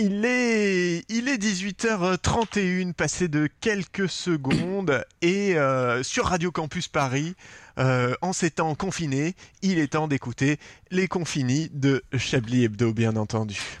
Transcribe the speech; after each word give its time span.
Il 0.00 0.24
est, 0.24 1.04
il 1.08 1.28
est 1.28 1.42
18h31, 1.42 2.92
passé 2.92 3.26
de 3.26 3.48
quelques 3.60 4.08
secondes, 4.08 5.04
et 5.22 5.56
euh, 5.58 6.04
sur 6.04 6.26
Radio 6.26 6.52
Campus 6.52 6.86
Paris, 6.86 7.34
euh, 7.80 8.14
en 8.22 8.32
ces 8.32 8.52
temps 8.52 8.76
confinés, 8.76 9.34
il 9.60 9.80
est 9.80 9.88
temps 9.88 10.06
d'écouter 10.06 10.58
les 10.92 11.08
confinis 11.08 11.68
de 11.72 12.04
Chablis 12.16 12.62
Hebdo, 12.62 12.92
bien 12.92 13.16
entendu. 13.16 13.80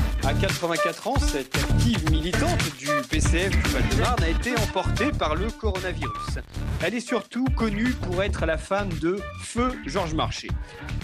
À 0.23 0.35
84 0.35 1.07
ans, 1.07 1.17
cette 1.17 1.55
active 1.55 2.11
militante 2.11 2.77
du 2.77 2.87
PCF 3.09 3.49
du 3.49 3.69
Val-de-Marne 3.71 4.23
a 4.23 4.29
été 4.29 4.55
emportée 4.55 5.11
par 5.11 5.35
le 5.35 5.47
coronavirus. 5.49 6.39
Elle 6.83 6.93
est 6.93 6.99
surtout 6.99 7.45
connue 7.57 7.89
pour 7.89 8.21
être 8.21 8.45
la 8.45 8.59
femme 8.59 8.89
de 9.01 9.17
Feu 9.41 9.71
Georges 9.87 10.13
Marchais. 10.13 10.49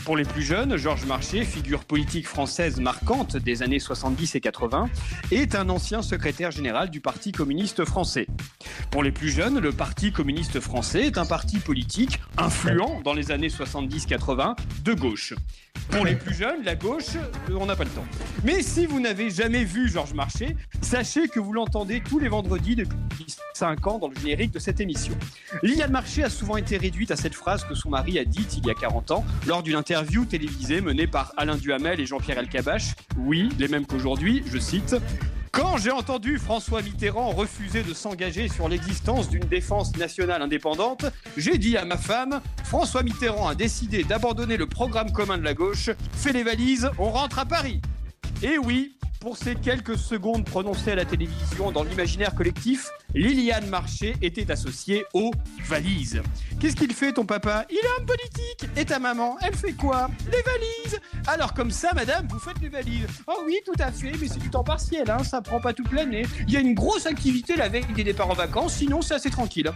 Pour 0.06 0.18
les 0.18 0.24
plus 0.24 0.44
jeunes, 0.44 0.78
Georges 0.78 1.06
Marchais, 1.06 1.44
figure 1.46 1.84
politique 1.84 2.28
française 2.28 2.80
marquante 2.80 3.38
des 3.38 3.64
années 3.64 3.80
70 3.80 4.36
et 4.36 4.40
80, 4.40 4.88
est 5.32 5.56
un 5.56 5.68
ancien 5.70 6.04
secrétaire 6.04 6.52
général 6.52 6.92
du 6.92 7.02
Parti 7.02 7.32
communiste 7.32 7.86
français. 7.86 8.28
Pour 8.92 9.02
les 9.02 9.12
plus 9.12 9.32
jeunes, 9.32 9.60
le 9.60 9.72
Parti 9.72 10.12
communiste 10.12 10.60
français 10.60 11.08
est 11.08 11.18
un 11.18 11.26
parti 11.26 11.58
politique 11.58 12.20
influent 12.38 13.02
dans 13.04 13.14
les 13.14 13.32
années 13.32 13.50
70-80 13.50 14.56
de 14.84 14.94
gauche. 14.94 15.34
Pour 15.90 16.06
les 16.06 16.16
plus 16.16 16.36
jeunes, 16.36 16.64
la 16.64 16.76
gauche, 16.76 17.16
euh, 17.16 17.58
on 17.60 17.66
n'a 17.66 17.76
pas 17.76 17.86
le 17.86 17.90
temps. 17.90 18.06
Mais 18.44 18.62
si 18.62 18.86
vous 18.86 19.00
n'avez 19.08 19.30
jamais 19.30 19.64
vu 19.64 19.88
Georges 19.88 20.14
Marchais, 20.14 20.58
sachez 20.82 21.30
que 21.30 21.40
vous 21.40 21.54
l'entendez 21.54 22.02
tous 22.02 22.20
les 22.20 22.28
vendredis 22.28 22.76
depuis 22.76 23.26
5 23.54 23.88
ans 23.88 24.00
dans 24.00 24.10
le 24.10 24.16
générique 24.20 24.52
de 24.52 24.60
cette 24.60 24.82
émission. 24.82 25.14
Liliane 25.64 25.92
Marchais 25.92 26.24
a 26.24 26.30
souvent 26.30 26.58
été 26.58 26.76
réduite 26.76 27.10
à 27.12 27.16
cette 27.16 27.34
phrase 27.34 27.64
que 27.64 27.74
son 27.74 27.90
mari 27.90 28.20
a 28.20 28.26
dite 28.26 28.58
il 28.58 28.66
y 28.66 28.70
a 28.70 28.74
40 28.74 29.12
ans 29.12 29.26
lors 29.48 29.64
d'une 29.64 29.78
interview 29.78 30.26
télévisée 30.26 30.82
menée 30.82 31.08
par 31.08 31.32
Alain 31.38 31.56
Duhamel 31.56 32.02
et 32.02 32.06
Jean-Pierre 32.06 32.40
Elkabach. 32.40 32.96
Oui, 33.18 33.48
les 33.58 33.70
mêmes 33.70 33.86
qu'aujourd'hui, 33.86 34.44
je 34.52 34.58
cite. 34.58 34.98
Quand 35.54 35.78
j'ai 35.78 35.92
entendu 35.92 36.38
François 36.38 36.82
Mitterrand 36.82 37.30
refuser 37.30 37.84
de 37.84 37.94
s'engager 37.94 38.50
sur 38.50 38.68
l'existence 38.68 39.30
d'une 39.30 39.46
défense 39.46 39.96
nationale 39.96 40.42
indépendante, 40.42 41.06
j'ai 41.38 41.58
dit 41.58 41.78
à 41.78 41.86
ma 41.86 41.98
femme 41.98 42.42
François 42.66 43.04
Mitterrand 43.04 43.48
a 43.48 43.56
décidé 43.56 44.04
d'abandonner 44.04 44.58
le 44.58 44.68
programme 44.68 45.14
commun 45.14 45.38
de 45.38 45.44
la 45.44 45.54
gauche, 45.54 45.92
fais 46.12 46.34
les 46.34 46.44
valises, 46.44 46.90
on 46.98 47.10
rentre 47.10 47.40
à 47.40 47.46
Paris. 47.46 47.80
Et 48.44 48.60
oui, 48.60 48.97
pour 49.20 49.38
ces 49.38 49.56
quelques 49.56 49.98
secondes 49.98 50.46
prononcées 50.46 50.92
à 50.92 50.96
la 50.96 51.06
télévision 51.06 51.72
dans 51.72 51.84
l'imaginaire 51.84 52.36
collectif, 52.36 52.90
Liliane 53.18 53.68
Marché 53.68 54.14
était 54.22 54.52
associée 54.52 55.04
aux 55.12 55.32
valises. 55.66 56.22
Qu'est-ce 56.60 56.76
qu'il 56.76 56.94
fait 56.94 57.14
ton 57.14 57.26
papa? 57.26 57.66
Il 57.72 57.78
est 57.78 58.00
homme 58.00 58.06
politique. 58.06 58.70
Et 58.78 58.86
ta 58.86 59.00
maman, 59.00 59.38
elle 59.42 59.56
fait 59.56 59.74
quoi? 59.74 60.12
Les 60.26 60.44
valises. 60.44 61.00
Alors 61.26 61.56
comme 61.56 61.72
ça, 61.72 61.94
madame, 61.96 62.28
vous 62.30 62.38
faites 62.38 62.62
les 62.62 62.70
valises. 62.70 63.08
Oh 63.26 63.42
oui, 63.48 63.58
tout 63.66 63.74
à 63.80 63.92
fait, 63.92 64.12
mais 64.22 64.28
c'est 64.28 64.38
du 64.38 64.52
temps 64.52 64.64
partiel, 64.64 65.10
hein, 65.10 65.24
ça 65.24 65.42
prend 65.42 65.60
pas 65.60 65.74
toute 65.74 65.92
l'année. 65.94 66.28
Il 66.48 66.54
y 66.54 66.58
a 66.58 66.60
une 66.60 66.76
grosse 66.76 67.08
activité 67.08 67.56
la 67.56 67.70
veille 67.70 67.88
des 67.96 68.04
départs 68.04 68.30
en 68.30 68.36
vacances, 68.36 68.76
sinon 68.76 69.02
c'est 69.02 69.16
assez 69.16 69.32
tranquille. 69.32 69.72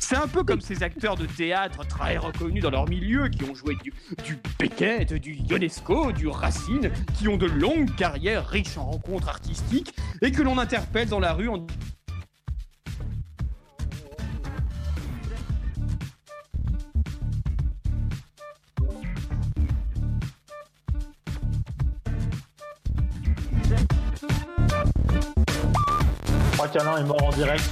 C'est 0.00 0.16
un 0.16 0.26
peu 0.26 0.42
comme 0.42 0.62
ces 0.62 0.82
acteurs 0.82 1.16
de 1.16 1.26
théâtre 1.26 1.86
très 1.86 2.16
reconnus 2.16 2.62
dans 2.62 2.70
leur 2.70 2.88
milieu, 2.88 3.28
qui 3.28 3.44
ont 3.44 3.54
joué 3.54 3.76
du, 3.82 3.92
du 4.24 4.38
Beckett, 4.58 5.12
du 5.12 5.34
Ionesco, 5.34 6.12
du 6.12 6.28
Racine, 6.28 6.90
qui 7.18 7.28
ont 7.28 7.36
de 7.36 7.46
longues 7.46 7.94
carrières 7.94 8.48
riches 8.48 8.78
en 8.78 8.86
rencontres 8.86 9.28
artistiques, 9.28 9.94
et 10.22 10.32
que 10.32 10.40
l'on 10.40 10.56
interpelle 10.56 11.08
dans 11.08 11.20
la 11.20 11.34
rue 11.34 11.48
en 11.48 11.66
crois 26.56 26.68
qu'Alain 26.68 26.96
est 26.96 27.04
mort 27.04 27.22
en 27.22 27.30
direct. 27.30 27.64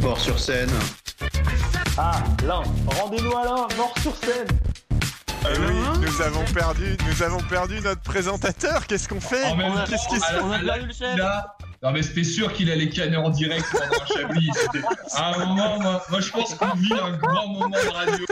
Mort 0.00 0.18
sur 0.18 0.38
scène. 0.38 0.70
Ah, 1.96 2.20
Alain, 2.42 2.62
rendez-nous 2.86 3.36
Alain, 3.36 3.68
mort 3.76 3.94
sur 4.00 4.16
scène. 4.16 4.48
Ah 5.44 5.48
oui, 5.58 6.00
nous 6.00 6.22
avons 6.22 6.44
perdu, 6.52 6.96
nous 7.06 7.22
avons 7.22 7.40
perdu 7.42 7.80
notre 7.80 8.02
présentateur. 8.02 8.86
Qu'est-ce 8.88 9.08
qu'on 9.08 9.20
fait 9.20 9.54
même 9.54 9.84
Qu'est-ce 9.88 10.08
qui 10.08 10.16
se 10.16 10.20
passe 10.20 11.71
Non 11.82 11.90
mais 11.90 12.02
c'était 12.02 12.22
sûr 12.24 12.52
qu'il 12.52 12.70
allait 12.70 12.88
canner 12.88 13.16
en 13.16 13.30
direct 13.30 13.64
pendant 13.72 14.02
un 14.02 14.06
chablis. 14.06 14.50
C'était- 14.54 14.86
À 15.16 15.34
un 15.34 15.46
moment, 15.46 15.80
moi, 15.80 16.02
moi, 16.10 16.20
je 16.20 16.30
pense 16.30 16.54
qu'on 16.54 16.74
vit 16.76 16.92
un 16.92 17.16
grand 17.16 17.48
moment 17.48 17.68
de 17.68 17.92
radio. 17.92 18.26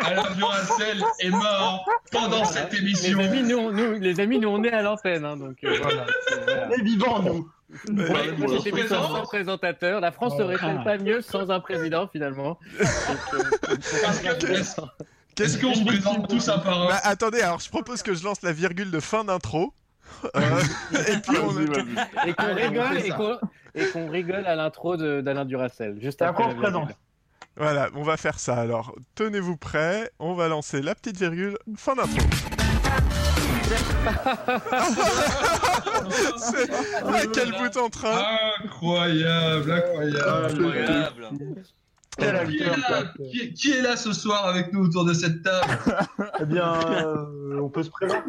Alain 0.00 0.30
Duracel 0.36 1.02
est 1.18 1.30
mort 1.30 1.84
pendant 2.12 2.44
cette 2.44 2.72
émission. 2.74 3.18
Les 3.18 3.24
amis, 3.26 3.42
nous, 3.42 3.58
on- 3.58 3.72
nous, 3.72 3.92
les 3.94 4.20
amis, 4.20 4.38
nous, 4.38 4.48
on 4.48 4.62
est 4.62 4.70
à 4.72 4.82
l'antenne, 4.82 5.24
hein, 5.24 5.36
donc 5.36 5.56
euh, 5.64 5.76
voilà. 5.82 6.06
On 6.68 6.70
est 6.72 6.82
vivants, 6.82 7.20
nous. 7.22 7.50
Ouais, 7.88 8.70
présent. 8.72 9.08
sans 9.08 9.22
présentateur. 9.22 10.00
La 10.00 10.10
France 10.12 10.36
serait 10.36 10.56
Ah. 10.60 10.82
pas 10.84 10.98
mieux 10.98 11.20
sans 11.22 11.50
un 11.50 11.60
président, 11.60 12.08
finalement. 12.08 12.58
Euh, 12.80 12.84
Qu'est-ce 15.34 15.54
est-ce 15.56 15.58
qu'on 15.58 15.74
se 15.74 15.84
présente 15.84 16.28
tous 16.28 16.48
un 16.48 16.58
par 16.58 16.82
un 16.82 16.88
Bah, 16.88 17.00
attendez, 17.04 17.40
alors 17.40 17.60
je 17.60 17.68
propose 17.68 18.02
que 18.02 18.14
je 18.14 18.22
lance 18.24 18.42
la 18.42 18.52
virgule 18.52 18.90
de 18.90 19.00
fin 19.00 19.24
d'intro. 19.24 19.72
Euh, 20.36 20.60
et 21.08 21.16
puis 21.18 21.38
on 21.38 21.50
et 22.26 22.32
qu'on 22.34 22.54
rigole, 22.54 22.96
et 22.98 23.10
qu'on 23.10 23.38
et 23.74 23.86
qu'on 23.86 24.08
rigole 24.10 24.44
à 24.46 24.54
l'intro 24.56 24.96
de- 24.96 25.20
d'Alain 25.20 25.44
Duracel. 25.44 25.98
Juste 26.00 26.22
après. 26.22 26.42
après, 26.44 26.44
on 26.44 26.48
la 26.48 26.54
se 26.54 26.60
présente. 26.60 26.80
virgule. 26.88 26.96
Voilà, 27.56 27.88
on 27.94 28.02
va 28.02 28.16
faire 28.16 28.38
ça. 28.38 28.54
Alors, 28.56 28.94
tenez-vous 29.14 29.56
prêts. 29.56 30.10
On 30.18 30.34
va 30.34 30.48
lancer 30.48 30.82
la 30.82 30.94
petite 30.94 31.16
virgule. 31.18 31.56
Fin 31.76 31.94
d'intro. 31.94 32.18
C'est- 36.36 36.70
ah, 37.04 37.20
quel 37.32 37.52
bout 37.52 37.76
en 37.78 37.88
train 37.88 38.24
Incroyable, 38.64 39.72
incroyable. 39.72 40.58
Quel 42.20 42.48
Qui 42.48 42.62
est, 42.62 42.66
là 42.66 42.74
quoi. 43.16 43.26
Qui 43.30 43.40
est- 43.40 43.52
qui 43.54 43.72
est 43.72 43.82
là 43.82 43.96
ce 43.96 44.12
soir 44.12 44.46
avec 44.46 44.72
nous 44.72 44.84
autour 44.84 45.04
de 45.04 45.12
cette 45.14 45.42
table 45.42 45.78
Eh 46.40 46.44
bien, 46.44 46.74
euh, 46.74 47.60
on 47.60 47.68
peut 47.68 47.82
se 47.82 47.90
présenter. 47.90 48.22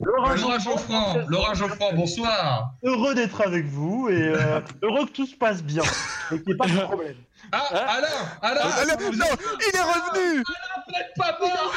Laura 0.00 0.34
Laura 0.36 0.58
Geoffrand, 0.58 1.14
Geoffrand, 1.14 1.28
Laura 1.28 1.52
bonsoir. 1.94 2.70
heureux 2.84 3.14
d'être 3.14 3.40
avec 3.46 3.66
vous 3.66 4.08
et 4.08 4.28
euh, 4.28 4.60
heureux 4.82 5.06
que 5.06 5.10
tout 5.12 5.26
se 5.26 5.34
passe 5.36 5.62
bien 5.62 5.82
et 6.30 6.36
qu'il 6.38 6.46
n'y 6.46 6.52
ait 6.52 6.56
pas 6.56 6.66
de 6.66 6.78
problème. 6.80 7.16
Ah, 7.50 7.58
Alain, 7.70 8.06
Alain, 8.40 8.60
Ah, 8.64 8.80
Alain- 8.82 8.96
vous 8.98 9.16
Non, 9.16 9.24
êtes- 9.26 9.40
il 9.68 9.76
est 9.76 9.82
revenu 9.82 10.42
vous 10.86 10.92
n'êtes 10.92 11.12
pas 11.16 11.38
mort 11.40 11.74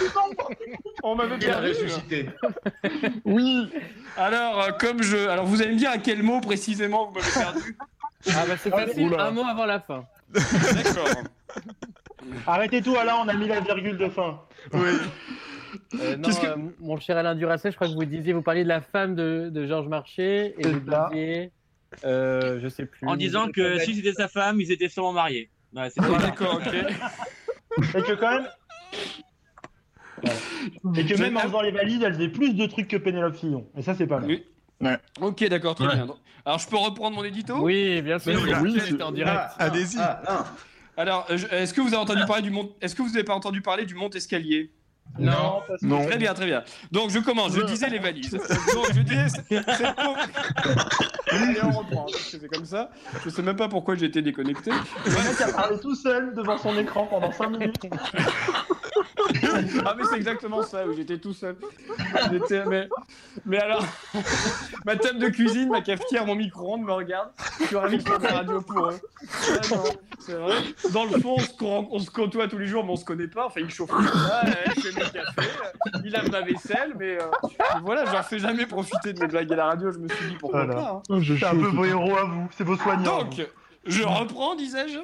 On 1.03 1.15
m'avait 1.15 1.37
perdu. 1.39 1.67
ressuscité. 1.69 2.29
Oui. 3.25 3.69
Alors, 4.17 4.61
euh, 4.61 4.69
comme 4.79 5.01
je. 5.03 5.27
Alors, 5.27 5.45
vous 5.45 5.61
allez 5.61 5.73
me 5.73 5.77
dire 5.77 5.89
à 5.91 5.97
quel 5.97 6.23
mot 6.23 6.39
précisément 6.39 7.07
vous 7.07 7.13
m'avez 7.19 7.31
perdu 7.31 7.77
Ah 8.29 8.43
bah 8.47 8.53
c'est 8.61 8.69
facile, 8.69 9.07
Oula. 9.07 9.25
un 9.25 9.31
mot 9.31 9.43
avant 9.43 9.65
la 9.65 9.79
fin. 9.79 10.05
D'accord. 10.35 11.23
Arrêtez 12.47 12.81
tout, 12.81 12.95
Alain, 12.95 13.15
on 13.23 13.27
a 13.27 13.33
mis 13.33 13.47
la 13.47 13.59
virgule 13.61 13.97
de 13.97 14.09
fin. 14.09 14.41
Oui. 14.73 14.89
Euh, 15.99 16.17
non, 16.17 16.29
que- 16.29 16.45
euh, 16.47 16.55
mon 16.79 16.97
cher 16.99 17.17
Alain 17.17 17.35
Duracel, 17.35 17.71
je 17.71 17.75
crois 17.75 17.87
que 17.87 17.93
vous 17.93 18.05
disiez, 18.05 18.33
vous 18.33 18.41
parliez 18.41 18.63
de 18.63 18.69
la 18.69 18.81
femme 18.81 19.13
de, 19.15 19.49
de 19.49 19.65
Georges 19.67 19.87
Marchais 19.87 20.55
et 20.57 20.67
vous 20.67 20.79
disiez, 20.79 21.51
euh, 22.05 22.59
je 22.61 22.67
sais 22.69 22.85
plus. 22.85 23.07
En 23.07 23.15
disant 23.15 23.49
que 23.49 23.77
si 23.79 23.95
c'était 23.95 24.13
sa 24.13 24.27
femme, 24.27 24.59
ils 24.61 24.71
étaient 24.71 24.89
sûrement 24.89 25.13
mariés. 25.13 25.49
Ouais, 25.75 25.89
c'est 25.89 26.01
Ah, 26.01 26.17
D'accord, 26.19 26.61
ok. 26.65 26.73
Et 26.73 28.01
que 28.01 28.13
quand 28.13 28.31
même. 28.39 28.47
Et 30.97 31.05
que 31.05 31.19
même 31.21 31.35
en 31.37 31.41
faisant 31.41 31.61
les 31.61 31.71
valises, 31.71 32.01
elle 32.03 32.13
faisait 32.13 32.29
plus 32.29 32.53
de 32.55 32.65
trucs 32.65 32.87
que 32.87 32.97
Pénélope 32.97 33.35
Fillon. 33.35 33.67
Et 33.77 33.81
ça, 33.81 33.93
c'est 33.93 34.07
pas 34.07 34.19
mal. 34.19 34.29
Oui. 34.29 34.45
Ok, 35.21 35.47
d'accord, 35.47 35.75
très 35.75 35.87
Ouais. 35.87 35.95
bien. 35.95 36.07
Alors, 36.45 36.59
je 36.59 36.67
peux 36.67 36.77
reprendre 36.77 37.15
mon 37.15 37.23
édito? 37.23 37.55
Oui, 37.59 38.01
bien 38.01 38.19
sûr. 38.19 38.39
Oui, 38.43 38.53
oui, 38.61 39.01
en 39.01 39.11
direct. 39.11 39.39
Allez-y. 39.57 39.97
Alors, 40.97 41.25
euh, 41.29 41.37
est-ce 41.51 41.73
que 41.73 41.81
vous 41.81 41.87
avez 41.87 41.97
entendu 41.97 42.23
parler 42.25 42.43
du 42.43 42.51
mont 42.51 42.71
Est-ce 42.81 42.95
que 42.95 43.01
vous 43.01 43.09
n'avez 43.09 43.23
pas 43.23 43.33
entendu 43.33 43.61
parler 43.61 43.85
du 43.85 43.95
mont 43.95 44.09
escalier 44.11 44.71
Non. 45.19 45.61
parce 45.67 45.81
que- 45.81 45.85
Non. 45.85 46.05
Très 46.05 46.17
bien, 46.17 46.33
très 46.33 46.45
bien. 46.45 46.63
Donc, 46.91 47.09
je 47.09 47.19
commence. 47.19 47.53
Je 47.53 47.61
disais 47.63 47.89
les 47.89 47.99
valises. 47.99 48.31
Donc, 48.73 48.93
je 48.93 49.01
disais. 49.01 49.27
c'est- 49.29 49.43
cette 49.49 49.95
pauvre- 49.95 50.17
Allez, 51.31 51.59
on 51.63 51.71
reprend. 51.71 52.05
C'est 52.07 52.47
comme 52.47 52.65
ça. 52.65 52.91
Je 53.25 53.29
sais 53.29 53.41
même 53.41 53.55
pas 53.57 53.67
pourquoi 53.67 53.95
j'ai 53.95 54.05
été 54.05 54.21
déconnecté. 54.21 54.71
Le 54.71 55.11
mec 55.11 55.41
a 55.41 55.51
parlé 55.51 55.79
tout 55.79 55.95
seul 55.95 56.33
devant 56.33 56.57
son 56.57 56.77
écran 56.77 57.07
pendant 57.07 57.31
5 57.31 57.49
minutes. 57.49 57.75
Ah 59.85 59.93
mais 59.97 60.03
c'est 60.09 60.15
exactement 60.17 60.63
ça, 60.63 60.85
où 60.87 60.93
j'étais 60.93 61.17
tout 61.17 61.33
seul. 61.33 61.55
Mais, 62.67 62.87
mais 63.45 63.57
alors, 63.59 63.85
ma 64.85 64.95
table 64.95 65.19
de 65.19 65.29
cuisine, 65.29 65.69
ma 65.69 65.81
cafetière, 65.81 66.25
mon 66.25 66.35
micro-ondes 66.35 66.83
me 66.83 66.91
regardent. 66.93 67.31
Je 67.59 67.65
suis 67.65 67.75
ravi 67.75 67.97
de 67.97 68.03
faire 68.03 68.19
de 68.19 68.23
la 68.23 68.33
radio 68.33 68.61
pour 68.61 68.89
eux. 68.89 68.99
C'est 70.19 70.33
vrai. 70.33 70.55
Dans 70.91 71.05
le 71.05 71.19
fond, 71.19 71.35
on 71.37 71.39
se, 71.39 71.53
con- 71.57 71.87
on 71.91 71.99
se 71.99 72.09
côtoie 72.09 72.47
tous 72.47 72.57
les 72.57 72.67
jours, 72.67 72.83
mais 72.85 72.91
on 72.91 72.95
se 72.95 73.05
connaît 73.05 73.27
pas. 73.27 73.45
Enfin, 73.47 73.61
il 73.61 73.69
chauffe 73.69 73.89
tout 73.89 74.03
ça, 74.07 74.41
il 74.75 74.81
fait 74.81 74.95
mes 74.95 75.01
cafés, 75.11 75.49
il 76.03 76.11
lave 76.11 76.31
ma 76.31 76.41
vaisselle, 76.41 76.93
mais 76.97 77.17
euh, 77.21 77.25
voilà, 77.83 78.05
j'en 78.05 78.23
fais 78.23 78.39
jamais 78.39 78.65
profiter 78.65 79.13
de 79.13 79.19
mes 79.19 79.27
blagues 79.27 79.51
à 79.53 79.55
la 79.55 79.65
radio. 79.65 79.91
Je 79.91 79.99
me 79.99 80.07
suis 80.07 80.27
dit 80.29 80.35
pourquoi 80.39 80.65
Voilà. 80.65 80.81
pas. 80.81 81.01
hein. 81.09 81.19
C'est 81.37 81.45
un 81.45 81.51
peu 81.51 81.67
vos 81.67 81.85
héros 81.85 82.17
à 82.17 82.23
vous, 82.25 82.47
c'est 82.57 82.63
vos 82.63 82.75
soignants. 82.77 83.19
Donc, 83.23 83.45
je 83.85 84.03
reprends, 84.03 84.55
disais-je 84.55 84.99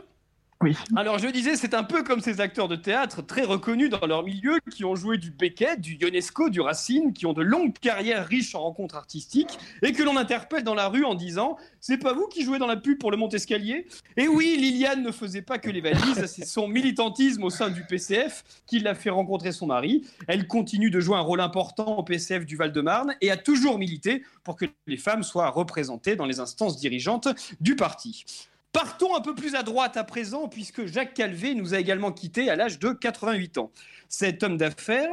Alors 0.95 1.17
je 1.17 1.27
disais, 1.27 1.55
c'est 1.55 1.73
un 1.73 1.83
peu 1.83 2.03
comme 2.03 2.21
ces 2.21 2.39
acteurs 2.39 2.67
de 2.67 2.75
théâtre 2.75 3.21
très 3.23 3.43
reconnus 3.43 3.89
dans 3.89 4.05
leur 4.05 4.23
milieu 4.23 4.59
qui 4.69 4.85
ont 4.85 4.95
joué 4.95 5.17
du 5.17 5.31
Beckett, 5.31 5.81
du 5.81 5.95
Ionesco, 5.95 6.49
du 6.49 6.61
Racine, 6.61 7.13
qui 7.13 7.25
ont 7.25 7.33
de 7.33 7.41
longues 7.41 7.73
carrières 7.73 8.27
riches 8.27 8.53
en 8.53 8.61
rencontres 8.61 8.95
artistiques 8.95 9.57
et 9.81 9.91
que 9.91 10.03
l'on 10.03 10.17
interpelle 10.17 10.63
dans 10.63 10.75
la 10.75 10.87
rue 10.87 11.03
en 11.03 11.15
disant 11.15 11.57
C'est 11.79 11.97
pas 11.97 12.13
vous 12.13 12.27
qui 12.27 12.43
jouez 12.43 12.59
dans 12.59 12.67
la 12.67 12.77
pub 12.77 12.99
pour 12.99 13.09
le 13.09 13.17
Mont-Escalier 13.17 13.87
Et 14.17 14.27
oui, 14.27 14.55
Liliane 14.57 15.01
ne 15.01 15.11
faisait 15.11 15.41
pas 15.41 15.57
que 15.57 15.69
les 15.69 15.81
valises, 15.81 16.25
c'est 16.27 16.45
son 16.45 16.67
militantisme 16.67 17.43
au 17.43 17.49
sein 17.49 17.69
du 17.69 17.83
PCF 17.83 18.43
qui 18.67 18.79
l'a 18.79 18.93
fait 18.93 19.09
rencontrer 19.09 19.51
son 19.51 19.67
mari. 19.67 20.05
Elle 20.27 20.47
continue 20.47 20.91
de 20.91 20.99
jouer 20.99 21.17
un 21.17 21.21
rôle 21.21 21.41
important 21.41 21.97
au 21.97 22.03
PCF 22.03 22.45
du 22.45 22.55
Val-de-Marne 22.55 23.15
et 23.21 23.31
a 23.31 23.37
toujours 23.37 23.79
milité 23.79 24.23
pour 24.43 24.55
que 24.55 24.65
les 24.85 24.97
femmes 24.97 25.23
soient 25.23 25.49
représentées 25.49 26.15
dans 26.15 26.25
les 26.25 26.39
instances 26.39 26.77
dirigeantes 26.77 27.29
du 27.59 27.75
parti. 27.75 28.25
Partons 28.71 29.15
un 29.15 29.21
peu 29.21 29.35
plus 29.35 29.55
à 29.55 29.63
droite 29.63 29.97
à 29.97 30.03
présent, 30.03 30.47
puisque 30.47 30.85
Jacques 30.85 31.13
Calvé 31.13 31.55
nous 31.55 31.73
a 31.73 31.79
également 31.79 32.11
quittés 32.11 32.49
à 32.49 32.55
l'âge 32.55 32.79
de 32.79 32.91
88 32.91 33.57
ans. 33.57 33.71
Cet 34.07 34.43
homme 34.43 34.57
d'affaires 34.57 35.11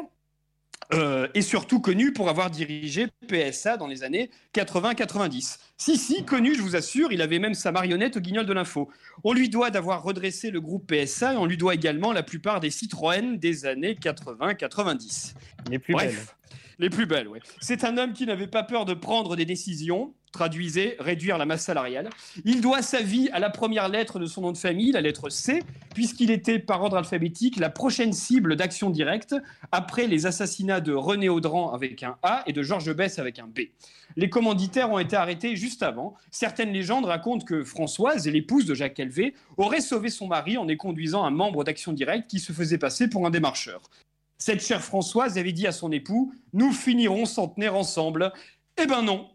euh, 0.94 1.26
est 1.34 1.42
surtout 1.42 1.80
connu 1.80 2.12
pour 2.12 2.28
avoir 2.28 2.50
dirigé 2.50 3.08
PSA 3.26 3.76
dans 3.76 3.88
les 3.88 4.04
années 4.04 4.30
80-90. 4.54 5.58
Si, 5.76 5.98
si, 5.98 6.24
connu, 6.24 6.54
je 6.54 6.62
vous 6.62 6.76
assure, 6.76 7.12
il 7.12 7.20
avait 7.20 7.40
même 7.40 7.54
sa 7.54 7.72
marionnette 7.72 8.16
au 8.16 8.20
guignol 8.20 8.46
de 8.46 8.52
l'info. 8.52 8.88
On 9.24 9.32
lui 9.32 9.48
doit 9.48 9.70
d'avoir 9.70 10.02
redressé 10.02 10.50
le 10.50 10.60
groupe 10.60 10.86
PSA 10.90 11.34
et 11.34 11.36
on 11.36 11.44
lui 11.44 11.56
doit 11.56 11.74
également 11.74 12.12
la 12.12 12.22
plupart 12.22 12.60
des 12.60 12.70
Citroën 12.70 13.38
des 13.38 13.66
années 13.66 13.94
80-90. 13.94 15.34
Les 15.70 15.78
plus 15.78 15.92
Bref, 15.92 16.14
belles. 16.14 16.56
les 16.78 16.90
plus 16.90 17.06
belles, 17.06 17.28
oui. 17.28 17.40
C'est 17.60 17.84
un 17.84 17.98
homme 17.98 18.12
qui 18.12 18.24
n'avait 18.24 18.46
pas 18.46 18.62
peur 18.62 18.84
de 18.84 18.94
prendre 18.94 19.36
des 19.36 19.44
décisions. 19.44 20.14
Traduisez, 20.32 20.96
réduire 20.98 21.38
la 21.38 21.46
masse 21.46 21.64
salariale. 21.64 22.10
Il 22.44 22.60
doit 22.60 22.82
sa 22.82 23.00
vie 23.00 23.30
à 23.32 23.38
la 23.38 23.50
première 23.50 23.88
lettre 23.88 24.18
de 24.18 24.26
son 24.26 24.42
nom 24.42 24.52
de 24.52 24.58
famille, 24.58 24.92
la 24.92 25.00
lettre 25.00 25.30
C, 25.30 25.62
puisqu'il 25.94 26.30
était 26.30 26.58
par 26.58 26.82
ordre 26.82 26.98
alphabétique 26.98 27.56
la 27.56 27.70
prochaine 27.70 28.12
cible 28.12 28.56
d'action 28.56 28.90
directe 28.90 29.34
après 29.72 30.06
les 30.06 30.26
assassinats 30.26 30.80
de 30.80 30.92
René 30.92 31.28
Audran 31.28 31.72
avec 31.72 32.02
un 32.02 32.16
A 32.22 32.42
et 32.46 32.52
de 32.52 32.62
Georges 32.62 32.94
Bess 32.94 33.18
avec 33.18 33.38
un 33.38 33.46
B. 33.46 33.60
Les 34.16 34.28
commanditaires 34.28 34.90
ont 34.90 34.98
été 34.98 35.16
arrêtés 35.16 35.56
juste 35.56 35.82
avant. 35.82 36.14
Certaines 36.30 36.72
légendes 36.72 37.04
racontent 37.04 37.44
que 37.44 37.64
Françoise, 37.64 38.26
l'épouse 38.26 38.66
de 38.66 38.74
Jacques 38.74 38.94
Calvé, 38.94 39.34
aurait 39.56 39.80
sauvé 39.80 40.10
son 40.10 40.26
mari 40.26 40.58
en 40.58 40.68
y 40.68 40.76
conduisant 40.76 41.24
un 41.24 41.30
membre 41.30 41.64
d'action 41.64 41.92
directe 41.92 42.28
qui 42.28 42.38
se 42.38 42.52
faisait 42.52 42.78
passer 42.78 43.08
pour 43.08 43.26
un 43.26 43.30
démarcheur. 43.30 43.80
Cette 44.36 44.64
chère 44.64 44.82
Françoise 44.82 45.36
avait 45.36 45.52
dit 45.52 45.66
à 45.66 45.72
son 45.72 45.90
époux 45.90 46.32
Nous 46.52 46.72
finirons 46.72 47.26
centenaire 47.26 47.74
ensemble. 47.74 48.32
Eh 48.80 48.86
ben 48.86 49.02
non. 49.02 49.28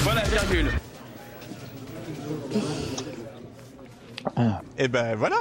Voilà, 0.00 0.22
virgule. 0.30 0.72
Et 4.76 4.88
ben 4.88 5.14
voilà. 5.16 5.36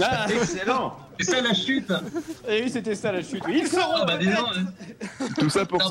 Ah, 0.00 0.26
Excellent 0.30 0.96
c'est 1.20 1.42
la 1.42 1.54
chute 1.54 1.92
Et 2.48 2.62
oui, 2.62 2.70
c'était 2.70 2.94
ça 2.94 3.12
la 3.12 3.22
chute. 3.22 3.42
Ils 3.48 3.66
seront 3.66 3.92
Ah 3.94 4.04
bah 4.04 4.18
donc, 4.18 5.34
Tout 5.38 5.50
ça 5.50 5.66
pour 5.66 5.82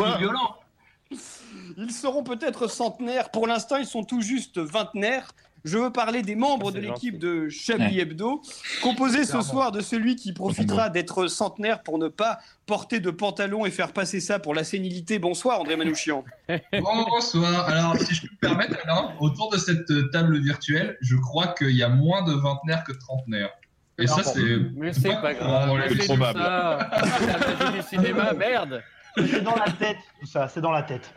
Ils 1.78 1.92
seront 1.92 2.24
peut-être 2.24 2.68
centenaires. 2.68 3.30
Pour 3.32 3.48
l'instant, 3.48 3.78
ils 3.78 3.86
sont 3.86 4.04
tout 4.04 4.22
juste 4.22 4.60
vingtenaires. 4.60 5.32
Je 5.66 5.80
veux 5.80 5.90
parler 5.90 6.22
des 6.22 6.36
membres 6.36 6.72
de 6.72 6.80
l'équipe 6.80 7.18
de 7.18 7.50
Chablis 7.50 8.00
Hebdo, 8.00 8.44
composé 8.84 9.26
ce 9.26 9.42
soir 9.42 9.72
de 9.72 9.82
celui 9.82 10.16
qui 10.16 10.32
profitera 10.32 10.90
d'être 10.90 11.26
centenaire 11.26 11.82
pour 11.82 11.98
ne 11.98 12.08
pas 12.08 12.38
porter 12.68 13.00
de 13.00 13.10
pantalon 13.10 13.66
et 13.66 13.72
faire 13.72 13.92
passer 13.92 14.20
ça 14.20 14.38
pour 14.38 14.54
la 14.54 14.64
sénilité. 14.64 15.18
Bonsoir, 15.18 15.60
André 15.60 15.76
Manouchian. 15.76 16.24
Bonsoir. 16.72 17.68
Alors, 17.68 17.98
si 17.98 18.14
je 18.14 18.22
peux 18.22 18.28
me 18.32 18.40
permettre, 18.40 18.78
Alain, 18.84 19.16
autour 19.20 19.50
de 19.50 19.58
cette 19.58 20.12
table 20.12 20.38
virtuelle, 20.38 20.98
je 21.02 21.16
crois 21.16 21.48
qu'il 21.48 21.76
y 21.76 21.82
a 21.82 21.90
moins 21.90 22.24
de 22.24 22.34
vingtenaires 22.34 22.84
que 22.84 22.92
de 22.92 23.00
trentenaires. 23.00 23.50
Et 23.98 24.06
ça, 24.06 24.24
c'est. 24.24 24.58
Mais 24.76 24.94
c'est 24.94 25.20
pas 25.22 25.34
grave. 25.34 25.82
C'est 25.90 26.06
probable. 26.06 26.40
ça. 26.40 26.92
C'est 27.18 27.28
la 27.28 27.38
magie 27.40 27.78
du 27.78 27.88
cinéma, 27.88 28.34
merde. 28.34 28.84
C'est 29.18 29.44
dans 29.44 29.56
la 29.56 29.72
tête, 29.72 29.98
tout 30.20 30.28
ça, 30.28 30.48
c'est 30.48 30.62
dans 30.62 30.72
la 30.72 30.84
tête. 30.84 31.14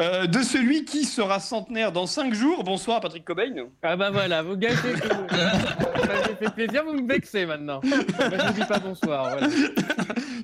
Euh, 0.00 0.26
de 0.26 0.42
celui 0.42 0.84
qui 0.84 1.04
sera 1.04 1.40
centenaire 1.40 1.92
dans 1.92 2.06
5 2.06 2.34
jours. 2.34 2.64
Bonsoir, 2.64 3.00
Patrick 3.00 3.24
Cobain. 3.24 3.68
Ah 3.82 3.96
bah 3.96 4.10
voilà, 4.10 4.42
vous 4.42 4.56
gâchez 4.56 4.94
tout. 4.94 5.08
Ça 5.28 6.34
fait 6.38 6.50
plaisir, 6.50 6.84
vous 6.84 6.94
me 6.94 7.08
vexez 7.08 7.46
maintenant. 7.46 7.80
Bah, 7.82 8.30
je 8.32 8.46
vous 8.46 8.52
dis 8.52 8.66
pas 8.66 8.78
bonsoir. 8.78 9.30
Voilà. 9.30 9.48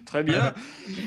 Très 0.07 0.23
bien. 0.23 0.53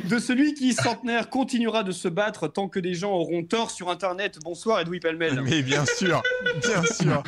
De 0.10 0.20
celui 0.20 0.54
qui, 0.54 0.74
centenaire, 0.74 1.30
continuera 1.30 1.84
de 1.84 1.92
se 1.92 2.08
battre 2.08 2.48
tant 2.48 2.68
que 2.68 2.80
des 2.80 2.94
gens 2.94 3.12
auront 3.12 3.44
tort 3.44 3.72
sur 3.72 3.90
Internet. 3.90 4.40
Bonsoir, 4.44 4.80
Edoui 4.82 5.00
Pellemel. 5.00 5.42
Mais 5.42 5.62
bien 5.62 5.86
sûr, 5.86 6.22
bien 6.62 6.84
sûr. 6.84 7.24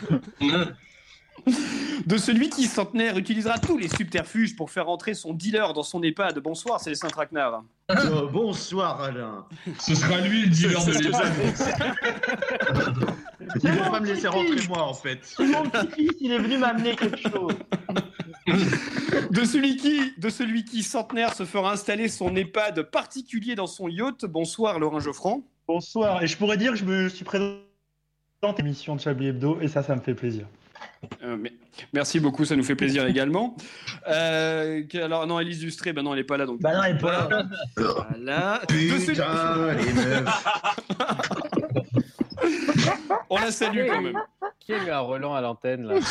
De 2.06 2.18
celui 2.18 2.50
qui, 2.50 2.68
centenaire, 2.68 3.18
utilisera 3.18 3.58
tous 3.58 3.78
les 3.78 3.90
subterfuges 3.90 4.56
pour 4.56 4.72
faire 4.72 4.88
entrer 4.88 5.14
son 5.14 5.34
dealer 5.34 5.74
dans 5.74 5.84
son 5.84 6.02
EHPAD. 6.02 6.40
Bonsoir, 6.40 6.80
Célestin 6.80 7.10
Traquenard. 7.10 7.64
Oh, 7.90 8.28
bonsoir 8.32 9.02
Alain. 9.02 9.46
Ce 9.80 9.96
sera 9.96 10.22
lui 10.22 10.44
le 10.44 10.48
dealer 10.48 10.86
de 10.86 10.92
C'est 10.92 11.04
l'État. 11.04 11.24
Il 13.64 13.72
veut 13.72 13.92
pas 13.92 14.00
me 14.00 14.08
laisser 14.08 14.28
rentrer 14.28 14.68
moi 14.68 14.84
en 14.84 14.94
fait. 14.94 15.36
Mon 15.40 15.70
petit-fils, 15.70 16.12
il 16.20 16.32
est 16.32 16.38
venu 16.38 16.58
m'amener 16.58 16.96
quelque 16.96 17.30
chose. 17.30 17.54
De 19.32 19.46
celui 19.46 19.78
qui, 19.78 20.14
de 20.18 20.30
celui 20.30 20.66
qui, 20.66 20.84
centenaire, 20.84 21.34
se 21.34 21.46
fera 21.46 21.72
installer 21.72 22.10
son 22.10 22.36
EHPAD 22.36 22.84
particulier 22.84 23.56
dans 23.56 23.68
son 23.68 23.88
yacht. 23.88 24.26
Bonsoir, 24.26 24.80
Laurent 24.80 25.00
Geoffrand. 25.00 25.44
Bonsoir, 25.68 26.24
et 26.24 26.28
je 26.28 26.38
pourrais 26.38 26.58
dire 26.58 26.72
que 26.72 26.78
je 26.78 26.86
me 26.86 27.10
suis 27.10 27.26
présent 27.26 27.56
dans 28.42 28.54
l'émission 28.54 28.96
de 28.96 29.02
Chablis 29.02 29.28
Hebdo, 29.28 29.60
et 29.62 29.68
ça, 29.68 29.82
ça 29.82 29.96
me 29.96 30.02
fait 30.02 30.14
plaisir. 30.14 30.46
Euh, 31.24 31.36
mais- 31.40 31.54
merci 31.94 32.20
beaucoup, 32.20 32.46
ça 32.46 32.56
nous 32.56 32.64
fait 32.64 32.76
plaisir 32.76 33.06
également. 33.06 33.56
Euh, 34.08 34.82
alors, 34.96 35.28
non, 35.28 35.40
Élise 35.40 35.64
Lustré, 35.64 35.94
ben 35.94 36.02
non, 36.04 36.14
elle 36.14 36.20
n'est 36.20 36.26
pas 36.26 36.38
là. 36.38 36.46
Donc, 36.46 36.60
Bah 36.62 36.74
non, 36.76 36.84
elle 36.84 36.96
est 36.96 37.00
pas 37.00 37.28
là. 37.30 37.44
Voilà. 37.76 38.62
De 38.70 38.74
celui- 38.74 39.06
Putain, 39.08 39.74
les 39.74 39.94
meufs. 39.94 40.44
On 43.30 43.38
la 43.40 43.52
salue 43.52 43.88
quand 43.90 44.02
même. 44.02 44.20
Qui 44.60 44.74
a 44.74 44.84
eu 44.84 44.90
un 44.90 45.00
Roland 45.00 45.34
à 45.34 45.42
l'antenne 45.42 45.88
là 45.88 45.96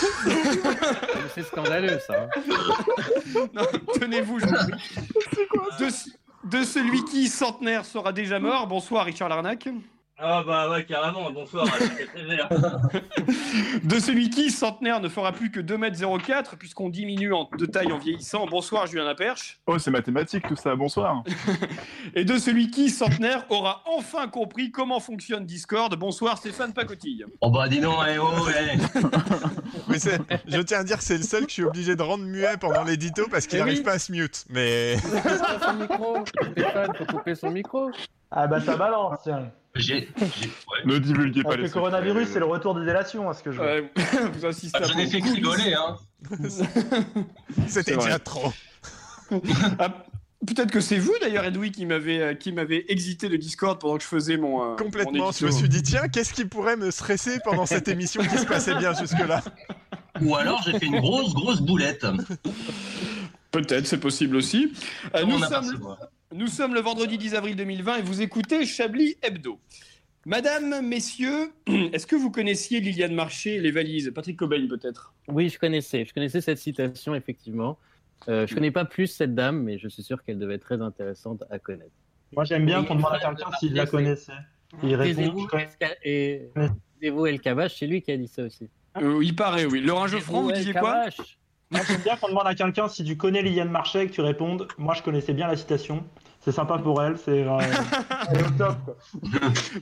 C'est 1.34 1.42
scandaleux 1.44 1.98
ça. 2.06 2.26
hein. 2.34 3.62
Tenez-vous, 4.00 4.38
je 4.40 4.46
vous 4.46 4.54
prie. 4.54 4.72
De, 5.78 5.88
de 6.58 6.64
celui 6.64 7.04
qui, 7.04 7.28
centenaire, 7.28 7.84
sera 7.84 8.12
déjà 8.12 8.38
mort. 8.38 8.66
Bonsoir, 8.66 9.04
Richard 9.04 9.28
Larnac. 9.28 9.68
Ah 10.18 10.42
bah 10.46 10.70
ouais, 10.70 10.82
carrément, 10.86 11.30
bonsoir. 11.30 11.66
De 13.84 13.98
celui 13.98 14.30
qui, 14.30 14.50
centenaire, 14.50 15.00
ne 15.00 15.10
fera 15.10 15.30
plus 15.32 15.50
que 15.50 15.60
2m04 15.60 16.56
puisqu'on 16.58 16.88
diminue 16.88 17.34
en, 17.34 17.50
de 17.58 17.66
taille 17.66 17.92
en 17.92 17.98
vieillissant. 17.98 18.46
Bonsoir, 18.46 18.86
Julien 18.86 19.04
Laperche. 19.04 19.60
Oh, 19.66 19.78
c'est 19.78 19.90
mathématique 19.90 20.48
tout 20.48 20.56
ça, 20.56 20.74
bonsoir. 20.74 21.22
Et 22.14 22.24
de 22.24 22.38
celui 22.38 22.70
qui, 22.70 22.88
centenaire, 22.88 23.44
aura 23.50 23.82
enfin 23.84 24.26
compris 24.28 24.70
comment 24.70 25.00
fonctionne 25.00 25.44
Discord. 25.44 25.94
Bonsoir, 25.96 26.38
Stéphane 26.38 26.72
Pacotille. 26.72 27.26
Oh 27.42 27.50
bah 27.50 27.68
dis 27.68 27.80
donc, 27.80 27.96
eh, 28.08 28.16
oh, 28.18 28.30
eh. 28.48 28.78
Mais 29.88 29.98
c'est- 29.98 30.18
je 30.48 30.60
tiens 30.62 30.78
à 30.80 30.84
dire 30.84 30.96
que 30.96 31.04
c'est 31.04 31.18
le 31.18 31.24
seul 31.24 31.42
que 31.42 31.48
je 31.50 31.54
suis 31.54 31.64
obligé 31.64 31.94
de 31.94 32.02
rendre 32.02 32.24
muet 32.24 32.56
pendant 32.58 32.84
l'édito 32.84 33.26
parce 33.30 33.46
qu'il 33.46 33.58
Eh 33.58 33.62
oui. 33.62 33.68
n'arrive 33.68 33.82
pas 33.84 33.92
à 33.92 33.98
se 33.98 34.10
mute. 34.12 34.46
Mais 34.48 34.96
Coupe 35.02 35.62
son 35.62 35.74
micro. 35.74 36.16
Stéphane, 36.52 36.92
faut 36.96 37.04
couper 37.04 37.34
son 37.34 37.50
micro. 37.50 37.90
Ah 38.30 38.46
bah 38.46 38.60
ça 38.62 38.76
balance, 38.76 39.18
tiens. 39.22 39.50
J'ai. 39.78 40.08
j'ai- 40.18 40.48
ouais. 40.48 40.84
Ne 40.84 40.98
divulguez 40.98 41.42
pas 41.42 41.50
Avec 41.50 41.60
les 41.60 41.66
le 41.68 41.72
coronavirus, 41.72 42.28
c'est 42.32 42.38
le 42.38 42.44
retour 42.46 42.74
des 42.78 42.84
délations, 42.84 43.28
à 43.28 43.34
ce 43.34 43.42
que 43.42 43.52
je 43.52 43.56
vois. 43.58 43.66
Euh, 43.66 43.82
vous 44.34 44.46
insistez 44.46 44.78
Ah, 44.80 44.84
à 44.84 44.88
J'en 44.88 44.98
ai 44.98 45.06
fait 45.06 45.20
que 45.20 45.28
rigoler, 45.32 45.74
hein. 45.74 45.96
c'était 47.66 47.82
C'est 47.82 47.92
vrai. 47.94 48.04
déjà 48.04 48.18
trop. 48.18 48.52
Ah, 49.78 50.04
Peut-être 50.46 50.70
que 50.70 50.80
c'est 50.80 50.98
vous 50.98 51.14
d'ailleurs, 51.20 51.44
Edoui, 51.46 51.72
qui 51.72 51.86
m'avait 51.86 52.20
euh, 52.20 52.34
qui 52.34 52.52
m'avait 52.52 52.84
exité 52.88 53.28
le 53.28 53.38
Discord 53.38 53.80
pendant 53.80 53.96
que 53.96 54.02
je 54.02 54.08
faisais 54.08 54.36
mon. 54.36 54.62
euh, 54.74 54.76
Complètement. 54.76 55.24
mon 55.26 55.32
Je 55.32 55.46
me 55.46 55.50
suis 55.50 55.68
dit, 55.68 55.82
tiens, 55.82 56.06
qu'est-ce 56.08 56.32
qui 56.34 56.44
pourrait 56.44 56.76
me 56.76 56.90
stresser 56.90 57.40
pendant 57.42 57.64
cette 57.66 57.88
émission 57.88 58.22
qui 58.22 58.36
se 58.38 58.44
passait 58.46 58.74
bien 58.76 58.92
jusque-là? 58.94 59.42
Ou 60.20 60.36
alors 60.36 60.62
j'ai 60.62 60.78
fait 60.78 60.86
une 60.86 61.00
grosse, 61.00 61.32
grosse 61.34 61.60
boulette. 61.62 62.06
Peut-être, 63.50 63.86
c'est 63.86 63.98
possible 63.98 64.36
aussi. 64.36 64.72
Euh, 65.14 65.24
nous, 65.24 65.36
on 65.36 65.48
sommes, 65.48 65.96
nous 66.34 66.48
sommes 66.48 66.74
le 66.74 66.80
vendredi 66.80 67.18
10 67.18 67.34
avril 67.34 67.56
2020 67.56 67.98
et 67.98 68.02
vous 68.02 68.22
écoutez 68.22 68.66
Chablis 68.66 69.16
Hebdo. 69.22 69.60
Madame, 70.24 70.84
messieurs, 70.86 71.52
est-ce 71.66 72.06
que 72.06 72.16
vous 72.16 72.30
connaissiez 72.30 72.80
Liliane 72.80 73.14
Marché 73.14 73.56
et 73.56 73.60
les 73.60 73.70
valises? 73.70 74.10
Patrick 74.14 74.36
Cobain, 74.36 74.66
peut-être 74.68 75.14
Oui, 75.28 75.48
je 75.48 75.58
connaissais. 75.58 76.04
Je 76.04 76.12
connaissais 76.12 76.40
cette 76.40 76.58
citation, 76.58 77.14
effectivement. 77.14 77.78
Euh, 78.28 78.46
je 78.46 78.54
connais 78.54 78.72
pas 78.72 78.84
plus 78.84 79.06
cette 79.06 79.34
dame, 79.34 79.62
mais 79.62 79.78
je 79.78 79.88
suis 79.88 80.02
sûr 80.02 80.24
qu'elle 80.24 80.38
devait 80.38 80.54
être 80.54 80.64
très 80.64 80.82
intéressante 80.82 81.44
à 81.50 81.58
connaître. 81.58 81.92
Moi, 82.32 82.44
j'aime 82.44 82.66
bien 82.66 82.82
qu'on 82.82 82.96
demande 82.96 83.12
à 83.12 83.20
quelqu'un 83.20 83.50
s'il 83.60 83.74
la 83.74 83.86
connaissait. 83.86 84.32
Il 84.82 84.96
répond. 84.96 85.46
Et 86.02 86.48
Taisez-vous 87.00 87.26
El 87.26 87.40
Kabash, 87.40 87.78
c'est 87.78 87.86
lui 87.86 88.02
qui 88.02 88.10
a 88.10 88.16
dit 88.16 88.26
ça 88.26 88.42
aussi. 88.42 88.68
Euh, 88.96 89.20
Il 89.22 89.36
paraît, 89.36 89.66
oui. 89.66 89.80
Laurent 89.80 90.08
Geoffrand, 90.08 90.42
vous 90.42 90.52
disiez 90.52 90.72
quoi? 90.72 91.04
Moi, 91.70 91.80
j'aime 91.88 92.00
bien 92.02 92.16
qu'on 92.16 92.28
demande 92.28 92.46
à 92.46 92.54
quelqu'un 92.54 92.88
si 92.88 93.02
tu 93.04 93.16
connais 93.16 93.42
Liliane 93.42 93.70
Marchais 93.70 94.04
et 94.04 94.06
que 94.08 94.12
tu 94.12 94.20
répondes. 94.20 94.68
Moi, 94.78 94.94
je 94.94 95.02
connaissais 95.02 95.32
bien 95.32 95.48
la 95.48 95.56
citation. 95.56 96.04
C'est 96.40 96.52
sympa 96.52 96.78
pour 96.78 97.02
elle. 97.02 97.18
C'est 97.18 97.42
euh, 97.42 97.58
elle 98.30 98.38
est 98.38 98.44
au 98.46 98.50
top. 98.50 98.76
Quoi. 98.84 98.94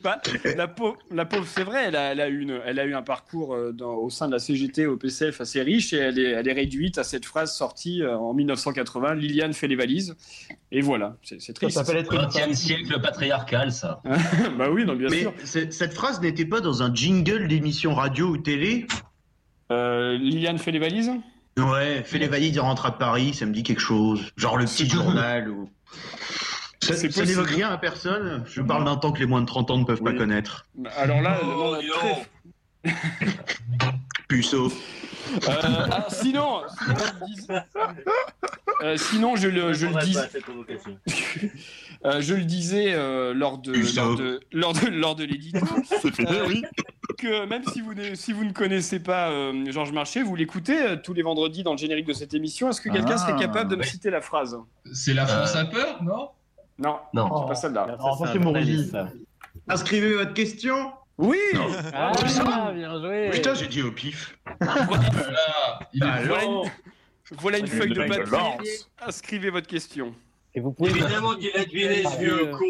Bah, 0.03 0.21
la 0.57 0.67
pauvre, 0.67 0.97
la 1.11 1.27
pauvre 1.27 1.47
c'est 1.47 1.63
vrai, 1.63 1.85
elle 1.89 1.97
a, 1.97 2.13
elle 2.13 2.21
a 2.23 2.29
eu 2.31 2.41
une, 2.41 2.59
elle 2.65 2.79
a 2.81 2.87
eu 2.87 2.95
un 2.95 3.03
parcours 3.03 3.55
euh, 3.55 3.73
dans- 3.73 3.97
au 3.97 4.09
sein 4.09 4.29
de 4.29 4.33
la 4.33 4.39
CGT 4.39 4.87
au 4.87 4.97
PCF 4.97 5.43
assez 5.43 5.61
riche 5.61 5.93
et 5.93 5.99
elle 5.99 6.19
est, 6.19 6.31
elle 6.31 6.49
est 6.49 6.53
réduite 6.55 6.97
à 6.97 7.05
cette 7.05 7.27
phrase 7.27 7.55
sortie 7.55 8.03
euh, 8.03 8.17
en 8.17 8.33
1980 8.33 9.17
Liliane 9.17 9.53
fait 9.53 9.69
les 9.69 9.77
valises. 9.77 10.17
Et 10.73 10.81
voilà, 10.81 11.19
c'est 11.23 11.39
c'est 11.39 11.53
triste. 11.53 11.77
Ça 11.77 11.85
s'appelle 11.85 12.01
être 12.01 12.15
une 12.15 12.23
20e 12.23 12.55
siècle 12.55 12.99
patriarcal, 12.99 13.71
ça. 13.71 14.01
bah 14.57 14.71
oui, 14.71 14.87
non, 14.87 14.95
bien 14.97 15.09
Mais 15.11 15.21
sûr. 15.21 15.35
cette 15.45 15.93
phrase 15.93 16.19
n'était 16.23 16.47
pas 16.47 16.63
dans 16.63 16.83
un 16.83 16.95
jingle 16.95 17.47
d'émission 17.47 17.93
radio 17.95 18.29
ou 18.29 18.39
télé? 18.39 18.87
Euh, 19.71 20.17
Liliane 20.17 20.57
fait 20.57 20.71
les 20.73 20.79
valises? 20.79 21.13
Ouais, 21.59 22.03
fais 22.05 22.19
les 22.19 22.27
valises 22.29 22.57
et 22.57 22.61
rentre 22.61 22.87
à 22.87 22.99
Paris, 22.99 23.33
ça 23.35 23.47
me 23.47 23.53
dit 23.53 23.63
quelque 23.63 23.81
chose. 23.81 24.33
Genre 24.37 24.57
le 24.57 24.65
petit 24.65 24.89
journal 24.89 25.49
ou. 25.51 25.71
Ça, 26.83 26.95
ça 26.97 27.25
n'évoque 27.25 27.49
rien 27.49 27.71
à 27.71 27.79
personne. 27.79 28.45
Je 28.47 28.61
parle 28.61 28.85
d'un 28.85 28.97
temps 28.97 29.13
que 29.13 29.21
les 29.21 29.27
moins 29.27 29.41
de 29.41 29.47
30 29.47 29.71
ans 29.71 29.79
ne 29.79 29.85
peuvent 29.85 30.03
pas 30.03 30.13
connaître. 30.13 30.67
Bah, 30.75 30.91
Alors 30.97 31.23
là, 31.23 31.39
Oh, 31.43 31.77
non, 31.77 32.25
très- 32.85 32.93
Puceau. 34.29 34.71
Euh, 35.49 35.87
ah, 35.91 36.07
sinon, 36.11 36.61
sinon, 36.69 36.97
je 36.97 37.23
le 37.23 37.27
dis- 37.27 37.47
Euh, 38.83 38.97
sinon, 38.99 39.37
je 39.37 39.49
le, 39.49 39.73
je 39.73 39.87
le 39.87 40.05
dis, 40.05 40.17
euh, 42.05 42.21
je 42.21 42.35
le 42.35 42.45
disais 42.45 42.93
euh, 42.93 43.33
lors 43.33 43.57
de 43.59 43.73
lors 43.97 44.17
de 44.17 44.41
lors 44.53 44.73
de 44.75 44.87
lors 44.89 45.15
de 45.17 45.25
l'édito. 45.25 45.59
euh, 46.21 46.47
Que 47.25 47.47
même 47.47 47.65
si 47.73 47.81
vous 47.81 47.95
ne, 47.95 48.15
si 48.15 48.33
vous 48.35 48.45
ne 48.45 48.53
connaissez 48.53 49.01
pas 49.01 49.31
euh, 49.31 49.65
Georges 49.71 49.93
Marchais, 49.93 50.23
vous 50.23 50.37
l'écoutez 50.37 50.79
euh, 50.79 50.97
tous 50.97 51.15
les 51.15 51.23
vendredis 51.23 51.63
dans 51.63 51.73
le 51.73 51.79
générique 51.79 52.07
de 52.07 52.13
cette 52.13 52.35
émission. 52.35 52.69
Est-ce 52.69 52.83
que 52.83 52.91
quelqu'un 52.91 53.15
Ah. 53.15 53.19
serait 53.19 53.37
capable 53.37 53.71
de 53.71 53.77
me 53.77 53.83
citer 53.83 54.11
la 54.11 54.21
phrase? 54.21 54.59
C'est 54.93 55.15
la 55.15 55.25
France 55.27 55.57
Euh. 55.57 55.61
a 55.61 55.65
peur, 55.65 56.03
non? 56.03 56.29
Non, 56.79 56.99
Non. 57.15 57.41
c'est 57.43 57.49
pas 57.49 57.55
celle-là. 57.55 57.97
Ça. 58.91 59.09
Inscrivez 59.69 60.15
votre 60.15 60.35
question. 60.35 60.93
Oui. 61.17 61.39
Ah, 61.95 62.13
bien 62.75 63.01
joué. 63.01 63.31
Putain, 63.31 63.55
j'ai 63.55 63.69
dit 63.69 63.81
au 63.83 63.93
pif. 63.93 64.37
Voilà, 64.61 65.05
il 65.95 66.03
est 66.03 66.25
Voilà 66.27 66.45
une, 66.45 66.71
voilà 67.39 67.59
une 67.59 67.67
Il 67.67 67.71
feuille 67.71 67.95
de 67.95 68.05
papier. 68.05 68.69
Inscrivez 69.07 69.49
votre 69.49 69.69
question. 69.69 70.15
Et 70.55 70.61
vous 70.61 70.73
pouvez, 70.73 70.91
Évidemment 70.91 71.35
qu'il 71.35 71.51
a 71.57 71.65
deviné, 71.65 72.05
ce 72.05 72.19
vieux 72.19 72.49
Euh, 72.49 72.53
con. 72.53 72.65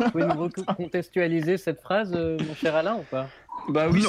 vous 0.00 0.10
pouvez 0.10 0.24
nous 0.24 0.34
recontextualiser 0.42 1.56
cette 1.56 1.80
phrase, 1.80 2.12
euh, 2.16 2.36
mon 2.46 2.54
cher 2.54 2.74
Alain, 2.74 2.96
ou 2.96 3.04
pas? 3.10 3.28
Bah 3.68 3.86
oui, 3.92 4.02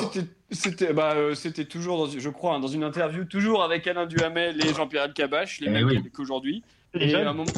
c'était- 0.52 0.94
bah, 0.94 1.14
euh, 1.16 1.36
c'était 1.36 1.66
toujours, 1.66 2.08
dans, 2.08 2.12
je 2.20 2.30
crois, 2.30 2.56
hein, 2.56 2.60
dans 2.60 2.68
une 2.68 2.84
interview, 2.84 3.26
toujours 3.26 3.64
avec 3.64 3.86
Alain 3.88 4.06
Duhamel 4.08 4.64
et 4.66 4.74
Jean-Pierre 4.74 5.04
Elkabbach, 5.06 5.60
les 5.60 5.68
Eh 5.68 5.70
mêmes 5.70 5.86
oui. 5.88 6.10
qu'aujourd'hui. 6.12 6.64
Et 6.96 7.14
à, 7.14 7.30
un 7.30 7.34
moment, 7.34 7.52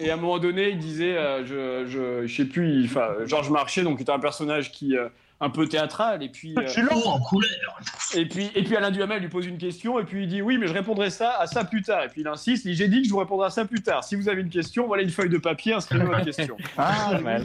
et 0.00 0.08
à 0.10 0.14
un 0.14 0.16
moment 0.16 0.38
donné, 0.38 0.70
il 0.70 0.78
disait, 0.78 1.14
euh, 1.18 1.44
je, 1.44 1.84
je, 1.90 2.26
je 2.26 2.34
sais 2.34 2.46
plus, 2.46 2.70
il- 2.80 2.84
enfin, 2.86 3.08
Georges 3.26 3.50
Marchais, 3.50 3.82
donc 3.82 4.00
était 4.00 4.12
un 4.12 4.18
personnage 4.18 4.72
qui 4.72 4.96
euh, 4.96 5.08
un 5.40 5.50
peu 5.50 5.68
théâtral, 5.68 6.22
et 6.22 6.28
puis, 6.28 6.54
euh, 6.58 6.62
Je 6.66 6.72
suis 6.72 6.82
lent. 6.82 7.00
En 7.06 7.20
couleur. 7.20 7.80
et 8.14 8.26
puis, 8.26 8.50
et 8.56 8.64
puis 8.64 8.74
Alain 8.76 8.90
Duhamel 8.90 9.20
lui 9.20 9.28
pose 9.28 9.46
une 9.46 9.58
question, 9.58 9.98
et 10.00 10.04
puis 10.04 10.24
il 10.24 10.28
dit, 10.28 10.42
oui, 10.42 10.58
mais 10.58 10.66
je 10.66 10.72
répondrai 10.72 11.10
ça 11.10 11.36
à 11.38 11.46
ça 11.46 11.64
plus 11.64 11.82
tard. 11.82 12.02
Et 12.04 12.08
puis 12.08 12.22
il 12.22 12.26
insiste, 12.28 12.64
il 12.64 12.72
dit, 12.72 12.76
j'ai 12.76 12.88
dit 12.88 13.02
que 13.02 13.06
je 13.06 13.12
vous 13.12 13.18
répondrai 13.20 13.46
à 13.46 13.50
ça 13.50 13.64
plus 13.64 13.80
tard. 13.82 14.02
Si 14.02 14.16
vous 14.16 14.28
avez 14.28 14.40
une 14.42 14.50
question, 14.50 14.86
voilà 14.88 15.02
une 15.04 15.10
feuille 15.10 15.28
de 15.30 15.38
papier, 15.38 15.74
inscrivez 15.74 16.04
votre 16.04 16.24
question. 16.24 16.56
Ah, 16.76 17.10
Pas 17.12 17.20
mal. 17.20 17.44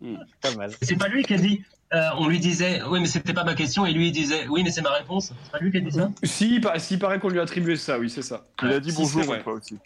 oui. 0.00 0.16
Pas 0.40 0.54
mal. 0.54 0.70
C'est 0.80 0.96
pas 0.96 1.08
lui 1.08 1.24
qui 1.24 1.34
a 1.34 1.38
dit. 1.38 1.62
euh, 1.92 2.02
on 2.18 2.28
lui 2.28 2.38
disait, 2.38 2.82
oui, 2.88 3.00
mais 3.00 3.06
c'était 3.06 3.32
pas 3.34 3.44
ma 3.44 3.54
question, 3.54 3.84
et 3.84 3.92
lui 3.92 4.08
il 4.08 4.12
disait, 4.12 4.46
oui, 4.48 4.62
mais 4.62 4.70
c'est 4.70 4.82
ma 4.82 4.90
réponse. 4.92 5.32
C'est 5.44 5.50
pas 5.52 5.58
lui 5.58 5.70
qui 5.72 5.78
a 5.78 5.80
dit 5.80 5.90
ça? 5.92 6.10
Si, 6.22 6.56
il 6.62 6.80
s'il 6.80 6.98
paraît 7.00 7.18
qu'on 7.18 7.30
lui 7.30 7.40
a 7.40 7.42
attribué 7.42 7.76
ça, 7.76 7.98
oui, 7.98 8.10
c'est 8.10 8.22
ça. 8.22 8.46
Il 8.62 8.72
a 8.72 8.78
dit 8.80 8.92
Si, 8.92 8.96
bonjour 9.02 9.34
une 9.34 9.40
fois 9.42 9.54
aussi. 9.54 9.76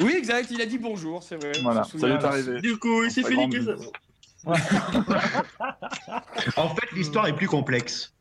Oui, 0.00 0.14
exact, 0.18 0.50
il 0.50 0.60
a 0.60 0.66
dit 0.66 0.76
bonjour, 0.76 1.22
c'est 1.22 1.36
vrai. 1.36 1.52
Voilà, 1.62 1.84
ça 1.84 2.06
lui 2.06 2.12
est 2.14 2.24
arrivé. 2.24 2.60
Du 2.60 2.76
coup, 2.76 3.08
c'est 3.08 3.22
Sa 3.22 3.28
fini 3.28 3.48
grande 3.48 3.52
que 3.52 3.58
vie. 3.80 3.86
En 6.56 6.68
fait, 6.74 6.92
l'histoire 6.94 7.26
est 7.26 7.34
plus 7.34 7.48
complexe. 7.48 8.12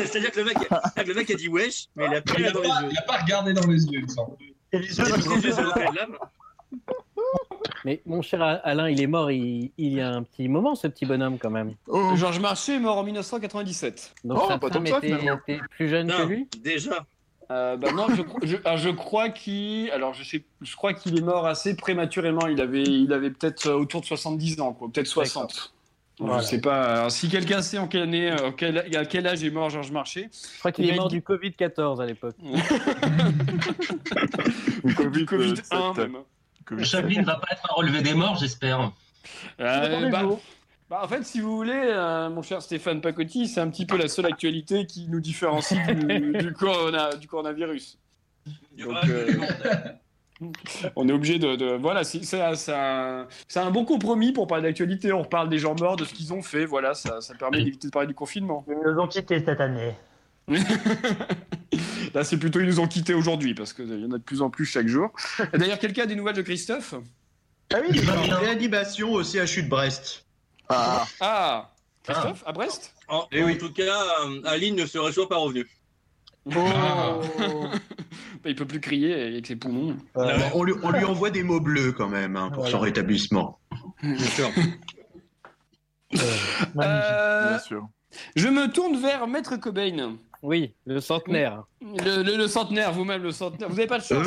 C'est-à-dire 0.00 0.30
que 0.32 0.40
le 0.40 0.46
mec, 0.46 0.56
le 1.06 1.14
mec 1.14 1.30
a 1.30 1.34
dit 1.34 1.48
wesh, 1.48 1.86
mais 1.94 2.06
il 2.06 2.14
a 2.14 2.20
Il 2.38 2.46
a, 2.46 2.50
dans 2.52 2.60
les 2.62 2.68
pas, 2.68 2.82
yeux. 2.82 2.88
il 2.90 2.98
a 2.98 3.02
pas 3.02 3.16
regardé 3.18 3.52
dans 3.52 3.66
les 3.66 3.84
yeux, 3.84 4.00
il 4.00 4.02
me 4.04 4.08
semble. 4.08 4.36
Les 4.72 4.80
les. 4.80 4.88
Mais 7.84 8.02
mon 8.04 8.20
cher 8.22 8.42
Alain, 8.64 8.88
il 8.90 9.00
est 9.00 9.06
mort 9.06 9.30
il, 9.30 9.70
il 9.78 9.92
y 9.94 10.00
a 10.00 10.08
un 10.10 10.22
petit 10.24 10.48
moment, 10.48 10.74
ce 10.74 10.88
petit 10.88 11.06
bonhomme, 11.06 11.38
quand 11.38 11.50
même. 11.50 11.74
Oh, 11.86 12.16
Georges 12.16 12.40
Marchais 12.40 12.74
est 12.76 12.80
mort 12.80 12.98
en 12.98 13.04
1997. 13.04 14.14
Donc 14.24 14.38
Oh, 14.42 14.48
sa 14.48 14.58
pas 14.58 14.68
femme 14.68 14.84
tant 14.84 15.00
que 15.00 15.06
ça, 15.08 15.34
était, 15.36 15.60
plus 15.70 15.88
jeune 15.88 16.08
que 16.10 16.22
lui? 16.26 16.48
déjà. 16.60 17.06
Euh, 17.50 17.76
bah 17.76 17.92
non, 17.92 18.06
je, 18.08 18.22
je, 18.46 18.56
je 18.76 18.88
crois 18.90 19.28
qu'il, 19.28 19.88
alors 19.92 20.14
je 20.14 20.24
sais, 20.24 20.42
je 20.62 20.74
crois 20.76 20.94
qu'il 20.94 21.16
est 21.16 21.22
mort 21.22 21.46
assez 21.46 21.76
prématurément. 21.76 22.46
Il 22.48 22.60
avait, 22.60 22.82
il 22.82 23.12
avait 23.12 23.30
peut-être 23.30 23.66
euh, 23.68 23.74
autour 23.78 24.00
de 24.00 24.06
70 24.06 24.60
ans, 24.60 24.72
quoi, 24.72 24.88
peut-être 24.92 25.06
60. 25.06 25.72
Voilà. 26.18 26.40
Je 26.42 26.46
sais 26.46 26.60
pas. 26.60 26.82
Alors, 26.96 27.10
si 27.12 27.28
quelqu'un 27.28 27.60
sait 27.62 27.76
en 27.78 27.86
quelle 27.88 28.02
année, 28.02 28.30
euh, 28.32 28.50
quel, 28.56 28.78
à 28.96 29.04
quel 29.04 29.26
âge 29.26 29.44
est 29.44 29.50
mort 29.50 29.68
Georges 29.70 29.90
Marchais, 29.92 30.30
Je 30.54 30.58
crois 30.58 30.72
qu'il 30.72 30.86
Il 30.86 30.90
est 30.90 30.94
a 30.94 30.96
mort 30.96 31.08
du 31.08 31.20
Covid-14 31.20 32.00
à 32.02 32.06
l'époque. 32.06 32.34
Ou 34.84 34.92
Covid, 34.94 35.10
du 35.20 35.26
Covid 35.26 35.54
euh, 35.72 35.76
1 35.76 35.94
cette- 35.94 36.04
même. 36.10 36.22
Covid. 36.64 36.84
Chablis 36.84 37.18
ne 37.18 37.24
va 37.24 37.36
pas 37.36 37.48
être 37.52 37.62
un 37.70 37.74
relevé 37.74 38.02
des 38.02 38.14
morts, 38.14 38.36
j'espère. 38.40 38.90
Euh, 39.60 40.08
bah, 40.10 40.22
bah, 40.88 41.00
en 41.02 41.08
fait, 41.08 41.24
si 41.24 41.40
vous 41.40 41.56
voulez, 41.56 41.72
euh, 41.74 42.30
mon 42.30 42.42
cher 42.42 42.62
Stéphane 42.62 43.00
Pacotti, 43.00 43.48
c'est 43.48 43.60
un 43.60 43.68
petit 43.70 43.86
peu 43.86 43.96
la 43.96 44.08
seule 44.08 44.26
actualité 44.26 44.86
qui 44.86 45.08
nous 45.08 45.20
différencie 45.20 45.80
du, 45.86 46.32
du, 46.38 46.52
corona- 46.52 47.14
du 47.16 47.26
coronavirus. 47.26 47.98
Donc, 48.78 48.96
euh, 49.08 49.26
on 50.96 51.08
est 51.08 51.12
obligé 51.12 51.38
de, 51.38 51.56
de- 51.56 51.76
voilà, 51.76 52.04
c'est 52.04 52.22
c'est 52.24 52.40
un, 52.72 53.70
bon 53.70 53.84
compromis 53.84 54.32
pour 54.32 54.46
parler 54.46 54.64
d'actualité. 54.64 55.12
On 55.12 55.22
reparle 55.22 55.48
des 55.48 55.58
gens 55.58 55.74
morts, 55.74 55.96
de 55.96 56.04
ce 56.04 56.14
qu'ils 56.14 56.32
ont 56.32 56.42
fait. 56.42 56.64
Voilà, 56.66 56.94
ça, 56.94 57.20
ça 57.20 57.34
permet 57.34 57.58
d'éviter 57.64 57.88
de 57.88 57.92
parler 57.92 58.08
du 58.08 58.14
confinement. 58.14 58.64
Ils 58.68 58.76
nous 58.92 59.00
ont 59.00 59.08
quittés 59.08 59.42
cette 59.44 59.60
année. 59.60 59.94
Là, 62.14 62.22
c'est 62.24 62.38
plutôt 62.38 62.60
ils 62.60 62.66
nous 62.66 62.80
ont 62.80 62.86
quittés 62.86 63.14
aujourd'hui 63.14 63.54
parce 63.54 63.72
qu'il 63.72 63.88
y 64.00 64.04
en 64.04 64.12
a 64.12 64.18
de 64.18 64.22
plus 64.22 64.40
en 64.42 64.48
plus 64.50 64.64
chaque 64.64 64.86
jour. 64.86 65.10
Et 65.52 65.58
D'ailleurs, 65.58 65.78
quelqu'un 65.78 66.04
a 66.04 66.06
des 66.06 66.14
nouvelles 66.14 66.36
de 66.36 66.42
Christophe? 66.42 66.94
Ah 67.74 67.78
oui, 67.80 67.88
Il 68.00 68.10
en 68.10 68.22
bien. 68.22 68.36
réanimation 68.36 69.12
au 69.12 69.24
CHU 69.24 69.64
de 69.64 69.68
Brest. 69.68 70.25
Ah, 70.68 71.04
Ah, 71.20 71.70
Christophe 72.02 72.42
à 72.46 72.52
Brest 72.52 72.94
En, 73.08 73.26
Eh 73.32 73.42
en 73.42 73.46
oui. 73.46 73.58
tout 73.58 73.72
cas, 73.72 74.02
euh, 74.26 74.40
Aline 74.44 74.76
ne 74.76 74.86
serait 74.86 75.08
toujours 75.08 75.28
pas 75.28 75.36
revenue. 75.36 75.68
Bah, 78.44 78.50
Il 78.50 78.54
peut 78.54 78.66
plus 78.66 78.80
crier 78.80 79.14
avec 79.14 79.46
ses 79.46 79.56
poumons. 79.56 79.96
Euh, 80.16 80.38
on, 80.54 80.62
lui, 80.62 80.74
on 80.82 80.90
lui 80.90 81.04
envoie 81.04 81.30
des 81.30 81.42
mots 81.42 81.58
bleus 81.60 81.92
quand 81.92 82.08
même 82.08 82.36
hein, 82.36 82.50
pour 82.52 82.68
son 82.68 82.78
rétablissement. 82.78 83.58
Bien 84.02 84.18
sûr. 84.18 84.50
Euh, 86.14 87.48
bien 87.48 87.58
sûr. 87.58 87.88
je 88.36 88.48
me 88.48 88.70
tourne 88.70 89.00
vers 89.00 89.26
Maître 89.26 89.56
Cobain. 89.56 90.16
Oui, 90.42 90.74
le 90.84 91.00
centenaire. 91.00 91.64
Le, 91.80 92.22
le- 92.22 92.36
le 92.36 92.46
centenaire, 92.46 92.92
vous-même, 92.92 93.22
le 93.22 93.32
centenaire. 93.32 93.68
Vous 93.68 93.74
n'avez 93.76 93.88
pas 93.88 93.98
de 93.98 94.04
chance. 94.04 94.26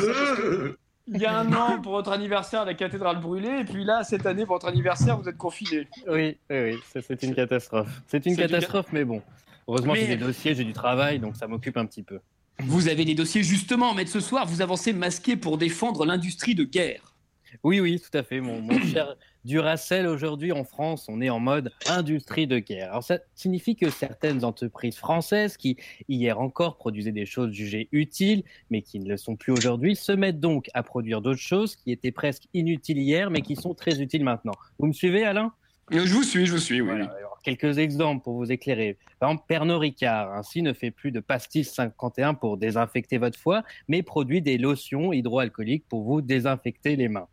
Il 1.12 1.20
y 1.20 1.26
a 1.26 1.36
un 1.36 1.52
an, 1.52 1.80
pour 1.80 1.92
votre 1.92 2.12
anniversaire, 2.12 2.64
la 2.64 2.74
cathédrale 2.74 3.20
brûlée. 3.20 3.60
Et 3.60 3.64
puis 3.64 3.84
là, 3.84 4.04
cette 4.04 4.26
année, 4.26 4.46
pour 4.46 4.56
votre 4.56 4.68
anniversaire, 4.68 5.18
vous 5.18 5.28
êtes 5.28 5.36
confiné. 5.36 5.88
Oui, 6.08 6.36
oui, 6.50 6.56
oui, 6.72 6.78
c'est 7.06 7.22
une 7.22 7.34
catastrophe. 7.34 7.88
C'est 8.06 8.24
une 8.26 8.36
catastrophe, 8.36 8.86
mais 8.92 9.04
bon. 9.04 9.22
Heureusement, 9.66 9.92
Mais- 9.94 10.00
j'ai 10.00 10.06
des 10.08 10.16
dossiers, 10.16 10.54
j'ai 10.54 10.64
du 10.64 10.72
travail, 10.72 11.18
donc 11.18 11.36
ça 11.36 11.46
m'occupe 11.46 11.76
un 11.76 11.86
petit 11.86 12.02
peu. 12.02 12.20
Vous 12.60 12.88
avez 12.88 13.04
des 13.04 13.14
dossiers, 13.14 13.42
justement. 13.42 13.94
Mais 13.94 14.06
ce 14.06 14.20
soir, 14.20 14.46
vous 14.46 14.62
avancez 14.62 14.92
masqué 14.92 15.36
pour 15.36 15.58
défendre 15.58 16.04
l'industrie 16.04 16.54
de 16.54 16.64
guerre. 16.64 17.09
Oui, 17.62 17.80
oui, 17.80 18.00
tout 18.00 18.16
à 18.16 18.22
fait. 18.22 18.40
Mon, 18.40 18.60
mon 18.60 18.78
cher 18.86 19.16
Duracell, 19.44 20.06
aujourd'hui 20.06 20.52
en 20.52 20.64
France, 20.64 21.06
on 21.08 21.20
est 21.20 21.30
en 21.30 21.40
mode 21.40 21.72
industrie 21.88 22.46
de 22.46 22.58
guerre. 22.58 22.90
Alors 22.90 23.04
ça 23.04 23.18
signifie 23.34 23.74
que 23.74 23.90
certaines 23.90 24.44
entreprises 24.44 24.96
françaises 24.96 25.56
qui, 25.56 25.76
hier 26.08 26.38
encore, 26.40 26.76
produisaient 26.76 27.12
des 27.12 27.26
choses 27.26 27.52
jugées 27.52 27.88
utiles, 27.92 28.42
mais 28.70 28.82
qui 28.82 29.00
ne 29.00 29.08
le 29.08 29.16
sont 29.16 29.36
plus 29.36 29.52
aujourd'hui, 29.52 29.96
se 29.96 30.12
mettent 30.12 30.40
donc 30.40 30.68
à 30.74 30.82
produire 30.82 31.22
d'autres 31.22 31.40
choses 31.40 31.74
qui 31.76 31.90
étaient 31.90 32.12
presque 32.12 32.44
inutiles 32.52 32.98
hier, 32.98 33.30
mais 33.30 33.40
qui 33.40 33.56
sont 33.56 33.74
très 33.74 34.00
utiles 34.00 34.24
maintenant. 34.24 34.54
Vous 34.78 34.86
me 34.86 34.92
suivez, 34.92 35.24
Alain? 35.24 35.52
Je 35.90 36.12
vous 36.12 36.22
suis, 36.22 36.46
je 36.46 36.52
vous 36.52 36.58
suis, 36.58 36.80
oui. 36.80 36.86
Voilà, 36.86 37.12
alors, 37.18 37.40
quelques 37.42 37.78
exemples 37.78 38.22
pour 38.22 38.34
vous 38.34 38.52
éclairer. 38.52 38.96
Par 39.18 39.30
exemple, 39.30 39.44
Pernod 39.48 39.80
Ricard, 39.80 40.32
ainsi, 40.34 40.62
ne 40.62 40.72
fait 40.72 40.92
plus 40.92 41.10
de 41.10 41.18
pastis 41.18 41.68
51 41.68 42.34
pour 42.34 42.58
désinfecter 42.58 43.18
votre 43.18 43.38
foie, 43.38 43.64
mais 43.88 44.02
produit 44.02 44.40
des 44.40 44.56
lotions 44.56 45.12
hydroalcooliques 45.12 45.84
pour 45.88 46.04
vous 46.04 46.20
désinfecter 46.20 46.94
les 46.94 47.08
mains. 47.08 47.26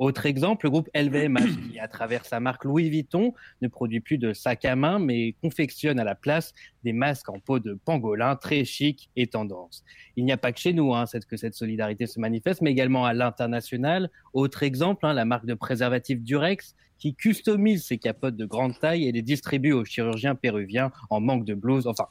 Autre 0.00 0.24
exemple, 0.24 0.64
le 0.64 0.70
groupe 0.70 0.88
LVMH, 0.94 1.68
qui 1.70 1.78
à 1.78 1.86
travers 1.86 2.24
sa 2.24 2.40
marque 2.40 2.64
Louis 2.64 2.88
Vuitton 2.88 3.34
ne 3.60 3.68
produit 3.68 4.00
plus 4.00 4.16
de 4.16 4.32
sacs 4.32 4.64
à 4.64 4.74
main, 4.74 4.98
mais 4.98 5.34
confectionne 5.42 6.00
à 6.00 6.04
la 6.04 6.14
place 6.14 6.54
des 6.84 6.94
masques 6.94 7.28
en 7.28 7.38
peau 7.38 7.58
de 7.58 7.74
pangolin 7.74 8.34
très 8.34 8.64
chic 8.64 9.10
et 9.14 9.26
tendance. 9.26 9.84
Il 10.16 10.24
n'y 10.24 10.32
a 10.32 10.38
pas 10.38 10.52
que 10.52 10.58
chez 10.58 10.72
nous 10.72 10.94
hein, 10.94 11.04
que 11.28 11.36
cette 11.36 11.52
solidarité 11.52 12.06
se 12.06 12.18
manifeste, 12.18 12.62
mais 12.62 12.70
également 12.70 13.04
à 13.04 13.12
l'international. 13.12 14.10
Autre 14.32 14.62
exemple, 14.62 15.04
hein, 15.04 15.12
la 15.12 15.26
marque 15.26 15.44
de 15.44 15.52
préservatifs 15.52 16.22
Durex, 16.22 16.74
qui 16.98 17.14
customise 17.14 17.84
ses 17.84 17.98
capotes 17.98 18.36
de 18.36 18.46
grande 18.46 18.78
taille 18.78 19.06
et 19.06 19.12
les 19.12 19.20
distribue 19.20 19.72
aux 19.72 19.84
chirurgiens 19.84 20.34
péruviens 20.34 20.92
en 21.10 21.20
manque 21.20 21.44
de 21.44 21.52
blouse. 21.52 21.86
Enfin, 21.86 22.06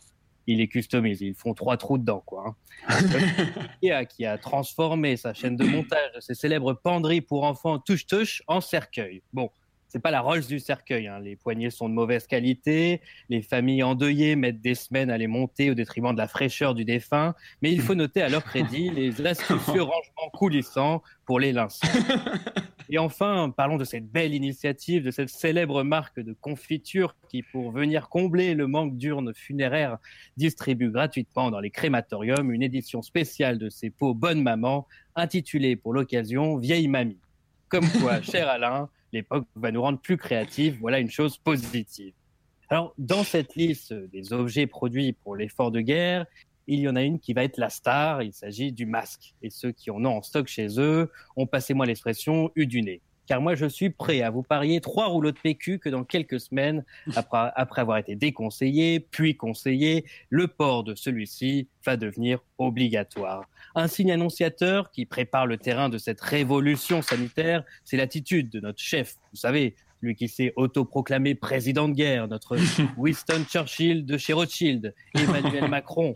ils 0.49 0.57
les 0.57 0.67
customisent, 0.67 1.21
ils 1.21 1.35
font 1.35 1.53
trois 1.53 1.77
trous 1.77 1.99
dedans, 1.99 2.23
quoi. 2.25 2.55
Hein. 2.87 2.95
Qui 4.09 4.25
a 4.25 4.37
transformé 4.39 5.15
sa 5.15 5.33
chaîne 5.33 5.55
de 5.55 5.63
montage 5.63 6.11
de 6.15 6.19
ses 6.19 6.33
célèbres 6.33 6.73
penderies 6.73 7.21
pour 7.21 7.43
enfants 7.43 7.77
touche-touche 7.77 8.41
en 8.47 8.59
cercueil. 8.59 9.21
Bon, 9.31 9.51
c'est 9.87 9.99
pas 9.99 10.09
la 10.09 10.21
Rolls 10.21 10.45
du 10.45 10.59
cercueil. 10.59 11.07
Hein. 11.07 11.19
Les 11.19 11.35
poignées 11.35 11.69
sont 11.69 11.87
de 11.87 11.93
mauvaise 11.93 12.25
qualité. 12.25 13.01
Les 13.29 13.43
familles 13.43 13.83
endeuillées 13.83 14.35
mettent 14.35 14.61
des 14.61 14.75
semaines 14.75 15.11
à 15.11 15.17
les 15.17 15.27
monter 15.27 15.69
au 15.69 15.75
détriment 15.75 16.13
de 16.13 16.17
la 16.17 16.27
fraîcheur 16.27 16.73
du 16.73 16.83
défunt. 16.83 17.35
Mais 17.61 17.71
il 17.71 17.81
faut 17.81 17.95
noter 17.95 18.23
à 18.23 18.29
leur 18.29 18.43
crédit 18.43 18.89
les 18.95 19.25
astucieux 19.25 19.83
rangements 19.83 20.29
coulissants 20.33 21.03
pour 21.25 21.39
les 21.39 21.53
linceaux. 21.53 21.87
Et 22.91 22.97
enfin, 22.97 23.53
parlons 23.55 23.77
de 23.77 23.83
cette 23.83 24.09
belle 24.09 24.33
initiative, 24.33 25.03
de 25.03 25.11
cette 25.11 25.29
célèbre 25.29 25.83
marque 25.83 26.19
de 26.19 26.33
confiture 26.33 27.15
qui, 27.29 27.43
pour 27.43 27.71
venir 27.71 28.09
combler 28.09 28.55
le 28.55 28.65
manque 28.65 28.97
d'urnes 28.97 29.31
funéraires, 29.35 29.99
distribue 30.37 30.89
gratuitement 30.89 31.51
dans 31.51 31.59
les 31.59 31.69
crématoriums 31.69 32.51
une 32.51 32.63
édition 32.63 33.03
spéciale 33.03 33.59
de 33.59 33.69
ses 33.69 33.91
pots 33.91 34.15
Bonne 34.15 34.41
Maman, 34.41 34.87
intitulée 35.15 35.75
pour 35.75 35.93
l'occasion 35.93 36.57
Vieille 36.57 36.87
Mamie. 36.87 37.19
Comme 37.67 37.87
quoi, 38.01 38.21
cher 38.23 38.49
Alain, 38.49 38.89
l'époque 39.13 39.45
va 39.55 39.71
nous 39.71 39.83
rendre 39.83 39.99
plus 39.99 40.17
créatifs. 40.17 40.79
Voilà 40.79 40.97
une 40.97 41.11
chose 41.11 41.37
positive. 41.37 42.13
Alors, 42.71 42.93
dans 42.97 43.23
cette 43.23 43.55
liste 43.55 43.93
des 43.93 44.33
objets 44.33 44.67
produits 44.67 45.13
pour 45.13 45.35
l'effort 45.35 45.71
de 45.71 45.81
guerre, 45.81 46.25
il 46.69 46.81
y 46.81 46.87
en 46.87 46.95
a 46.95 47.01
une 47.01 47.19
qui 47.19 47.33
va 47.33 47.43
être 47.43 47.57
la 47.57 47.69
star, 47.69 48.21
il 48.21 48.31
s'agit 48.31 48.71
du 48.71 48.85
masque. 48.85 49.33
Et 49.41 49.49
ceux 49.49 49.71
qui 49.71 49.91
en 49.91 50.05
ont 50.05 50.17
en 50.17 50.21
stock 50.21 50.47
chez 50.47 50.79
eux 50.79 51.11
ont, 51.35 51.47
passez-moi 51.47 51.85
l'expression, 51.85 52.51
eu 52.55 52.67
du 52.67 52.81
nez. 52.81 53.01
Car 53.25 53.41
moi, 53.41 53.53
je 53.53 53.67
suis 53.67 53.91
prêt 53.91 54.21
à 54.21 54.31
vous 54.31 54.41
parier 54.41 54.81
trois 54.81 55.05
rouleaux 55.05 55.31
de 55.31 55.37
PQ 55.39 55.77
que 55.77 55.89
dans 55.89 56.03
quelques 56.03 56.39
semaines, 56.39 56.83
après, 57.15 57.51
après 57.55 57.81
avoir 57.81 57.97
été 57.97 58.15
déconseillé, 58.15 58.99
puis 58.99 59.37
conseillé, 59.37 60.05
le 60.29 60.47
port 60.47 60.83
de 60.83 60.95
celui-ci 60.95 61.67
va 61.85 61.95
devenir 61.95 62.39
obligatoire. 62.57 63.47
Un 63.75 63.87
signe 63.87 64.11
annonciateur 64.11 64.89
qui 64.89 65.05
prépare 65.05 65.45
le 65.45 65.57
terrain 65.57 65.89
de 65.89 65.99
cette 65.99 66.21
révolution 66.21 67.03
sanitaire, 67.03 67.63
c'est 67.83 67.97
l'attitude 67.97 68.49
de 68.49 68.59
notre 68.59 68.79
chef. 68.79 69.15
Vous 69.31 69.37
savez, 69.37 69.75
lui 70.01 70.15
qui 70.15 70.27
s'est 70.27 70.53
autoproclamé 70.55 71.35
président 71.35 71.89
de 71.89 71.93
guerre, 71.93 72.27
notre 72.27 72.57
Winston 72.97 73.43
Churchill 73.49 74.05
de 74.05 74.17
chez 74.17 74.33
Rothschild, 74.33 74.93
Emmanuel 75.15 75.67
Macron. 75.69 76.13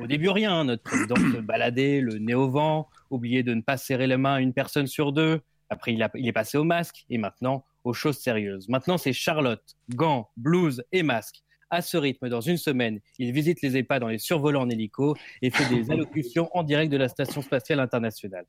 Au 0.00 0.06
début, 0.06 0.28
rien. 0.28 0.64
Notre 0.64 0.82
président 0.82 1.14
se 1.16 1.40
baladait, 1.40 2.00
le 2.00 2.18
nez 2.18 2.34
au 2.34 2.50
vent, 2.50 2.88
oubliait 3.10 3.42
de 3.42 3.54
ne 3.54 3.60
pas 3.62 3.76
serrer 3.76 4.06
les 4.06 4.16
mains 4.16 4.34
à 4.34 4.40
une 4.40 4.52
personne 4.52 4.86
sur 4.86 5.12
deux. 5.12 5.40
Après, 5.70 5.94
il, 5.94 6.02
a- 6.02 6.10
il 6.14 6.26
est 6.28 6.32
passé 6.32 6.58
au 6.58 6.64
masque 6.64 7.04
et 7.08 7.16
maintenant 7.18 7.64
aux 7.84 7.92
choses 7.94 8.18
sérieuses. 8.18 8.68
Maintenant, 8.68 8.98
c'est 8.98 9.12
Charlotte, 9.12 9.62
gants, 9.90 10.28
blouse 10.36 10.82
et 10.92 11.02
masque. 11.02 11.42
À 11.70 11.80
ce 11.80 11.96
rythme, 11.96 12.28
dans 12.28 12.40
une 12.40 12.56
semaine, 12.56 13.00
il 13.18 13.32
visite 13.32 13.62
les 13.62 13.76
EHPAD 13.76 14.00
dans 14.02 14.08
les 14.08 14.18
survolants 14.18 14.62
en 14.62 14.70
hélico 14.70 15.16
et 15.42 15.50
fait 15.50 15.68
des 15.74 15.90
allocutions 15.90 16.48
en 16.56 16.62
direct 16.62 16.90
de 16.92 16.96
la 16.96 17.08
Station 17.08 17.40
spatiale 17.42 17.80
internationale. 17.80 18.44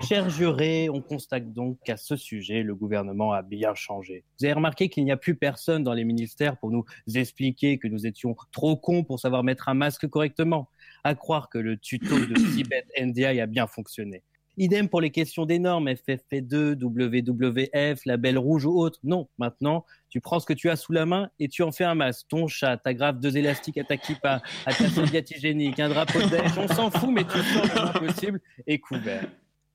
Chers 0.00 0.30
jurés, 0.30 0.88
on 0.88 1.02
constate 1.02 1.52
donc 1.52 1.78
qu'à 1.84 1.96
ce 1.96 2.16
sujet, 2.16 2.62
le 2.62 2.74
gouvernement 2.74 3.32
a 3.32 3.42
bien 3.42 3.74
changé. 3.74 4.24
Vous 4.38 4.44
avez 4.44 4.54
remarqué 4.54 4.88
qu'il 4.88 5.04
n'y 5.04 5.10
a 5.10 5.16
plus 5.16 5.34
personne 5.34 5.82
dans 5.82 5.92
les 5.92 6.04
ministères 6.04 6.56
pour 6.56 6.70
nous 6.70 6.84
expliquer 7.14 7.78
que 7.78 7.88
nous 7.88 8.06
étions 8.06 8.36
trop 8.52 8.76
cons 8.76 9.02
pour 9.02 9.18
savoir 9.18 9.42
mettre 9.42 9.68
un 9.68 9.74
masque 9.74 10.06
correctement. 10.06 10.68
À 11.02 11.14
croire 11.14 11.48
que 11.50 11.58
le 11.58 11.76
tuto 11.76 12.16
de 12.16 12.34
Tibet 12.54 12.84
NDI 12.98 13.40
a 13.40 13.46
bien 13.46 13.66
fonctionné. 13.66 14.22
Idem 14.56 14.88
pour 14.88 15.00
les 15.00 15.10
questions 15.10 15.46
des 15.46 15.58
normes, 15.58 15.88
FFP2, 15.88 16.74
WWF, 16.80 18.04
label 18.06 18.38
rouge 18.38 18.66
ou 18.66 18.78
autre. 18.78 18.98
Non, 19.04 19.28
maintenant, 19.38 19.84
tu 20.10 20.20
prends 20.20 20.40
ce 20.40 20.46
que 20.46 20.52
tu 20.52 20.70
as 20.70 20.76
sous 20.76 20.92
la 20.92 21.06
main 21.06 21.30
et 21.38 21.48
tu 21.48 21.62
en 21.62 21.70
fais 21.70 21.84
un 21.84 21.94
masque. 21.94 22.26
Ton 22.28 22.46
chat, 22.48 22.76
t'agrafes 22.76 23.18
deux 23.18 23.36
élastiques 23.36 23.78
à 23.78 23.84
ta 23.84 23.96
kippa, 23.96 24.42
à 24.66 24.74
ta 24.74 24.88
serviette 24.88 25.30
hygiénique, 25.30 25.78
un 25.78 25.88
drapeau 25.88 26.20
de 26.20 26.28
Daesh, 26.28 26.56
on 26.56 26.68
s'en 26.68 26.90
fout, 26.90 27.10
mais 27.10 27.24
tu 27.24 27.38
sens 27.38 27.94
le 27.94 28.06
possible 28.06 28.40
et 28.66 28.80
couvert. 28.80 29.28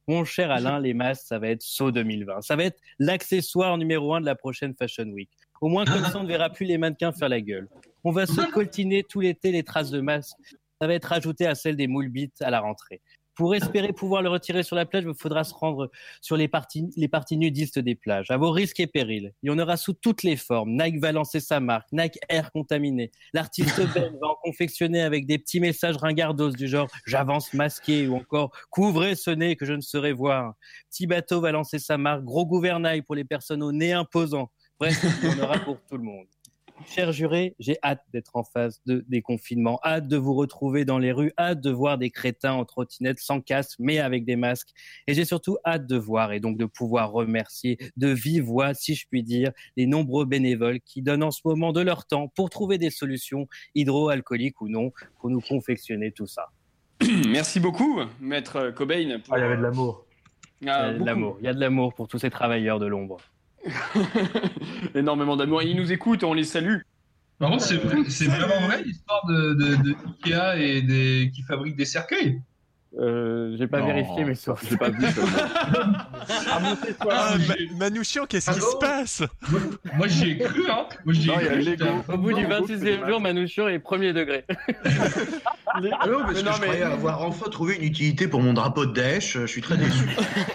Mon 0.08 0.26
cher 0.26 0.52
Alain, 0.52 0.80
les 0.80 0.94
masques, 0.94 1.26
ça 1.28 1.40
va 1.40 1.48
être 1.50 1.62
saut 1.62 1.92
2020. 1.92 2.42
Ça 2.42 2.56
va 2.56 2.66
être 2.66 2.80
l'accessoire 3.00 3.78
numéro 3.78 4.14
un 4.14 4.22
de 4.22 4.26
la 4.26 4.36
prochaine 4.36 4.74
Fashion 4.78 5.06
Week. 5.06 5.30
Au 5.62 5.70
moins, 5.70 5.86
comme 5.86 6.04
ça, 6.04 6.20
on 6.20 6.24
ne 6.24 6.28
verra 6.28 6.50
plus 6.50 6.66
les 6.66 6.78
mannequins 6.78 7.14
faire 7.14 7.30
la 7.30 7.40
gueule. 7.40 7.70
On 8.04 8.12
va 8.12 8.26
se 8.26 8.42
coltiner 8.52 9.04
tout 9.04 9.22
l'été 9.22 9.52
les 9.52 9.64
traces 9.64 9.92
de 9.92 10.02
masques. 10.02 10.36
Ça 10.82 10.88
va 10.88 10.94
être 10.94 11.14
ajouté 11.14 11.48
à 11.48 11.56
celle 11.56 11.78
des 11.78 11.88
moules 11.88 12.10
bites 12.10 12.42
à 12.42 12.50
la 12.50 12.60
rentrée. 12.60 13.02
Pour 13.36 13.56
espérer 13.56 13.94
pouvoir 13.94 14.22
le 14.22 14.30
retirer 14.30 14.64
sur 14.64 14.76
la 14.76 14.86
plage, 14.86 15.04
il 15.08 15.14
faudra 15.16 15.44
se 15.44 15.54
rendre 15.54 15.90
sur 16.22 16.38
les 16.38 16.48
parties, 16.48 16.90
les 16.96 17.08
parties 17.08 17.38
nudistes 17.38 17.80
des 17.80 17.96
plages, 17.96 18.30
à 18.30 18.38
vos 18.38 18.52
risques 18.52 18.80
et 18.80 18.88
périls. 18.88 19.34
Il 19.42 19.48
y 19.48 19.50
en 19.50 19.58
aura 19.58 19.76
sous 19.76 19.94
toutes 19.94 20.24
les 20.24 20.36
formes. 20.36 20.72
Nike 20.72 21.00
va 21.00 21.12
lancer 21.12 21.40
sa 21.40 21.60
marque, 21.60 21.92
Nike 21.92 22.20
Air 22.30 22.52
contaminé. 22.52 23.12
L'artiste 23.34 23.82
Ben 23.96 24.16
va 24.22 24.28
en 24.28 24.36
confectionner 24.44 25.02
avec 25.02 25.26
des 25.26 25.40
petits 25.40 25.60
messages 25.60 25.98
ringardos 25.98 26.52
du 26.52 26.68
genre 26.68 26.88
j'avance 27.06 27.54
masqué 27.54 28.08
ou 28.08 28.16
encore 28.16 28.52
couvrez 28.70 29.16
ce 29.16 29.32
nez 29.32 29.56
que 29.56 29.66
je 29.66 29.74
ne 29.74 29.82
saurais 29.82 30.14
voir. 30.14 30.54
Petit 30.90 31.08
bateau 31.08 31.42
va 31.42 31.52
lancer 31.52 31.80
sa 31.80 31.98
marque, 31.98 32.24
gros 32.24 32.46
gouvernail 32.46 33.02
pour 33.02 33.16
les 33.16 33.26
personnes 33.26 33.64
au 33.64 33.72
nez 33.72 33.94
imposant. 33.94 34.50
Bref, 34.80 35.04
il 35.24 35.30
y 35.30 35.34
en 35.34 35.44
aura 35.44 35.60
pour 35.60 35.80
tout 35.90 35.98
le 35.98 36.04
monde. 36.04 36.28
Chers 36.86 37.14
jurés, 37.14 37.56
j'ai 37.60 37.78
hâte 37.84 38.04
d'être 38.12 38.36
en 38.36 38.44
phase 38.44 38.82
de 38.86 39.06
déconfinement, 39.08 39.80
hâte 39.86 40.08
de 40.08 40.18
vous 40.18 40.34
retrouver 40.34 40.84
dans 40.86 40.98
les 41.00 41.12
rues, 41.12 41.32
hâte 41.40 41.62
de 41.62 41.72
voir 41.72 41.98
des 41.98 42.10
crétins 42.10 42.54
en 42.54 42.66
trottinette 42.66 43.20
sans 43.20 43.40
casque, 43.42 43.78
mais 43.80 44.00
avec 44.00 44.26
des 44.26 44.36
masques. 44.36 44.70
Et 45.08 45.14
j'ai 45.14 45.24
surtout 45.24 45.58
hâte 45.66 45.88
de 45.88 45.96
voir 45.98 46.34
et 46.34 46.40
donc 46.42 46.58
de 46.58 46.66
pouvoir 46.66 47.12
remercier 47.12 47.78
de 47.96 48.10
vive 48.10 48.44
voix, 48.44 48.74
si 48.74 48.96
je 48.96 49.08
puis 49.08 49.24
dire, 49.24 49.52
les 49.78 49.86
nombreux 49.86 50.26
bénévoles 50.26 50.82
qui 50.82 51.02
donnent 51.02 51.24
en 51.24 51.32
ce 51.32 51.42
moment 51.46 51.72
de 51.72 51.80
leur 51.82 52.06
temps 52.06 52.28
pour 52.36 52.50
trouver 52.50 52.78
des 52.78 52.90
solutions 52.90 53.48
hydroalcooliques 53.76 54.60
ou 54.62 54.68
non 54.68 54.92
pour 55.20 55.30
nous 55.30 55.42
confectionner 55.42 56.12
tout 56.12 56.28
ça. 56.28 56.50
Merci 57.30 57.60
beaucoup, 57.62 58.02
maître 58.20 58.72
Cobain. 58.72 59.20
pour- 59.24 59.34
Ah, 59.36 59.38
il 59.38 59.42
y 59.42 59.46
avait 59.46 59.58
de 59.58 59.62
l'amour. 59.64 60.06
Y 60.62 60.70
Ah, 60.70 60.92
il 60.92 61.46
y 61.46 61.48
a 61.48 61.54
de 61.54 61.60
l'amour 61.60 61.94
pour 61.94 62.08
tous 62.08 62.20
ces 62.20 62.30
travailleurs 62.30 62.80
de 62.80 62.88
l'ombre. 62.88 63.18
Énormément 64.96 65.36
d'amour. 65.38 65.62
Ils 65.62 65.76
nous 65.76 65.92
écoutent, 65.92 66.24
on 66.24 66.34
les 66.34 66.44
salue. 66.44 66.80
Par 67.40 67.60
c'est 67.60 67.78
vrai- 67.78 68.10
c'est 68.10 68.28
vraiment 68.28 68.62
vrai 68.68 68.84
l'histoire 68.84 69.26
de, 69.28 69.54
de, 69.54 69.96
Ikea 70.26 70.62
et 70.62 71.32
qui 71.32 71.42
fabrique 71.44 71.76
des 71.76 71.86
cercueils 71.86 72.42
Euh, 73.00 73.56
j'ai 73.58 73.66
pas 73.68 73.80
Non. 73.80 73.88
vérifié 73.88 74.24
mes 74.24 74.36
sources. 74.36 74.64
J'ai 74.70 74.78
pas 74.78 74.90
vu 74.92 75.02
ça. 75.02 75.22
Ah, 77.10 77.36
Ma- 77.48 77.78
Manouchian, 77.80 78.26
qu'est-ce 78.28 78.52
qui 78.52 78.60
se 78.62 78.78
passe 78.80 79.24
Moi, 79.96 80.08
j'y 80.08 80.32
ai 80.32 80.38
cru, 80.38 80.70
hein 80.70 80.86
Moi, 81.04 81.14
j'y 81.16 81.30
ai 81.30 81.34
Non, 81.34 81.40
il 81.40 81.46
y 81.46 81.48
a 81.48 81.52
cru. 81.52 81.60
Lego. 81.62 81.86
j'étais- 81.86 82.14
Au 82.14 82.18
bout 82.18 82.34
du 82.34 82.44
Non, 82.44 82.50
26e 82.50 83.08
jour, 83.08 83.20
Manouchian 83.20 83.68
est 83.68 83.80
premier 83.80 84.14
degré. 84.14 84.46
Ah 85.76 85.80
non, 85.82 86.20
parce 86.20 86.36
Mais 86.36 86.42
que 86.42 86.46
non, 86.46 86.52
je 86.54 86.62
mais- 86.62 86.68
croyais 86.68 86.84
avoir 86.84 87.24
enfin 87.24 87.50
trouvé 87.50 87.78
une 87.78 87.84
utilité 87.84 88.28
pour 88.28 88.44
mon 88.44 88.54
drapeau 88.54 88.86
de 88.86 88.94
Daesh. 88.94 89.40
Je 89.40 89.48
suis 89.48 89.62
très 89.62 89.76
déçu. 89.76 90.06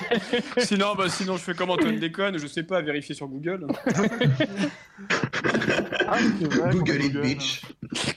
sinon, 0.59 0.95
bah, 0.97 1.07
sinon, 1.09 1.37
je 1.37 1.43
fais 1.43 1.55
comme 1.55 1.71
Antoine 1.71 1.97
déconne, 1.99 2.39
je 2.39 2.47
sais 2.47 2.63
pas, 2.63 2.81
vérifier 2.83 3.17
sur 3.17 3.27
Google. 3.27 3.67
Ah, 6.07 6.19
vrai, 6.41 6.71
Google 6.73 7.03
it, 7.05 7.21
bitch. 7.21 7.63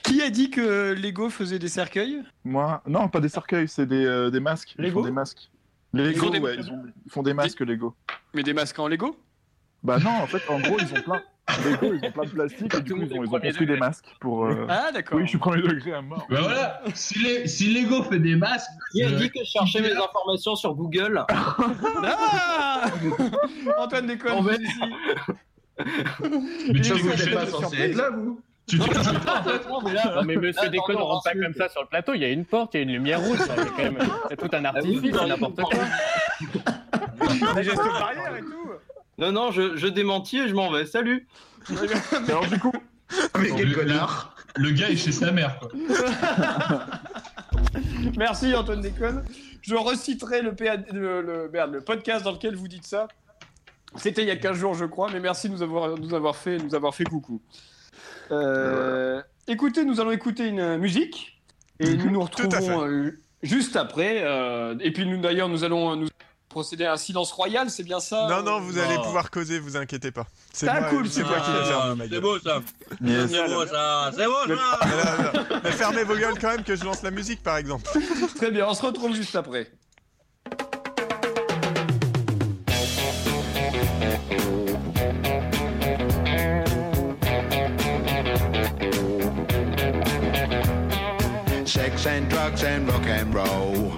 Qui 0.03 0.21
a 0.21 0.29
dit 0.29 0.51
que 0.51 0.93
Lego 0.93 1.29
faisait 1.31 1.57
des 1.59 1.67
cercueils? 1.69 2.21
Moi, 2.43 2.81
non, 2.87 3.07
pas 3.07 3.19
des 3.19 3.29
cercueils, 3.29 3.67
c'est 3.67 3.85
des, 3.87 4.05
euh, 4.11 4.29
des 4.29 4.39
masques. 4.39 4.75
Ils 4.77 4.85
Lego 4.85 4.99
font 4.99 5.05
des 5.05 5.11
masques. 5.11 5.49
Les 5.93 6.09
Ils 6.11 6.15
font 6.15 6.25
Lego, 6.27 6.33
des- 6.33 6.39
ouais, 6.39 6.55
ils, 6.59 6.71
ont- 6.71 6.83
ils 7.05 7.11
font 7.11 7.23
des 7.23 7.33
masques 7.33 7.59
Lego. 7.61 7.95
Mais 8.33 8.43
des 8.43 8.53
masques 8.53 8.77
en 8.79 8.87
Lego 8.87 9.15
Bah 9.83 9.97
non, 9.99 10.11
en 10.11 10.27
fait, 10.27 10.41
en 10.49 10.59
gros, 10.59 10.77
ils 10.79 10.91
ont 10.97 11.01
plein. 11.01 11.21
Lego, 11.65 11.93
ils 11.93 12.07
ont 12.07 12.11
plein 12.11 12.23
de 12.23 12.29
plastique 12.29 12.73
et 12.75 12.81
du 12.81 12.93
coup, 12.93 13.01
ils 13.01 13.13
ont, 13.17 13.23
ils 13.23 13.27
ont 13.35 13.39
construit 13.39 13.67
des 13.67 13.75
masques 13.77 14.05
pour. 14.21 14.45
euh, 14.45 14.65
Ah, 14.69 14.91
d'accord. 14.93 15.17
Oui, 15.17 15.23
je 15.25 15.29
suis 15.29 15.37
premier 15.37 15.61
degré 15.63 15.91
à 15.93 16.01
mort. 16.01 16.25
Bah 16.29 16.37
voilà, 16.41 16.81
si, 16.93 17.19
les- 17.19 17.47
si 17.47 17.73
Lego 17.73 18.03
fait 18.03 18.19
des 18.19 18.35
masques. 18.35 18.69
Qui 18.93 19.03
a 19.03 19.07
euh, 19.09 19.15
dit 19.17 19.29
que 19.29 19.39
je 19.43 19.49
cherchais 19.49 19.81
mes 19.81 19.91
informations 19.91 20.55
sur 20.55 20.73
Google 20.75 21.25
Ah 21.29 22.85
Antoine 23.79 24.07
déconne. 24.07 24.31
On 24.33 24.41
va- 24.43 24.53
ici. 24.55 24.79
Mais 26.73 26.81
tu 26.81 26.93
vous 26.93 27.09
n'êtes 27.09 27.33
pas 27.33 27.45
censé 27.47 27.77
être 27.77 27.95
là, 27.95 28.09
vous 28.11 28.39
Tu 28.71 28.77
couché 28.79 29.97
Non 30.15 30.23
mais 30.23 30.35
monsieur 30.37 30.69
Déconne, 30.69 30.97
on 30.97 31.05
rentre 31.05 31.23
pas 31.23 31.33
comme 31.33 31.53
ça 31.53 31.69
sur 31.69 31.81
le 31.81 31.87
plateau, 31.87 32.13
il 32.13 32.21
y 32.21 32.25
a 32.25 32.29
une 32.29 32.45
porte, 32.45 32.73
il 32.73 32.77
y 32.77 32.79
a 32.79 32.83
une 32.83 32.91
lumière 32.93 33.19
rouge, 33.21 33.39
y 33.39 34.33
a 34.33 34.35
tout 34.37 34.49
un 34.53 34.65
artifice, 34.65 35.11
c'est 35.13 35.27
n'importe 35.27 35.61
quoi. 35.61 35.69
Des 37.55 37.63
gestes 37.63 37.77
barrières 37.77 38.35
et 38.37 38.41
tout. 38.41 38.71
Non, 39.17 39.31
non, 39.31 39.51
je, 39.51 39.75
je 39.75 39.87
démentis 39.87 40.39
et 40.39 40.47
je 40.47 40.55
m'en 40.55 40.71
vais. 40.71 40.85
Salut 40.85 41.27
Alors, 42.27 42.47
du 42.47 42.57
coup, 42.59 42.71
Mais 43.39 43.49
quel 43.55 43.69
le- 43.69 43.75
connard 43.75 44.35
Le 44.55 44.71
gars 44.71 44.89
est 44.89 44.95
chez 44.95 45.11
sa 45.11 45.31
mère, 45.31 45.59
quoi. 45.59 45.69
Merci 48.17 48.55
Antoine 48.55 48.81
déconne. 48.81 49.23
Je 49.61 49.75
reciterai 49.75 50.41
le, 50.41 50.55
PA 50.55 50.77
le, 50.91 51.21
le- 51.21 51.49
merde, 51.51 51.71
le 51.73 51.81
podcast 51.81 52.23
dans 52.25 52.31
lequel 52.31 52.55
vous 52.55 52.67
dites 52.67 52.85
ça. 52.87 53.07
C'était 53.95 54.21
il 54.23 54.27
y 54.27 54.31
a 54.31 54.37
15 54.37 54.57
jours, 54.57 54.73
je 54.73 54.85
crois, 54.85 55.09
mais 55.11 55.19
merci 55.19 55.49
de 55.49 55.53
nous 55.53 55.61
avoir, 55.61 55.97
nous 55.99 56.13
avoir, 56.13 56.35
fait, 56.35 56.57
nous 56.57 56.73
avoir 56.73 56.95
fait 56.95 57.03
coucou. 57.03 57.41
Euh, 58.31 59.21
Écoutez, 59.47 59.83
nous 59.85 59.99
allons 59.99 60.11
écouter 60.11 60.47
une 60.47 60.77
musique 60.77 61.41
et 61.79 61.95
nous 61.95 62.09
nous 62.11 62.21
retrouvons 62.23 62.85
euh, 62.87 63.19
juste 63.43 63.75
après. 63.75 64.21
euh, 64.23 64.75
et 64.79 64.91
puis 64.91 65.05
nous 65.05 65.17
d'ailleurs, 65.19 65.49
nous 65.49 65.63
allons 65.63 65.95
nous 65.95 66.07
procéder 66.47 66.85
à 66.85 66.93
un 66.93 66.97
silence 66.97 67.31
royal, 67.31 67.69
c'est 67.69 67.83
bien 67.83 67.99
ça 68.01 68.27
Non, 68.29 68.43
non, 68.43 68.59
vous 68.59 68.77
allez 68.77 68.95
pouvoir 68.97 69.31
causer, 69.31 69.57
vous 69.59 69.77
inquiétez 69.77 70.11
pas. 70.11 70.27
C'est 70.53 70.67
Ah, 70.67 70.83
cool, 70.89 71.07
c'est 71.09 71.23
moi 71.23 71.37
c'est 71.37 71.45
qui 71.45 71.51
vais 71.51 71.95
ma 71.95 72.07
C'est 72.09 72.19
beau 72.21 72.39
ça. 72.39 72.61
Yes. 73.01 73.31
C'est 73.31 73.47
beau 73.47 73.65
ça. 73.65 74.11
C'est 74.15 74.25
beau 74.25 74.55
ça. 74.55 75.31
Mais 75.63 75.71
fermez 75.71 76.03
vos 76.03 76.15
gueules 76.15 76.37
quand 76.39 76.49
même 76.49 76.63
que 76.63 76.75
je 76.75 76.83
lance 76.83 77.03
la 77.03 77.11
musique 77.11 77.41
par 77.41 77.57
exemple. 77.57 77.89
Très 78.35 78.51
bien, 78.51 78.67
on 78.67 78.73
se 78.73 78.85
retrouve 78.85 79.15
juste 79.15 79.35
après. 79.35 79.71
Sex 92.01 92.15
and 92.15 92.29
drugs 92.31 92.63
and 92.63 92.87
rock 92.87 93.05
and 93.05 93.31
roll 93.31 93.91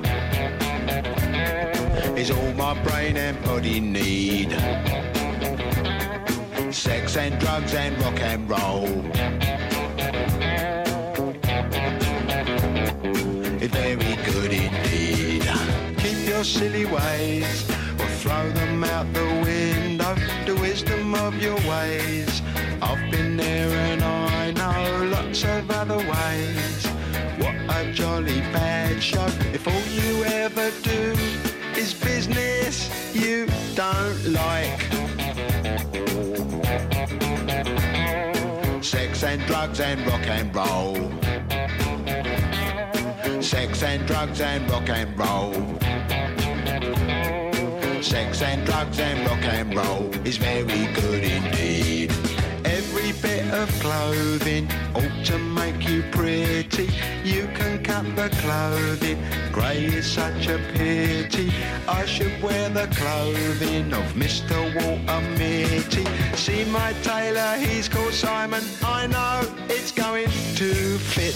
is 2.18 2.32
all 2.32 2.54
my 2.56 2.74
brain 2.84 3.16
and 3.16 3.42
body 3.46 3.80
need. 3.80 4.52
Sex 6.74 7.16
and 7.16 7.40
drugs 7.40 7.74
and 7.74 7.98
rock 8.04 8.20
and 8.20 8.50
roll. 8.50 8.90
It's 13.62 13.74
very 13.74 14.16
good 14.26 14.52
indeed. 14.52 15.44
Keep 16.00 16.28
your 16.28 16.44
silly 16.44 16.84
ways 16.84 17.70
or 18.02 18.08
throw 18.20 18.52
them 18.52 18.84
out 18.84 19.14
the 19.14 19.24
window. 19.46 20.14
The 20.46 20.60
wisdom 20.60 21.16
of 21.16 21.42
your 21.42 21.56
ways. 21.70 22.42
I've 22.82 23.10
been 23.10 23.38
there 23.38 23.70
and 23.70 24.04
I 24.04 24.52
know 24.52 25.06
lots 25.06 25.46
of 25.46 25.72
other 25.72 26.00
ways. 26.00 26.93
A 27.76 27.92
jolly 27.92 28.42
bad 28.54 29.02
show. 29.02 29.26
If 29.52 29.68
all 29.68 29.86
you 30.00 30.24
ever 30.26 30.70
do 30.84 31.16
is 31.76 31.94
business 31.94 32.90
you 33.16 33.48
don't 33.76 34.24
like. 34.32 34.82
Sex 38.84 39.24
and 39.24 39.42
drugs 39.48 39.80
and 39.80 40.06
rock 40.06 40.28
and 40.28 40.56
roll. 40.56 40.96
Sex 43.42 43.84
and 43.84 44.06
drugs 44.08 44.40
and 44.42 44.70
rock 44.70 44.90
and 44.90 45.18
roll. 45.18 45.54
Sex 48.02 48.42
and 48.44 48.66
drugs 48.66 49.00
and 49.00 49.28
rock 49.28 49.44
and 49.46 49.76
roll 49.76 50.14
is 50.28 50.38
very 50.38 50.86
good 50.94 51.24
indeed. 51.24 52.12
Every 52.66 53.14
bit 53.14 53.52
of 53.54 53.68
clothing 53.80 54.70
ought 54.94 55.26
to 55.26 55.38
make 55.40 55.90
you 55.90 56.04
pretty. 56.12 56.90
You 57.24 57.48
can 57.56 57.82
cut 57.82 58.04
the 58.18 58.30
clothing, 58.42 59.18
grey 59.54 59.86
is 59.86 60.06
such 60.06 60.48
a 60.48 60.58
pity. 60.74 61.54
I 61.88 62.06
should 62.06 62.42
wear 62.44 62.68
the 62.68 62.88
clothing 62.88 63.94
of 63.94 64.04
Mr. 64.14 64.58
Walter 64.76 65.22
Mitty. 65.38 66.06
See 66.36 66.66
my 66.66 66.92
tailor, 67.02 67.56
he's 67.58 67.88
called 67.88 68.14
Simon. 68.14 68.64
I 68.84 69.08
know 69.08 69.50
it's 69.70 69.94
going 69.94 70.28
to 70.56 70.98
fit. 70.98 71.36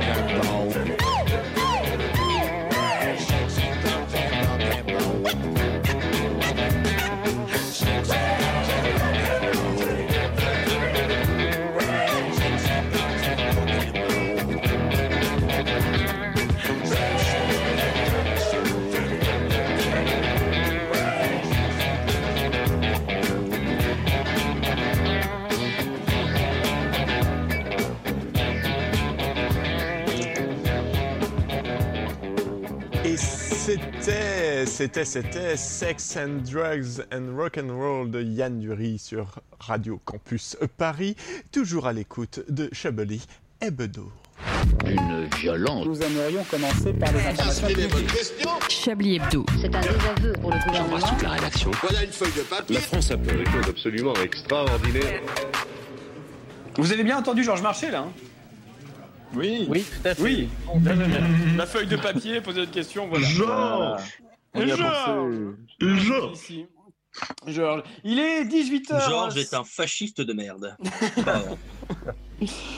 C'était, 34.71 35.03
c'était, 35.03 35.57
Sex 35.57 36.17
and 36.17 36.43
Drugs 36.49 37.03
and 37.13 37.35
Rock 37.35 37.57
and 37.57 37.75
Roll 37.75 38.09
de 38.09 38.21
Yann 38.23 38.57
Dury 38.57 38.97
sur 38.97 39.39
Radio 39.59 39.99
Campus 40.05 40.55
Paris, 40.77 41.17
toujours 41.51 41.87
à 41.87 41.93
l'écoute 41.93 42.39
de 42.47 42.69
Chablis 42.71 43.25
Hebdo. 43.59 44.09
Une 44.85 45.27
violence. 45.39 45.85
Nous 45.85 46.01
aimerions 46.01 46.43
commencer 46.45 46.93
par 46.93 47.11
les 47.11 47.19
informations 47.19 47.67
publiques. 47.67 48.33
Chablis 48.69 49.15
Hebdo. 49.17 49.45
C'est 49.59 49.75
un 49.75 49.81
désaveu 49.81 50.33
pour 50.39 50.51
le 50.51 50.65
gouvernement. 50.65 50.97
la 51.21 51.29
rédaction. 51.29 51.71
Voilà 51.81 52.03
une 52.05 52.11
feuille 52.11 52.33
de 52.37 52.41
papier. 52.41 52.75
La 52.75 52.81
France 52.81 53.11
a 53.11 53.17
fait 53.17 53.35
Quelque 53.35 53.51
chose 53.51 53.65
d'absolument 53.65 54.13
extraordinaire. 54.23 55.21
Vous 56.77 56.93
avez 56.93 57.03
bien 57.03 57.17
entendu 57.17 57.43
Georges 57.43 57.61
Marché 57.61 57.91
là 57.91 58.05
hein 58.07 58.13
Oui. 59.35 59.67
Oui, 59.69 59.83
tout 59.83 60.07
à 60.07 60.15
fait. 60.15 60.23
Oui. 60.23 60.49
La 61.57 61.65
feuille 61.65 61.87
de 61.87 61.97
papier, 61.97 62.39
poser 62.39 62.63
une 62.63 62.71
question, 62.71 63.07
voilà. 63.09 63.27
Georges 63.27 64.20
On 64.53 64.61
y 64.65 64.71
a 64.71 64.75
Georges 64.75 65.05
pensé. 65.05 66.05
Georges 66.05 66.33
Ici. 66.37 66.65
Georges. 67.47 67.83
Il 68.03 68.19
est 68.19 68.43
18h. 68.45 69.09
Georges 69.09 69.37
est 69.37 69.53
un 69.53 69.63
fasciste 69.63 70.21
de 70.21 70.33
merde. 70.33 70.75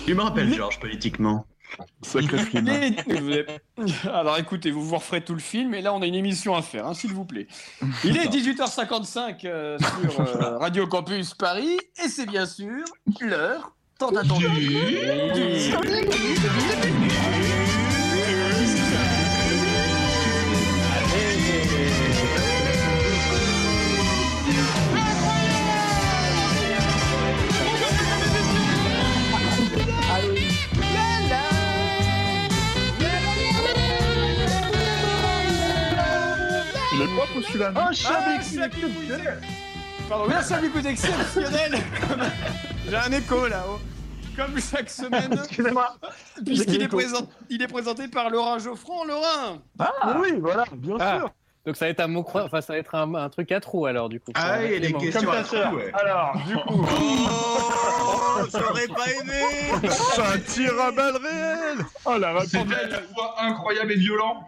Tu 0.05 0.13
me 0.13 0.21
rappelles, 0.21 0.53
Georges, 0.53 0.79
politiquement? 0.79 1.45
Sacré 2.01 2.37
Il 2.37 2.45
film. 2.45 2.67
est- 2.67 3.47
Alors 4.07 4.37
écoutez, 4.37 4.69
vous 4.71 4.83
vous 4.85 4.95
referez 4.97 5.23
tout 5.23 5.33
le 5.33 5.39
film, 5.39 5.73
et 5.73 5.81
là 5.81 5.93
on 5.93 6.01
a 6.01 6.05
une 6.05 6.13
émission 6.15 6.53
à 6.53 6.61
faire, 6.61 6.85
hein, 6.85 6.93
s'il 6.93 7.13
vous 7.13 7.25
plaît. 7.25 7.47
Il 8.03 8.15
est 8.17 8.27
18h55 8.27 9.45
euh, 9.45 9.77
sur 9.79 10.19
euh, 10.19 10.57
Radio 10.59 10.85
Campus 10.85 11.33
Paris, 11.33 11.79
et 12.03 12.09
c'est 12.09 12.27
bien 12.27 12.45
sûr 12.45 12.83
l'heure 13.21 13.71
tant 13.97 14.09
attendue. 14.15 14.45
Celui-là. 37.47 37.71
Un 37.75 37.91
chablis 37.91 38.35
exceptionnel 38.35 39.41
Pardon, 40.09 40.25
un 40.33 40.41
chablis 40.41 40.87
exceptionnel 40.87 41.77
J'ai 42.89 42.95
un 42.95 43.11
écho 43.11 43.47
là-haut. 43.47 43.79
Comme 44.35 44.59
chaque 44.59 44.89
semaine. 44.89 45.31
Excusez-moi. 45.45 45.95
Puisqu'il 46.45 46.81
est, 46.81 46.85
écho. 46.85 46.97
présent- 46.97 47.27
il 47.49 47.61
est 47.61 47.67
présenté 47.67 48.07
par 48.07 48.29
Laurent 48.31 48.57
Geoffrand. 48.59 49.05
Laurent 49.05 49.59
Ah 49.79 50.17
oui, 50.19 50.33
voilà, 50.39 50.65
bien 50.73 50.95
Ah. 50.99 51.17
sûr. 51.19 51.29
Donc 51.65 51.77
ça 51.77 51.85
va 51.85 51.91
être 51.91 52.01
un 52.01 52.07
mot 52.07 52.25
enfin 52.33 52.59
ça 52.59 52.73
va 52.73 52.79
être 52.79 52.93
un, 52.93 53.15
un 53.15 53.29
truc 53.29 53.49
à 53.53 53.61
trous 53.61 53.85
alors 53.85 54.09
du 54.09 54.19
coup. 54.19 54.31
Ah 54.35 54.57
oui, 54.59 54.79
les 54.79 54.91
questions 54.91 55.31
à 55.31 55.43
trous, 55.43 55.75
ouais. 55.77 55.91
Alors, 55.93 56.35
du 56.45 56.55
coup, 56.55 56.85
Oh, 56.85 58.32
j'aurais 58.59 58.87
pas 58.87 59.11
aimé 59.11 59.89
C'est 59.89 60.21
un 60.21 60.37
tir 60.39 60.79
à 60.79 60.91
balles 60.91 61.17
réel 61.17 61.85
Oh 62.05 62.17
la 62.17 62.39
C'était 62.45 62.57
à 62.75 62.87
la 62.87 63.01
fois 63.13 63.35
incroyable 63.39 63.91
et 63.93 63.97
violent. 63.97 64.45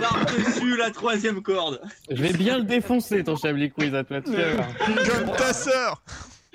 Par-dessus 0.00 0.76
la 0.76 0.90
troisième 0.90 1.42
corde. 1.42 1.80
Je 2.10 2.22
vais 2.22 2.32
bien 2.32 2.58
le 2.58 2.64
défoncer 2.64 3.24
ton 3.24 3.36
Chablis 3.36 3.70
Quiz 3.70 3.94
à 3.94 4.04
toi. 4.04 4.20
Comme 4.20 5.36
ta 5.36 5.52
sœur 5.52 6.02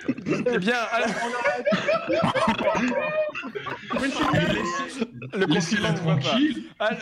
Eh 0.07 0.57
bien, 0.59 0.77
alors, 0.91 1.09
le 5.33 5.45
Laissez-la 5.45 5.89
confinement 5.89 5.91
ne 5.91 5.97
va 5.97 6.15
pas. 6.15 6.21
tranquille. 6.21 6.63
Alors, 6.79 6.99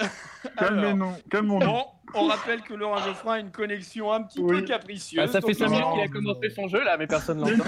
Calmez-nous, 0.57 1.11
calmons-nous. 1.29 1.71
on 2.13 2.27
rappelle 2.27 2.61
que 2.61 2.73
Laurent 2.73 2.97
Geoffrin 3.03 3.33
a 3.33 3.39
une 3.39 3.51
connexion 3.51 4.11
un 4.11 4.23
petit 4.23 4.41
peu 4.43 4.61
capricieuse. 4.61 5.23
Ah, 5.23 5.27
ça 5.31 5.41
fait 5.41 5.53
donc 5.53 5.57
5 5.57 5.67
on 5.67 5.71
minutes 5.71 5.87
qu'il 5.93 6.01
a 6.01 6.07
commencé 6.07 6.49
son 6.49 6.67
jeu 6.67 6.83
là, 6.83 6.97
mais 6.97 7.07
personne 7.07 7.39
l'entend. 7.39 7.63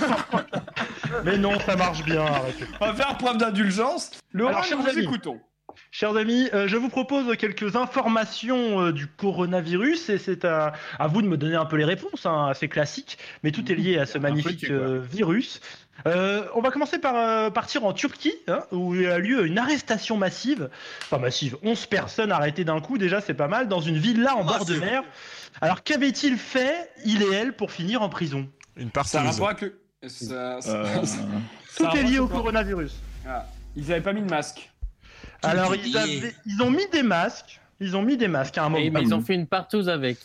mais 1.25 1.37
non, 1.37 1.59
ça 1.65 1.75
marche 1.75 2.03
bien. 2.03 2.21
Arrêtez. 2.25 2.65
On 2.79 2.85
va 2.87 2.93
faire 2.93 3.17
preuve 3.17 3.37
d'indulgence. 3.37 4.11
Laurent, 4.33 4.49
Alors, 4.51 4.61
nous 4.61 4.67
chers 4.85 4.89
amis. 4.95 5.03
écoutons. 5.03 5.39
Chers 5.91 6.15
amis, 6.17 6.47
euh, 6.53 6.67
je 6.67 6.77
vous 6.77 6.89
propose 6.89 7.35
quelques 7.37 7.75
informations 7.75 8.79
euh, 8.79 8.91
du 8.91 9.07
coronavirus 9.07 10.09
et 10.09 10.17
c'est 10.19 10.45
à, 10.45 10.73
à 10.99 11.07
vous 11.07 11.21
de 11.23 11.27
me 11.27 11.35
donner 11.35 11.55
un 11.55 11.65
peu 11.65 11.77
les 11.77 11.85
réponses, 11.85 12.25
hein, 12.27 12.45
assez 12.47 12.67
classiques, 12.67 13.17
mais 13.43 13.51
tout 13.51 13.71
est 13.71 13.75
lié 13.75 13.97
à 13.97 14.05
ce 14.05 14.19
magnifique 14.19 14.59
petit, 14.61 14.71
euh, 14.71 14.99
virus. 15.01 15.61
Euh, 16.05 16.43
on 16.53 16.61
va 16.61 16.69
commencer 16.69 16.99
par 16.99 17.15
euh, 17.15 17.49
partir 17.49 17.83
en 17.85 17.93
Turquie, 17.93 18.35
hein, 18.47 18.59
où 18.71 18.93
il 18.93 19.07
a 19.07 19.17
lieu 19.17 19.45
une 19.47 19.57
arrestation 19.57 20.15
massive, 20.15 20.69
enfin 21.01 21.17
massive, 21.17 21.57
11 21.63 21.87
personnes 21.87 22.31
arrêtées 22.31 22.63
d'un 22.63 22.81
coup, 22.81 22.99
déjà 22.99 23.19
c'est 23.19 23.33
pas 23.33 23.47
mal, 23.47 23.67
dans 23.67 23.81
une 23.81 23.97
villa 23.97 24.35
en 24.35 24.43
bord 24.45 24.65
de 24.65 24.75
mer. 24.75 25.03
Alors 25.59 25.83
qu'avaient-ils 25.83 26.37
fait, 26.37 26.91
il 27.03 27.23
et 27.23 27.33
elle, 27.33 27.53
pour 27.53 27.71
finir 27.71 28.03
en 28.03 28.09
prison? 28.09 28.47
Une 28.77 28.91
Ça 29.03 29.21
a 29.21 29.23
le. 29.23 29.73
Ça, 30.07 30.61
ça- 30.61 30.71
Euh, 30.71 31.03
ça 31.03 31.17
Tout 31.75 31.97
est 31.97 32.03
lié 32.03 32.19
au 32.19 32.27
coronavirus. 32.27 32.93
Ah, 33.27 33.45
Ils 33.75 33.91
avaient 33.91 34.01
pas 34.01 34.13
mis 34.13 34.21
de 34.21 34.29
masque. 34.29 34.68
Alors 35.43 35.75
ils, 35.75 35.93
lié. 35.93 35.97
avaient- 35.97 36.35
ils 36.45 36.61
ont 36.61 36.69
mis 36.71 36.87
des 36.91 37.03
masques, 37.03 37.59
ils 37.79 37.95
ont 37.95 38.01
mis 38.01 38.17
des 38.17 38.27
masques 38.27 38.57
à 38.57 38.63
un 38.65 38.69
moment. 38.69 38.83
Et, 38.83 38.89
mais 38.89 39.01
ils 39.01 39.13
ont 39.13 39.21
fait 39.21 39.35
une 39.35 39.47
partouze 39.47 39.87
avec. 39.89 40.17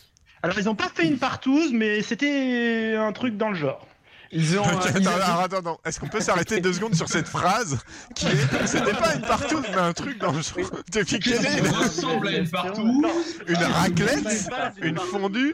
Alors 0.43 0.57
ils 0.59 0.67
ont 0.69 0.75
pas 0.75 0.89
fait 0.93 1.05
une 1.07 1.17
partouze, 1.17 1.71
mais 1.73 2.01
c'était 2.01 2.95
un 2.97 3.11
truc 3.13 3.37
dans 3.37 3.49
le 3.49 3.55
genre. 3.55 3.87
Ils 4.31 4.57
ont. 4.59 4.63
Euh, 4.65 4.77
attends, 4.89 4.99
ils- 4.99 5.07
alors, 5.07 5.39
attends, 5.41 5.57
attends. 5.59 5.79
Est-ce 5.85 5.99
qu'on 5.99 6.07
peut 6.09 6.19
s'arrêter 6.19 6.59
deux 6.59 6.73
secondes 6.73 6.95
sur 6.95 7.07
cette 7.07 7.27
phrase 7.27 7.77
qui 8.15 8.25
est 8.27 8.67
C'était 8.67 8.93
pas 8.93 9.15
une 9.15 9.21
partouze, 9.21 9.63
mais 9.71 9.77
un 9.77 9.93
truc 9.93 10.17
dans 10.17 10.31
le 10.33 10.41
genre. 10.41 10.67
Ça 10.91 10.99
est 10.99 11.59
ressemble 11.61 12.27
à 12.27 12.31
une 12.31 12.49
partout. 12.49 13.03
Une 13.47 13.55
raclette 13.55 14.49
Une 14.81 14.97
fondue 14.97 15.53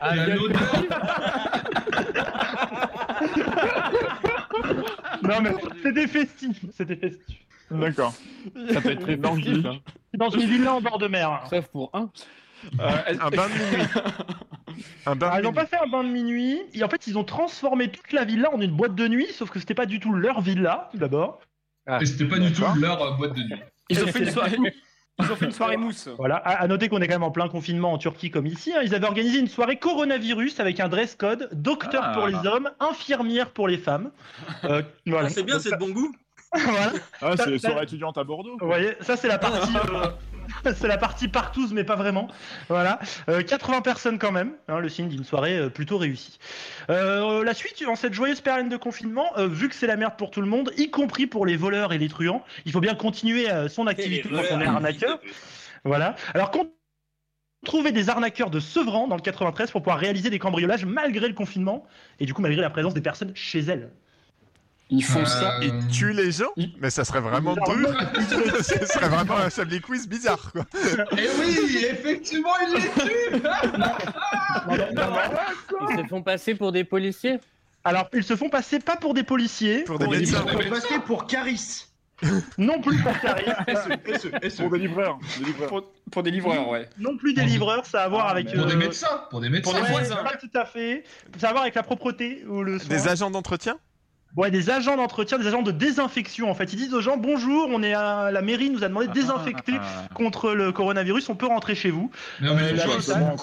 Ah, 0.00 0.16
Il 0.16 0.16
y 0.16 0.20
a 0.20 0.24
il 0.24 0.28
y 0.28 0.32
a- 0.32 0.36
l'odeur. 0.36 0.60
Non 5.22 5.40
mais 5.40 5.54
c'était 5.82 6.06
festif, 6.08 6.56
c'était 6.76 6.96
festif. 6.96 7.38
D'accord. 7.80 8.12
ça 8.72 8.80
peut 8.80 8.90
être 8.90 9.00
très 9.00 9.16
festif, 9.16 9.66
hein. 9.66 9.78
Dans 10.14 10.30
une 10.30 10.46
villa 10.48 10.74
en 10.74 10.80
bord 10.80 10.98
de 10.98 11.08
mer. 11.08 11.42
Sauf 11.50 11.66
pour 11.68 11.90
un. 11.94 12.10
euh, 12.80 12.86
Un 13.20 13.30
bain 13.30 13.48
de 13.48 13.52
minuit. 13.52 13.86
Un 15.06 15.16
bain 15.16 15.28
Alors, 15.28 15.36
de 15.36 15.40
ils 15.40 15.44
n'ont 15.44 15.50
minuit. 15.50 15.52
pas 15.54 15.66
fait 15.66 15.82
un 15.84 15.86
bain 15.88 16.04
de 16.04 16.08
minuit. 16.08 16.60
Et 16.74 16.82
en 16.84 16.88
fait, 16.88 17.06
ils 17.06 17.18
ont 17.18 17.24
transformé 17.24 17.88
toute 17.88 18.12
la 18.12 18.24
villa 18.24 18.50
en 18.54 18.60
une 18.60 18.72
boîte 18.72 18.94
de 18.94 19.06
nuit, 19.08 19.26
sauf 19.32 19.50
que 19.50 19.58
c'était 19.58 19.74
pas 19.74 19.86
du 19.86 20.00
tout 20.00 20.12
leur 20.12 20.40
villa, 20.40 20.88
tout 20.92 20.98
d'abord. 20.98 21.40
Et 22.00 22.06
c'était 22.06 22.24
pas 22.26 22.38
du 22.38 22.52
tout 22.52 22.62
leur 22.76 23.02
euh, 23.02 23.10
boîte 23.16 23.34
de 23.34 23.40
nuit. 23.42 23.60
Ils 23.90 24.02
ont 24.02 24.06
fait 24.06 24.20
une 24.20 24.30
soirée. 24.30 24.56
Ils 25.18 25.30
ont 25.30 25.36
fait 25.36 25.44
une 25.46 25.52
soirée 25.52 25.76
mousse. 25.84 26.08
Voilà, 26.16 26.36
à, 26.36 26.62
à 26.62 26.66
noter 26.68 26.88
qu'on 26.88 27.00
est 27.00 27.06
quand 27.08 27.14
même 27.14 27.22
en 27.22 27.30
plein 27.30 27.48
confinement 27.48 27.92
en 27.92 27.98
Turquie 27.98 28.30
comme 28.30 28.46
ici. 28.46 28.72
hein. 28.72 28.80
Ils 28.84 28.94
avaient 28.94 29.06
organisé 29.06 29.38
une 29.40 29.48
soirée 29.48 29.76
coronavirus 29.78 30.58
avec 30.60 30.80
un 30.80 30.88
dress 30.88 31.14
code, 31.16 31.48
docteur 31.52 32.02
Ah. 32.06 32.12
pour 32.14 32.26
les 32.28 32.36
hommes, 32.48 32.70
infirmière 32.80 33.50
pour 33.50 33.68
les 33.68 33.78
femmes. 33.78 34.10
Euh, 34.64 34.82
voilà. 35.06 35.28
C'est 35.28 35.42
bien, 35.42 35.56
Donc, 35.56 35.62
c'est 35.64 35.72
de 35.72 35.76
bon 35.76 35.90
goût. 35.90 36.12
Voilà. 36.54 36.92
Ah, 37.20 37.34
c'est 37.36 37.58
soirées 37.58 37.84
étudiantes 37.84 38.18
à 38.18 38.24
Bordeaux. 38.24 38.56
Vous 38.60 38.66
voyez, 38.66 38.94
ça 39.00 39.16
c'est 39.16 39.28
la 39.28 39.38
partie, 39.38 39.74
euh, 39.74 40.72
c'est 40.74 40.88
la 40.88 40.98
partie 40.98 41.28
partouze, 41.28 41.72
mais 41.72 41.84
pas 41.84 41.96
vraiment. 41.96 42.28
Voilà, 42.68 42.98
Euh, 43.28 43.42
80 43.42 43.80
personnes 43.80 44.18
quand 44.18 44.32
même, 44.32 44.52
hein, 44.68 44.78
le 44.78 44.88
signe 44.88 45.08
d'une 45.08 45.24
soirée 45.24 45.56
euh, 45.58 45.68
plutôt 45.70 45.98
réussie. 45.98 46.38
Euh, 46.90 47.42
la 47.44 47.54
suite, 47.54 47.82
en 47.86 47.96
cette 47.96 48.12
joyeuse 48.12 48.40
période 48.40 48.68
de 48.68 48.76
confinement, 48.76 49.26
euh, 49.38 49.48
vu 49.48 49.68
que 49.68 49.74
c'est 49.74 49.86
la 49.86 49.96
merde 49.96 50.14
pour 50.18 50.30
tout 50.30 50.40
le 50.40 50.46
monde, 50.48 50.72
y 50.76 50.90
compris 50.90 51.26
pour 51.26 51.46
les 51.46 51.56
voleurs 51.56 51.92
et 51.92 51.98
les 51.98 52.08
truands, 52.08 52.44
il 52.66 52.72
faut 52.72 52.80
bien 52.80 52.94
continuer 52.94 53.50
euh, 53.50 53.68
son 53.68 53.86
activité 53.86 54.28
quand 54.28 54.42
on 54.50 54.60
est 54.60 54.66
arnaqueur. 54.66 55.20
Voilà. 55.84 56.16
Alors 56.34 56.50
qu'on 56.50 56.70
trouver 57.64 57.92
des 57.92 58.10
arnaqueurs 58.10 58.50
de 58.50 58.58
Sevran 58.58 59.06
dans 59.06 59.14
le 59.14 59.22
93 59.22 59.70
pour 59.70 59.82
pouvoir 59.82 59.98
réaliser 59.98 60.30
des 60.30 60.40
cambriolages 60.40 60.84
malgré 60.84 61.28
le 61.28 61.34
confinement 61.34 61.86
et 62.18 62.26
du 62.26 62.34
coup 62.34 62.42
malgré 62.42 62.60
la 62.60 62.70
présence 62.70 62.92
des 62.92 63.00
personnes 63.00 63.30
chez 63.36 63.60
elles. 63.60 63.92
Ils 64.90 65.02
font 65.04 65.24
ça. 65.24 65.58
Ils 65.62 65.86
tuent 65.88 66.12
les 66.12 66.32
gens 66.32 66.50
Mais 66.78 66.90
ça 66.90 67.04
serait 67.04 67.20
vraiment 67.20 67.54
dur. 67.54 67.88
Ce 68.62 68.86
serait 68.92 69.08
vraiment 69.08 69.38
un 69.38 69.48
Chablis 69.48 69.80
Quiz 69.80 70.06
bizarre, 70.06 70.52
quoi. 70.52 70.66
Et 71.16 71.28
oui, 71.40 71.86
effectivement, 71.90 72.50
il 72.68 72.74
les 72.74 72.82
tue 72.82 73.42
Ils 75.90 75.98
se 76.02 76.06
font 76.08 76.22
passer 76.22 76.54
pour 76.54 76.72
des 76.72 76.84
policiers 76.84 77.38
Alors, 77.84 78.08
ils 78.12 78.24
se 78.24 78.36
font 78.36 78.48
passer 78.50 78.78
pas 78.80 78.96
pour 78.96 79.14
des 79.14 79.22
policiers, 79.22 79.84
Pour 79.84 79.98
des 79.98 80.04
Ils 80.06 80.10
médecins. 80.10 80.46
sont 80.46 80.68
passés 80.68 80.98
pour 81.06 81.26
Caris. 81.26 81.86
non 82.58 82.80
plus 82.80 83.00
pour 83.02 83.18
Caris, 83.18 83.44
Pour 84.58 84.70
des 84.70 84.78
livreurs. 84.78 85.18
Des 85.38 85.44
livreurs. 85.44 85.68
Pour, 85.68 85.82
pour 86.10 86.22
des 86.22 86.30
livreurs, 86.30 86.68
ouais. 86.68 86.88
non 86.98 87.16
plus 87.16 87.32
des 87.34 87.44
livreurs, 87.44 87.86
ça 87.86 88.02
a 88.02 88.04
à 88.04 88.08
voir 88.08 88.26
Ah, 88.28 88.32
avec. 88.32 88.54
Pour 88.54 88.66
des 88.66 88.74
euh, 88.74 88.76
médecins, 88.76 89.24
pour 89.30 89.40
des 89.40 89.48
médecins. 89.48 89.72
des 89.74 89.80
ouais, 89.80 89.90
voisins. 89.90 90.22
Pas 90.22 90.36
tout 90.36 90.50
à 90.54 90.64
fait. 90.66 91.04
Ça 91.38 91.46
a 91.46 91.50
à 91.50 91.52
voir 91.52 91.62
avec 91.62 91.74
la 91.74 91.82
propreté 91.82 92.44
ou 92.46 92.62
le 92.62 92.78
soin. 92.78 92.88
Des 92.88 93.08
agents 93.08 93.30
d'entretien 93.30 93.76
Ouais, 94.34 94.50
des 94.50 94.70
agents 94.70 94.96
d'entretien, 94.96 95.38
des 95.38 95.46
agents 95.46 95.60
de 95.60 95.72
désinfection. 95.72 96.50
En 96.50 96.54
fait, 96.54 96.72
ils 96.72 96.76
disent 96.76 96.94
aux 96.94 97.02
gens 97.02 97.18
bonjour, 97.18 97.68
on 97.70 97.82
est 97.82 97.92
à 97.92 98.30
la 98.30 98.40
mairie, 98.40 98.70
nous 98.70 98.82
a 98.82 98.88
demandé 98.88 99.06
de 99.08 99.12
désinfecter 99.12 99.74
Ah, 99.78 100.08
contre 100.14 100.52
le 100.54 100.72
coronavirus, 100.72 101.28
on 101.28 101.34
peut 101.34 101.46
rentrer 101.46 101.74
chez 101.74 101.90
vous. 101.90 102.10
Non, 102.40 102.54
mais 102.54 102.72
médecin, 102.72 102.98
c'est 103.02 103.18
bon, 103.18 103.36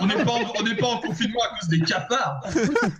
On 0.00 0.06
n'est 0.06 0.24
pas, 0.24 0.32
en- 0.32 0.52
on 0.58 0.62
n'est 0.62 0.76
pas 0.76 0.86
en 0.86 0.98
confinement 0.98 1.40
à 1.42 1.48
cause 1.58 1.68
des 1.68 1.80
cafards. 1.80 2.40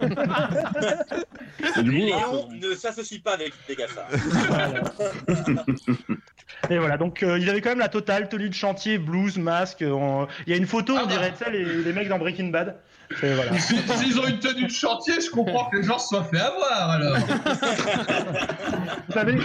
Les 1.83 2.11
lions 2.11 2.49
ne 2.51 2.75
s'associent 2.75 3.21
pas 3.25 3.33
avec 3.35 3.53
des 3.67 3.75
gaffards. 3.77 4.09
Et 6.71 6.79
voilà, 6.79 6.97
donc 6.99 7.23
euh, 7.23 7.39
ils 7.39 7.49
avaient 7.49 7.61
quand 7.61 7.71
même 7.71 7.79
la 7.79 7.89
totale 7.89 8.29
tenue 8.29 8.49
de 8.49 8.55
chantier, 8.55 8.99
blouse, 8.99 9.39
masque. 9.39 9.83
euh, 9.83 10.27
Il 10.47 10.51
y 10.51 10.55
a 10.55 10.57
une 10.57 10.67
photo, 10.67 10.95
Ah 10.97 11.03
on 11.05 11.07
bah. 11.07 11.13
dirait 11.13 11.33
ça, 11.39 11.49
les, 11.51 11.65
les 11.65 11.93
mecs 11.93 12.09
dans 12.09 12.19
Breaking 12.19 12.49
Bad. 12.49 12.77
Et 13.23 13.35
voilà. 13.35 13.59
Si- 13.59 13.79
S'ils 13.97 14.19
ont 14.21 14.27
une 14.27 14.39
tenue 14.39 14.67
de 14.67 14.71
chantier, 14.73 15.15
je 15.21 15.31
comprends 15.31 15.67
que 15.71 15.77
les 15.79 15.83
gens 15.83 15.99
se 15.99 16.09
soient 16.09 16.25
fait 16.25 16.41
avoir 16.41 16.91
alors. 16.91 17.17
Vous 19.09 19.13
savez, 19.15 19.39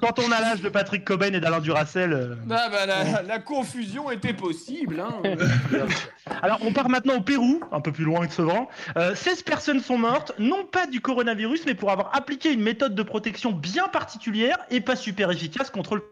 quand 0.00 0.18
on 0.18 0.30
a 0.32 0.40
l'âge 0.40 0.60
de 0.60 0.68
Patrick 0.68 1.04
Cobain 1.04 1.32
et 1.32 1.40
d'Alain 1.40 1.60
Duracel. 1.60 2.12
euh, 2.12 2.34
Ah 2.50 2.68
bah, 2.70 2.86
la, 2.86 3.22
la 3.22 3.38
confusion 3.38 4.10
était 4.10 4.32
possible. 4.34 5.00
Hein. 5.00 5.22
Alors, 6.42 6.58
on 6.62 6.72
part 6.72 6.88
maintenant 6.88 7.14
au 7.16 7.20
Pérou, 7.20 7.60
un 7.72 7.80
peu 7.80 7.92
plus 7.92 8.04
loin 8.04 8.26
que 8.26 8.32
Sevran. 8.32 8.68
Euh, 8.96 9.14
16 9.14 9.42
personnes 9.42 9.80
sont 9.80 9.98
mortes, 9.98 10.32
non 10.38 10.64
pas 10.64 10.86
du 10.86 11.00
coronavirus, 11.00 11.62
mais 11.66 11.74
pour 11.74 11.90
avoir 11.90 12.14
appliqué 12.14 12.52
une 12.52 12.62
méthode 12.62 12.94
de 12.94 13.02
protection 13.02 13.52
bien 13.52 13.88
particulière 13.88 14.58
et 14.70 14.80
pas 14.80 14.96
super 14.96 15.30
efficace 15.30 15.70
contre 15.70 15.96
le 15.96 16.02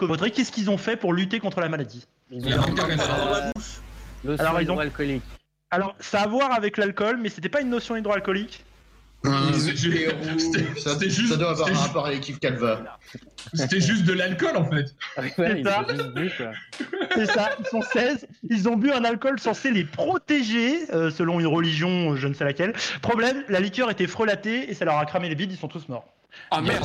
Audrey, 0.00 0.30
qu'est-ce 0.32 0.50
qu'ils 0.50 0.70
ont 0.70 0.78
fait 0.78 0.96
pour 0.96 1.12
lutter 1.12 1.38
contre 1.40 1.60
la 1.60 1.68
maladie? 1.68 2.06
Ils 2.30 2.40
Il 2.42 2.48
y 2.50 2.52
a 2.52 2.60
ont 2.60 2.64
le 4.24 4.40
Alors, 4.40 4.60
ils 4.60 4.68
ont- 4.70 4.74
hydroalcoolique. 4.74 5.22
Alors, 5.74 5.96
ça 5.98 6.20
a 6.20 6.24
à 6.24 6.26
voir 6.28 6.52
avec 6.52 6.76
l'alcool, 6.76 7.18
mais 7.20 7.28
c'était 7.28 7.48
pas 7.48 7.60
une 7.60 7.70
notion 7.70 7.96
hydroalcoolique. 7.96 8.64
C'était 9.58 10.08
roues, 10.08 10.38
c'était- 10.38 10.80
ça, 10.80 10.96
juste, 11.00 11.28
ça 11.32 11.36
doit 11.36 11.50
avoir 11.50 11.68
un 11.68 11.74
rapport 11.74 12.06
avec 12.06 12.28
Yves 12.28 12.38
Calva. 12.38 12.98
c'était 13.54 13.80
juste 13.80 14.04
de 14.04 14.12
l'alcool 14.12 14.56
en 14.56 14.70
fait. 14.70 14.94
Ouais, 15.38 15.62
ça. 15.64 15.84
quoi. 16.36 16.52
C'est 17.14 17.26
ça, 17.26 17.50
ils 17.58 17.66
sont 17.66 17.82
16, 17.82 18.26
ils 18.50 18.68
ont 18.68 18.76
bu 18.76 18.92
un 18.92 19.04
alcool 19.04 19.40
censé 19.40 19.70
les 19.70 19.84
protéger, 19.84 20.92
euh, 20.92 21.10
selon 21.10 21.40
une 21.40 21.46
religion, 21.46 22.14
je 22.16 22.28
ne 22.28 22.34
sais 22.34 22.44
laquelle. 22.44 22.72
Problème, 23.02 23.44
la 23.48 23.60
liqueur 23.60 23.90
était 23.90 24.06
frelatée 24.06 24.70
et 24.70 24.74
ça 24.74 24.84
leur 24.84 24.98
a 24.98 25.06
cramé 25.06 25.28
les 25.28 25.34
bides, 25.34 25.52
ils 25.52 25.58
sont 25.58 25.68
tous 25.68 25.88
morts. 25.88 26.06
Ah 26.50 26.60
merde. 26.60 26.84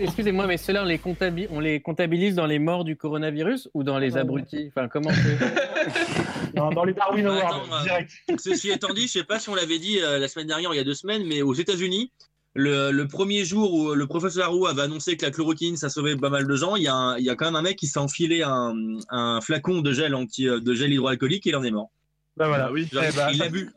Excusez-moi, 0.00 0.46
mais 0.46 0.56
ceux-là, 0.56 0.82
on 0.82 0.86
les, 0.86 0.98
comptabi- 0.98 1.46
on 1.50 1.60
les 1.60 1.80
comptabilise 1.80 2.34
dans 2.34 2.46
les 2.46 2.58
morts 2.58 2.84
du 2.84 2.96
coronavirus 2.96 3.68
ou 3.74 3.82
dans 3.84 3.98
les 3.98 4.16
abrutis? 4.16 4.70
Enfin, 4.74 4.88
comment 4.88 5.10
c'est 5.12 6.54
Dans, 6.54 6.84
les 6.84 6.92
Darwin 6.92 7.24
Bah, 7.24 7.32
Awards, 7.34 7.84
attends, 7.84 7.94
euh. 8.30 8.36
Ceci 8.38 8.70
étant 8.70 8.92
dit, 8.92 9.02
je 9.02 9.12
sais 9.12 9.24
pas 9.24 9.38
si 9.38 9.48
on 9.48 9.54
l'avait 9.54 9.78
dit 9.78 9.98
euh, 10.00 10.18
la 10.18 10.28
semaine 10.28 10.46
dernière 10.48 10.70
ou 10.70 10.74
il 10.74 10.76
y 10.76 10.80
a 10.80 10.84
deux 10.84 10.94
semaines, 10.94 11.24
mais 11.26 11.42
aux 11.42 11.54
États-Unis, 11.54 12.10
le, 12.54 12.90
le 12.90 13.06
premier 13.08 13.44
jour 13.44 13.72
où 13.72 13.94
le 13.94 14.06
professeur 14.06 14.50
Roux 14.52 14.66
avait 14.66 14.82
annoncé 14.82 15.16
que 15.16 15.24
la 15.24 15.30
chloroquine 15.30 15.76
ça 15.76 15.88
sauvait 15.88 16.16
pas 16.16 16.30
mal 16.30 16.46
de 16.48 16.56
gens, 16.56 16.74
il 16.76 16.82
y 16.82 16.88
a, 16.88 16.94
un- 16.94 17.16
il 17.18 17.24
y 17.24 17.30
a 17.30 17.36
quand 17.36 17.44
même 17.44 17.54
un 17.56 17.62
mec 17.62 17.76
qui 17.76 17.86
s'est 17.86 18.00
enfilé 18.00 18.42
un, 18.42 18.74
un 19.10 19.40
flacon 19.40 19.80
de 19.80 19.92
gel 19.92 20.14
anti, 20.16 20.46
de 20.46 20.74
gel 20.74 20.92
hydroalcoolique 20.92 21.46
et 21.46 21.50
il 21.50 21.56
en 21.56 21.62
est 21.62 21.70
mort. 21.70 21.90
Bah 22.36 22.48
voilà, 22.48 22.72
oui. 22.72 22.88
Genre, 22.92 23.04
Eh 23.08 23.12
bah, 23.16 23.28
il 23.32 23.38
l'a 23.38 23.48
bu. 23.48 23.70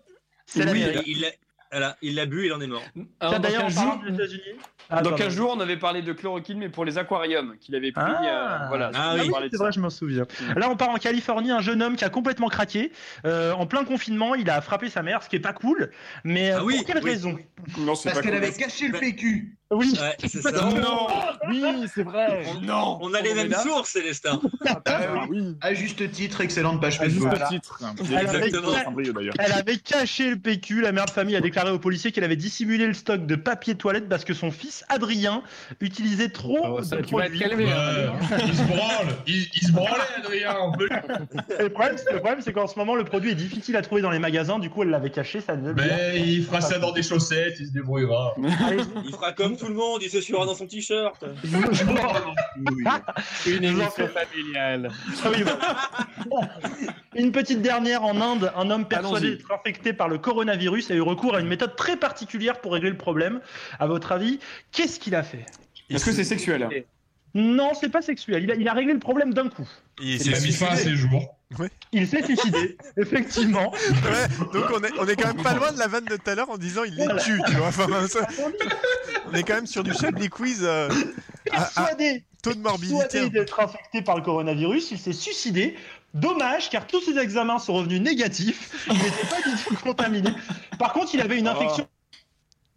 Oui, 0.56 0.64
il 1.06 1.22
l'a- 1.22 1.28
Voilà, 1.72 1.98
il 2.02 2.16
l'a 2.16 2.26
bu, 2.26 2.46
il 2.48 2.54
en 2.54 2.62
est 2.62 2.68
mort. 2.68 2.82
D'ailleurs, 3.22 3.66
en 3.66 3.68
15 3.68 3.76
parlant 3.76 3.92
jours- 3.94 4.04
des 4.10 4.14
États-Unis. 4.16 4.42
Dans 4.90 4.98
Ah, 4.98 5.02
15 5.04 5.10
pardon. 5.18 5.30
jours, 5.30 5.54
on 5.56 5.60
avait 5.60 5.78
parlé 5.78 6.02
de 6.02 6.14
chloroquine, 6.14 6.58
mais 6.60 6.70
pour 6.70 6.86
les 6.86 6.98
aquariums 6.98 7.56
qu'il 7.60 7.76
avait 7.76 7.92
pris. 7.92 8.04
Ah, 8.06 8.64
euh, 8.64 8.68
voilà, 8.68 8.92
Ah 8.94 9.16
oui, 9.18 9.32
c'est 9.52 9.58
vrai, 9.58 9.72
je 9.72 9.80
m'en 9.80 9.90
souviens. 9.90 10.26
Là, 10.56 10.70
on 10.70 10.76
part 10.76 10.90
en 10.90 10.96
Californie, 10.98 11.52
un 11.52 11.62
jeune 11.62 11.82
homme 11.82 11.96
qui 11.96 12.04
a 12.06 12.10
complètement 12.10 12.48
craqué. 12.50 12.92
Euh, 13.26 13.52
en 13.54 13.66
plein 13.66 13.84
confinement, 13.86 14.36
il 14.36 14.50
a 14.50 14.62
frappé 14.62 14.90
sa 14.90 15.04
mère, 15.04 15.24
ce 15.24 15.30
qui 15.30 15.36
est 15.38 15.40
pas 15.40 15.54
cool. 15.54 15.92
Mais 16.24 16.52
euh, 16.52 16.58
Ah 16.60 16.64
oui, 16.64 16.78
pour 16.78 16.86
quelle 16.86 17.04
oui. 17.04 17.10
raison? 17.12 17.38
Non, 17.80 17.94
Parce 17.94 18.04
qu'elle 18.04 18.22
cool. 18.22 18.34
avait 18.36 18.52
caché 18.52 18.88
le 18.88 19.00
PQ. 19.00 19.58
Oui. 19.76 19.94
Ouais, 20.00 20.16
c'est 20.28 20.42
ça. 20.42 20.52
Non 20.52 21.08
Oui, 21.50 21.64
c'est 21.94 22.04
vrai. 22.04 22.44
Non 22.62 22.98
On 23.02 23.14
a 23.14 23.22
les 23.22 23.34
mêmes 23.34 23.54
sources, 23.54 23.92
Célestin. 23.92 24.40
Ah 24.86 25.26
oui. 25.30 25.56
À 25.62 25.74
juste 25.74 26.10
titre, 26.12 26.42
excellente 26.42 26.82
page 26.82 27.00
À 27.02 27.06
juste 27.10 27.24
Facebook. 27.24 27.48
titre. 27.50 27.80
Elle 28.12 28.28
avait, 28.28 28.48
Exactement. 28.48 28.74
Saint-Brieuc, 28.84 29.14
d'ailleurs. 29.14 29.34
elle 29.40 29.52
avait 29.54 29.78
caché 29.78 30.30
le 30.30 30.38
PQ. 30.38 30.82
La 30.82 30.92
mère 30.92 31.06
de 31.06 31.12
famille 31.12 31.36
a 31.36 31.42
déclaré 31.42 31.72
aux 31.72 31.80
policiers 31.80 32.12
qu'elle 32.12 32.24
avait 32.24 32.36
dissimulé 32.36 32.86
le 32.88 32.94
stock 32.94 33.26
de 33.26 33.36
papier 33.36 33.76
toilette 33.76 34.08
parce 34.10 34.24
que 34.26 34.34
son 34.34 34.52
fils 34.52 34.84
Adrien 34.90 35.44
utilisait 35.82 36.30
trop 36.30 36.60
Oh, 36.64 36.82
de 36.82 37.02
produits. 37.02 37.40
calmer. 37.40 37.72
hein. 37.72 38.14
Il 38.46 38.56
se 38.56 38.64
branle, 38.64 39.08
il, 39.28 39.48
il 39.56 39.68
se 39.68 39.72
branlait, 39.72 39.92
Adrien. 40.18 40.56
on 40.62 40.72
peut- 40.72 40.90
Et 41.60 41.64
le 41.64 41.70
problème, 41.70 41.98
c'est- 41.98 42.12
le 42.14 42.20
problème, 42.20 42.42
c'est 42.42 42.54
qu'en 42.54 42.68
ce 42.68 42.78
moment, 42.78 42.96
le 42.96 43.04
produit 43.04 43.32
est 43.32 43.36
difficile 43.36 43.76
à 43.76 43.82
trouver 43.82 44.02
dans 44.02 44.12
les 44.12 44.20
magasins. 44.20 44.60
Du 44.60 44.70
coup, 44.70 44.84
elle 44.84 44.90
l'avait 44.90 45.10
caché. 45.10 45.42
Ça 45.42 45.56
ne 45.56 45.74
Mais 45.74 46.22
il 46.22 46.44
fera 46.46 46.62
ça 46.62 46.80
dans 46.80 46.92
des 46.92 47.04
chaussettes, 47.04 47.58
il 47.60 47.68
se 47.68 47.72
débrouillera. 47.72 48.36
Il 49.06 49.12
fera 49.12 49.32
comme 49.34 49.58
tout 49.64 49.70
le 49.70 49.76
monde, 49.76 50.02
il 50.04 50.10
se 50.10 50.22
suivra 50.22 50.46
dans 50.46 50.56
son 50.56 50.68
t-shirt. 50.68 51.24
Une 53.48 53.64
émission 53.64 54.08
familiale. 54.08 54.92
Une 57.16 57.32
petite 57.32 57.62
dernière 57.62 58.04
en 58.04 58.20
Inde, 58.20 58.52
un 58.56 58.70
homme 58.70 58.88
persuadé 58.88 59.32
d'être 59.32 59.52
infecté 59.52 59.94
par 59.94 60.10
le 60.10 60.18
coronavirus 60.18 60.92
a 60.92 60.96
eu 60.96 61.02
recours 61.02 61.36
à 61.36 61.40
une 61.40 61.48
méthode 61.48 61.76
très 61.76 61.98
particulière 61.98 62.60
pour 62.60 62.74
régler 62.74 62.90
le 62.90 62.98
problème. 62.98 63.40
À 63.80 63.88
votre 63.88 64.12
avis, 64.12 64.40
qu'est-ce 64.72 65.00
qu'il 65.00 65.16
a 65.16 65.24
fait? 65.24 65.46
Est-ce 65.90 66.06
que 66.06 66.12
c'est 66.12 66.24
sexuel? 66.24 66.86
Non, 67.36 67.72
c'est 67.74 67.90
pas 67.90 68.02
sexuel. 68.02 68.44
Il 68.44 68.52
a, 68.52 68.56
il 68.56 68.68
a 68.68 68.74
réglé 68.74 68.94
le 68.94 69.00
problème 69.00 69.34
d'un 69.34 69.50
coup. 69.50 69.68
Il 70.02 70.20
s'est 70.20 70.36
a 70.36 70.40
mis 70.40 70.52
fin 70.52 70.68
à 70.68 70.76
ses 70.76 70.96
jours. 70.96 71.36
Il 71.92 72.08
s'est 72.08 72.24
suicidé, 72.24 72.78
effectivement. 72.98 73.72
Ouais, 73.72 74.28
donc 74.54 74.66
on 74.76 74.84
est, 74.84 74.92
on 75.00 75.08
est 75.08 75.16
quand 75.16 75.34
même 75.34 75.44
pas 75.44 75.54
loin 75.54 75.72
de 75.72 75.80
la 75.80 75.88
vanne 75.88 76.06
de 76.06 76.16
tout 76.18 76.30
à 76.30 76.36
l'heure 76.36 76.50
en 76.50 76.58
disant 76.58 76.84
il 76.84 76.96
les 76.96 77.04
Voilà. 77.06 77.22
tue, 77.22 77.40
tu 77.48 77.54
vois. 77.56 77.68
Enfin, 77.68 78.08
ça- 78.08 78.28
on 79.30 79.34
est 79.34 79.44
quand 79.44 79.56
même 79.56 79.68
sur 79.68 79.84
du 79.84 79.94
Chablis 79.94 80.30
Quiz. 80.30 80.60
euh, 80.64 80.90
à- 81.52 81.84
à 81.84 81.90
taux 82.42 82.54
de 82.54 82.60
morbidité. 82.60 82.98
persuadé 83.00 83.30
d'être 83.30 83.60
infecté 83.60 84.02
par 84.02 84.16
le 84.18 84.22
coronavirus, 84.24 84.92
il 84.92 85.00
s'est 85.00 85.14
suicidé. 85.14 85.76
Dommage, 86.14 86.70
car 86.70 86.86
tous 86.86 87.02
ses 87.02 87.18
examens 87.18 87.58
sont 87.58 87.74
revenus 87.74 88.00
négatifs. 88.02 88.86
Il 88.88 88.94
n'était 88.94 89.28
pas 89.30 89.42
du 89.50 89.56
tout 89.64 89.76
contaminé. 89.84 90.30
Par 90.78 90.94
contre, 90.94 91.16
il 91.16 91.22
avait 91.22 91.40
une 91.40 91.48
infection. 91.48 91.88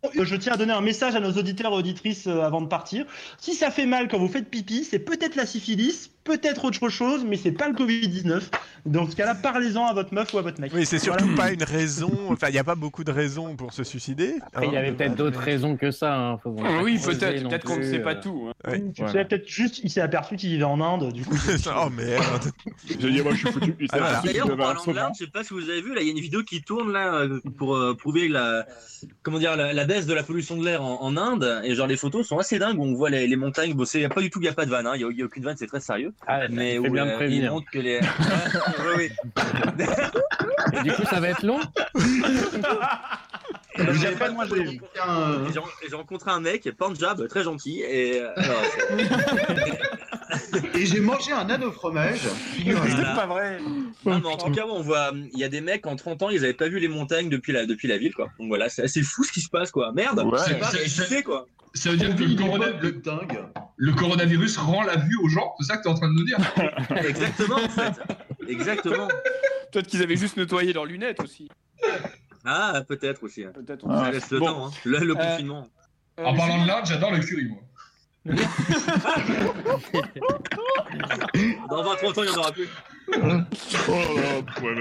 Euh, 0.04 0.24
Je 0.24 0.36
tiens 0.36 0.54
à 0.54 0.56
donner 0.56 0.72
un 0.72 0.80
message 0.80 1.14
à 1.16 1.20
nos 1.20 1.32
auditeurs 1.32 1.72
et 1.72 1.76
auditrices 1.76 2.26
euh, 2.28 2.40
avant 2.42 2.60
de 2.62 2.66
partir. 2.68 3.04
Si 3.38 3.54
ça 3.54 3.70
fait 3.70 3.84
mal 3.86 4.08
quand 4.08 4.18
vous 4.18 4.28
faites 4.28 4.48
pipi, 4.48 4.84
c'est 4.84 4.98
peut-être 5.00 5.34
la 5.36 5.44
syphilis, 5.46 6.10
peut-être 6.26 6.64
autre 6.64 6.88
chose, 6.90 7.24
mais 7.26 7.36
c'est 7.36 7.52
pas 7.52 7.68
le 7.68 7.74
Covid-19. 7.74 8.42
Dans 8.84 9.08
ce 9.10 9.16
cas-là, 9.16 9.34
parlez-en 9.34 9.86
à 9.86 9.94
votre 9.94 10.12
meuf 10.14 10.32
ou 10.34 10.38
à 10.38 10.42
votre 10.42 10.60
mec. 10.60 10.70
Oui, 10.74 10.84
c'est 10.86 10.98
surtout 10.98 11.24
Voilà. 11.24 11.42
pas 11.42 11.52
une 11.52 11.62
raison. 11.64 12.10
Enfin, 12.30 12.48
il 12.48 12.52
n'y 12.52 12.58
a 12.58 12.64
pas 12.64 12.74
beaucoup 12.74 13.02
de 13.04 13.10
raisons 13.10 13.56
pour 13.56 13.72
se 13.72 13.82
suicider. 13.82 14.34
Après, 14.46 14.66
il 14.66 14.72
y 14.72 14.76
hein. 14.76 14.80
avait 14.80 14.92
peut-être 14.92 15.14
d'autres 15.16 15.40
raisons 15.40 15.76
que 15.76 15.90
ça. 15.90 16.14
Hein. 16.14 16.38
Faut- 16.38 16.54
Ah 16.64 16.82
Oui, 16.84 16.98
peut-être. 17.04 17.48
Peut-être 17.48 17.64
qu'on 17.64 17.78
ne 17.78 17.82
sait 17.82 17.98
pas 18.00 18.14
euh. 18.14 18.20
tout. 18.22 18.48
hein. 18.48 18.70
Ouais. 18.70 18.84
Tu 18.94 19.06
sais, 19.08 19.24
peut-être 19.24 19.48
juste, 19.48 19.80
il 19.82 19.90
s'est 19.90 20.00
aperçu 20.02 20.36
qu'il 20.36 20.50
vivait 20.50 20.64
en 20.64 20.80
Inde, 20.80 21.12
du 21.12 21.24
coup. 21.24 21.36
oh 21.76 21.90
merde. 21.90 22.50
J'ai 22.86 23.10
dit, 23.10 23.22
moi, 23.22 23.32
je 23.32 23.38
suis 23.38 23.52
foutu. 23.52 23.74
Ah, 23.92 23.98
voilà. 23.98 24.22
D'ailleurs, 24.24 24.50
en 24.52 24.56
parlant 24.56 24.84
de 24.84 24.92
l'Inde, 24.92 25.12
je 25.18 25.24
sais 25.24 25.30
pas 25.30 25.42
si 25.42 25.52
vous 25.54 25.68
avez 25.68 25.82
vu, 25.82 25.94
là, 25.94 26.00
il 26.02 26.06
y 26.06 26.10
a 26.10 26.12
une 26.12 26.20
vidéo 26.20 26.42
qui 26.42 26.62
tourne 26.62 26.92
là 26.92 27.14
euh, 27.14 27.40
pour 27.56 27.74
euh, 27.76 27.94
prouver 27.94 28.28
la, 28.28 28.66
comment 29.22 29.38
dire, 29.38 29.56
la, 29.56 29.72
la 29.72 29.84
baisse 29.84 30.06
de 30.06 30.14
la 30.14 30.22
pollution 30.22 30.56
de 30.56 30.64
l'air 30.64 30.82
en, 30.84 31.02
en 31.02 31.16
Inde. 31.16 31.60
Et 31.64 31.74
genre 31.74 31.86
les 31.86 31.96
photos 31.96 32.26
sont 32.26 32.38
assez 32.38 32.58
dingues. 32.58 32.78
où 32.78 32.84
On 32.84 32.94
voit 32.94 33.10
les, 33.10 33.26
les 33.26 33.36
montagnes. 33.36 33.74
Bon, 33.74 33.84
c'est 33.84 34.08
pas 34.08 34.20
du 34.20 34.30
tout, 34.30 34.40
il 34.40 34.44
y 34.44 34.48
a 34.48 34.52
pas 34.52 34.64
de 34.64 34.70
vanne. 34.70 34.86
hein. 34.86 34.92
Il 34.94 35.00
y, 35.00 35.04
a- 35.04 35.08
a 35.24 35.26
aucune 35.26 35.42
vanne, 35.44 35.56
c'est 35.58 35.66
très 35.66 35.80
sérieux. 35.80 36.12
Ah, 36.26 36.40
Mais 36.50 36.78
où, 36.78 36.84
fait 36.84 36.90
bien 36.90 37.04
de 37.04 37.10
euh, 37.10 37.12
ils 37.12 37.16
prévenir. 37.16 37.52
montrent 37.52 37.70
que 37.70 37.78
les. 37.78 38.00
Ouais, 38.00 38.94
oui. 38.96 39.10
Et 40.78 40.82
du 40.82 40.92
coup, 40.92 41.04
ça 41.04 41.20
va 41.20 41.28
être 41.28 41.42
long 41.42 41.60
J'ai 43.78 44.14
moi, 44.32 44.46
rencontré 45.98 46.30
un 46.30 46.40
mec, 46.40 46.68
Punjab, 46.78 47.26
très 47.28 47.42
gentil. 47.44 47.82
Et 47.82 48.20
euh, 48.20 48.30
Et 50.74 50.86
j'ai 50.86 51.00
mangé 51.00 51.32
un 51.32 51.48
ado 51.48 51.70
fromage. 51.72 52.20
figurez-vous. 52.54 52.86
Voilà. 52.88 53.14
C'est 53.14 53.20
pas 53.20 53.26
vrai. 53.26 53.58
Non, 54.04 54.18
mais 54.20 54.26
en 54.26 54.36
tout 54.36 54.50
cas, 54.50 54.64
on 54.68 54.80
voit, 54.82 55.10
il 55.32 55.38
y 55.38 55.44
a 55.44 55.48
des 55.48 55.60
mecs 55.60 55.86
en 55.86 55.96
30 55.96 56.22
ans, 56.22 56.30
ils 56.30 56.44
avaient 56.44 56.52
pas 56.54 56.68
vu 56.68 56.78
les 56.78 56.88
montagnes 56.88 57.28
depuis 57.28 57.52
la, 57.52 57.66
depuis 57.66 57.88
la 57.88 57.98
ville, 57.98 58.14
quoi. 58.14 58.30
Donc 58.38 58.48
voilà, 58.48 58.68
c'est 58.68 58.82
assez 58.82 59.02
fou 59.02 59.24
ce 59.24 59.32
qui 59.32 59.40
se 59.40 59.48
passe, 59.48 59.70
quoi. 59.70 59.92
Merde, 59.92 60.20
Ouais. 60.24 60.38
c'est 60.46 60.58
pas 60.58 61.22
quoi. 61.22 61.46
Ça 61.74 61.90
veut 61.90 61.96
dire 61.98 62.14
que 62.16 62.22
le, 62.22 62.34
corona- 62.36 62.70
le- 62.80 62.92
dingue. 62.92 63.38
le 63.76 63.92
coronavirus 63.92 64.56
rend 64.56 64.82
la 64.82 64.96
vue 64.96 65.16
aux 65.22 65.28
gens, 65.28 65.54
c'est 65.60 65.66
ça 65.66 65.76
que 65.76 65.82
tu 65.82 65.88
es 65.88 65.90
en 65.90 65.94
train 65.94 66.08
de 66.08 66.14
nous 66.14 66.24
dire? 66.24 66.38
Exactement, 67.06 67.56
en 67.56 67.68
fait. 67.68 67.92
Exactement. 68.48 69.08
Peut-être 69.72 69.86
qu'ils 69.86 70.02
avaient 70.02 70.16
juste 70.16 70.36
nettoyé 70.38 70.72
leurs 70.72 70.86
lunettes 70.86 71.20
aussi. 71.22 71.48
Ah, 72.46 72.82
peut-être 72.86 73.22
aussi. 73.24 73.44
hein. 73.44 73.50
Peut-être. 73.54 73.84
Ah. 73.90 74.04
Ça 74.04 74.10
laisse 74.12 74.30
le 74.30 74.38
Bon. 74.38 74.46
temps, 74.46 74.66
hein. 74.66 74.70
Le, 74.84 74.98
le 75.00 75.12
Euh, 75.14 75.16
confinement. 75.16 75.66
Euh, 76.20 76.24
En 76.24 76.34
parlant 76.36 76.62
de 76.62 76.66
l'Inde, 76.68 76.84
j'adore 76.86 77.10
le 77.12 77.18
curry, 77.20 77.46
moi. 77.48 77.58
Dans 81.70 81.82
20-30 81.84 82.18
ans, 82.18 82.22
il 82.22 82.28
y 82.28 82.30
en 82.32 82.38
aura 82.38 82.50
plus. 82.52 82.68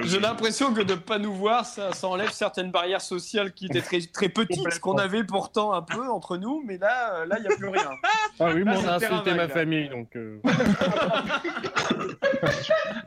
J'ai 0.08 0.20
l'impression 0.20 0.74
que 0.74 0.82
de 0.82 0.94
ne 0.94 1.00
pas 1.00 1.20
nous 1.20 1.34
voir, 1.34 1.64
ça, 1.66 1.92
ça 1.94 2.08
enlève 2.08 2.32
certaines 2.32 2.72
barrières 2.72 3.02
sociales 3.02 3.54
qui 3.54 3.68
étaient 3.68 3.82
très, 3.82 4.00
très 4.02 4.30
petites, 4.30 4.80
qu'on 4.80 4.98
avait 4.98 5.24
pourtant 5.24 5.74
un 5.74 5.82
peu 5.84 6.08
entre 6.10 6.38
nous, 6.38 6.64
mais 6.66 6.78
là, 6.80 7.18
euh, 7.18 7.26
là, 7.28 7.36
il 7.38 7.44
n'y 7.48 7.54
a 7.54 7.56
plus 7.56 7.68
rien. 7.70 7.92
Ah 8.40 8.50
oui, 8.54 8.64
mais 8.66 8.78
on 8.78 8.88
a 8.88 8.94
insulté 8.96 9.32
ma 9.32 9.46
vague, 9.46 9.50
là. 9.50 9.50
famille, 9.50 9.90
donc. 9.90 10.16
euh, 10.16 10.40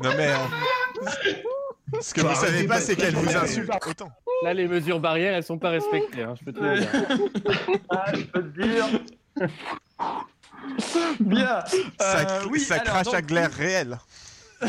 Non 0.02 0.10
mais. 0.16 0.28
euh, 0.28 0.36
Ce 2.00 2.14
que 2.14 2.20
vous 2.20 2.34
savez 2.34 2.48
arrêter 2.48 2.66
pas, 2.68 2.80
c'est 2.80 2.96
qu'elle 2.96 3.14
vous 3.14 3.36
insulte 3.36 3.70
autant. 3.88 4.10
Là, 4.44 4.54
les 4.54 4.68
mesures 4.68 5.00
barrières, 5.00 5.34
elles 5.34 5.42
sont 5.44 5.58
pas 5.58 5.70
respectées. 5.70 6.22
Hein, 6.22 6.34
je 6.38 6.44
peux 6.44 6.52
te 6.52 6.60
le 6.60 6.78
dire. 6.80 6.88
Ah, 7.90 8.04
je 8.14 8.22
peux 8.24 8.42
te 8.42 8.60
dire. 8.60 8.86
Bien. 11.20 11.60
Ça, 11.98 12.18
Euh, 12.20 12.44
oui, 12.50 12.60
ça 12.60 12.74
alors, 12.74 12.86
crache 12.86 13.06
donc, 13.06 13.14
à 13.14 13.22
glaire 13.22 13.52
réel. 13.52 13.98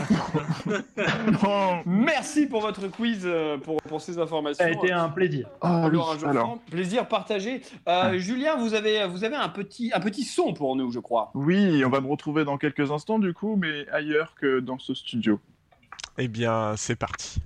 Merci 1.86 2.45
pour 2.45 2.62
votre 2.62 2.88
quiz, 2.88 3.21
euh, 3.25 3.58
pour, 3.58 3.82
pour 3.82 4.01
ces 4.01 4.19
informations. 4.19 4.63
Ça 4.63 4.69
a 4.69 4.71
été 4.71 4.91
un 4.91 5.10
plaisir. 5.10 5.47
Ah 5.62 5.82
oui, 5.82 5.88
Alors, 5.88 6.12
un 6.12 6.17
jour 6.19 6.29
alors. 6.29 6.45
franc, 6.45 6.62
plaisir 6.69 7.08
partagé. 7.08 7.62
Euh, 7.88 8.17
Julien, 8.19 8.55
vous 8.58 8.73
avez, 8.75 9.08
vous 9.08 9.23
avez 9.23 9.36
un, 9.36 9.49
petit, 9.49 9.91
un 9.93 9.99
petit 9.99 10.23
son 10.23 10.53
pour 10.53 10.75
nous, 10.75 10.91
je 10.91 10.99
crois. 10.99 11.32
Oui, 11.34 11.84
on 11.84 11.89
va 11.89 12.01
me 12.01 12.08
retrouver 12.08 12.45
dans 12.45 12.58
quelques 12.58 12.91
instants 12.91 13.19
du 13.19 13.34
coup, 13.34 13.55
mais 13.55 13.88
ailleurs 13.91 14.36
que 14.39 14.60
dans 14.60 14.77
ce 14.77 14.93
studio. 14.93 15.39
Eh 16.17 16.27
bien, 16.27 16.73
c'est 16.75 16.95
parti. 16.95 17.41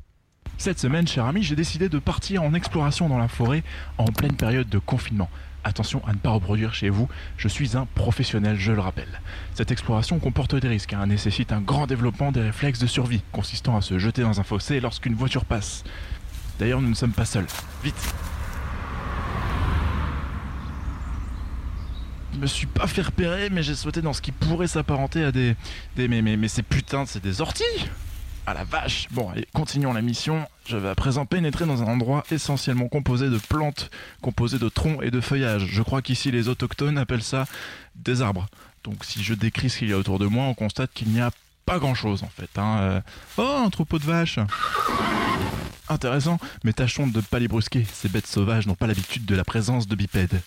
Cette 0.57 0.79
semaine, 0.79 1.07
cher 1.07 1.25
ami, 1.25 1.43
j'ai 1.43 1.55
décidé 1.55 1.89
de 1.89 1.99
partir 1.99 2.43
en 2.43 2.53
exploration 2.53 3.09
dans 3.09 3.17
la 3.17 3.27
forêt 3.27 3.63
en 3.97 4.05
pleine 4.05 4.35
période 4.35 4.69
de 4.69 4.79
confinement. 4.79 5.29
Attention 5.65 6.01
à 6.05 6.13
ne 6.13 6.17
pas 6.17 6.29
reproduire 6.29 6.73
chez 6.73 6.89
vous, 6.89 7.07
je 7.37 7.47
suis 7.47 7.77
un 7.77 7.85
professionnel, 7.85 8.57
je 8.57 8.71
le 8.71 8.81
rappelle. 8.81 9.21
Cette 9.53 9.71
exploration 9.71 10.19
comporte 10.19 10.55
des 10.55 10.67
risques, 10.67 10.93
hein, 10.93 11.05
nécessite 11.05 11.51
un 11.51 11.61
grand 11.61 11.87
développement 11.87 12.31
des 12.31 12.41
réflexes 12.41 12.79
de 12.79 12.87
survie, 12.87 13.21
consistant 13.31 13.77
à 13.77 13.81
se 13.81 13.97
jeter 13.97 14.23
dans 14.23 14.39
un 14.39 14.43
fossé 14.43 14.79
lorsqu'une 14.79 15.15
voiture 15.15 15.45
passe. 15.45 15.83
D'ailleurs, 16.59 16.81
nous 16.81 16.89
ne 16.89 16.95
sommes 16.95 17.13
pas 17.13 17.25
seuls. 17.25 17.47
Vite 17.83 18.13
Je 22.33 22.39
me 22.39 22.47
suis 22.47 22.67
pas 22.67 22.87
fait 22.87 23.03
repérer, 23.03 23.49
mais 23.49 23.63
j'ai 23.63 23.75
sauté 23.75 24.01
dans 24.01 24.13
ce 24.13 24.21
qui 24.21 24.31
pourrait 24.31 24.67
s'apparenter 24.67 25.23
à 25.23 25.31
des... 25.31 25.55
des 25.95 26.07
mais, 26.07 26.21
mais, 26.21 26.35
mais 26.35 26.47
ces 26.47 26.63
putains, 26.63 27.05
c'est 27.05 27.23
des 27.23 27.41
orties 27.41 27.63
ah 28.45 28.53
la 28.53 28.63
vache 28.63 29.07
Bon, 29.11 29.29
allez, 29.29 29.47
continuons 29.53 29.93
la 29.93 30.01
mission. 30.01 30.45
Je 30.67 30.77
vais 30.77 30.89
à 30.89 30.95
présent 30.95 31.25
pénétrer 31.25 31.65
dans 31.65 31.81
un 31.81 31.85
endroit 31.87 32.23
essentiellement 32.31 32.87
composé 32.87 33.29
de 33.29 33.37
plantes, 33.37 33.89
composé 34.21 34.59
de 34.59 34.69
troncs 34.69 35.01
et 35.01 35.11
de 35.11 35.21
feuillages. 35.21 35.65
Je 35.69 35.81
crois 35.81 36.01
qu'ici 36.01 36.31
les 36.31 36.47
autochtones 36.49 36.97
appellent 36.97 37.23
ça 37.23 37.45
des 37.95 38.21
arbres. 38.21 38.47
Donc 38.83 39.05
si 39.05 39.23
je 39.23 39.33
décris 39.33 39.69
ce 39.69 39.79
qu'il 39.79 39.89
y 39.89 39.93
a 39.93 39.97
autour 39.97 40.19
de 40.19 40.25
moi, 40.25 40.45
on 40.45 40.53
constate 40.53 40.91
qu'il 40.93 41.09
n'y 41.09 41.21
a 41.21 41.31
pas 41.65 41.79
grand-chose 41.79 42.23
en 42.23 42.29
fait. 42.29 42.49
hein. 42.57 42.77
Euh, 42.81 43.01
Oh, 43.37 43.63
un 43.65 43.69
troupeau 43.69 43.97
de 43.99 44.03
vaches 44.03 44.39
Intéressant, 45.89 46.39
mais 46.63 46.73
tâchons 46.73 47.07
de 47.07 47.17
ne 47.17 47.21
pas 47.21 47.39
les 47.39 47.47
brusquer. 47.47 47.85
Ces 47.93 48.09
bêtes 48.09 48.27
sauvages 48.27 48.67
n'ont 48.67 48.75
pas 48.75 48.87
l'habitude 48.87 49.25
de 49.25 49.35
la 49.35 49.43
présence 49.43 49.87
de 49.87 49.95
bipèdes. 49.95 50.41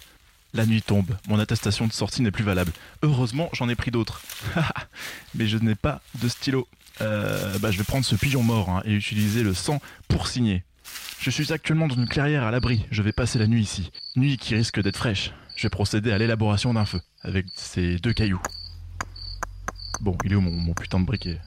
La 0.55 0.64
nuit 0.64 0.80
tombe, 0.82 1.14
mon 1.28 1.38
attestation 1.38 1.86
de 1.86 1.92
sortie 1.92 2.22
n'est 2.22 2.30
plus 2.30 2.44
valable. 2.44 2.72
Heureusement, 3.03 3.51
j'en 3.53 3.68
ai 3.68 3.74
pris 3.74 3.90
d'autres. 3.90 4.22
mais 5.34 5.47
je 5.47 5.59
n'ai 5.59 5.74
pas 5.74 6.01
de 6.22 6.28
stylo 6.28 6.66
euh, 7.01 7.59
bah, 7.59 7.70
je 7.70 7.78
vais 7.78 7.84
prendre 7.84 8.05
ce 8.05 8.14
pigeon 8.14 8.42
mort 8.42 8.70
hein, 8.70 8.82
et 8.84 8.92
utiliser 8.92 9.42
le 9.42 9.55
sang 9.55 9.80
pour 10.09 10.28
signer. 10.28 10.64
Je 11.20 11.30
suis 11.30 11.53
actuellement 11.53 11.88
dans 11.88 11.97
une 11.97 12.09
clairière 12.09 12.44
à 12.44 12.51
l'abri, 12.51 12.86
je 12.90 13.03
vais 13.03 13.12
passer 13.12 13.38
la 13.38 13.47
nuit 13.47 13.62
ici. 13.62 13.90
Nuit 14.16 14.36
qui 14.36 14.55
risque 14.55 14.80
d'être 14.80 14.97
fraîche. 14.97 15.32
Je 15.57 15.62
vais 15.62 15.70
procéder 15.70 16.12
à 16.12 16.18
l'élaboration 16.18 16.74
d'un 16.74 16.84
feu, 16.84 17.01
avec 17.22 17.47
ces 17.55 17.97
deux 17.97 18.12
cailloux. 18.12 18.40
Bon, 20.01 20.16
il 20.24 20.32
est 20.32 20.36
où 20.36 20.40
mon, 20.40 20.74
putain 20.74 21.01
de 21.01 21.07
briquet? 21.07 21.40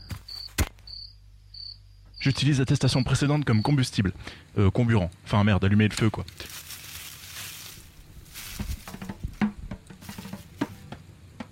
J'utilise 2.19 2.59
l'attestation 2.59 3.03
précédente 3.03 3.45
comme 3.45 3.61
combustible. 3.61 4.11
Euh, 4.57 4.69
comburant. 4.71 5.09
Enfin 5.25 5.43
merde, 5.43 5.63
allumer 5.63 5.87
le 5.87 5.93
feu 5.93 6.09
quoi. 6.09 6.25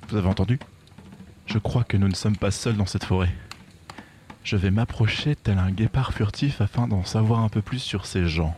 Vous 0.09 0.17
avez 0.17 0.27
entendu? 0.27 0.59
Je 1.45 1.57
crois 1.57 1.83
que 1.83 1.95
nous 1.95 2.07
ne 2.07 2.15
sommes 2.15 2.35
pas 2.35 2.51
seuls 2.51 2.75
dans 2.75 2.85
cette 2.85 3.05
forêt. 3.05 3.33
Je 4.47 4.55
vais 4.55 4.71
m'approcher 4.71 5.35
tel 5.35 5.57
un 5.57 5.71
guépard 5.71 6.13
furtif 6.13 6.61
afin 6.61 6.87
d'en 6.87 7.03
savoir 7.03 7.41
un 7.41 7.49
peu 7.49 7.61
plus 7.61 7.79
sur 7.79 8.05
ces 8.05 8.27
gens. 8.27 8.55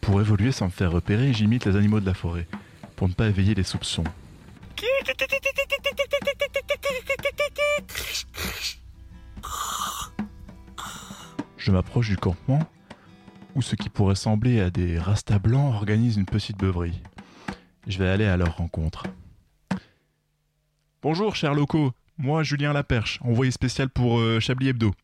Pour 0.00 0.20
évoluer 0.20 0.50
sans 0.50 0.64
me 0.64 0.70
faire 0.72 0.90
repérer, 0.90 1.32
j'imite 1.32 1.64
les 1.64 1.76
animaux 1.76 2.00
de 2.00 2.06
la 2.06 2.12
forêt, 2.12 2.48
pour 2.96 3.08
ne 3.08 3.12
pas 3.12 3.28
éveiller 3.28 3.54
les 3.54 3.62
soupçons. 3.62 4.02
Je 11.56 11.70
m'approche 11.70 12.08
du 12.08 12.16
campement, 12.16 12.68
où 13.54 13.62
ce 13.62 13.76
qui 13.76 13.88
pourrait 13.88 14.16
sembler 14.16 14.60
à 14.60 14.70
des 14.70 14.98
rastas 14.98 15.38
blancs 15.38 15.72
organise 15.72 16.16
une 16.16 16.26
petite 16.26 16.58
beuverie. 16.58 17.00
Je 17.86 17.96
vais 17.98 18.08
aller 18.08 18.26
à 18.26 18.36
leur 18.36 18.56
rencontre. 18.56 19.04
Bonjour, 21.00 21.36
chers 21.36 21.54
locaux. 21.54 21.92
Moi, 22.18 22.42
Julien 22.42 22.72
Laperche, 22.72 23.18
envoyé 23.22 23.50
spécial 23.50 23.90
pour 23.90 24.18
euh, 24.18 24.40
Chablis 24.40 24.68
Hebdo. 24.68 24.94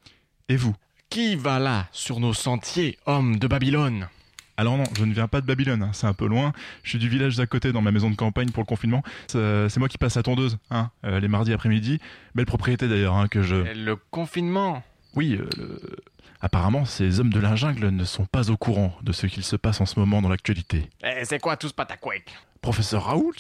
Et 0.49 0.57
vous? 0.57 0.75
Qui 1.11 1.37
va 1.37 1.59
là, 1.59 1.89
sur 1.93 2.21
nos 2.21 2.33
sentiers, 2.33 2.99
homme 3.05 3.39
de 3.39 3.47
Babylone? 3.47 4.09
Alors 4.57 4.79
non, 4.79 4.85
je 4.97 5.05
ne 5.05 5.13
viens 5.13 5.29
pas 5.29 5.43
de 5.43 5.47
Babylone, 5.47 5.83
hein, 5.83 5.91
c'est 5.93 6.07
un 6.07 6.15
peu 6.15 6.27
loin. 6.27 6.53
Je 6.83 6.91
suis 6.91 6.99
du 6.99 7.11
village 7.11 7.37
d'à 7.37 7.47
côté 7.47 7.73
dans 7.73 7.83
ma 7.83 7.91
maison 7.91 8.09
de 8.11 8.17
campagne 8.17 8.51
pour 8.51 8.63
le 8.63 8.67
confinement. 8.67 9.03
C'est 9.27 9.77
moi 9.77 9.89
qui 9.89 9.99
passe 9.99 10.17
la 10.17 10.23
tondeuse, 10.23 10.57
hein, 10.71 10.91
euh, 11.05 11.21
les 11.21 11.29
mardis 11.29 11.53
après-midi. 11.53 12.01
Belle 12.35 12.47
propriété 12.47 12.89
d'ailleurs, 12.89 13.15
hein, 13.17 13.29
que 13.29 13.43
je... 13.43 13.57
Le 13.57 13.97
confinement? 13.97 14.83
Oui, 15.15 15.37
euh, 15.39 15.47
le- 15.59 15.97
apparemment, 16.41 16.87
ces 16.87 17.21
hommes 17.21 17.33
de 17.33 17.41
la 17.41 17.57
jungle 17.57 17.89
ne 17.89 18.05
sont 18.05 18.25
pas 18.25 18.51
au 18.51 18.57
courant 18.57 18.97
de 19.03 19.13
ce 19.13 19.27
qu'il 19.27 19.45
se 19.45 19.57
passe 19.57 19.83
en 19.83 19.87
ce 19.87 19.99
moment 19.99 20.23
dans 20.23 20.31
l'actualité. 20.31 20.89
Eh, 21.05 21.25
c'est 21.25 21.39
quoi 21.41 21.59
tout 21.59 21.69
ce 21.69 21.75
patacouec? 21.75 22.25
Professeur 22.63 23.05
Raoult? 23.05 23.35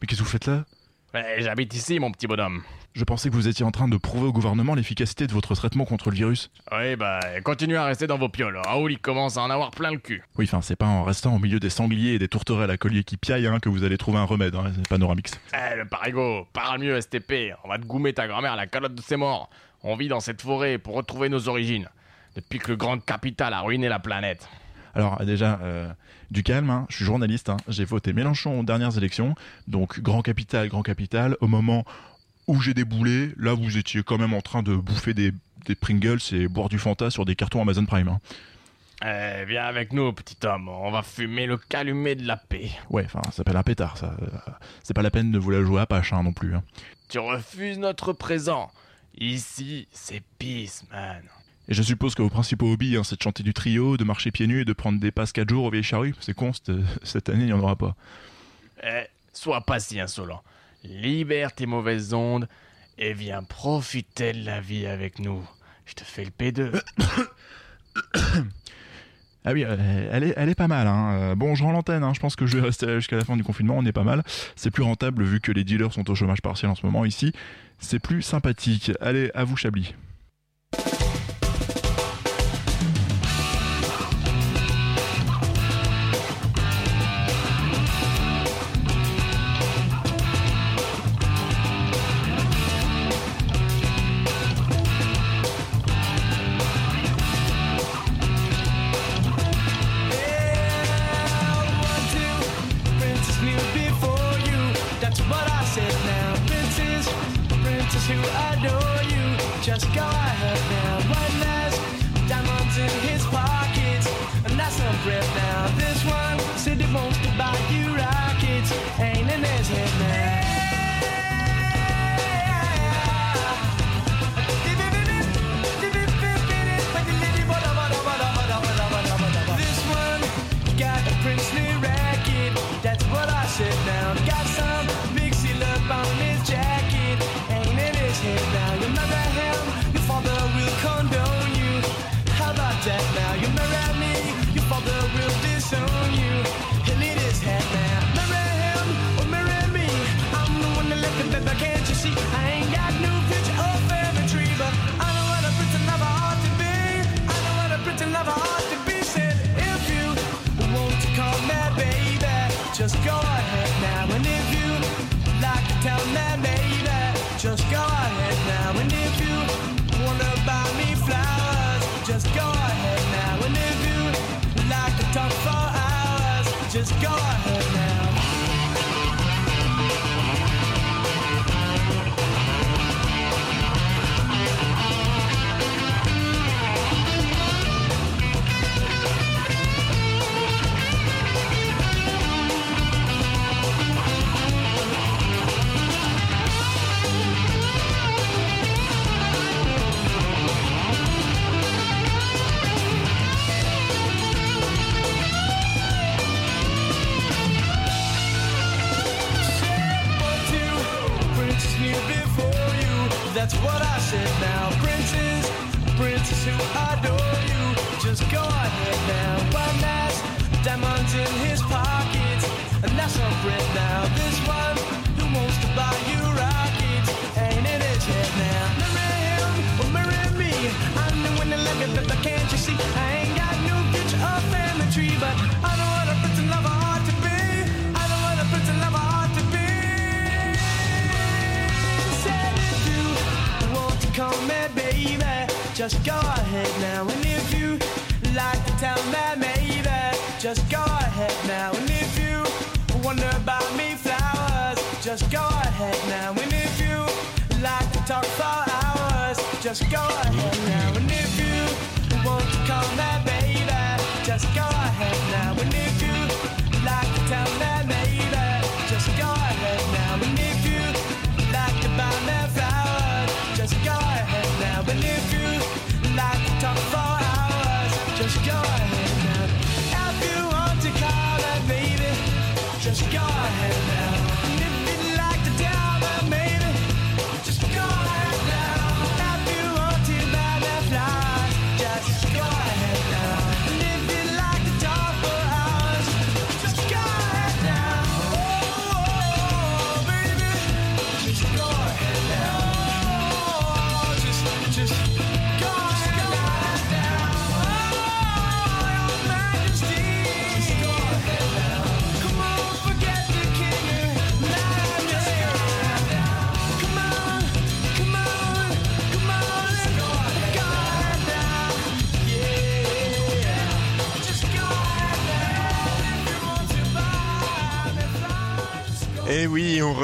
Mais 0.00 0.06
qu'est-ce 0.06 0.20
que 0.20 0.24
vous 0.24 0.30
faites 0.30 0.46
là? 0.46 0.64
J'habite 1.14 1.74
ici, 1.74 1.98
mon 1.98 2.10
petit 2.10 2.26
bonhomme. 2.26 2.62
Je 2.94 3.04
pensais 3.04 3.30
que 3.30 3.34
vous 3.34 3.48
étiez 3.48 3.64
en 3.64 3.70
train 3.70 3.88
de 3.88 3.96
prouver 3.96 4.26
au 4.26 4.32
gouvernement 4.32 4.74
l'efficacité 4.74 5.26
de 5.26 5.32
votre 5.32 5.54
traitement 5.54 5.84
contre 5.84 6.10
le 6.10 6.16
virus. 6.16 6.50
Oui, 6.72 6.96
bah, 6.96 7.20
continuez 7.44 7.76
à 7.76 7.84
rester 7.84 8.06
dans 8.06 8.18
vos 8.18 8.28
pioles. 8.28 8.56
Raoul, 8.56 8.92
il 8.92 8.98
commence 8.98 9.36
à 9.36 9.42
en 9.42 9.50
avoir 9.50 9.70
plein 9.70 9.92
le 9.92 9.98
cul. 9.98 10.22
Oui, 10.36 10.46
enfin, 10.46 10.60
c'est 10.60 10.76
pas 10.76 10.86
en 10.86 11.04
restant 11.04 11.34
au 11.36 11.38
milieu 11.38 11.60
des 11.60 11.70
sangliers 11.70 12.14
et 12.14 12.18
des 12.18 12.28
tourterelles 12.28 12.70
à 12.70 12.76
collier 12.76 13.04
qui 13.04 13.16
piaillent 13.16 13.46
hein, 13.46 13.60
que 13.60 13.68
vous 13.68 13.84
allez 13.84 13.96
trouver 13.96 14.18
un 14.18 14.24
remède, 14.24 14.54
hein, 14.54 14.72
c'est 14.74 14.88
Panoramix. 14.88 15.38
Eh, 15.54 15.76
le 15.76 15.84
parigo, 15.86 16.46
parle 16.52 16.80
mieux, 16.80 17.00
STP. 17.00 17.54
On 17.64 17.68
va 17.68 17.78
te 17.78 17.84
goumer 17.84 18.12
ta 18.12 18.26
grand-mère 18.26 18.52
à 18.52 18.56
la 18.56 18.66
calotte 18.66 18.94
de 18.94 19.02
ses 19.02 19.16
morts. 19.16 19.48
On 19.82 19.96
vit 19.96 20.08
dans 20.08 20.20
cette 20.20 20.42
forêt 20.42 20.78
pour 20.78 20.94
retrouver 20.94 21.28
nos 21.28 21.48
origines. 21.48 21.88
Depuis 22.34 22.58
que 22.58 22.68
le 22.72 22.76
grand 22.76 23.02
capital 23.02 23.54
a 23.54 23.60
ruiné 23.60 23.88
la 23.88 23.98
planète. 24.00 24.48
Alors 24.98 25.24
déjà, 25.24 25.60
euh, 25.62 25.88
du 26.32 26.42
calme, 26.42 26.70
hein, 26.70 26.86
je 26.88 26.96
suis 26.96 27.04
journaliste, 27.04 27.50
hein, 27.50 27.56
j'ai 27.68 27.84
voté 27.84 28.12
Mélenchon 28.12 28.58
aux 28.58 28.64
dernières 28.64 28.98
élections, 28.98 29.36
donc 29.68 30.00
grand 30.00 30.22
capital, 30.22 30.68
grand 30.68 30.82
capital, 30.82 31.36
au 31.40 31.46
moment 31.46 31.84
où 32.48 32.60
j'ai 32.60 32.74
déboulé, 32.74 33.32
là 33.36 33.54
vous 33.54 33.76
étiez 33.78 34.02
quand 34.02 34.18
même 34.18 34.34
en 34.34 34.40
train 34.40 34.64
de 34.64 34.74
bouffer 34.74 35.14
des, 35.14 35.32
des 35.66 35.76
Pringles 35.76 36.18
et 36.32 36.48
boire 36.48 36.68
du 36.68 36.80
Fanta 36.80 37.10
sur 37.10 37.24
des 37.24 37.36
cartons 37.36 37.62
Amazon 37.62 37.86
Prime. 37.86 38.08
hein. 38.08 38.20
Eh, 39.04 39.44
viens 39.44 39.66
avec 39.66 39.92
nous, 39.92 40.12
petit 40.12 40.36
homme. 40.44 40.68
On 40.68 40.90
va 40.90 41.02
fumer 41.02 41.46
le 41.46 41.56
calumet 41.58 42.16
de 42.16 42.26
la 42.26 42.36
paix. 42.36 42.68
Ouais, 42.90 43.04
enfin, 43.04 43.20
ça 43.26 43.30
s'appelle 43.30 43.56
un 43.56 43.62
pétard, 43.62 43.96
ça. 43.96 44.16
C'est 44.82 44.94
pas 44.94 45.02
la 45.02 45.12
peine 45.12 45.30
de 45.30 45.38
vous 45.38 45.52
la 45.52 45.62
jouer 45.62 45.80
à 45.80 45.86
Pache 45.86 46.12
hein, 46.12 46.24
non 46.24 46.32
plus. 46.32 46.56
hein. 46.56 46.64
Tu 47.08 47.20
refuses 47.20 47.78
notre 47.78 48.12
présent. 48.12 48.72
Ici, 49.16 49.86
c'est 49.92 50.22
peace, 50.40 50.82
man. 50.90 51.22
Et 51.68 51.74
je 51.74 51.82
suppose 51.82 52.14
que 52.14 52.22
vos 52.22 52.30
principaux 52.30 52.72
hobbies, 52.72 52.96
hein, 52.96 53.04
c'est 53.04 53.16
de 53.16 53.22
chanter 53.22 53.42
du 53.42 53.52
trio, 53.52 53.96
de 53.98 54.04
marcher 54.04 54.30
pieds 54.30 54.46
nus 54.46 54.62
et 54.62 54.64
de 54.64 54.72
prendre 54.72 54.98
des 54.98 55.10
passes 55.10 55.32
4 55.32 55.48
jours 55.50 55.64
aux 55.64 55.70
vieilles 55.70 55.82
charrues. 55.82 56.14
C'est 56.20 56.34
con, 56.34 56.52
cette, 57.02 57.28
année, 57.28 57.40
il 57.42 57.46
n'y 57.46 57.52
en 57.52 57.60
aura 57.60 57.76
pas. 57.76 57.94
Eh, 58.82 59.04
sois 59.32 59.60
pas 59.60 59.78
si 59.80 60.00
insolent. 60.00 60.42
Libère 60.84 61.52
tes 61.54 61.66
mauvaises 61.66 62.14
ondes 62.14 62.48
et 62.96 63.12
viens 63.12 63.42
profiter 63.42 64.32
de 64.32 64.44
la 64.46 64.60
vie 64.60 64.86
avec 64.86 65.18
nous. 65.18 65.46
Je 65.84 65.94
te 65.94 66.04
fais 66.04 66.24
le 66.24 66.30
P2. 66.30 66.80
Ah 69.44 69.52
oui, 69.52 69.64
euh, 69.64 70.10
elle 70.12 70.24
est, 70.24 70.34
elle 70.36 70.48
est 70.50 70.54
pas 70.54 70.68
mal. 70.68 70.86
Hein. 70.86 71.12
Euh, 71.12 71.34
Bon, 71.34 71.54
je 71.54 71.62
rends 71.62 71.72
l'antenne. 71.72 72.02
hein. 72.02 72.12
Je 72.12 72.20
pense 72.20 72.36
que 72.36 72.44
je 72.46 72.58
vais 72.58 72.64
rester 72.66 72.96
jusqu'à 72.96 73.16
la 73.16 73.24
fin 73.24 73.34
du 73.36 73.44
confinement. 73.44 73.76
On 73.78 73.86
est 73.86 73.92
pas 73.92 74.02
mal. 74.02 74.22
C'est 74.56 74.70
plus 74.70 74.82
rentable 74.82 75.22
vu 75.24 75.40
que 75.40 75.52
les 75.52 75.64
dealers 75.64 75.92
sont 75.92 76.10
au 76.10 76.14
chômage 76.14 76.42
partiel 76.42 76.70
en 76.70 76.74
ce 76.74 76.84
moment 76.84 77.04
ici. 77.06 77.32
C'est 77.78 77.98
plus 78.00 78.20
sympathique. 78.20 78.92
Allez, 79.00 79.30
à 79.34 79.44
vous, 79.44 79.56
Chablis. 79.56 79.94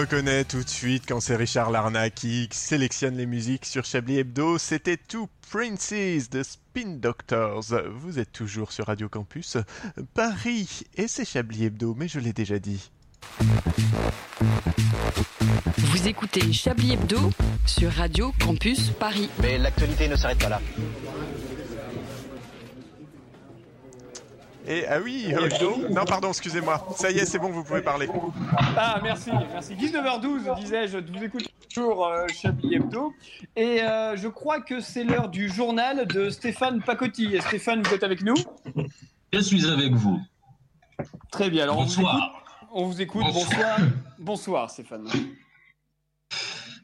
Reconnaît 0.04 0.44
tout 0.44 0.62
de 0.62 0.68
suite 0.68 1.04
quand 1.08 1.18
c'est 1.18 1.34
Richard 1.34 1.70
Larnac 1.70 2.14
qui 2.14 2.46
sélectionne 2.52 3.16
les 3.16 3.24
musiques 3.24 3.64
sur 3.64 3.86
Chablis 3.86 4.18
Hebdo. 4.18 4.58
C'était 4.58 4.98
Two 4.98 5.30
Princes 5.50 6.28
de 6.28 6.42
Spin 6.42 6.98
Doctors. 6.98 7.64
Vous 7.88 8.18
êtes 8.18 8.30
toujours 8.30 8.70
sur 8.70 8.86
Radio 8.86 9.08
Campus 9.08 9.56
Paris 10.12 10.82
et 10.96 11.08
c'est 11.08 11.24
Chablis 11.24 11.64
Hebdo, 11.64 11.94
mais 11.96 12.06
je 12.06 12.20
l'ai 12.20 12.34
déjà 12.34 12.58
dit. 12.58 12.90
Vous 15.78 16.06
écoutez 16.06 16.52
Chablis 16.52 16.92
Hebdo 16.92 17.30
sur 17.64 17.90
Radio 17.90 18.30
Campus 18.44 18.90
Paris. 18.90 19.30
Mais 19.40 19.56
l'actualité 19.56 20.06
ne 20.08 20.16
s'arrête 20.16 20.38
pas 20.38 20.50
là. 20.50 20.60
Et 24.66 24.86
ah 24.86 24.98
oui, 25.02 25.26
euh, 25.34 25.88
non 25.90 26.04
pardon, 26.06 26.28
excusez-moi. 26.28 26.86
Ça 26.96 27.10
y 27.10 27.18
est, 27.18 27.26
c'est 27.26 27.38
bon, 27.38 27.50
vous 27.50 27.64
pouvez 27.64 27.82
parler. 27.82 28.08
Ah, 28.76 28.98
merci, 29.02 29.30
merci. 29.52 29.74
19h12, 29.74 30.56
disais-je, 30.56 30.98
vous 30.98 31.24
écoutez 31.24 31.50
toujours 31.72 32.06
euh, 32.06 32.26
Chablis 32.28 32.76
Hebdo. 32.76 33.12
Et 33.56 33.82
euh, 33.82 34.16
je 34.16 34.28
crois 34.28 34.60
que 34.60 34.80
c'est 34.80 35.04
l'heure 35.04 35.28
du 35.28 35.50
journal 35.50 36.06
de 36.06 36.30
Stéphane 36.30 36.82
Pacotti. 36.82 37.34
Et 37.34 37.40
Stéphane, 37.42 37.82
vous 37.82 37.94
êtes 37.94 38.04
avec 38.04 38.22
nous? 38.22 38.36
Je 39.32 39.40
suis 39.40 39.68
avec 39.68 39.92
vous. 39.92 40.18
Très 41.30 41.50
bien, 41.50 41.64
alors 41.64 41.76
Bonsoir. 41.76 42.42
on 42.72 42.86
vous 42.86 43.02
écoute. 43.02 43.22
On 43.26 43.32
vous 43.32 43.40
écoute. 43.40 43.50
Bonsoir. 43.52 43.78
Bonsoir, 44.18 44.70
Stéphane. 44.70 45.08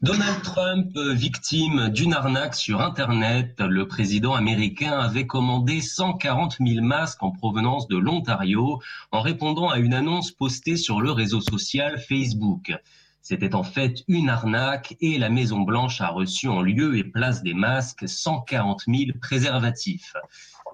Donald 0.01 0.41
Trump, 0.41 0.97
euh, 0.97 1.13
victime 1.13 1.89
d'une 1.89 2.15
arnaque 2.15 2.55
sur 2.55 2.81
Internet, 2.81 3.59
le 3.59 3.87
président 3.87 4.33
américain 4.33 4.97
avait 4.97 5.27
commandé 5.27 5.79
140 5.79 6.57
000 6.59 6.83
masques 6.83 7.21
en 7.21 7.29
provenance 7.29 7.87
de 7.87 7.97
l'Ontario 7.97 8.81
en 9.11 9.21
répondant 9.21 9.69
à 9.69 9.77
une 9.77 9.93
annonce 9.93 10.31
postée 10.31 10.75
sur 10.75 11.01
le 11.01 11.11
réseau 11.11 11.39
social 11.39 11.99
Facebook. 11.99 12.73
C'était 13.21 13.53
en 13.53 13.61
fait 13.61 14.03
une 14.07 14.29
arnaque 14.29 14.97
et 15.01 15.19
la 15.19 15.29
Maison 15.29 15.59
Blanche 15.59 16.01
a 16.01 16.07
reçu 16.07 16.47
en 16.47 16.63
lieu 16.63 16.97
et 16.97 17.03
place 17.03 17.43
des 17.43 17.53
masques 17.53 18.09
140 18.09 18.85
000 18.87 19.19
préservatifs. 19.21 20.15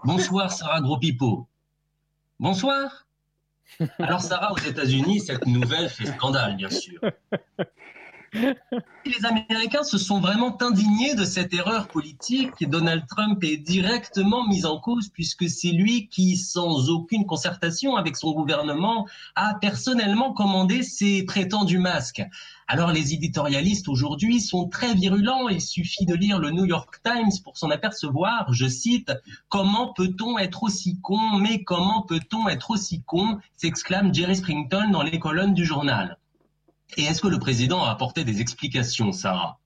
Bonsoir 0.05 0.53
Sarah 0.53 0.79
Gros-Pipo. 0.79 1.49
Bonsoir. 2.39 3.05
Alors 3.99 4.21
Sarah, 4.21 4.53
aux 4.53 4.57
États-Unis, 4.57 5.19
cette 5.19 5.45
nouvelle 5.47 5.89
fait 5.89 6.05
scandale, 6.05 6.55
bien 6.55 6.69
sûr. 6.69 7.01
Les 8.33 9.25
Américains 9.25 9.83
se 9.83 9.97
sont 9.97 10.19
vraiment 10.19 10.61
indignés 10.61 11.15
de 11.15 11.23
cette 11.23 11.53
erreur 11.53 11.87
politique. 11.87 12.67
Donald 12.69 13.05
Trump 13.07 13.41
est 13.43 13.57
directement 13.57 14.47
mis 14.47 14.65
en 14.65 14.79
cause 14.79 15.09
puisque 15.09 15.49
c'est 15.49 15.71
lui 15.71 16.09
qui, 16.09 16.35
sans 16.35 16.89
aucune 16.89 17.25
concertation 17.25 17.95
avec 17.95 18.17
son 18.17 18.33
gouvernement, 18.33 19.07
a 19.35 19.55
personnellement 19.61 20.33
commandé 20.33 20.83
ces 20.83 21.23
prétendus 21.23 21.79
masques. 21.79 22.23
Alors 22.67 22.91
les 22.91 23.13
éditorialistes 23.13 23.87
aujourd'hui 23.87 24.41
sont 24.41 24.67
très 24.67 24.93
virulents, 24.93 25.47
il 25.47 25.61
suffit 25.61 26.05
de 26.05 26.13
lire 26.13 26.39
le 26.39 26.51
New 26.51 26.65
York 26.65 26.99
Times 27.01 27.31
pour 27.45 27.57
s'en 27.57 27.69
apercevoir, 27.69 28.53
je 28.53 28.67
cite, 28.67 29.13
Comment 29.47 29.93
peut-on 29.93 30.37
être 30.37 30.63
aussi 30.63 30.99
con, 30.99 31.37
mais 31.39 31.63
comment 31.63 32.01
peut-on 32.01 32.49
être 32.49 32.71
aussi 32.71 33.03
con? 33.03 33.39
s'exclame 33.55 34.13
Jerry 34.13 34.35
Springton 34.35 34.89
dans 34.91 35.03
les 35.03 35.17
colonnes 35.17 35.53
du 35.53 35.63
journal. 35.63 36.17
Et 36.95 37.03
est-ce 37.03 37.21
que 37.21 37.27
le 37.27 37.39
président 37.39 37.83
a 37.83 37.91
apporté 37.91 38.23
des 38.23 38.39
explications, 38.39 39.11
Sarah? 39.11 39.59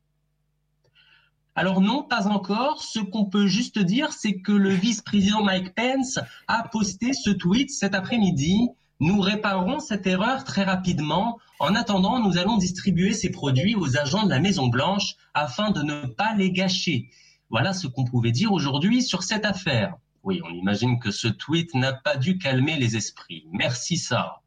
Alors 1.54 1.82
non, 1.82 2.04
pas 2.04 2.28
encore. 2.28 2.82
Ce 2.82 3.00
qu'on 3.00 3.26
peut 3.26 3.48
juste 3.48 3.78
dire, 3.78 4.14
c'est 4.14 4.40
que 4.40 4.52
le 4.52 4.70
vice-président 4.70 5.44
Mike 5.44 5.76
Pence 5.76 6.18
a 6.48 6.68
posté 6.70 7.14
ce 7.14 7.30
tweet 7.30 7.70
cet 7.70 7.94
après-midi. 7.94 8.70
Nous 9.00 9.20
réparerons 9.20 9.80
cette 9.80 10.08
erreur 10.08 10.44
très 10.44 10.64
rapidement. 10.64 11.40
En 11.60 11.76
attendant, 11.76 12.20
nous 12.20 12.38
allons 12.38 12.58
distribuer 12.58 13.14
ces 13.14 13.32
produits 13.32 13.76
aux 13.76 13.98
agents 13.98 14.24
de 14.24 14.30
la 14.30 14.40
Maison 14.40 14.68
Blanche 14.68 15.16
afin 15.34 15.72
de 15.72 15.82
ne 15.82 16.06
pas 16.06 16.34
les 16.36 16.52
gâcher. 16.52 17.10
Voilà 17.50 17.74
ce 17.74 17.88
qu'on 17.88 18.06
pouvait 18.06 18.32
dire 18.32 18.54
aujourd'hui 18.54 19.04
sur 19.04 19.24
cette 19.24 19.46
affaire. 19.46 19.96
Oui, 20.24 20.42
on 20.46 20.54
imagine 20.54 21.00
que 21.00 21.12
ce 21.12 21.28
tweet 21.28 21.74
n'a 21.74 21.94
pas 21.94 22.16
dû 22.16 22.38
calmer 22.38 22.78
les 22.78 22.96
esprits. 22.96 23.46
Merci 23.52 23.98
Sarah. 23.98 24.41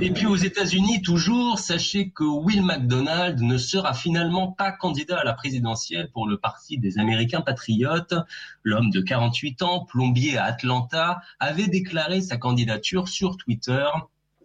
Et 0.00 0.10
puis 0.10 0.26
aux 0.26 0.36
États-Unis, 0.36 1.02
toujours, 1.02 1.58
sachez 1.58 2.10
que 2.10 2.24
Will 2.24 2.62
McDonald 2.62 3.40
ne 3.40 3.58
sera 3.58 3.94
finalement 3.94 4.52
pas 4.52 4.72
candidat 4.72 5.18
à 5.18 5.24
la 5.24 5.34
présidentielle 5.34 6.10
pour 6.12 6.26
le 6.26 6.38
Parti 6.38 6.78
des 6.78 6.98
Américains 6.98 7.40
patriotes. 7.40 8.14
L'homme 8.62 8.90
de 8.90 9.00
48 9.00 9.62
ans, 9.62 9.84
plombier 9.84 10.38
à 10.38 10.44
Atlanta, 10.44 11.20
avait 11.40 11.68
déclaré 11.68 12.20
sa 12.20 12.36
candidature 12.36 13.08
sur 13.08 13.36
Twitter. 13.36 13.86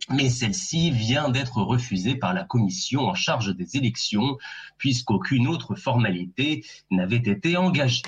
Mais 0.10 0.30
celle-ci 0.30 0.91
vient 0.91 1.30
d'être 1.30 1.62
refusée 1.62 2.16
par 2.16 2.34
la 2.34 2.43
commission 2.43 3.02
en 3.02 3.14
charge 3.14 3.56
des 3.56 3.78
élections, 3.78 4.38
puisqu'aucune 4.78 5.47
autre 5.47 5.76
formalité 5.76 6.66
n'avait 6.89 7.18
été 7.18 7.58
engagée. 7.58 8.02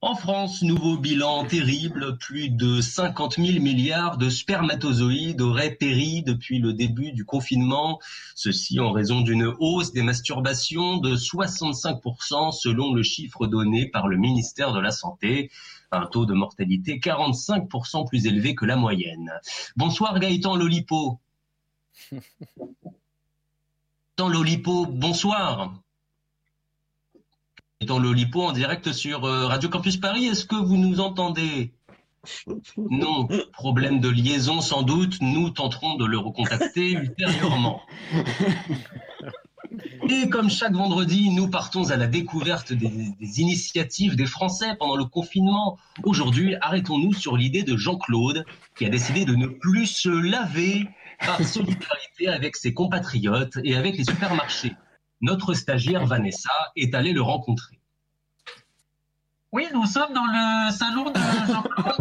En 0.00 0.14
France, 0.14 0.62
nouveau 0.62 0.96
bilan 0.96 1.44
terrible, 1.44 2.18
plus 2.18 2.50
de 2.50 2.80
50 2.80 3.34
000 3.34 3.60
milliards 3.60 4.16
de 4.16 4.30
spermatozoïdes 4.30 5.40
auraient 5.40 5.74
péri 5.74 6.22
depuis 6.22 6.60
le 6.60 6.72
début 6.72 7.10
du 7.10 7.24
confinement, 7.24 7.98
ceci 8.36 8.78
en 8.78 8.92
raison 8.92 9.22
d'une 9.22 9.52
hausse 9.58 9.92
des 9.92 10.04
masturbations 10.04 10.98
de 10.98 11.16
65% 11.16 12.52
selon 12.52 12.94
le 12.94 13.02
chiffre 13.02 13.48
donné 13.48 13.86
par 13.86 14.06
le 14.06 14.18
ministère 14.18 14.72
de 14.72 14.78
la 14.78 14.92
Santé, 14.92 15.50
un 15.90 16.06
taux 16.06 16.26
de 16.26 16.34
mortalité 16.34 17.00
45% 17.00 18.06
plus 18.06 18.26
élevé 18.26 18.54
que 18.54 18.66
la 18.66 18.76
moyenne. 18.76 19.32
Bonsoir 19.74 20.20
Gaëtan 20.20 20.54
Lolipo. 20.54 21.18
Gaëtan 22.12 22.22
Lolipo, 24.28 24.86
bonsoir 24.86 25.72
dans 27.86 27.98
l'Olipo 27.98 28.42
en 28.42 28.52
direct 28.52 28.92
sur 28.92 29.24
euh, 29.24 29.46
Radio 29.46 29.68
Campus 29.68 29.96
Paris. 29.98 30.26
Est-ce 30.26 30.44
que 30.44 30.56
vous 30.56 30.76
nous 30.76 31.00
entendez? 31.00 31.72
Non, 32.76 33.28
problème 33.52 34.00
de 34.00 34.08
liaison 34.08 34.60
sans 34.60 34.82
doute. 34.82 35.18
Nous 35.20 35.50
tenterons 35.50 35.94
de 35.94 36.04
le 36.04 36.18
recontacter 36.18 36.90
ultérieurement. 36.92 37.80
Et 40.10 40.28
comme 40.28 40.50
chaque 40.50 40.74
vendredi, 40.74 41.30
nous 41.30 41.48
partons 41.48 41.90
à 41.90 41.96
la 41.96 42.08
découverte 42.08 42.72
des, 42.72 43.14
des 43.20 43.40
initiatives 43.40 44.16
des 44.16 44.26
Français 44.26 44.74
pendant 44.78 44.96
le 44.96 45.04
confinement. 45.04 45.78
Aujourd'hui, 46.02 46.56
arrêtons-nous 46.60 47.12
sur 47.14 47.36
l'idée 47.36 47.62
de 47.62 47.76
Jean-Claude 47.76 48.44
qui 48.76 48.84
a 48.84 48.88
décidé 48.88 49.24
de 49.24 49.36
ne 49.36 49.46
plus 49.46 49.86
se 49.86 50.08
laver 50.08 50.88
par 51.24 51.42
solidarité 51.42 52.28
avec 52.28 52.56
ses 52.56 52.74
compatriotes 52.74 53.58
et 53.62 53.76
avec 53.76 53.96
les 53.96 54.04
supermarchés. 54.04 54.74
Notre 55.20 55.54
stagiaire 55.54 56.06
Vanessa 56.06 56.52
est 56.76 56.94
allée 56.94 57.12
le 57.12 57.22
rencontrer. 57.22 57.80
Oui, 59.52 59.66
nous 59.72 59.86
sommes 59.86 60.12
dans 60.12 60.26
le 60.26 60.70
salon 60.72 61.10
de 61.10 61.18
Jean-Claude. 61.52 61.94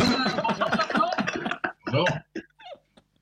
Bonjour, 1.85 2.07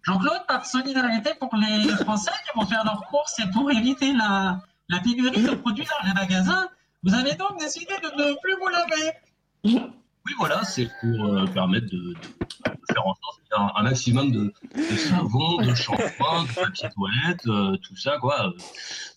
Jean-Claude. 0.03 0.41
Par 0.47 0.65
solidarité 0.65 1.31
pour 1.39 1.55
les 1.55 1.89
Français 2.03 2.31
qui 2.45 2.57
vont 2.57 2.65
faire 2.65 2.83
leurs 2.85 3.05
courses 3.07 3.39
et 3.39 3.49
pour 3.51 3.71
éviter 3.71 4.13
la, 4.13 4.59
la 4.89 4.99
pénurie 4.99 5.43
de 5.43 5.55
produits 5.55 5.85
dans 5.85 6.07
les 6.07 6.13
magasins, 6.13 6.69
vous 7.03 7.13
avez 7.13 7.33
donc 7.33 7.59
décidé 7.59 7.93
de 8.01 8.07
ne 8.07 8.33
plus 8.41 8.55
vous 8.59 8.67
laver. 8.67 9.93
Oui, 10.25 10.33
voilà, 10.39 10.63
c'est 10.63 10.89
pour 11.01 11.25
euh, 11.25 11.45
permettre 11.45 11.85
de, 11.85 12.15
faire 12.91 13.05
en 13.05 13.13
sorte 13.13 13.41
qu'il 13.43 13.55
y 13.55 13.61
ait 13.61 13.71
un, 13.75 13.83
maximum 13.83 14.31
de, 14.31 14.51
de 14.75 14.95
savon, 14.97 15.57
de 15.57 15.75
shampoing, 15.75 16.45
de 16.45 16.53
papier 16.55 16.89
toilette, 16.89 17.45
euh, 17.45 17.77
tout 17.77 17.95
ça, 17.95 18.17
quoi, 18.17 18.47
euh, 18.47 18.51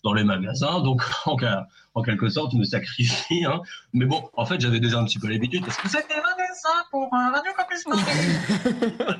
dans 0.03 0.13
les 0.13 0.23
magasins. 0.23 0.81
Donc, 0.81 1.01
en, 1.25 2.03
quelque 2.03 2.29
sorte, 2.29 2.53
me 2.53 2.63
sacrifie. 2.63 3.43
Hein. 3.43 3.59
Mais 3.93 4.05
bon, 4.05 4.29
en 4.33 4.45
fait, 4.45 4.61
j'avais 4.61 4.79
déjà 4.79 4.99
un 4.99 5.05
petit 5.05 5.17
peu 5.17 5.27
l'habitude 5.27 5.65
parce 5.65 5.77
que 5.77 5.89
C'était 5.89 6.13
Vanessa 6.13 6.69
pour 6.91 7.09
Radio 7.11 7.51
Campus 7.57 7.83
Paris. 7.85 9.17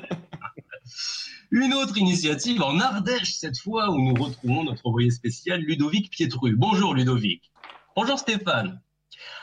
Une 1.50 1.74
autre 1.74 1.98
initiative 1.98 2.62
en 2.62 2.78
Ardèche, 2.78 3.32
cette 3.32 3.58
fois, 3.58 3.90
où 3.90 4.00
nous 4.00 4.14
retrouvons 4.14 4.62
notre 4.62 4.86
envoyé 4.86 5.10
spécial 5.10 5.60
Ludovic 5.60 6.08
Pietru. 6.10 6.54
Bonjour 6.54 6.94
Ludovic. 6.94 7.50
Bonjour 7.96 8.16
Stéphane. 8.16 8.80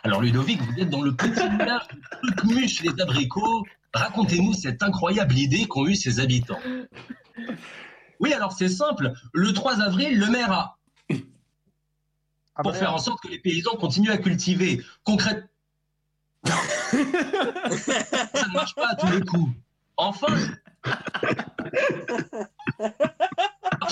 Alors 0.04 0.22
Ludovic, 0.22 0.62
vous 0.62 0.80
êtes 0.80 0.90
dans 0.90 1.02
le 1.02 1.16
petit 1.16 1.48
village 1.50 1.88
de 1.90 2.36
Trucmuche 2.36 2.82
les 2.82 3.02
abricots. 3.02 3.66
Racontez-nous 3.94 4.54
cette 4.54 4.84
incroyable 4.84 5.38
idée 5.38 5.68
qu'ont 5.68 5.88
eu 5.88 5.96
ses 5.96 6.20
habitants. 6.20 6.60
Oui, 8.20 8.34
alors 8.34 8.52
c'est 8.52 8.70
simple. 8.70 9.14
Le 9.34 9.54
3 9.54 9.82
avril, 9.82 10.20
le 10.20 10.28
maire 10.28 10.52
a... 10.52 10.78
Pour 12.64 12.76
faire 12.76 12.94
en 12.94 12.98
sorte 12.98 13.22
que 13.22 13.28
les 13.28 13.40
paysans 13.40 13.76
continuent 13.76 14.12
à 14.12 14.18
cultiver. 14.18 14.84
Concrètement... 15.04 15.48
ça 16.46 16.54
ne 16.94 18.54
marche 18.54 18.76
pas 18.76 18.90
à 18.90 18.96
tous 18.96 19.12
les 19.12 19.22
coups. 19.22 19.52
Enfin, 19.98 20.28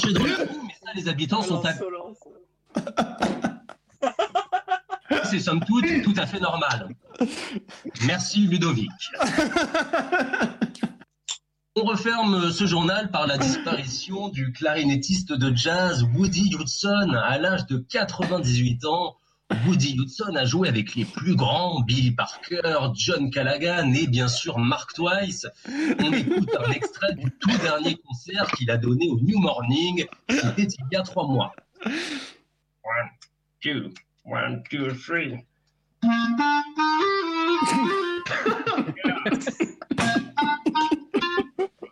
le 0.04 0.14
trou, 0.14 0.26
mais 0.66 0.74
ça, 0.84 0.92
les 0.96 1.08
habitants 1.08 1.42
sont 1.42 1.64
à... 1.66 1.74
C'est 5.24 5.40
somme 5.40 5.60
toute 5.66 5.86
tout 6.04 6.14
à 6.18 6.26
fait 6.26 6.40
normal. 6.40 6.90
Merci 8.06 8.48
Ludovic. 8.48 8.90
On 11.78 11.84
referme 11.84 12.52
ce 12.52 12.66
journal 12.66 13.12
par 13.12 13.28
la 13.28 13.38
disparition 13.38 14.30
du 14.30 14.54
clarinettiste 14.54 15.34
de 15.34 15.54
jazz 15.54 16.08
Woody 16.16 16.56
Hudson 16.58 17.14
à 17.22 17.38
l'âge 17.38 17.66
de 17.68 17.78
98 17.78 18.86
ans. 18.86 19.18
Woody 19.68 19.98
Hudson 20.00 20.36
a 20.36 20.46
joué 20.46 20.70
avec 20.70 20.96
les 20.96 21.06
plus 21.06 21.36
grands, 21.36 21.82
Billy 21.82 22.12
Parker, 22.12 22.92
John 22.96 23.30
Callaghan 23.30 23.92
et 23.94 24.08
bien 24.08 24.28
sûr 24.28 24.58
Mark 24.58 24.94
Twice. 24.94 25.48
On 26.00 26.14
écoute 26.14 26.50
un 26.66 26.72
extrait 26.72 27.14
du 27.14 27.30
tout 27.40 27.58
dernier 27.62 27.96
concert 27.96 28.50
qu'il 28.52 28.72
a 28.72 28.78
donné 28.78 29.10
au 29.10 29.20
New 29.20 29.38
Morning. 29.38 30.06
C'était 30.30 30.64
il 30.64 30.86
y 30.92 30.96
a 30.96 31.02
trois 31.02 31.28
mois. 31.28 31.54
One, 31.86 33.10
two, 33.62 33.92
one, 34.26 34.64
two, 34.70 34.94
three. 34.94 35.46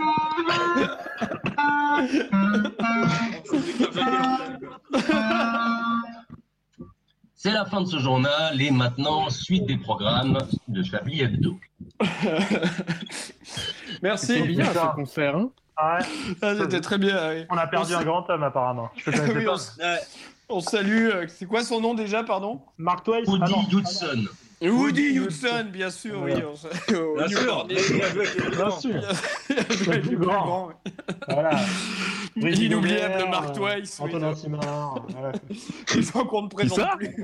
Oh, 0.01 1.39
C'est 7.35 7.51
la 7.51 7.65
fin 7.65 7.81
de 7.81 7.87
ce 7.87 7.99
journal 7.99 8.61
et 8.61 8.71
maintenant, 8.71 9.29
suite 9.29 9.65
des 9.65 9.75
programmes 9.77 10.37
de 10.69 10.81
Chablis 10.81 11.19
Hebdo. 11.21 11.59
Merci. 14.01 14.27
C'était 14.27 14.47
bien, 14.47 14.65
ce 14.65 14.95
concert, 14.95 15.35
hein. 15.35 15.51
Ah, 15.75 15.99
c'était 16.41 16.79
très 16.79 16.97
bien. 16.97 17.45
On 17.49 17.57
a 17.57 17.67
perdu 17.67 17.95
On 17.95 17.99
un 17.99 18.03
grand 18.03 18.29
homme 18.29 18.43
apparemment. 18.43 18.89
Je 18.95 19.11
le 19.11 19.17
connaissais 19.17 19.33
Oui, 19.39 19.45
pas. 19.45 19.57
on, 20.49 20.61
salue. 20.61 21.09
euh, 21.09 21.25
C'est 21.27 21.45
quoi 21.45 21.63
son 21.63 21.81
nom 21.81 21.93
déjà, 21.95 22.23
pardon? 22.23 22.61
Mark 22.77 23.03
Twain. 23.03 23.23
Woody 23.27 23.53
ah. 23.55 23.75
Hudson. 23.75 24.25
Woody 24.69 25.19
Hudson, 25.19 25.65
bien 25.71 25.89
sûr, 25.89 26.21
oui. 26.21 26.33
Bien 26.33 26.55
sûr, 27.27 27.65
bien 27.65 27.77
joué 27.77 28.03
avec 28.03 28.35
les 28.35 28.49
Bien 28.49 28.69
gens. 28.69 28.79
sûr. 28.79 29.01
Il 29.49 29.57
a 29.59 29.73
joué 29.75 29.87
avec 29.93 30.03
Le 30.05 30.09
plus 30.09 30.17
grand. 30.17 30.71
Voilà. 31.29 31.59
Brigitte 32.35 32.61
L'inoubliable 32.61 33.29
Mark 33.29 33.49
euh, 33.57 33.77
Twice. 33.79 33.99
Antonin 33.99 34.33
Simard. 34.35 35.05
Les 35.95 36.01
gens 36.01 36.25
qu'on 36.25 36.43
ne 36.43 36.47
présente 36.47 36.79
ça 36.79 36.95
plus. 36.97 37.23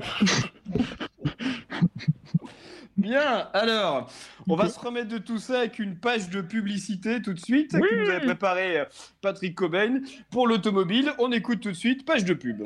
Bien, 2.96 3.48
alors, 3.54 4.10
on 4.46 4.56
va 4.56 4.68
se 4.68 4.78
remettre 4.78 5.08
de 5.08 5.18
tout 5.18 5.38
ça 5.38 5.60
avec 5.60 5.78
une 5.78 5.96
page 5.96 6.28
de 6.28 6.42
publicité 6.42 7.22
tout 7.22 7.32
de 7.32 7.40
suite 7.40 7.70
Oui. 7.74 7.80
que 7.88 7.94
nous 8.04 8.10
avait 8.10 8.26
préparé 8.26 8.80
euh, 8.80 8.84
Patrick 9.22 9.54
Cobain 9.54 10.00
pour 10.30 10.46
l'automobile. 10.46 11.12
On 11.18 11.32
écoute 11.32 11.60
tout 11.60 11.70
de 11.70 11.76
suite, 11.76 12.04
page 12.04 12.24
de 12.26 12.34
pub. 12.34 12.64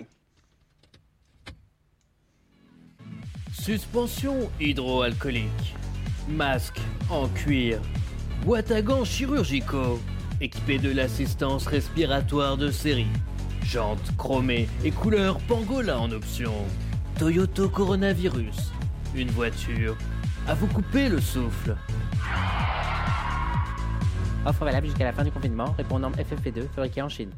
Suspension 3.65 4.51
hydroalcoolique. 4.61 5.75
Masque 6.29 6.83
en 7.09 7.29
cuir. 7.29 7.81
Boîte 8.45 8.71
à 8.71 8.83
gants 8.83 9.07
chirurgicaux. 9.07 9.99
Équipé 10.43 10.77
de 10.77 10.93
l'assistance 10.93 11.67
respiratoire 11.67 12.59
de 12.59 12.71
série. 12.71 13.07
Jantes 13.65 14.15
chromées 14.19 14.69
et 14.85 14.91
couleur 14.91 15.39
pangolin 15.49 15.97
en 15.97 16.13
option. 16.13 16.53
Toyota 17.19 17.67
Coronavirus. 17.69 18.71
Une 19.15 19.31
voiture 19.31 19.97
à 20.47 20.53
vous 20.53 20.67
couper 20.67 21.09
le 21.09 21.23
souffle. 21.23 21.75
Offre 24.45 24.67
valable 24.67 24.89
jusqu'à 24.89 25.05
la 25.05 25.15
fin 25.15 25.25
du 25.25 25.31
confinement, 25.31 25.75
répondant 25.79 26.11
FFP2, 26.11 26.69
fabriqué 26.75 27.01
en 27.01 27.09
Chine. 27.09 27.31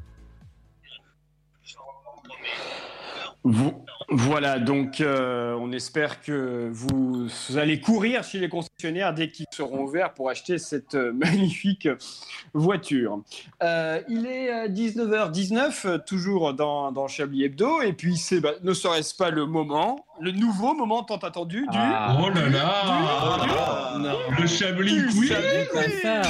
Voilà, 4.09 4.61
donc 4.61 5.01
euh, 5.01 5.57
on 5.61 5.73
espère 5.73 6.21
que 6.21 6.69
vous 6.73 7.29
allez 7.57 7.81
courir 7.81 8.23
chez 8.23 8.39
les 8.39 8.49
concessionnaires 8.49 9.13
dès 9.13 9.29
qu'ils 9.29 9.47
seront 9.51 9.83
ouverts 9.83 10.15
pour 10.15 10.31
acheter 10.31 10.59
cette 10.59 10.95
euh, 10.95 11.13
magnifique 11.15 11.89
voiture. 12.55 13.21
Euh, 13.63 14.01
il 14.09 14.27
est 14.27 14.53
euh, 14.53 14.69
19h19, 14.69 15.87
euh, 15.87 15.99
toujours 15.99 16.55
dans, 16.55 16.93
dans 16.93 17.09
Chablis 17.09 17.45
Hebdo, 17.45 17.83
et 17.83 17.93
puis 17.93 18.17
c'est, 18.17 18.41
bah, 18.41 18.53
ne 18.63 18.73
serait-ce 18.73 19.15
pas 19.15 19.31
le 19.31 19.47
moment, 19.47 20.05
le 20.21 20.31
nouveau 20.31 20.75
moment 20.75 21.03
tant 21.03 21.17
attendu 21.17 21.63
du... 21.63 21.79
Ah. 21.79 22.17
Oh 22.21 22.29
là 22.31 22.49
là 22.49 24.27
du-. 24.37 24.43
Le 24.43 24.47
Chablis 24.47 25.07
Quiz 25.09 25.33
ça. 26.03 26.23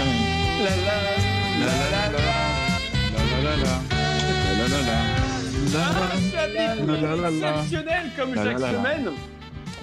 la 6.86 7.16
la 7.16 7.30
exceptionnel 7.30 8.10
comme 8.16 8.34
chaque 8.34 8.58
semaine, 8.60 9.10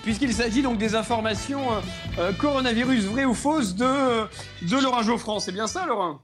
puisqu'il 0.03 0.33
s'agit 0.33 0.61
donc 0.61 0.77
des 0.77 0.95
informations 0.95 1.73
euh, 1.73 1.79
euh, 2.19 2.31
coronavirus 2.33 3.05
vraies 3.05 3.25
ou 3.25 3.33
fausses 3.33 3.75
de, 3.75 3.83
euh, 3.83 4.25
de 4.61 4.77
Laurent 4.81 5.01
Geoffrand. 5.03 5.39
C'est 5.39 5.51
bien 5.51 5.67
ça, 5.67 5.85
Laurent 5.85 6.21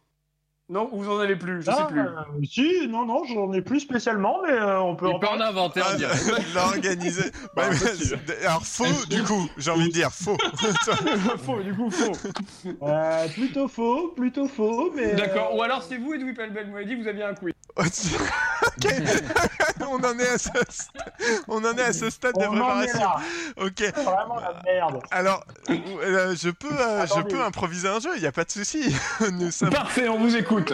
Non, 0.68 0.90
vous 0.92 1.08
en 1.12 1.20
avez 1.20 1.36
plus, 1.36 1.62
je 1.62 1.66
sais 1.70 1.78
Ah, 1.80 1.86
plus. 1.86 2.00
euh, 2.00 2.06
si, 2.44 2.88
non, 2.90 3.06
non, 3.06 3.24
j'en 3.26 3.54
ai 3.54 3.62
plus 3.62 3.82
spécialement, 3.82 4.40
mais 4.44 4.54
euh, 4.54 4.80
on 4.82 4.96
peut 4.96 5.06
Il 5.08 5.14
en 5.14 5.20
peut 5.20 5.28
en 5.28 5.38
parler. 5.38 5.44
inventer 5.44 5.82
en 5.84 5.96
direct. 5.96 6.26
L'organiser. 6.56 7.32
Ouais, 7.56 7.70
mais- 7.70 8.46
alors 8.48 8.66
faux, 8.66 9.06
du 9.08 9.22
coup, 9.24 9.48
j'ai 9.58 9.70
envie 9.72 9.88
de 9.90 9.94
dire 9.94 10.10
faux. 10.12 10.36
faux, 11.46 11.62
du 11.62 11.74
coup, 11.76 11.92
faux. 11.92 12.12
Euh, 12.82 13.28
plutôt 13.30 13.68
faux, 13.68 14.14
plutôt 14.16 14.48
faux, 14.48 14.92
mais. 14.96 15.14
D'accord, 15.14 15.52
euh, 15.54 15.58
ou 15.58 15.62
alors 15.62 15.84
c'est 15.84 15.98
vous, 15.98 16.16
Edoui 16.16 16.34
Pelbel, 16.34 16.66
vous 16.66 16.74
m'avez 16.74 16.86
dit 16.86 16.96
que 16.98 17.02
vous 17.04 17.08
aviez 17.08 17.24
un 17.24 17.36
quiz. 17.36 17.54
On 19.88 20.04
en 20.04 20.20
est 20.20 20.28
à 20.28 20.38
ce, 20.38 20.50
on 21.48 21.64
en 21.64 21.78
est 21.78 21.82
à 21.82 21.94
ce 21.94 22.10
stade 22.10 22.36
de 22.36 22.46
On 22.46 22.52
préparation. 22.52 23.08
Ok. 23.58 23.82
Vraiment 23.96 24.40
la 24.40 24.62
merde. 24.66 25.00
Alors, 25.12 25.46
euh, 25.70 26.36
je 26.36 26.50
peux, 26.50 26.72
euh, 26.72 27.06
je 27.06 27.22
peux 27.22 27.42
improviser 27.42 27.88
un 27.88 28.00
jeu. 28.00 28.10
Il 28.16 28.22
n'y 28.22 28.28
a 28.28 28.32
pas 28.32 28.46
de 28.46 28.52
souci. 28.52 28.96
Nous 29.32 29.52
sommes. 29.52 29.70
Parfait, 29.70 30.10
on 30.10 30.20
vous 30.20 30.36
écoute. 30.36 30.74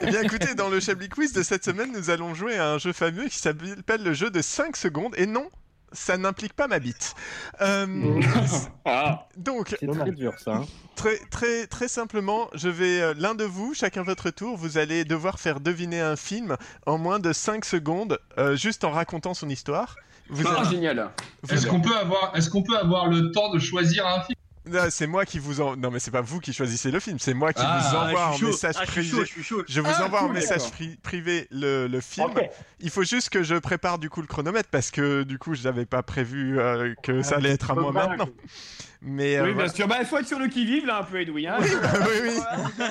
Eh 0.00 0.06
bien, 0.06 0.22
écoutez, 0.22 0.54
dans 0.54 0.68
le 0.68 0.80
Chablis 0.80 1.08
Quiz 1.08 1.32
de 1.32 1.42
cette 1.42 1.64
semaine, 1.64 1.92
nous 1.92 2.10
allons 2.10 2.34
jouer 2.34 2.58
à 2.58 2.70
un 2.70 2.78
jeu 2.78 2.92
fameux 2.92 3.28
qui 3.28 3.38
s'appelle 3.38 4.02
le 4.02 4.12
jeu 4.12 4.30
de 4.30 4.42
5 4.42 4.76
secondes. 4.76 5.14
Et 5.16 5.26
non, 5.26 5.48
ça 5.92 6.16
n'implique 6.16 6.52
pas 6.52 6.68
ma 6.68 6.78
bite. 6.78 7.14
Euh, 7.60 7.86
donc, 9.36 9.76
C'est 9.80 9.86
très 9.90 10.10
dur 10.12 10.34
ça. 10.38 10.56
hein. 10.56 10.64
Très, 10.96 11.18
très, 11.30 11.66
très 11.66 11.86
simplement, 11.88 12.48
je 12.54 12.68
vais 12.68 13.00
euh, 13.00 13.14
l'un 13.16 13.34
de 13.34 13.44
vous, 13.44 13.72
chacun 13.74 14.02
votre 14.02 14.30
tour, 14.30 14.56
vous 14.56 14.78
allez 14.78 15.04
devoir 15.04 15.38
faire 15.38 15.60
deviner 15.60 16.00
un 16.00 16.16
film 16.16 16.56
en 16.86 16.98
moins 16.98 17.20
de 17.20 17.32
5 17.32 17.64
secondes, 17.64 18.18
euh, 18.36 18.56
juste 18.56 18.82
en 18.84 18.90
racontant 18.90 19.32
son 19.34 19.48
histoire. 19.48 19.94
Vous 20.30 20.44
Ah, 20.46 20.62
génial. 20.68 21.10
Est-ce 21.50 21.66
qu'on 21.66 21.80
peut 21.80 21.96
avoir, 21.96 22.32
est-ce 22.36 22.50
qu'on 22.50 22.62
peut 22.62 22.76
avoir 22.76 23.06
le 23.08 23.30
temps 23.30 23.50
de 23.50 23.58
choisir 23.58 24.06
un 24.06 24.20
film? 24.22 24.37
C'est 24.90 25.06
moi 25.06 25.24
qui 25.24 25.38
vous 25.38 25.60
en... 25.60 25.76
Non, 25.76 25.90
mais 25.90 25.98
c'est 25.98 26.10
pas 26.10 26.20
vous 26.20 26.40
qui 26.40 26.52
choisissez 26.52 26.90
le 26.90 27.00
film, 27.00 27.18
c'est 27.18 27.34
moi 27.34 27.52
qui 27.52 27.62
Ah, 27.64 27.80
vous 27.90 27.96
envoie 27.96 28.36
je 28.38 28.44
en 28.44 28.48
message 28.48 28.74
Ah, 28.78 28.84
je 28.84 28.90
suis 28.90 29.00
privé. 29.00 29.16
chaud, 29.16 29.24
je 29.24 29.30
suis 29.32 29.42
chaud. 29.42 29.62
Je 29.68 29.80
vous 29.80 29.90
Ah, 29.92 30.04
envoie 30.04 30.22
en 30.22 30.26
cool, 30.26 30.34
message 30.34 30.58
d'accord. 30.62 30.72
pri- 30.78 30.96
privé 31.02 31.48
le, 31.50 31.86
le 31.86 32.00
film. 32.00 32.32
Il 32.80 32.90
faut 32.90 33.02
juste 33.04 33.30
que 33.30 33.42
je 33.42 33.54
prépare 33.56 33.98
du 33.98 34.08
coup 34.10 34.20
le 34.20 34.26
chronomètre 34.26 34.68
parce 34.70 34.90
que 34.90 35.22
du 35.22 35.38
coup, 35.38 35.54
je 35.54 35.62
n'avais 35.64 35.86
pas 35.86 36.02
prévu 36.02 36.58
euh, 36.58 36.94
que 37.02 37.22
ça 37.22 37.36
allait 37.36 37.50
être 37.50 37.70
à 37.70 37.74
moi 37.74 37.92
maintenant. 37.92 38.28
Mais 39.00 39.36
euh, 39.36 39.42
Oui, 39.42 39.46
bien 39.48 39.54
voilà. 39.54 39.72
sûr. 39.72 39.86
Bah, 39.86 39.96
il 40.00 40.06
faut 40.06 40.18
être 40.18 40.26
sur 40.26 40.38
le 40.40 40.48
qui-vive, 40.48 40.84
là, 40.86 40.98
un 40.98 41.02
peu, 41.04 41.20
Edoui. 41.20 41.46
Hein. 41.46 41.56
oui, 41.60 41.66
oui. 42.22 42.40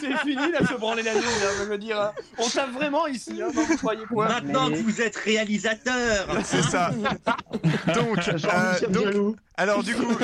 C'est 0.00 0.16
fini, 0.18 0.52
là, 0.52 0.66
se 0.66 0.74
branler 0.74 1.02
la 1.02 1.14
nuit, 1.14 1.22
là, 1.22 1.48
je 1.58 1.64
veux 1.64 1.78
dire. 1.78 2.00
hein. 2.00 2.12
On 2.38 2.48
tape 2.48 2.72
vraiment 2.72 3.06
ici, 3.06 3.40
hein, 3.42 3.48
non, 3.54 3.62
vous 3.62 3.76
croyez 3.78 4.04
quoi 4.06 4.28
Maintenant 4.28 4.68
que 4.70 4.76
vous 4.76 5.00
êtes 5.00 5.16
réalisateur 5.16 6.26
C'est 6.44 6.62
ça. 6.62 6.90
Donc, 7.94 8.18
euh, 8.28 8.88
donc, 8.88 9.36
alors 9.56 9.82
du 9.82 9.94
coup, 9.94 10.16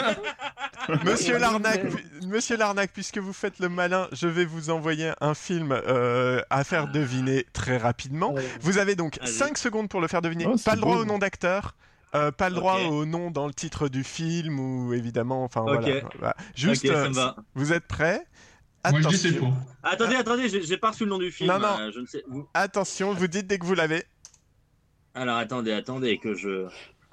Monsieur 1.04 1.38
Larnac, 1.38 1.82
Monsieur 2.26 2.56
Larnac, 2.56 2.90
puisque 2.92 3.18
vous 3.18 3.32
faites 3.32 3.58
le 3.58 3.68
malin, 3.68 4.08
je 4.12 4.28
vais 4.28 4.44
vous 4.44 4.70
envoyer 4.70 5.12
un 5.20 5.34
film 5.34 5.72
euh, 5.72 6.40
à 6.50 6.64
faire 6.64 6.88
deviner 6.88 7.44
très 7.52 7.76
rapidement. 7.76 8.34
Vous 8.60 8.78
avez 8.78 8.94
donc 8.94 9.18
Allez. 9.20 9.30
5 9.30 9.58
secondes 9.58 9.88
pour 9.88 10.00
le 10.00 10.08
faire 10.08 10.22
deviner. 10.22 10.46
Oh, 10.48 10.56
pas 10.64 10.74
le 10.74 10.80
droit 10.80 10.96
beau. 10.96 11.02
au 11.02 11.04
nom 11.04 11.18
d'acteur. 11.18 11.74
Euh, 12.14 12.30
pas 12.30 12.48
le 12.48 12.54
droit 12.54 12.78
au 12.80 13.04
nom 13.04 13.30
dans 13.30 13.46
le 13.46 13.54
titre 13.54 13.88
du 13.88 14.04
film 14.04 14.58
ou 14.60 14.94
évidemment, 14.94 15.44
enfin 15.44 15.62
voilà, 15.62 16.00
voilà. 16.18 16.36
Juste, 16.54 16.84
euh, 16.86 17.10
vous 17.54 17.72
êtes 17.72 17.86
prêts? 17.86 18.26
Moi 18.90 19.00
je 19.00 19.08
dis 19.08 19.18
c'est 19.18 19.28
Attention. 19.28 19.54
Attendez, 19.82 20.14
attendez, 20.14 20.48
j'ai 20.64 20.76
pas 20.76 20.90
reçu 20.92 21.04
le 21.04 21.10
nom 21.10 21.18
du 21.18 21.32
film. 21.32 21.50
Non, 21.52 21.58
non. 21.58 21.76
euh, 21.80 21.90
je 21.92 21.98
ne 22.00 22.06
sais. 22.06 22.22
vous- 22.28 22.48
Attention, 22.54 23.12
vous 23.14 23.26
dites 23.26 23.46
dès 23.48 23.58
que 23.58 23.66
vous 23.66 23.74
l'avez. 23.74 24.04
Alors 25.14 25.36
attendez, 25.38 25.72
attendez 25.72 26.18
que 26.18 26.34
je. 26.34 26.66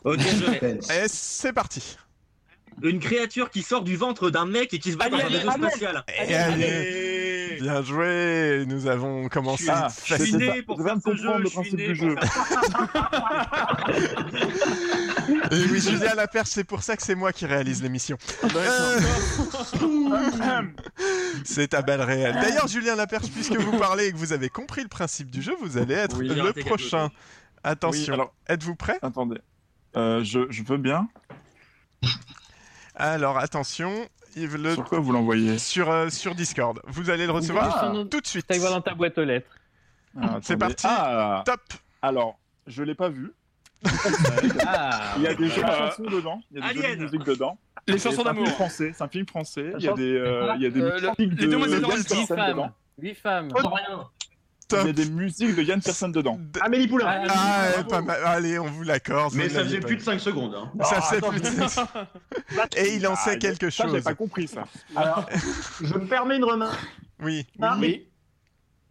Ok, 0.03 0.19
je. 0.19 0.65
Et 1.03 1.07
c'est 1.07 1.53
parti. 1.53 1.97
Une 2.81 2.99
créature 2.99 3.49
qui 3.49 3.61
sort 3.61 3.83
du 3.83 3.95
ventre 3.95 4.29
d'un 4.29 4.45
mec 4.45 4.73
et 4.73 4.79
qui 4.79 4.91
se 4.91 4.97
bat 4.97 5.09
dans 5.09 5.17
un 5.17 5.29
vaisseau 5.29 5.51
spatial. 5.51 6.03
Et 6.27 6.33
allez, 6.35 6.65
bien 7.61 7.81
joué. 7.83 8.63
Nous 8.67 8.87
avons 8.87 9.27
commencé. 9.29 9.67
Ah, 9.69 9.87
Je 10.05 10.15
suis 10.15 10.33
né 10.35 10.61
pour 10.63 10.81
faire 10.81 10.95
ce 11.03 11.15
jeu. 11.15 11.27
comprendre 11.27 11.39
le 11.39 11.43
Je 11.45 11.49
suis 11.49 11.55
principe 11.55 11.79
né 11.79 12.13
pour 12.13 12.19
faire 12.19 13.33
Et 15.51 15.63
oui, 15.71 15.79
Julien 15.79 16.15
Laperche, 16.15 16.49
c'est 16.49 16.63
pour 16.63 16.83
ça 16.83 16.95
que 16.97 17.03
c'est 17.03 17.15
moi 17.15 17.31
qui 17.31 17.45
réalise 17.45 17.81
l'émission. 17.81 18.17
C'est 21.45 21.73
à 21.73 21.81
balle 21.81 22.01
réelle. 22.01 22.33
D'ailleurs, 22.35 22.67
Julien 22.67 22.95
Laperche, 22.95 23.29
puisque 23.31 23.55
vous 23.55 23.77
parlez 23.77 24.07
et 24.07 24.11
que 24.11 24.17
vous 24.17 24.33
avez 24.33 24.49
compris 24.49 24.81
le 24.81 24.89
principe 24.89 25.31
du 25.31 25.41
jeu, 25.41 25.55
vous 25.61 25.77
allez 25.77 25.93
être 25.95 26.17
Oui, 26.17 26.27
le 26.29 26.53
prochain. 26.53 27.09
Attention, 27.63 28.13
Oui, 28.13 28.13
alors- 28.13 28.33
êtes-vous 28.49 28.75
prêt? 28.75 28.99
Attendez. 29.01 29.39
Euh, 29.95 30.23
je, 30.23 30.39
je 30.49 30.63
veux 30.63 30.77
bien? 30.77 31.07
Alors, 32.95 33.37
attention, 33.37 33.91
Yves, 34.35 34.55
le... 34.57 34.73
Sur 34.73 34.83
quoi 34.85 34.99
vous 34.99 35.11
l'envoyez 35.11 35.57
sur, 35.57 35.89
euh, 35.89 36.09
sur 36.09 36.35
Discord. 36.35 36.79
Vous 36.87 37.09
allez 37.09 37.25
le 37.25 37.31
recevoir 37.31 37.77
Ah. 37.83 37.91
tout 38.09 38.21
de 38.21 38.27
suite. 38.27 38.45
Dans 38.49 38.81
ta 38.81 38.93
boîte 38.93 39.17
aux 39.17 39.23
lettres. 39.23 39.49
Ah, 40.21 40.39
C'est 40.41 40.57
parti. 40.57 40.85
Ah, 40.87 41.43
Top 41.45 41.61
alors, 42.01 42.37
je 42.67 42.83
l'ai 42.83 42.95
pas 42.95 43.09
vu. 43.09 43.31
Ah, 44.65 45.13
Il 45.17 45.23
y 45.23 45.27
a 45.27 45.33
des 45.33 45.49
jolies 45.49 45.61
Ah. 45.65 45.89
chansons 45.89 46.09
dedans. 46.09 46.41
Il 46.51 46.57
y 46.59 46.61
a 46.61 46.73
des 46.73 46.79
Alien. 46.79 46.91
jolies 46.99 47.03
musiques 47.03 47.23
dedans. 47.25 47.57
Les 47.87 47.97
chansons 47.97 48.23
d'amour. 48.23 48.45
film 48.45 48.55
français. 48.55 48.91
C'est 48.95 49.03
un 49.03 49.07
film 49.07 49.25
français. 49.27 49.73
Il 49.77 49.83
y 49.83 49.89
a 49.89 49.93
des, 49.93 50.13
euh, 50.15 50.53
il 50.55 50.61
y 50.61 50.65
a 50.65 50.69
des 50.69 50.81
Euh, 50.81 50.99
le- 50.99 51.07
musiques 51.25 51.39
les 51.41 51.47
de 51.47 51.51
demoiselles 51.51 51.81
dedans. 51.81 52.25
femmes. 52.25 52.71
Huit 53.01 53.15
femmes. 53.15 53.49
Rien. 53.53 54.09
Il 54.71 54.85
y 54.87 54.89
a 54.89 54.93
des 54.93 55.05
musiques 55.09 55.55
de 55.55 55.61
Yann 55.61 55.79
Tiersen 55.79 56.11
dedans. 56.11 56.39
Amélie 56.61 56.87
Poulain. 56.87 57.05
Ah, 57.29 57.65
Ah, 57.79 57.83
pas 57.83 58.01
mal. 58.01 58.19
Allez, 58.25 58.57
on 58.59 58.65
vous 58.65 58.83
l'accorde. 58.83 59.33
Mais 59.35 59.49
ça 59.49 59.63
faisait 59.63 59.79
pas 59.79 59.87
plus 59.87 59.97
de 59.97 60.01
5 60.01 60.19
secondes. 60.19 60.55
Hein. 60.55 60.71
Ça 60.83 61.01
faisait 61.01 61.17
attends, 61.17 61.29
plus 61.29 61.41
de... 61.41 62.77
Et 62.77 62.95
il 62.95 63.07
en 63.07 63.15
sait 63.15 63.31
Ah, 63.33 63.35
quelque 63.37 63.69
Ça, 63.69 63.85
j'ai 63.85 63.91
chose. 63.93 64.03
pas 64.03 64.15
compris 64.15 64.47
ça. 64.47 64.65
Alors, 64.95 65.25
je 65.81 65.93
me 65.93 66.05
permets 66.07 66.37
une 66.37 66.45
remarque. 66.45 66.79
Oui. 67.21 67.45
Ah, 67.61 67.75
mais 67.79 67.87
Oui. 67.87 68.07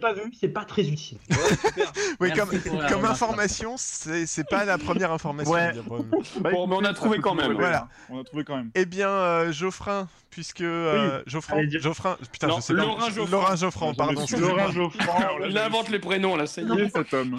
Pas 0.01 0.13
vu, 0.15 0.33
c'est 0.39 0.49
pas 0.49 0.65
très 0.65 0.83
utile. 0.89 1.19
Oui, 2.21 2.33
comme, 2.33 2.51
comme 2.89 3.05
information, 3.05 3.75
c'est 3.77 4.27
c'est 4.27 4.49
pas 4.49 4.65
la 4.65 4.79
première 4.79 5.11
information. 5.13 5.53
Ouais. 5.53 5.73
problème. 5.85 6.11
Bah, 6.41 6.51
Bon, 6.53 6.67
mais 6.67 6.77
on 6.77 6.85
a 6.85 6.93
trouvé 6.95 7.19
quand 7.19 7.35
même. 7.35 7.53
Voilà. 7.55 7.89
On 8.11 8.21
a 8.21 8.25
trouvé 8.25 8.45
quand 8.45 8.57
même. 8.57 8.71
Eh 8.75 8.85
bien, 8.87 9.09
euh, 9.09 9.53
Geoffrin, 9.53 10.09
puisque 10.31 10.61
euh, 10.61 11.23
Geoffrin, 11.27 11.59
Allez, 11.59 11.79
Geoffrin, 11.81 12.17
putain, 12.31 12.49
Non, 12.49 12.57
je 12.57 12.61
sais 12.63 12.75
pas. 12.75 12.81
Laurent 12.83 13.11
Geoffrin. 13.11 13.31
Laurent 13.31 13.57
Geoffrin, 13.57 13.95
pardon. 13.95 14.25
Laurent 14.39 14.71
Geoffrin. 14.71 15.29
Il 15.49 15.59
invente 15.59 15.89
les 15.91 15.99
prénoms, 15.99 16.37
là, 16.37 16.47
ça 16.47 16.63
y 16.63 16.67
Qui 16.67 16.79
est. 16.81 16.85
est 16.85 16.91
cet 16.97 17.15
homme 17.15 17.39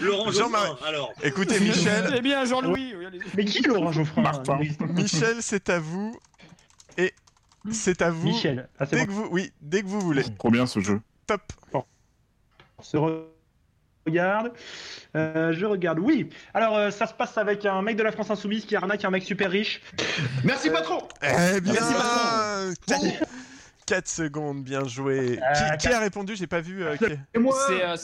Laurent. 0.00 0.30
Geoffrin, 0.30 0.76
alors. 0.86 1.12
Écoutez, 1.22 1.60
Michel, 1.60 2.14
Eh 2.16 2.20
bien, 2.20 2.44
Jean-Louis. 2.44 2.94
Mais 3.36 3.44
qui 3.44 3.62
Laurent 3.62 3.92
Geoffrin 3.92 4.22
Martin. 4.22 4.58
Michel, 4.90 5.36
c'est 5.40 5.68
à 5.70 5.78
vous. 5.78 6.18
Et 6.98 7.12
c'est 7.70 8.02
à 8.02 8.10
vous. 8.10 8.26
Michel. 8.28 8.68
Ah, 8.78 8.86
c'est 8.86 8.96
Dès 8.96 9.02
bon. 9.02 9.06
que 9.06 9.12
vous, 9.12 9.28
oui, 9.30 9.52
dès 9.60 9.82
que 9.82 9.86
vous 9.86 10.00
voulez. 10.00 10.24
Trop 10.38 10.50
bien 10.50 10.66
ce 10.66 10.80
jeu. 10.80 11.00
Top. 11.26 11.40
Se 12.82 12.96
regarde. 14.06 14.52
Euh, 15.16 15.52
je 15.52 15.64
regarde, 15.66 15.98
oui. 15.98 16.28
Alors, 16.54 16.76
euh, 16.76 16.90
ça 16.90 17.06
se 17.06 17.14
passe 17.14 17.36
avec 17.38 17.64
un 17.66 17.82
mec 17.82 17.96
de 17.96 18.02
la 18.02 18.12
France 18.12 18.30
Insoumise 18.30 18.64
qui 18.66 18.74
arnaque 18.76 19.04
un 19.04 19.10
mec 19.10 19.22
super 19.22 19.50
riche. 19.50 19.80
Merci 20.44 20.70
patron 20.70 21.06
Eh 21.22 21.60
bien, 21.60 21.72
Merci, 21.74 21.94
patron. 22.88 23.26
4 23.86 24.08
secondes, 24.08 24.62
bien 24.62 24.86
joué. 24.86 25.38
Euh, 25.40 25.76
qui, 25.76 25.88
a 25.88 25.98
répondu? 25.98 26.36
J'ai 26.36 26.46
pas 26.46 26.60
vu. 26.60 26.82
euh, 26.84 26.96
qui- 26.96 27.04
C'est, 27.04 27.12
euh. 27.82 27.96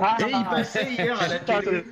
Ah, 0.00 0.16
Et 0.20 0.24
il 0.30 0.44
passait 0.44 0.92
hier 0.92 1.20
à 1.20 1.28
la 1.28 1.38
Putain, 1.38 1.60
télé. 1.60 1.84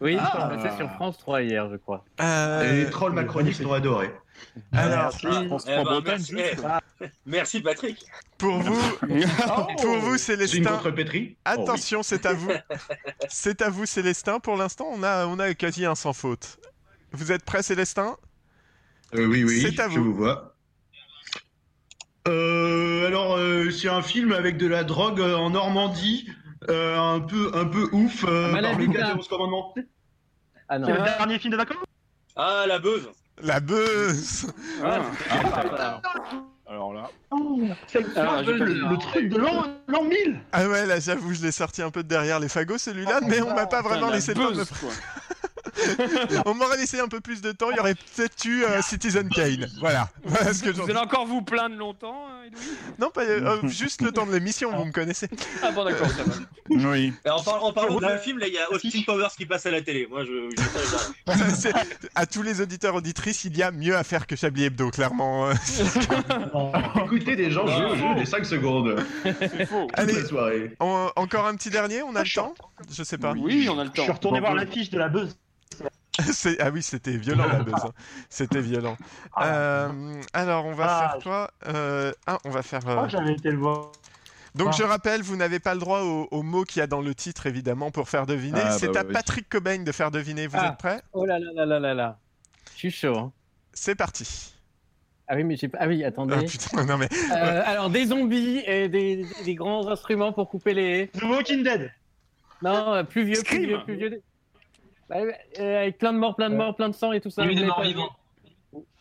Oui, 0.00 0.16
Ah. 0.20 0.52
c'est 0.62 0.76
sur 0.76 0.88
France 0.92 1.18
3 1.18 1.42
hier, 1.42 1.68
je 1.70 1.76
crois. 1.76 2.04
Euh, 2.20 2.84
Les 2.84 2.90
trolls 2.90 3.12
macronistes 3.12 3.64
ont 3.64 3.72
adoré. 3.72 4.10
Alors, 4.72 5.12
On 5.50 5.58
se 5.58 5.66
Eh 5.68 5.84
ben, 5.84 6.00
merci, 6.04 6.34
eh, 6.38 7.06
merci 7.26 7.60
Patrick. 7.60 8.04
pour 8.38 8.58
vous, 8.58 8.80
pour 9.80 9.96
vous, 9.98 10.18
Célestin. 10.18 10.80
Oh, 10.84 10.88
oui. 11.12 11.36
Attention, 11.44 12.02
c'est 12.02 12.26
à 12.26 12.32
vous. 12.34 12.50
C'est 13.28 13.62
à 13.62 13.70
vous, 13.70 13.86
Célestin. 13.86 14.40
Pour 14.40 14.56
l'instant, 14.56 14.86
on 14.92 15.02
a, 15.02 15.26
on 15.26 15.38
a 15.38 15.54
quasi 15.54 15.84
un 15.84 15.94
sans 15.94 16.12
faute. 16.12 16.58
Vous 17.12 17.32
êtes 17.32 17.44
prêt, 17.44 17.62
Célestin? 17.62 18.16
Euh, 19.14 19.26
oui, 19.26 19.44
oui, 19.44 19.60
C'est 19.62 19.80
à 19.80 19.88
je 19.88 19.98
vous. 19.98 20.04
vous 20.06 20.14
vois. 20.14 20.54
Euh, 22.26 23.06
alors, 23.06 23.36
euh, 23.36 23.70
c'est 23.70 23.88
un 23.88 24.02
film 24.02 24.32
avec 24.32 24.56
de 24.58 24.66
la 24.66 24.84
drogue 24.84 25.20
euh, 25.20 25.34
en 25.36 25.50
Normandie, 25.50 26.28
euh, 26.68 26.98
un 26.98 27.20
peu, 27.20 27.50
un 27.54 27.64
peu 27.64 27.88
ouf, 27.92 28.24
euh, 28.24 28.52
Malade 28.52 28.72
par 28.72 28.80
le 28.80 28.86
gars 28.86 29.12
de 29.14 29.18
11 29.18 29.28
commandements. 29.28 29.74
Ah 30.68 30.78
non. 30.78 30.86
C'est 30.88 30.92
le 30.92 31.04
dernier 31.04 31.38
film 31.38 31.52
de 31.52 31.56
vacances? 31.56 31.78
Ah, 32.36 32.64
la 32.68 32.78
beuve. 32.78 33.08
La 33.42 33.60
buzz 33.60 34.46
Ah. 34.84 35.00
Alors 36.68 36.92
là. 36.92 37.10
C'est 37.86 38.04
Ah, 38.16 38.42
j'ai 38.44 38.52
le, 38.52 38.64
le- 38.66 38.98
truc 38.98 39.28
de 39.30 39.38
l'an 39.38 39.64
l'an 39.86 40.02
1000 40.04 40.38
Ah 40.52 40.66
ouais, 40.68 40.86
là, 40.86 40.98
j'avoue, 41.00 41.32
je 41.32 41.42
l'ai 41.42 41.52
sorti 41.52 41.80
un 41.82 41.90
peu 41.90 42.02
de 42.02 42.08
derrière 42.08 42.40
les 42.40 42.48
fagots, 42.48 42.78
celui-là, 42.78 43.20
mais 43.26 43.40
on 43.40 43.54
m'a 43.54 43.66
pas 43.66 43.80
vraiment 43.82 44.10
laissé 44.10 44.34
le 44.34 44.40
temps 44.42 44.50
de. 44.50 44.64
On 46.46 46.54
m'aurait 46.54 46.76
laissé 46.76 47.00
un 47.00 47.08
peu 47.08 47.20
plus 47.20 47.40
de 47.40 47.52
temps, 47.52 47.70
il 47.70 47.76
y 47.76 47.80
aurait 47.80 47.94
peut-être 47.94 48.44
eu 48.44 48.64
euh, 48.64 48.82
Citizen 48.82 49.28
Kane. 49.28 49.68
Voilà. 49.80 50.08
Voilà 50.24 50.52
ce 50.52 50.62
que 50.62 50.70
Vous 50.70 50.82
allez 50.82 50.96
encore 50.96 51.26
vous 51.26 51.42
plaindre 51.42 51.76
longtemps, 51.76 52.26
hein, 52.28 52.44
Edoui? 52.46 52.60
Non, 52.98 53.10
pas, 53.10 53.22
euh, 53.22 53.66
juste 53.68 54.02
le 54.02 54.12
temps 54.12 54.26
de 54.26 54.32
l'émission, 54.32 54.76
vous 54.76 54.84
me 54.84 54.92
connaissez. 54.92 55.28
Ah 55.62 55.70
bon, 55.72 55.84
d'accord, 55.84 56.08
ça 56.10 56.22
va. 56.24 56.32
Oui. 56.70 57.12
Et 57.24 57.30
en, 57.30 57.42
par- 57.42 57.64
en 57.64 57.72
parlant 57.72 57.98
de 58.00 58.18
film, 58.18 58.38
là, 58.38 58.46
il 58.46 58.54
y 58.54 58.58
a 58.58 58.70
Austin 58.70 59.00
Powers 59.06 59.28
qui 59.36 59.46
passe 59.46 59.66
à 59.66 59.70
la 59.70 59.80
télé. 59.82 60.06
Moi, 60.08 60.24
je. 60.24 60.50
je 60.56 61.68
à 62.14 62.26
tous 62.26 62.42
les 62.42 62.60
auditeurs 62.60 62.94
auditrices, 62.94 63.44
il 63.44 63.56
y 63.56 63.62
a 63.62 63.70
mieux 63.70 63.96
à 63.96 64.04
faire 64.04 64.26
que 64.26 64.36
Chablis 64.36 64.64
Hebdo, 64.64 64.90
clairement. 64.90 65.50
Écoutez 67.04 67.36
des 67.36 67.50
gens 67.50 67.66
jouer 67.66 67.86
au 67.86 67.96
jeu 67.96 68.04
les 68.16 68.26
5 68.26 68.44
secondes. 68.44 68.96
C'est 69.24 69.66
faux. 69.66 69.88
Allez, 69.94 70.24
soirée. 70.24 70.76
en- 70.80 71.10
encore 71.16 71.46
un 71.46 71.54
petit 71.56 71.70
dernier, 71.70 72.02
on 72.02 72.14
a 72.16 72.22
le 72.22 72.28
temps? 72.30 72.54
Je 72.90 73.02
sais 73.02 73.18
pas. 73.18 73.32
Oui, 73.36 73.68
on 73.70 73.78
a 73.78 73.84
le 73.84 73.90
Je 73.90 73.94
temps. 73.96 74.02
suis 74.04 74.12
retourné 74.12 74.40
voir 74.40 74.54
l'affiche 74.54 74.90
de 74.90 74.98
la 74.98 75.08
buzz. 75.08 75.36
Ah 76.60 76.70
oui, 76.72 76.82
c'était 76.82 77.16
violent 77.16 77.46
la 77.46 77.60
buzz. 77.62 77.74
hein. 77.84 77.92
C'était 78.28 78.60
violent. 78.60 78.96
Euh, 79.40 80.20
alors, 80.32 80.66
on 80.66 80.74
va 80.74 80.84
Ah, 80.88 81.10
faire 81.12 81.22
quoi? 81.22 81.50
Euh, 81.68 82.12
Ah, 82.26 82.38
on 82.44 82.50
va 82.50 82.62
faire. 82.62 82.86
Euh, 82.88 83.08
j'avais 83.08 83.32
été 83.32 83.50
le 83.50 83.58
voir. 83.58 83.92
Donc 84.54 84.68
Ah. 84.72 84.76
je 84.76 84.82
rappelle, 84.82 85.22
vous 85.22 85.36
n'avez 85.36 85.60
pas 85.60 85.74
le 85.74 85.80
droit 85.80 86.00
au, 86.00 86.26
au 86.30 86.42
mot 86.42 86.64
qu'il 86.64 86.80
y 86.80 86.82
a 86.82 86.86
dans 86.86 87.00
le 87.02 87.14
titre, 87.14 87.46
évidemment, 87.46 87.90
pour 87.90 88.08
faire 88.08 88.26
deviner. 88.26 88.60
Ah, 88.64 88.72
C'est 88.72 88.88
bah 88.88 89.00
à 89.00 89.02
ouais, 89.02 89.08
oui. 89.08 89.12
Patrick 89.14 89.48
Cobain 89.48 89.78
de 89.82 89.92
faire 89.92 90.10
deviner. 90.10 90.46
Vous 90.46 90.56
Ah. 90.58 90.68
êtes 90.72 90.78
prêts? 90.78 91.02
Oh 91.12 91.24
là 91.24 91.38
là 91.38 91.50
là 91.54 91.66
là 91.66 91.78
là 91.78 91.94
là. 91.94 92.18
Je 92.72 92.78
suis 92.78 92.90
chaud. 92.90 93.16
hein. 93.16 93.32
C'est 93.72 93.94
parti. 93.94 94.54
Ah 95.28 95.36
oui, 95.36 95.44
mais 95.44 95.56
j'ai 95.56 95.68
pas. 95.68 95.78
Ah 95.82 95.86
oui, 95.86 96.02
attendez. 96.04 96.34
Ah, 96.38 96.42
putain, 96.42 96.84
non 96.84 96.96
mais... 96.96 97.08
Euh, 97.32 97.62
alors, 97.66 97.90
des 97.90 98.06
zombies 98.06 98.62
et 98.66 98.88
des, 98.88 99.26
des 99.44 99.54
grands 99.54 99.86
instruments 99.88 100.32
pour 100.32 100.48
couper 100.48 100.72
les. 100.74 101.08
The 101.08 101.22
Walking 101.22 101.62
Dead. 101.62 101.92
Non, 102.62 103.04
plus 103.04 103.24
vieux, 103.24 103.34
plus 103.34 103.44
Scream. 103.44 103.62
vieux, 103.66 103.78
plus 103.84 103.94
vieux. 103.96 104.22
Bah, 105.08 105.16
euh, 105.58 105.78
avec 105.78 105.98
plein 105.98 106.12
de 106.12 106.18
morts, 106.18 106.36
plein 106.36 106.50
de 106.50 106.56
morts, 106.56 106.76
plein 106.76 106.88
de 106.88 106.94
sang 106.94 107.12
et 107.12 107.20
tout 107.20 107.30
ça. 107.30 107.46
Des 107.46 107.64
morts 107.64 107.82
vivants. 107.82 108.10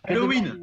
Halloween. 0.03 0.62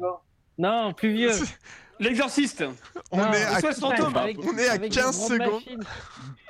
Non, 0.57 0.93
plus 0.93 1.11
vieux. 1.11 1.31
L'exorciste. 1.99 2.63
On 3.11 3.17
Non, 3.17 3.31
est 3.33 3.43
à. 3.43 3.55
Avec- 3.55 4.37
on 4.43 4.57
est 4.57 4.67
à 4.67 4.71
avec 4.73 4.81
des 4.81 4.89
15 4.89 5.17
grandes 5.17 5.29
secondes. 5.31 5.53
machines. 5.53 5.83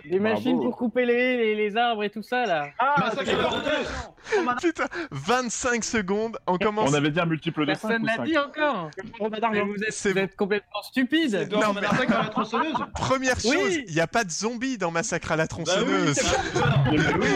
Des 0.10 0.20
machines 0.20 0.58
pour 0.60 0.78
couper 0.78 1.04
les, 1.06 1.36
les, 1.38 1.56
les 1.56 1.78
arbres 1.78 2.04
et 2.04 2.12
tout 2.12 2.22
ça 2.22 2.46
là. 2.46 2.68
Ah, 2.78 2.94
Massacre 3.00 3.24
c'est 3.26 3.34
à 3.34 3.38
la 3.38 3.44
bon. 3.44 3.50
tronçonneuse. 3.50 4.56
Putain, 4.62 4.86
25 5.12 5.84
secondes. 5.84 6.38
On 6.46 6.58
commence. 6.60 6.92
On 6.92 6.94
avait 6.94 7.10
dit 7.10 7.20
un 7.20 7.26
multiple 7.26 7.66
de 7.66 7.74
5 7.74 7.82
Personne 7.82 8.06
l'a 8.06 8.16
5 8.18 8.24
dit 8.26 8.38
encore. 8.38 8.92
Vous 9.20 9.84
êtes, 9.84 9.92
C'est 9.94 10.12
vous 10.14 10.18
êtes 10.20 10.36
complètement 10.36 10.82
stupide. 10.84 11.50
Non, 11.52 11.74
mais- 11.74 11.82
Massacre 11.82 12.14
à 12.20 12.24
la 12.24 12.30
tronçonneuse. 12.30 12.74
Première 12.94 13.36
Oui. 13.46 13.52
chose, 13.54 13.76
il 13.88 13.94
n'y 13.96 14.00
a 14.00 14.08
pas 14.08 14.24
de 14.24 14.30
zombies 14.32 14.78
dans 14.78 14.92
Massacre 14.92 15.32
à 15.32 15.36
la 15.36 15.46
Bah 15.48 15.56
oui, 15.58 15.64
tronçonneuse. 15.66 16.20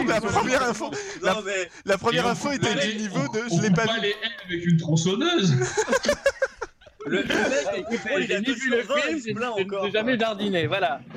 la 0.08 0.20
première 0.20 0.62
info, 0.62 0.90
la, 1.22 1.34
Non, 1.34 1.40
mais. 1.44 1.68
la 1.84 1.98
première 1.98 2.26
info 2.28 2.52
était 2.52 2.74
du 2.86 2.96
niveau 2.98 3.20
de 3.32 3.40
je 3.52 3.60
l'ai 3.62 3.70
pas 3.70 3.86
pas 3.86 3.94
vu. 3.94 4.00
les 4.02 4.14
avec 4.46 4.66
une 4.66 4.76
tronçonneuse. 4.76 5.54
Le, 7.06 7.22
mec, 7.22 7.26
il 8.20 8.32
a 8.32 8.40
vu 8.40 8.70
le 8.70 8.82
film, 8.82 9.38
j'ai 9.84 9.90
jamais 9.90 10.18
jardiné, 10.18 10.66
voilà. 10.66 11.00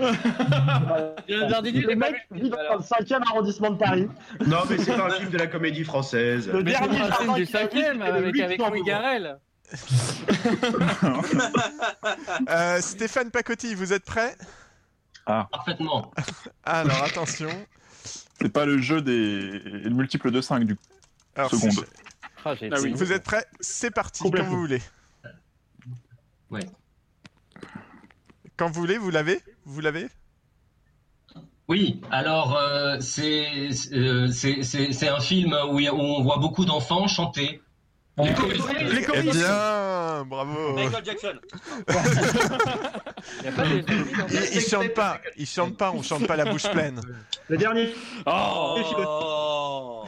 Le 1.28 1.96
mec 1.96 2.16
vu. 2.32 2.44
vit 2.44 2.50
dans 2.50 2.58
le 2.58 2.82
5e 2.82 3.22
arrondissement 3.30 3.72
de 3.72 3.78
Paris. 3.78 4.08
Non, 4.46 4.60
mais 4.70 4.78
c'est 4.78 4.96
pas 4.96 5.08
un 5.08 5.10
film 5.12 5.30
de 5.30 5.38
la 5.38 5.48
comédie 5.48 5.84
française. 5.84 6.50
Le 6.52 6.64
dernier 6.64 7.00
film 7.20 7.34
du 7.34 7.46
qu'il 7.46 7.58
a 7.58 7.68
vu, 7.68 7.68
cinquième 7.70 8.02
c'était 8.02 8.20
le 8.20 8.44
avec. 8.44 8.60
Louis 8.60 8.84
Garrel. 8.84 9.38
Euh, 12.50 12.82
Stéphane 12.82 13.32
Pacotti, 13.32 13.74
vous 13.76 13.94
êtes 13.94 14.06
prêt? 14.06 14.36
Parfaitement. 15.26 16.12
Alors 16.64 17.04
attention. 17.04 17.50
C'est 18.40 18.52
pas 18.52 18.66
le 18.66 18.80
jeu 18.80 19.02
des 19.02 19.60
le 19.60 19.90
multiple 19.90 20.32
de 20.32 20.42
5 20.42 20.66
du 20.66 20.76
coup. 20.76 20.84
Alors, 21.36 21.50
Seconde. 21.50 21.86
Ah, 22.46 22.54
Ah 22.72 22.76
oui. 22.82 22.94
Vous 22.94 23.12
êtes 23.12 23.24
prêts? 23.24 23.46
C'est 23.60 23.92
parti, 23.92 24.30
quand 24.30 24.44
vous 24.44 24.60
voulez. 24.60 24.82
Ouais. 26.54 26.66
Quand 28.58 28.68
vous 28.70 28.80
voulez, 28.82 28.97
vous 28.97 29.10
l'avez? 29.10 29.39
Vous 29.66 29.82
l'avez? 29.82 30.08
Oui, 31.70 32.01
alors 32.12 32.58
euh, 32.58 32.97
c'est 32.99 33.70
euh, 33.93 34.28
c'est- 34.28 34.64
c'est- 34.64 34.91
c'est 34.91 35.08
un 35.08 35.20
film 35.22 35.56
où, 35.70 35.80
il 35.80 35.86
y 35.86 35.88
a- 35.88 35.93
où 35.93 35.99
on 35.99 36.22
voit 36.22 36.38
beaucoup 36.38 36.66
d'enfants 36.66 37.08
chanter. 37.08 37.62
Les 38.18 38.26
Les 38.26 38.32
Eh 38.32 39.04
choristes. 39.04 39.34
bien, 39.39 40.24
bravo 40.26 40.74
Michael 40.76 41.04
Jackson. 41.06 41.34
Il 43.43 43.51
pas 43.54 43.64
des 44.28 44.62
chantent 44.62 44.93
pas, 44.93 45.20
ils 45.38 45.47
chantent 45.47 45.78
pas, 45.78 45.91
on 45.91 46.04
chante 46.04 46.28
pas 46.28 46.36
la 46.36 46.45
bouche 46.45 46.70
pleine. 46.70 47.01
Le 47.49 47.58
dernier. 47.58 47.93
Oh. 48.28 50.06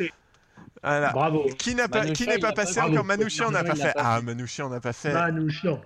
Voilà. 0.83 1.11
Bravo. 1.13 1.45
Qui 1.57 1.73
n'a 1.73 1.87
pas, 1.87 1.99
Manouchian, 2.01 2.13
qui 2.13 2.27
n'est 2.29 2.37
pas 2.37 2.51
passé 2.51 2.73
fait. 2.75 2.81
encore? 2.81 3.03
Manouchian, 3.05 3.47
on 3.47 3.51
n'a 3.51 3.63
pas 3.63 3.75
fait. 3.75 3.93
Ah. 3.95 4.21
Manouchian, 4.21 4.67
on 4.67 4.69
n'a 4.69 4.79
pas 4.81 4.93
fait. 4.93 5.13
Manouchian. 5.13 5.81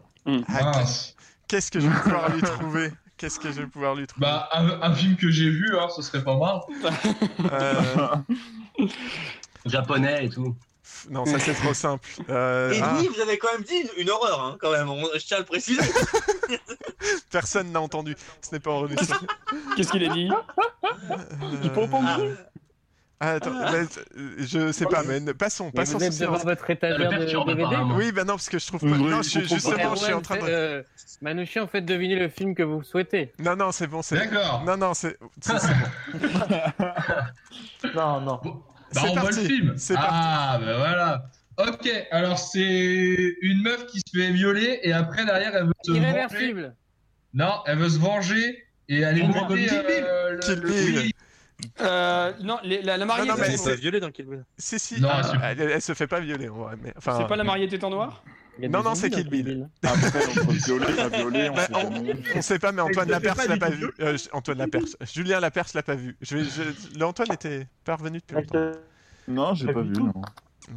Ah, 0.48 0.64
Mince. 0.78 1.16
Qu'est-ce 1.48 1.72
que 1.72 1.80
je 1.80 1.88
vais 1.88 2.00
pouvoir 2.02 2.30
lui 2.30 2.42
trouver? 2.42 2.92
Qu'est-ce 3.18 3.40
que 3.40 3.52
je 3.52 3.62
vais 3.62 3.68
pouvoir 3.68 3.96
lui 3.96 4.08
trouver? 4.08 4.26
Bah, 4.26 4.48
un, 4.54 4.82
un 4.82 4.94
film 4.96 5.16
que 5.18 5.30
j'ai 5.30 5.50
vu, 5.50 5.78
hein, 5.78 5.88
ce 5.96 6.02
serait 6.02 6.24
pas 6.24 6.38
mal. 6.38 6.60
Euh, 7.52 8.16
Japonais 9.66 10.26
et 10.26 10.30
tout. 10.30 10.56
Non, 11.10 11.26
ça 11.26 11.38
c'est 11.40 11.54
trop 11.54 11.74
simple. 11.74 12.08
Euh, 12.30 12.72
Et 12.72 12.82
ah, 12.82 12.96
oui, 13.00 13.10
vous 13.14 13.22
avez 13.22 13.38
quand 13.38 13.52
même 13.54 13.64
dit 13.64 13.76
une, 13.76 14.04
une 14.04 14.10
horreur, 14.10 14.42
hein, 14.44 14.58
quand 14.60 14.72
même. 14.72 14.90
On- 14.90 15.08
je 15.14 15.20
tiens 15.26 15.38
à 15.38 15.40
le 15.42 15.46
préciser. 15.46 15.82
personne 17.32 17.72
n'a 17.72 17.80
entendu. 17.82 18.16
Ce 18.42 18.52
n'est 18.52 18.60
pas 18.60 18.72
enregistré. 18.72 19.18
Qu'est-ce 19.76 19.92
qu'il 19.92 20.04
a 20.10 20.14
dit? 20.14 20.30
J'ai 21.62 21.70
pas 21.70 21.82
entendu. 21.82 22.32
Ah, 23.22 23.32
attends, 23.32 23.51
mais, 23.51 23.80
euh, 24.17 24.36
je 24.39 24.72
sais 24.72 24.86
pas, 24.86 25.03
mais 25.03 25.20
ne- 25.20 25.34
passons, 25.34 25.65
Mais 25.74 25.82
passons 25.82 25.97
vous 25.97 26.05
êtes 26.05 26.17
devant 26.20 26.38
votre 26.38 26.70
étagère 26.70 27.09
de 27.45 27.53
DVD. 27.53 27.76
Oui, 27.95 28.13
bah 28.13 28.24
non, 28.24 28.36
parce 28.36 28.47
que 28.47 28.57
je 28.59 28.67
trouve 28.67 28.80
pas. 28.80 28.86
Oui, 28.88 29.09
Non, 29.09 29.22
je- 29.22 29.41
justement, 29.41 29.95
je 29.95 30.03
suis 30.05 30.13
en 30.13 30.22
train 30.22 30.38
de. 30.38 30.43
euh, 30.47 30.84
Manouchian, 31.22 31.67
faites 31.67 31.86
deviner 31.86 32.15
le 32.15 32.30
film 32.30 32.55
que 32.55 32.63
vous 32.63 32.82
souhaitez. 32.82 33.34
Non, 33.38 33.57
non, 33.57 33.74
c'est 33.74 33.88
bon, 33.88 34.01
c'est. 34.01 34.15
D'accord. 34.15 34.63
Non, 34.65 34.78
non, 34.78 34.93
c'est. 34.93 35.17
bon. 35.20 35.30
Non, 37.95 38.22
non. 38.22 38.39
Bah, 38.43 38.51
C'est 39.03 39.09
on 39.09 39.15
voit 39.15 39.32
le 39.32 39.36
film. 39.38 39.74
C'est 39.78 39.95
ah, 39.97 40.59
bah 40.63 40.78
voilà. 40.78 41.26
Ok, 41.57 41.89
alors 42.11 42.38
c'est 42.39 43.36
une 43.41 43.61
meuf 43.61 43.86
qui 43.88 43.99
se 43.99 44.17
fait 44.17 44.32
violer 44.32 44.80
et 44.84 44.93
après 44.93 45.26
derrière 45.26 45.53
elle 45.55 45.65
veut 45.65 45.74
se 45.84 45.91
venger. 45.91 46.01
Irréversible. 46.03 46.76
Non, 47.34 47.61
elle 47.65 47.78
veut 47.80 47.89
se 47.89 47.99
venger 47.99 48.63
et 48.88 49.01
voit 49.01 49.11
buter 49.47 49.67
Kill 49.67 49.84
Bill. 49.86 50.05
euh, 50.07 50.32
le- 50.32 50.39
Kill 50.39 50.61
Bill. 50.61 51.11
Euh, 51.82 52.34
non, 52.41 52.57
les- 52.64 52.82
la, 52.82 52.97
la 52.97 53.05
mariée 53.05 53.26
Non, 53.28 53.34
non, 53.34 53.39
mais 53.39 53.47
était- 53.47 53.57
c'est- 53.57 53.99
dans 53.99 54.12
film 54.12 54.43
Si, 54.57 54.80
si. 54.80 55.01
Non, 55.01 55.10
ah, 55.12 55.51
elle, 55.51 55.62
elle 55.62 55.82
se 55.82 55.93
fait 55.93 56.07
pas 56.07 56.20
violer, 56.20 56.49
en 56.49 56.55
vrai. 56.55 56.76
Mais, 56.82 56.93
enfin, 56.97 57.18
c'est 57.20 57.28
pas 57.28 57.36
la 57.36 57.43
mariée 57.43 57.66
était 57.66 57.84
en 57.84 57.89
noir 57.89 58.24
Il 58.57 58.64
y 58.64 58.66
a 58.66 58.70
Non, 58.70 58.80
des 58.80 58.84
non, 58.86 58.95
zombies 58.95 58.99
c'est 58.99 59.10
dans 59.10 59.18
Kill 59.18 59.30
Bill. 59.30 59.70
Après, 59.84 60.26
entre 60.28 60.51
violer, 60.51 60.86
pas 60.95 61.07
violer, 61.10 61.49
on 61.49 61.53
Bah, 61.55 61.66
sait 61.66 61.76
on, 61.76 61.82
jamais. 61.95 62.14
on 62.36 62.41
sait 62.41 62.60
pas, 62.60 62.72
mais 62.72 62.82
Antoine 62.82 63.10
Elle 63.10 63.16
se 63.16 63.20
fait 63.20 63.28
Laperce 63.28 63.47
pas 63.47 63.53
l'a 63.53 63.57
pas 63.60 63.70
vu. 63.70 63.91
Euh, 64.01 64.18
Antoine 64.34 64.57
Laperce. 64.57 64.95
Julien 65.14 65.39
Laperce 65.39 65.74
l'a 65.74 65.84
pas 65.84 65.95
vu. 65.95 66.18
Je 66.22 66.38
vais, 66.38 66.43
je... 66.43 66.97
Le 66.99 67.05
Antoine 67.05 67.32
était 67.34 67.68
pas 67.86 67.95
revenu 67.95 68.20
depuis 68.20 68.36
longtemps. 68.36 68.72
Non, 69.28 69.53
j'ai 69.53 69.72
pas 69.72 69.82
vu. 69.82 69.91
Non. 69.93 70.12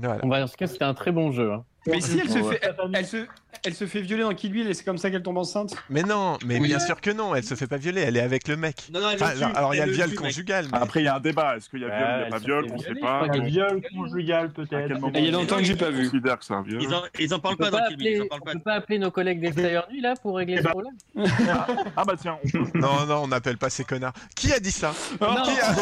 Voilà. 0.01 0.19
Bon, 0.21 0.29
bah, 0.29 0.43
en 0.45 0.47
tout 0.49 0.55
cas, 0.59 0.67
c'était 0.67 0.85
un 0.85 0.95
très 0.95 1.13
bon 1.13 1.33
jeu. 1.33 1.53
hein. 1.53 1.65
Mais 1.87 2.01
si 2.01 2.19
elle 2.19 2.29
se, 2.31 2.39
fait, 2.43 2.61
elle, 2.63 2.77
elle 2.95 3.07
se, 3.07 3.27
elle 3.65 3.75
se 3.75 3.87
fait 3.87 4.01
violer 4.03 4.23
dans 4.23 4.33
Kill 4.35 4.53
Bill 4.53 4.69
et 4.69 4.75
c'est 4.75 4.85
comme 4.85 4.99
ça 4.99 5.11
qu'elle 5.11 5.23
tombe 5.23 5.39
enceinte? 5.39 5.75
Mais 5.91 6.03
non, 6.05 6.39
mais 6.47 6.61
Oui. 6.61 6.69
bien 6.69 6.79
sûr 6.79 7.01
que 7.01 7.11
non, 7.11 7.35
elle 7.35 7.43
se 7.43 7.55
fait 7.57 7.67
pas 7.67 7.77
violer, 7.77 8.03
elle 8.03 8.17
est 8.17 8.21
avec 8.21 8.47
le 8.47 8.57
mec. 8.57 8.89
Non, 8.93 9.01
non, 9.01 9.11
elle 9.11 9.19
le 9.19 9.25
Enfin, 9.25 9.35
tue, 9.51 9.57
alors 9.57 9.75
il 9.75 9.79
y 9.79 9.81
a 9.81 9.87
le 9.87 9.93
viol 9.93 10.09
tue, 10.11 10.15
conjugal. 10.15 10.67
mais- 10.71 10.79
Après, 10.79 11.01
il 11.01 11.05
y 11.05 11.09
a 11.09 11.17
un 11.17 11.21
débat. 11.21 11.57
Est-ce 11.57 11.69
qu'il 11.69 11.81
y 11.81 11.85
a 11.85 11.89
viol, 11.89 11.99
il 11.99 12.21
n'y 12.21 12.27
a 12.27 12.31
pas 12.31 12.39
viol 12.39 12.67
On 12.73 12.79
fait 12.79 12.85
sait 12.89 12.95
pas. 12.95 12.95
je 12.95 13.01
crois 13.01 13.23
Un 13.25 13.29
qu'il 13.31 13.43
viol 13.45 13.83
conjugal, 13.97 14.51
peut-être. 14.53 15.01
il 15.15 15.25
y 15.25 15.29
a 15.29 15.31
longtemps 15.33 15.57
que 15.57 15.65
j'ai 15.65 15.75
pas 15.77 15.91
vu. 15.91 16.09
Ils 16.13 16.95
en, 16.95 17.03
ils 17.19 17.35
en 17.35 17.37
On 17.39 17.41
parlent 17.41 17.57
pas 17.57 17.71
dans 17.71 17.79
Kill 17.89 17.97
Bill. 17.97 18.23
On 18.31 18.39
pas. 18.39 18.53
peut 18.53 18.59
pas 18.61 18.73
appeler 18.75 18.99
nos 19.01 19.11
collègues 19.11 19.41
d'extérieur 19.41 19.89
nuit 19.91 20.01
là 20.01 20.15
pour 20.23 20.37
régler 20.37 20.55
Eh 20.55 20.59
ce 20.59 20.63
ben, 20.65 20.71
problème? 20.71 20.95
Ah 21.97 22.05
bah 22.05 22.15
tiens, 22.21 22.39
on 22.45 22.49
peut. 22.49 22.79
Non, 22.79 23.07
non, 23.07 23.23
on 23.25 23.29
n'appelle 23.29 23.59
pas 23.59 23.71
ces 23.71 23.85
connards. 23.85 24.13
Qui 24.37 24.53
a 24.53 24.61
dit 24.61 24.71
ça? 24.71 24.95
Non. 25.21 25.43
Qui 25.43 25.59
a- 25.61 25.75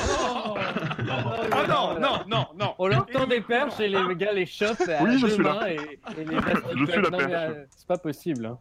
Ah 1.52 1.66
non, 1.68 2.00
non, 2.00 2.18
non, 2.28 2.46
non. 2.58 2.74
Tend 3.20 3.26
des 3.26 3.40
perches 3.40 3.80
et 3.80 3.88
les 3.88 4.16
gars 4.16 4.32
les 4.32 4.46
chopent 4.46 4.80
à 4.88 5.02
Oui, 5.02 5.18
je 5.18 5.26
deux 5.26 5.32
suis 5.34 5.42
là. 5.42 5.54
mains 5.54 5.66
et, 5.66 5.74
et 5.74 6.24
les 6.24 6.36
Je 6.76 6.84
suis 6.92 7.02
la 7.02 7.10
Non, 7.10 7.18
mais, 7.18 7.26
perche. 7.26 7.32
euh, 7.56 7.64
C'est 7.76 7.86
pas 7.86 7.98
possible. 7.98 8.46
hein. 8.46 8.58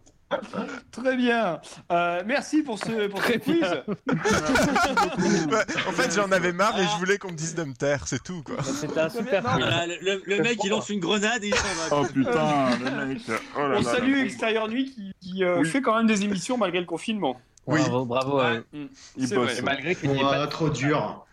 Très 0.91 1.17
bien. 1.17 1.59
Euh, 1.91 2.21
merci 2.23 2.61
pour 2.61 2.77
ce, 2.77 3.07
pour 3.07 3.23
ce 3.23 3.31
quiz. 3.33 3.63
Ouais, 5.51 5.63
En 5.87 5.91
fait, 5.91 6.13
j'en 6.15 6.31
avais 6.31 6.51
marre 6.53 6.79
et 6.79 6.83
je 6.83 6.97
voulais 6.99 7.17
qu'on 7.17 7.31
me 7.31 7.35
dise 7.35 7.55
de 7.55 7.63
me 7.63 7.73
taire, 7.73 8.07
c'est 8.07 8.21
tout 8.23 8.43
quoi. 8.43 8.61
C'était 8.63 8.99
un 8.99 9.09
super 9.09 9.41
quiz. 9.43 9.55
Voilà, 9.57 9.87
le, 9.87 9.95
le- 10.01 10.21
le 10.25 10.41
mec, 10.43 10.59
il 10.63 10.69
lance 10.69 10.89
une 10.89 10.99
grenade 10.99 11.43
et 11.43 11.47
il 11.47 11.55
s'en 11.55 11.95
va. 11.95 12.01
Oh 12.03 12.05
putain, 12.13 12.69
le 12.77 13.05
mec. 13.07 13.21
Oh 13.55 13.59
là 13.59 13.65
On 13.65 13.69
là 13.69 13.83
salue 13.83 14.17
là. 14.17 14.23
Extérieur 14.23 14.67
Nuit 14.67 14.91
qui, 14.93 15.13
qui, 15.19 15.43
euh, 15.43 15.59
Oui. 15.61 15.67
fait 15.67 15.81
quand 15.81 15.95
même 15.97 16.07
des 16.07 16.23
émissions 16.23 16.57
malgré 16.57 16.79
le 16.79 16.85
confinement. 16.85 17.39
Oui. 17.65 17.79
Bravo, 17.81 18.05
bravo. 18.05 18.39
ouais. 18.39 18.59
Mm. 18.73 18.85
Il 19.17 19.27
C'est 19.27 19.35
bosse. 19.35 19.51
vrai. 19.53 19.61
Malgré 19.63 19.95
qu'il 19.95 20.11
n'y 20.11 20.19
ait 20.19 20.23
Ouah, 20.23 20.31
pas 20.33 20.47
trop 20.47 20.69
dur. 20.69 21.25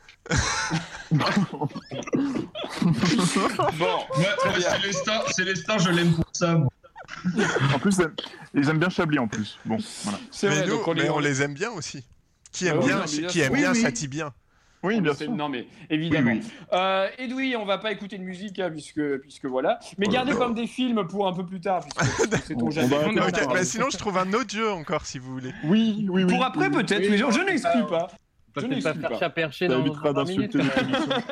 Bon, 3.78 4.00
Célestin, 4.80 5.20
Célestin, 5.30 5.78
je 5.78 5.90
l'aime 5.90 6.12
pour 6.14 6.24
ça. 6.32 6.54
moi. 6.56 6.68
En 7.74 7.78
plus, 7.78 7.96
ils 8.54 8.68
aiment 8.68 8.78
bien 8.78 8.88
Chablis 8.88 9.18
en 9.18 9.28
plus. 9.28 9.58
Bon, 9.64 9.78
voilà. 10.04 10.18
c'est 10.30 10.48
Mais 10.48 10.56
vrai. 10.56 10.66
nous, 10.66 10.76
donc 10.76 10.88
on 10.88 10.94
mais 10.94 11.02
les, 11.04 11.10
on 11.10 11.18
les 11.18 11.42
aime 11.42 11.54
bien 11.54 11.70
aussi. 11.70 12.04
Qui 12.52 12.68
Ah 12.68 12.72
aime 12.72 12.80
bien, 12.80 13.04
bien 13.04 13.26
qui 13.28 13.40
aime 13.40 13.52
bien, 13.52 13.72
Oui, 13.72 13.82
châtie 13.82 14.08
bien. 14.08 14.32
Oui, 14.82 15.00
bien 15.00 15.14
C'est- 15.14 15.24
sûr. 15.24 15.34
Non 15.34 15.48
mais 15.48 15.66
évidemment. 15.90 16.32
Oui, 16.32 16.40
oui. 16.42 16.52
Euh, 16.72 17.08
Edoui, 17.18 17.56
on 17.56 17.64
va 17.64 17.78
pas 17.78 17.90
écouter 17.92 18.18
de 18.18 18.22
musique 18.22 18.58
hein, 18.58 18.70
puisque 18.70 19.18
puisque 19.20 19.46
voilà. 19.46 19.78
Mais 19.98 20.06
gardez 20.06 20.32
comme 20.32 20.54
des 20.54 20.66
films 20.66 21.06
pour 21.08 21.26
un 21.26 21.32
peu 21.32 21.44
plus 21.44 21.60
tard 21.60 21.82
c'est 22.46 22.54
On 22.60 22.70
jamais. 22.70 22.94
On 23.04 23.12
bah, 23.52 23.64
sinon 23.64 23.86
je 23.90 23.96
trouve 23.96 24.18
un 24.18 24.32
autre 24.32 24.50
jeu 24.54 24.70
encore 24.70 25.04
si 25.06 25.18
vous 25.18 25.32
voulez. 25.32 25.52
Oui, 25.64 26.06
oui, 26.10 26.24
oui. 26.24 26.32
Pour 26.32 26.44
après 26.44 26.68
oui. 26.68 26.74
peut-être, 26.74 27.08
mais 27.10 27.16
je, 27.18 27.24
je 27.30 27.40
n'exclus 27.40 27.86
pas. 27.88 28.08
On 28.56 28.60
Je 28.60 28.66
peut-être 28.66 28.82
pas 28.84 28.94
faire 28.94 29.18
dans 29.68 29.80
évitera 29.80 30.12
20 30.12 30.24
minutes. 30.24 30.56
d'insulter 30.56 30.58
quand 30.58 30.64
notre 30.64 30.76
même. 30.76 30.88
émission. 30.88 31.24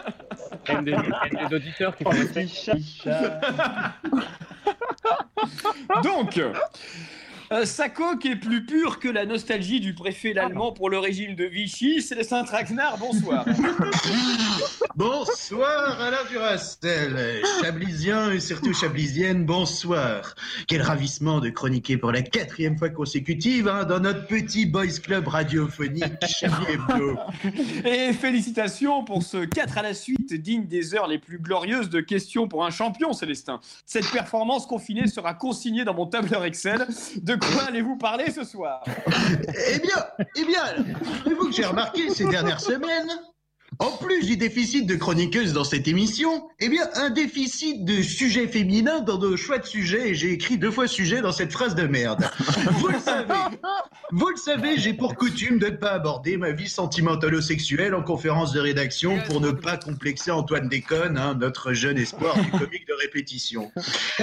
Il 0.68 0.72
y 0.72 0.76
a 0.76 0.82
des, 0.82 1.48
des 1.48 1.54
auditeurs 1.56 1.96
qui 1.96 2.04
font 2.04 2.12
chat. 2.48 3.40
Donc, 6.02 6.40
Euh, 7.52 7.66
sa 7.66 7.88
coque 7.88 8.24
est 8.24 8.36
plus 8.36 8.64
pure 8.64 8.98
que 8.98 9.08
la 9.08 9.26
nostalgie 9.26 9.80
du 9.80 9.94
préfet 9.94 10.32
l'allemand 10.32 10.72
pour 10.72 10.88
le 10.88 10.98
régime 10.98 11.34
de 11.34 11.44
Vichy. 11.44 12.00
Célestin 12.00 12.44
Traquenard, 12.44 12.98
bonsoir. 12.98 13.44
Bonsoir 14.96 16.00
Alain 16.00 16.24
Duracel, 16.30 17.42
Chablisien 17.60 18.30
et 18.30 18.38
surtout 18.38 18.72
Chablisienne, 18.72 19.44
bonsoir. 19.44 20.36
Quel 20.68 20.82
ravissement 20.82 21.40
de 21.40 21.48
chroniquer 21.50 21.96
pour 21.96 22.12
la 22.12 22.22
quatrième 22.22 22.78
fois 22.78 22.90
consécutive 22.90 23.66
hein, 23.66 23.84
dans 23.84 23.98
notre 23.98 24.28
petit 24.28 24.66
boys 24.66 25.00
club 25.02 25.26
radiophonique 25.26 26.04
Chablis 26.28 26.74
Hebdo. 26.74 27.16
Et 27.84 28.12
félicitations 28.12 29.02
pour 29.02 29.24
ce 29.24 29.44
4 29.44 29.78
à 29.78 29.82
la 29.82 29.94
suite 29.94 30.32
digne 30.32 30.66
des 30.66 30.94
heures 30.94 31.08
les 31.08 31.18
plus 31.18 31.40
glorieuses 31.40 31.90
de 31.90 32.00
questions 32.00 32.46
pour 32.46 32.64
un 32.64 32.70
champion, 32.70 33.12
Célestin. 33.12 33.58
Cette 33.86 34.08
performance 34.12 34.64
confinée 34.64 35.08
sera 35.08 35.34
consignée 35.34 35.84
dans 35.84 35.94
mon 35.94 36.06
tableur 36.06 36.44
Excel. 36.44 36.86
De 37.16 37.33
quoi 37.38 37.64
allez-vous 37.68 37.96
parler 37.96 38.30
ce 38.30 38.44
soir? 38.44 38.82
Eh 38.86 39.78
bien, 39.78 40.06
eh 40.36 40.44
bien, 40.44 40.64
savez-vous 41.22 41.46
que 41.46 41.52
j'ai 41.52 41.64
remarqué 41.64 42.10
ces 42.10 42.26
dernières 42.26 42.60
semaines 42.60 43.10
en 43.78 43.96
plus 43.96 44.26
du 44.26 44.36
déficit 44.36 44.86
de 44.86 44.94
chroniqueuse 44.94 45.52
dans 45.52 45.64
cette 45.64 45.88
émission, 45.88 46.48
eh 46.60 46.68
bien, 46.68 46.88
un 46.94 47.10
déficit 47.10 47.84
de 47.84 48.02
sujets 48.02 48.46
féminins 48.46 49.00
dans 49.00 49.18
nos 49.18 49.36
choix 49.36 49.58
de 49.58 49.66
sujets, 49.66 50.10
et 50.10 50.14
j'ai 50.14 50.32
écrit 50.32 50.58
deux 50.58 50.70
fois 50.70 50.86
sujet 50.86 51.20
dans 51.20 51.32
cette 51.32 51.52
phrase 51.52 51.74
de 51.74 51.86
merde. 51.86 52.28
Vous 52.78 52.88
le 52.88 52.98
savez, 52.98 53.34
vous 54.12 54.28
le 54.28 54.36
savez, 54.36 54.78
j'ai 54.78 54.94
pour 54.94 55.16
coutume 55.16 55.58
de 55.58 55.66
ne 55.66 55.76
pas 55.76 55.92
aborder 55.92 56.36
ma 56.36 56.52
vie 56.52 56.68
sentimentalo-sexuelle 56.68 57.94
en 57.94 58.02
conférence 58.02 58.52
de 58.52 58.60
rédaction 58.60 59.18
pour 59.26 59.40
ne 59.40 59.50
pas 59.50 59.76
complexer 59.76 60.30
Antoine 60.30 60.68
Déconne, 60.68 61.18
hein, 61.18 61.34
notre 61.34 61.72
jeune 61.72 61.98
espoir 61.98 62.38
du 62.40 62.50
comique 62.50 62.86
de 62.86 62.94
répétition. 63.00 63.72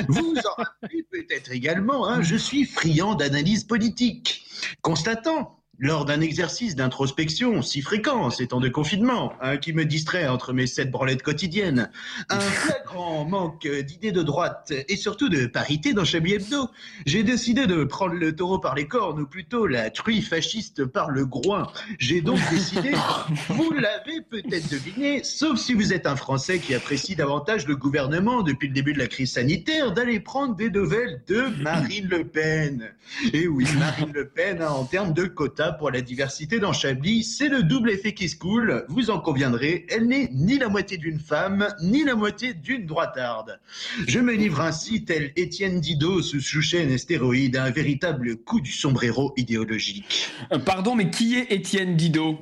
Vous 0.08 0.36
en 0.38 0.64
rappelez 0.64 1.04
peut-être 1.10 1.52
également, 1.52 2.08
hein, 2.08 2.22
je 2.22 2.36
suis 2.36 2.66
friand 2.66 3.16
d'analyse 3.16 3.64
politique. 3.64 4.45
Constatant 4.82 5.61
lors 5.82 6.06
d'un 6.06 6.22
exercice 6.22 6.76
d'introspection 6.76 7.64
si 7.64 7.82
fréquent 7.82 8.22
en 8.22 8.30
ces 8.30 8.48
temps 8.48 8.60
de 8.60 8.70
confinement, 8.70 9.34
hein, 9.42 9.58
qui 9.58 9.74
me 9.74 9.84
distrait 9.84 10.28
entre 10.28 10.54
mes 10.54 10.68
sept 10.68 10.92
branlettes 10.92 11.24
quotidiennes, 11.24 11.90
un 12.30 12.40
flagrant 12.40 13.26
manque 13.26 13.68
d'idées 13.68 14.12
de 14.12 14.22
droite 14.22 14.72
et 14.88 14.96
surtout 14.96 15.28
de 15.28 15.48
parité 15.48 15.94
dans 15.94 16.06
Chablis 16.06 16.34
Hebdo, 16.34 16.70
j'ai 17.08 17.24
décidé 17.24 17.66
de 17.66 17.84
prendre 17.84 18.14
le 18.14 18.36
taureau 18.36 18.60
par 18.60 18.76
les 18.76 18.88
cornes, 18.88 19.22
ou 19.22 19.26
plutôt 19.26 19.66
la 19.66 19.90
truie 19.90 20.22
fasciste 20.22 20.86
par 20.86 21.10
le 21.10 21.26
groin. 21.26 21.68
J'ai 21.98 22.22
donc 22.22 22.40
décidé, 22.52 22.92
vous 23.50 23.72
l'avez 23.72 24.22
peut-être 24.22 24.70
deviné, 24.70 25.24
sauf 25.24 25.58
si 25.58 25.74
vous 25.74 25.94
êtes 25.94 26.06
un 26.06 26.16
Français 26.16 26.60
qui 26.60 26.76
apprécie 26.76 27.16
davantage 27.16 27.66
le 27.66 27.76
gouvernement 27.76 28.44
depuis 28.44 28.68
le 28.68 28.76
début 28.76 28.94
de 28.94 29.00
la 29.00 29.08
crise 29.08 29.32
sanitaire, 29.32 29.94
d'aller 29.94 30.20
prendre 30.20 30.56
des 30.56 30.70
nouvelles 30.70 31.24
de 31.28 31.48
Marine 31.64 32.08
Le 32.08 32.24
Pen. 32.24 32.94
Et 33.34 33.48
oui, 33.48 33.66
Marine 33.80 34.12
Le 34.14 34.28
Pen, 34.28 34.62
hein, 34.62 34.70
en 34.70 34.86
termes 34.86 35.14
de 35.14 35.26
quotas 35.26 35.71
pour 35.78 35.92
la 35.92 36.02
diversité 36.02 36.60
dans 36.60 36.74
Chablis, 36.74 37.24
c'est 37.24 37.50
le 37.50 37.64
double 37.64 37.92
effet 37.92 38.14
qui 38.14 38.30
se 38.30 38.36
coule, 38.36 38.86
vous 38.90 39.10
en 39.10 39.20
conviendrez, 39.20 39.86
elle 39.90 40.08
n'est 40.08 40.30
ni 40.32 40.58
la 40.58 40.70
moitié 40.70 40.98
d'une 40.98 41.20
femme, 41.20 41.68
ni 41.82 42.04
la 42.04 42.16
moitié 42.16 42.54
d'une 42.54 42.86
droitarde. 42.86 43.60
Je 44.08 44.20
me 44.20 44.34
livre 44.34 44.62
ainsi, 44.62 45.06
tel 45.06 45.32
Étienne 45.36 45.80
Didot 45.80 46.22
sous 46.22 46.42
sous-chaîne 46.42 46.92
et 46.92 46.98
stéroïde, 46.98 47.56
à 47.56 47.64
un 47.64 47.72
véritable 47.72 48.38
coup 48.38 48.62
du 48.62 48.72
sombrero 48.72 49.34
idéologique. 49.38 50.30
Euh, 50.52 50.60
Pardon, 50.60 50.96
mais 50.96 51.10
qui 51.10 51.36
est 51.36 51.52
Étienne 51.52 51.96
Didot 51.96 52.40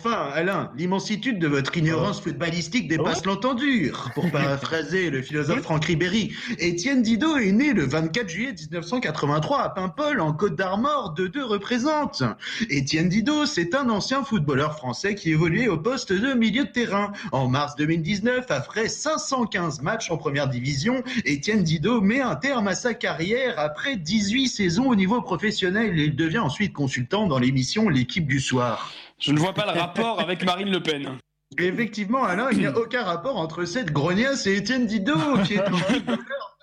Enfin, 0.00 0.30
Alain, 0.32 0.70
l'immensitude 0.76 1.40
de 1.40 1.48
votre 1.48 1.76
ignorance 1.76 2.20
footballistique 2.20 2.86
dépasse 2.86 3.26
l'entendure. 3.26 4.12
Pour 4.14 4.30
paraphraser 4.32 5.10
le 5.10 5.22
philosophe 5.22 5.62
Franck 5.62 5.86
Ribéry, 5.86 6.32
Étienne 6.60 7.02
Didot 7.02 7.36
est 7.36 7.50
né 7.50 7.72
le 7.72 7.84
24 7.84 8.28
juillet 8.28 8.52
1983 8.52 9.60
à 9.60 9.68
Paimpol, 9.70 10.20
en 10.20 10.32
Côte 10.32 10.54
d'Armor, 10.54 11.14
de 11.14 11.26
deux 11.26 11.44
représente. 11.44 12.22
Étienne 12.70 13.08
Didot, 13.08 13.44
c'est 13.44 13.74
un 13.74 13.90
ancien 13.90 14.22
footballeur 14.22 14.76
français 14.76 15.16
qui 15.16 15.32
évoluait 15.32 15.66
au 15.66 15.78
poste 15.78 16.12
de 16.12 16.32
milieu 16.32 16.66
de 16.66 16.70
terrain. 16.70 17.10
En 17.32 17.48
mars 17.48 17.74
2019, 17.74 18.46
après 18.50 18.86
515 18.86 19.82
matchs 19.82 20.12
en 20.12 20.16
première 20.16 20.46
division, 20.46 21.02
Étienne 21.24 21.64
Didot 21.64 22.00
met 22.02 22.20
un 22.20 22.36
terme 22.36 22.68
à 22.68 22.76
sa 22.76 22.94
carrière 22.94 23.58
après 23.58 23.96
18 23.96 24.46
saisons 24.46 24.90
au 24.90 24.94
niveau 24.94 25.20
professionnel. 25.22 25.98
Il 25.98 26.14
devient 26.14 26.38
ensuite 26.38 26.72
consultant 26.72 27.26
dans 27.26 27.40
l'émission 27.40 27.88
L'équipe 27.88 28.28
du 28.28 28.38
soir. 28.38 28.92
Je 29.18 29.32
ne 29.32 29.38
vois 29.38 29.52
pas 29.52 29.72
le 29.72 29.78
rapport 29.78 30.20
avec 30.20 30.44
Marine 30.44 30.70
Le 30.70 30.80
Pen. 30.80 31.18
Effectivement, 31.58 32.24
Alain, 32.24 32.50
il 32.52 32.58
n'y 32.58 32.66
a 32.66 32.76
aucun 32.78 33.02
rapport 33.02 33.36
entre 33.36 33.64
cette 33.64 33.92
grognasse 33.92 34.46
et 34.46 34.56
Étienne 34.56 34.86
Didot, 34.86 35.42
qui 35.44 35.54
est 35.54 35.60
un 35.60 35.72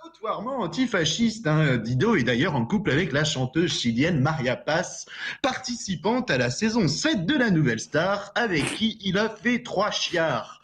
notoirement 0.06 0.60
antifasciste. 0.60 1.48
Hein. 1.48 1.78
Didot 1.78 2.16
est 2.16 2.24
d'ailleurs 2.24 2.56
en 2.56 2.66
couple 2.66 2.92
avec 2.92 3.12
la 3.12 3.26
chanteuse 3.26 3.78
chilienne 3.78 4.22
Maria 4.22 4.56
Paz, 4.56 5.06
participante 5.42 6.32
à 6.32 6.38
la 6.38 6.50
saison 6.50 6.88
7 6.88 7.26
de 7.26 7.36
la 7.36 7.50
Nouvelle 7.50 7.80
Star, 7.82 8.32
avec 8.36 8.76
qui 8.76 8.98
il 9.02 9.18
a 9.18 9.30
fait 9.30 9.62
trois 9.62 9.92
chiards. 9.92 10.55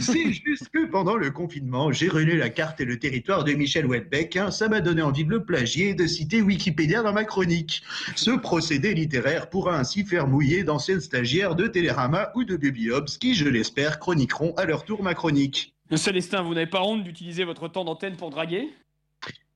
C'est 0.00 0.32
juste 0.32 0.68
que 0.72 0.86
pendant 0.86 1.16
le 1.16 1.30
confinement, 1.30 1.92
j'ai 1.92 2.08
relu 2.08 2.36
la 2.36 2.50
carte 2.50 2.80
et 2.80 2.84
le 2.84 2.98
territoire 2.98 3.44
de 3.44 3.52
Michel 3.52 3.86
Houellebecq. 3.86 4.36
hein. 4.36 4.50
Ça 4.50 4.68
m'a 4.68 4.80
donné 4.80 5.02
envie 5.02 5.24
de 5.24 5.30
le 5.30 5.44
plagier 5.44 5.90
et 5.90 5.94
de 5.94 6.06
citer 6.06 6.42
Wikipédia 6.42 7.02
dans 7.02 7.12
ma 7.12 7.24
chronique. 7.24 7.82
Ce 8.16 8.30
procédé 8.30 8.94
littéraire 8.94 9.48
pourra 9.48 9.78
ainsi 9.78 10.04
faire 10.04 10.26
mouiller 10.26 10.64
d'anciennes 10.64 11.00
stagiaires 11.00 11.54
de 11.54 11.66
Télérama 11.66 12.30
ou 12.34 12.44
de 12.44 12.56
Baby 12.56 12.90
Hobbs 12.90 13.18
qui, 13.20 13.34
je 13.34 13.48
l'espère, 13.48 13.98
chroniqueront 13.98 14.54
à 14.56 14.64
leur 14.64 14.84
tour 14.84 15.02
ma 15.02 15.14
chronique. 15.14 15.74
Célestin, 15.96 16.42
vous 16.42 16.54
n'avez 16.54 16.66
pas 16.66 16.82
honte 16.82 17.02
d'utiliser 17.02 17.44
votre 17.44 17.68
temps 17.68 17.84
d'antenne 17.84 18.16
pour 18.16 18.30
draguer? 18.30 18.68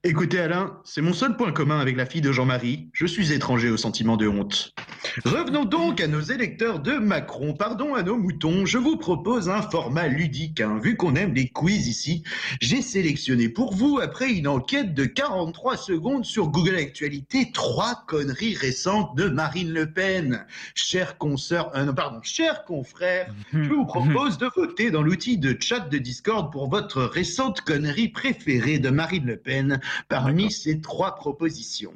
Écoutez 0.07 0.38
Alain, 0.38 0.78
c'est 0.84 1.00
mon 1.00 1.14
seul 1.14 1.34
point 1.34 1.50
commun 1.50 1.80
avec 1.80 1.96
la 1.96 2.05
fille 2.05 2.20
de 2.20 2.30
Jean-Marie. 2.30 2.90
Je 2.92 3.07
suis 3.07 3.32
étranger 3.32 3.70
au 3.70 3.78
sentiment 3.78 4.18
de 4.18 4.28
honte. 4.28 4.74
Revenons 5.24 5.64
donc 5.64 5.98
à 6.02 6.07
nos 6.09 6.20
électeurs 6.20 6.80
de 6.80 6.92
Macron. 6.92 7.55
Pardon 7.55 7.94
à 7.94 8.02
nos 8.02 8.18
moutons, 8.18 8.66
je 8.66 8.76
vous 8.76 8.98
propose 8.98 9.48
un 9.48 9.62
format 9.62 10.09
ludique. 10.09 10.61
hein. 10.61 10.78
Vu 10.82 10.96
qu'on 10.96 11.14
aime 11.14 11.32
les 11.32 11.48
quiz 11.48 11.88
ici, 11.88 12.22
j'ai 12.61 12.82
sélectionné 12.82 13.48
pour 13.48 13.74
vous, 13.74 13.98
après 13.98 14.30
une 14.30 14.46
enquête 14.46 14.92
de 14.92 15.07
43 15.07 15.78
secondes 15.78 16.26
sur 16.26 16.48
Google 16.48 16.76
Actualité, 16.76 17.50
trois 17.52 18.05
conneries 18.07 18.57
récentes 18.57 19.16
de 19.16 19.28
Marine 19.28 19.72
Le 19.72 19.90
Pen. 19.90 20.44
Chers 20.74 21.16
consoeurs, 21.16 21.74
euh, 21.76 21.84
non, 21.84 21.94
pardon, 21.94 22.20
chers 22.22 22.64
confrères, 22.64 23.32
je 23.55 23.70
vous 23.70 23.86
propose 23.86 24.36
de 24.36 24.50
voter 24.55 24.90
dans 24.90 25.02
l'outil 25.02 25.38
de 25.38 25.57
chat 25.59 25.80
de 25.80 25.96
Discord 25.96 26.52
pour 26.52 26.68
votre 26.68 27.02
récente 27.05 27.62
connerie 27.62 28.09
préférée 28.09 28.78
de 28.78 28.90
Marine 28.90 29.24
Le 29.24 29.36
Pen 29.38 29.80
parmi 30.09 30.51
ces 30.51 30.80
trois 30.80 31.14
propositions. 31.14 31.95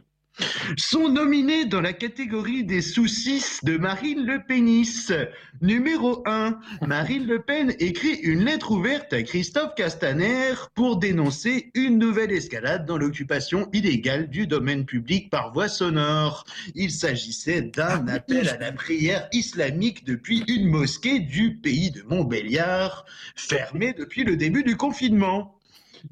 Sont 0.77 1.09
nominés 1.09 1.65
dans 1.65 1.81
la 1.81 1.93
catégorie 1.93 2.63
des 2.63 2.81
soucis 2.81 3.43
de 3.65 3.77
Marine 3.77 4.25
Le 4.25 4.45
Pénis. 4.45 5.13
Numéro 5.61 6.23
1, 6.27 6.61
Marine 6.87 7.27
Le 7.27 7.43
Pen 7.43 7.75
écrit 7.81 8.15
une 8.15 8.45
lettre 8.45 8.71
ouverte 8.71 9.13
à 9.13 9.23
Christophe 9.25 9.75
Castaner 9.75 10.55
pour 10.75 10.99
dénoncer 10.99 11.73
une 11.75 11.99
nouvelle 11.99 12.31
escalade 12.31 12.87
dans 12.87 12.99
l'occupation 12.99 13.69
illégale 13.73 14.31
du 14.31 14.47
domaine 14.47 14.85
public 14.85 15.29
par 15.29 15.53
voie 15.53 15.69
sonore. 15.69 16.45
Il 16.77 16.93
s'agissait 16.93 17.63
d'un 17.63 18.07
appel 18.07 18.49
à 18.49 18.59
la 18.59 18.71
prière 18.71 19.29
islamique 19.33 20.05
depuis 20.05 20.45
une 20.47 20.69
mosquée 20.69 21.19
du 21.19 21.57
pays 21.57 21.91
de 21.91 22.03
Montbéliard, 22.03 23.05
fermée 23.35 23.93
depuis 23.93 24.23
le 24.23 24.37
début 24.37 24.63
du 24.63 24.77
confinement. 24.77 25.58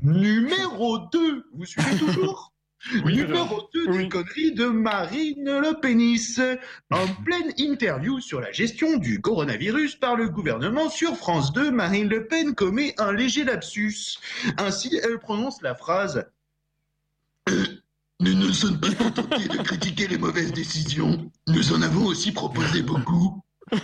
Numéro 0.00 0.98
2, 1.12 1.44
vous 1.52 1.64
suivez 1.64 1.96
toujours 1.96 2.52
Numéro 3.04 3.68
2 3.74 3.98
des 3.98 4.08
conneries 4.08 4.52
de 4.52 4.66
Marine 4.66 5.44
Le 5.44 5.80
Pénis. 5.80 6.40
En 6.90 7.06
pleine 7.24 7.52
interview 7.56 8.20
sur 8.20 8.40
la 8.40 8.52
gestion 8.52 8.96
du 8.96 9.20
coronavirus 9.20 9.96
par 9.96 10.16
le 10.16 10.28
gouvernement 10.28 10.88
sur 10.88 11.16
France 11.16 11.52
2, 11.52 11.70
Marine 11.70 12.08
Le 12.08 12.26
Pen 12.26 12.54
commet 12.54 12.94
un 12.98 13.12
léger 13.12 13.44
lapsus. 13.44 14.18
Ainsi, 14.58 15.00
elle 15.02 15.18
prononce 15.18 15.62
la 15.62 15.74
phrase 15.74 16.26
Nous 18.20 18.34
ne 18.34 18.50
sommes 18.50 18.80
pas 18.80 18.92
contentés 18.94 19.48
de 19.48 19.58
critiquer 19.58 20.08
les 20.08 20.16
mauvaises 20.16 20.52
décisions. 20.52 21.30
Nous 21.48 21.72
en 21.74 21.82
avons 21.82 22.06
aussi 22.06 22.32
proposé 22.32 22.82
beaucoup. 22.82 23.42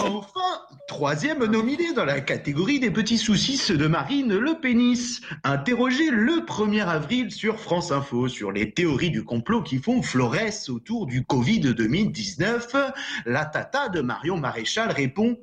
Enfin, 0.00 0.60
troisième 0.88 1.44
nominé 1.44 1.92
dans 1.92 2.04
la 2.04 2.20
catégorie 2.20 2.80
des 2.80 2.90
petits 2.90 3.18
soucis 3.18 3.60
de 3.76 3.86
Marine 3.86 4.34
Le 4.34 4.58
Pénis, 4.60 5.20
interrogé 5.42 6.10
le 6.10 6.44
1er 6.46 6.86
avril 6.86 7.30
sur 7.30 7.58
France 7.60 7.92
Info 7.92 8.28
sur 8.28 8.50
les 8.50 8.72
théories 8.72 9.10
du 9.10 9.24
complot 9.24 9.62
qui 9.62 9.78
font 9.78 10.00
florès 10.00 10.68
autour 10.68 11.06
du 11.06 11.24
Covid 11.24 11.60
2019, 11.60 12.76
la 13.26 13.44
tata 13.44 13.88
de 13.88 14.00
Marion 14.00 14.38
Maréchal 14.38 14.90
répond 14.90 15.36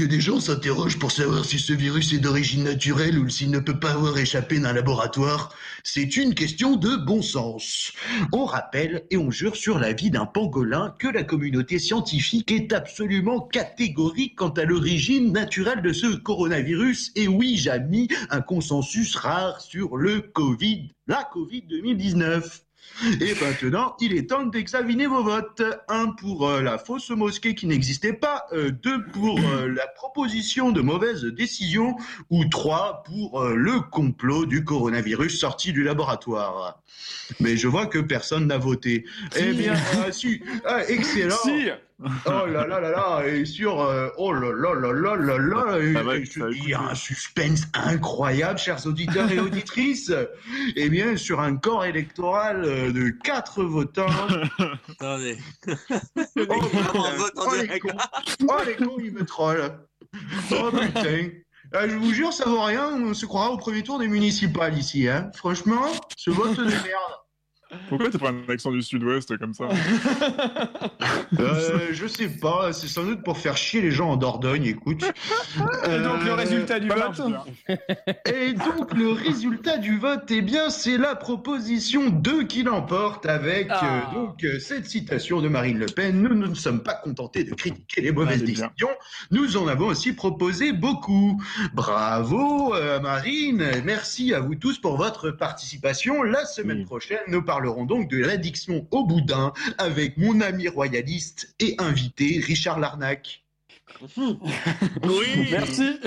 Que 0.00 0.06
des 0.06 0.18
gens 0.22 0.40
s'interrogent 0.40 0.98
pour 0.98 1.12
savoir 1.12 1.44
si 1.44 1.58
ce 1.58 1.74
virus 1.74 2.14
est 2.14 2.20
d'origine 2.20 2.64
naturelle 2.64 3.18
ou 3.18 3.28
s'il 3.28 3.50
ne 3.50 3.58
peut 3.58 3.78
pas 3.78 3.90
avoir 3.90 4.16
échappé 4.16 4.58
d'un 4.58 4.72
laboratoire, 4.72 5.54
c'est 5.84 6.16
une 6.16 6.34
question 6.34 6.76
de 6.76 6.96
bon 6.96 7.20
sens. 7.20 7.92
On 8.32 8.46
rappelle 8.46 9.04
et 9.10 9.18
on 9.18 9.30
jure 9.30 9.56
sur 9.56 9.78
la 9.78 9.92
vie 9.92 10.10
d'un 10.10 10.24
pangolin 10.24 10.94
que 10.98 11.06
la 11.06 11.22
communauté 11.22 11.78
scientifique 11.78 12.50
est 12.50 12.72
absolument 12.72 13.40
catégorique 13.40 14.36
quant 14.36 14.48
à 14.48 14.64
l'origine 14.64 15.34
naturelle 15.34 15.82
de 15.82 15.92
ce 15.92 16.16
coronavirus. 16.16 17.12
Et 17.14 17.28
oui, 17.28 17.58
j'ai 17.58 17.78
mis 17.80 18.08
un 18.30 18.40
consensus 18.40 19.14
rare 19.16 19.60
sur 19.60 19.98
le 19.98 20.22
Covid, 20.22 20.92
la 21.08 21.28
Covid 21.30 21.60
2019. 21.68 22.62
Et 23.20 23.34
maintenant, 23.40 23.96
il 24.00 24.12
est 24.12 24.28
temps 24.28 24.44
d'examiner 24.44 25.06
vos 25.06 25.22
votes. 25.22 25.62
Un 25.88 26.08
pour 26.12 26.48
euh, 26.48 26.60
la 26.60 26.78
fausse 26.78 27.10
mosquée 27.10 27.54
qui 27.54 27.66
n'existait 27.66 28.12
pas, 28.12 28.44
euh, 28.52 28.70
deux 28.70 29.04
pour 29.06 29.38
euh, 29.38 29.68
la 29.68 29.86
proposition 29.86 30.70
de 30.70 30.80
mauvaise 30.80 31.24
décision, 31.24 31.96
ou 32.28 32.44
trois 32.44 33.02
pour 33.04 33.42
le 33.42 33.80
complot 33.80 34.44
du 34.44 34.64
coronavirus 34.64 35.38
sorti 35.38 35.72
du 35.72 35.82
laboratoire. 35.82 36.79
Mais 37.38 37.56
je 37.56 37.68
vois 37.68 37.86
que 37.86 37.98
personne 37.98 38.46
n'a 38.46 38.58
voté. 38.58 39.04
Eh 39.36 39.52
bien, 39.52 39.74
ah, 39.94 40.10
si, 40.10 40.42
ah, 40.64 40.82
excellent. 40.88 41.36
Si. 41.44 41.70
Oh 42.24 42.46
là 42.46 42.66
là 42.66 42.80
là 42.80 42.90
là, 42.90 43.26
et 43.26 43.44
sur, 43.44 43.82
euh, 43.82 44.08
oh 44.16 44.32
là 44.32 44.52
là 44.52 44.72
là 44.72 44.92
là 44.92 45.16
là 45.16 45.38
là, 45.38 45.78
il 46.50 46.68
y 46.68 46.72
a 46.72 46.80
un 46.80 46.94
suspense 46.94 47.64
incroyable, 47.74 48.58
chers 48.58 48.86
auditeurs 48.86 49.30
et 49.30 49.38
auditrices. 49.38 50.10
Eh 50.76 50.88
bien, 50.88 51.18
sur 51.18 51.40
un 51.40 51.56
corps 51.56 51.84
électoral 51.84 52.64
euh, 52.64 52.90
de 52.90 53.10
quatre 53.10 53.62
votants. 53.64 54.06
Attendez. 54.88 55.36
Oh, 55.68 55.74
putain. 56.38 56.50
Oh, 57.36 57.54
les 57.60 57.78
cons. 57.78 57.88
Oh, 58.48 58.56
les 58.66 58.76
cons, 58.76 58.96
ils 58.98 59.12
me 59.12 59.26
trollent. 59.26 59.78
Oh 60.52 60.70
putain. 60.72 61.28
Ah, 61.72 61.86
je 61.86 61.94
vous 61.94 62.12
jure, 62.12 62.32
ça 62.32 62.48
vaut 62.48 62.62
rien. 62.62 62.90
On 63.00 63.14
se 63.14 63.26
croira 63.26 63.52
au 63.52 63.56
premier 63.56 63.82
tour 63.82 63.98
des 63.98 64.08
municipales 64.08 64.76
ici. 64.76 65.08
Hein. 65.08 65.30
Franchement, 65.34 65.86
ce 66.16 66.30
vote 66.30 66.56
de 66.56 66.64
merde. 66.64 67.19
Pourquoi 67.88 68.10
t'as 68.10 68.18
pas 68.18 68.30
un 68.30 68.52
accent 68.52 68.70
du 68.72 68.82
sud-ouest 68.82 69.36
comme 69.38 69.54
ça? 69.54 69.68
Euh, 71.38 71.88
je 71.92 72.06
sais 72.08 72.28
pas, 72.28 72.72
c'est 72.72 72.88
sans 72.88 73.04
doute 73.04 73.22
pour 73.22 73.38
faire 73.38 73.56
chier 73.56 73.80
les 73.80 73.92
gens 73.92 74.10
en 74.10 74.16
Dordogne, 74.16 74.64
écoute. 74.64 75.04
Et 75.86 75.98
donc 76.00 76.24
le 76.24 76.30
Euh, 76.30 76.34
résultat 76.34 76.80
du 76.80 76.88
pas 76.88 77.10
vote 77.10 77.20
Et 78.26 78.52
donc 78.52 78.92
le 78.94 79.12
résultat 79.12 79.78
du 79.78 79.96
vote, 79.98 80.24
eh 80.30 80.42
bien, 80.42 80.70
c'est 80.70 80.98
la 80.98 81.14
proposition 81.14 82.10
2 82.10 82.44
qui 82.44 82.64
l'emporte 82.64 83.26
avec 83.26 83.68
Ah. 83.70 83.84
euh, 84.12 84.14
donc 84.14 84.42
euh, 84.44 84.58
cette 84.58 84.86
citation 84.86 85.40
de 85.40 85.48
Marine 85.48 85.78
Le 85.78 85.86
Pen. 85.86 86.20
Nous 86.20 86.34
ne 86.34 86.52
sommes 86.54 86.82
pas 86.82 86.94
contentés 86.94 87.44
de 87.44 87.54
critiquer 87.54 88.00
les 88.00 88.10
mauvaises 88.12 88.42
bien. 88.42 88.46
décisions. 88.68 88.90
Nous 89.30 89.56
en 89.56 89.68
avons 89.68 89.86
aussi 89.86 90.12
proposé 90.12 90.72
beaucoup. 90.72 91.40
Bravo 91.74 92.74
euh, 92.74 92.98
Marine, 93.00 93.64
merci 93.84 94.34
à 94.34 94.40
vous 94.40 94.56
tous 94.56 94.78
pour 94.78 94.96
votre 94.96 95.30
participation. 95.30 96.22
La 96.24 96.44
semaine 96.44 96.84
prochaine, 96.84 97.20
nous 97.28 97.42
parlerons 97.60 97.84
donc 97.84 98.08
de 98.08 98.16
l'addiction 98.16 98.86
au 98.90 99.04
boudin 99.04 99.52
avec 99.76 100.16
mon 100.16 100.40
ami 100.40 100.66
royaliste 100.68 101.54
et 101.60 101.74
invité 101.78 102.40
Richard 102.42 102.80
Larnac. 102.80 103.44
Oui. 104.16 105.48
Merci. 105.50 105.98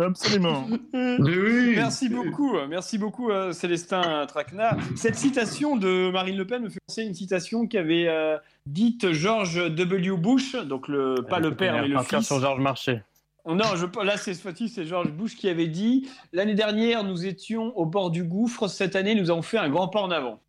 Absolument. 0.00 0.66
Oui. 0.92 1.74
Merci 1.76 2.08
beaucoup, 2.08 2.56
merci 2.68 2.98
beaucoup 2.98 3.30
euh, 3.30 3.52
Célestin 3.52 4.26
Traquenard. 4.26 4.76
Cette 4.96 5.14
citation 5.14 5.76
de 5.76 6.10
Marine 6.10 6.36
Le 6.36 6.44
Pen 6.44 6.62
me 6.62 6.70
fait 6.70 6.80
penser 6.88 7.02
à 7.02 7.04
une 7.04 7.14
citation 7.14 7.68
qu'avait 7.68 8.08
euh, 8.08 8.36
dite 8.66 9.12
George 9.12 9.72
W. 9.72 10.16
Bush, 10.16 10.56
donc 10.56 10.88
le, 10.88 11.16
pas 11.28 11.38
le 11.38 11.54
père 11.54 11.74
mais 11.74 11.86
le 11.86 12.02
fils. 12.02 12.26
sur 12.26 12.40
Georges 12.40 12.60
Marchais. 12.60 13.04
Non, 13.46 13.76
je, 13.76 13.86
là 14.04 14.16
c'est 14.16 14.34
cette 14.34 14.42
fois-ci 14.42 14.68
c'est 14.68 14.84
George 14.84 15.12
Bush 15.12 15.36
qui 15.36 15.48
avait 15.48 15.68
dit 15.68 16.08
l'année 16.32 16.54
dernière 16.54 17.04
nous 17.04 17.26
étions 17.26 17.76
au 17.78 17.86
bord 17.86 18.10
du 18.10 18.24
gouffre, 18.24 18.66
cette 18.66 18.96
année 18.96 19.14
nous 19.14 19.30
avons 19.30 19.42
fait 19.42 19.58
un 19.58 19.68
grand 19.68 19.88
pas 19.88 20.00
en 20.00 20.10
avant. 20.10 20.40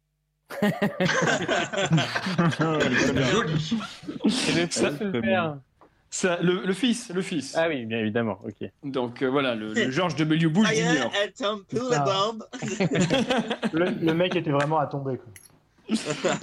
Ça, 4.69 4.89
le 4.99 5.21
père. 5.21 5.57
ça- 6.09 6.39
le, 6.41 6.65
le 6.65 6.73
fils, 6.73 7.11
le 7.13 7.21
fils. 7.21 7.55
Ah 7.57 7.67
oui, 7.69 7.85
bien 7.85 7.99
évidemment, 7.99 8.39
ok. 8.45 8.69
Donc 8.83 9.21
euh, 9.21 9.27
voilà, 9.29 9.55
le, 9.55 9.73
le 9.73 9.91
George 9.91 10.15
W. 10.15 10.47
Bush 10.47 10.67
Jr. 10.73 11.09
tout. 11.69 11.89
Le, 13.73 13.85
le 13.91 14.13
mec 14.13 14.35
était 14.35 14.51
vraiment 14.51 14.79
à 14.79 14.87
tomber. 14.87 15.17
Quoi. 15.17 15.27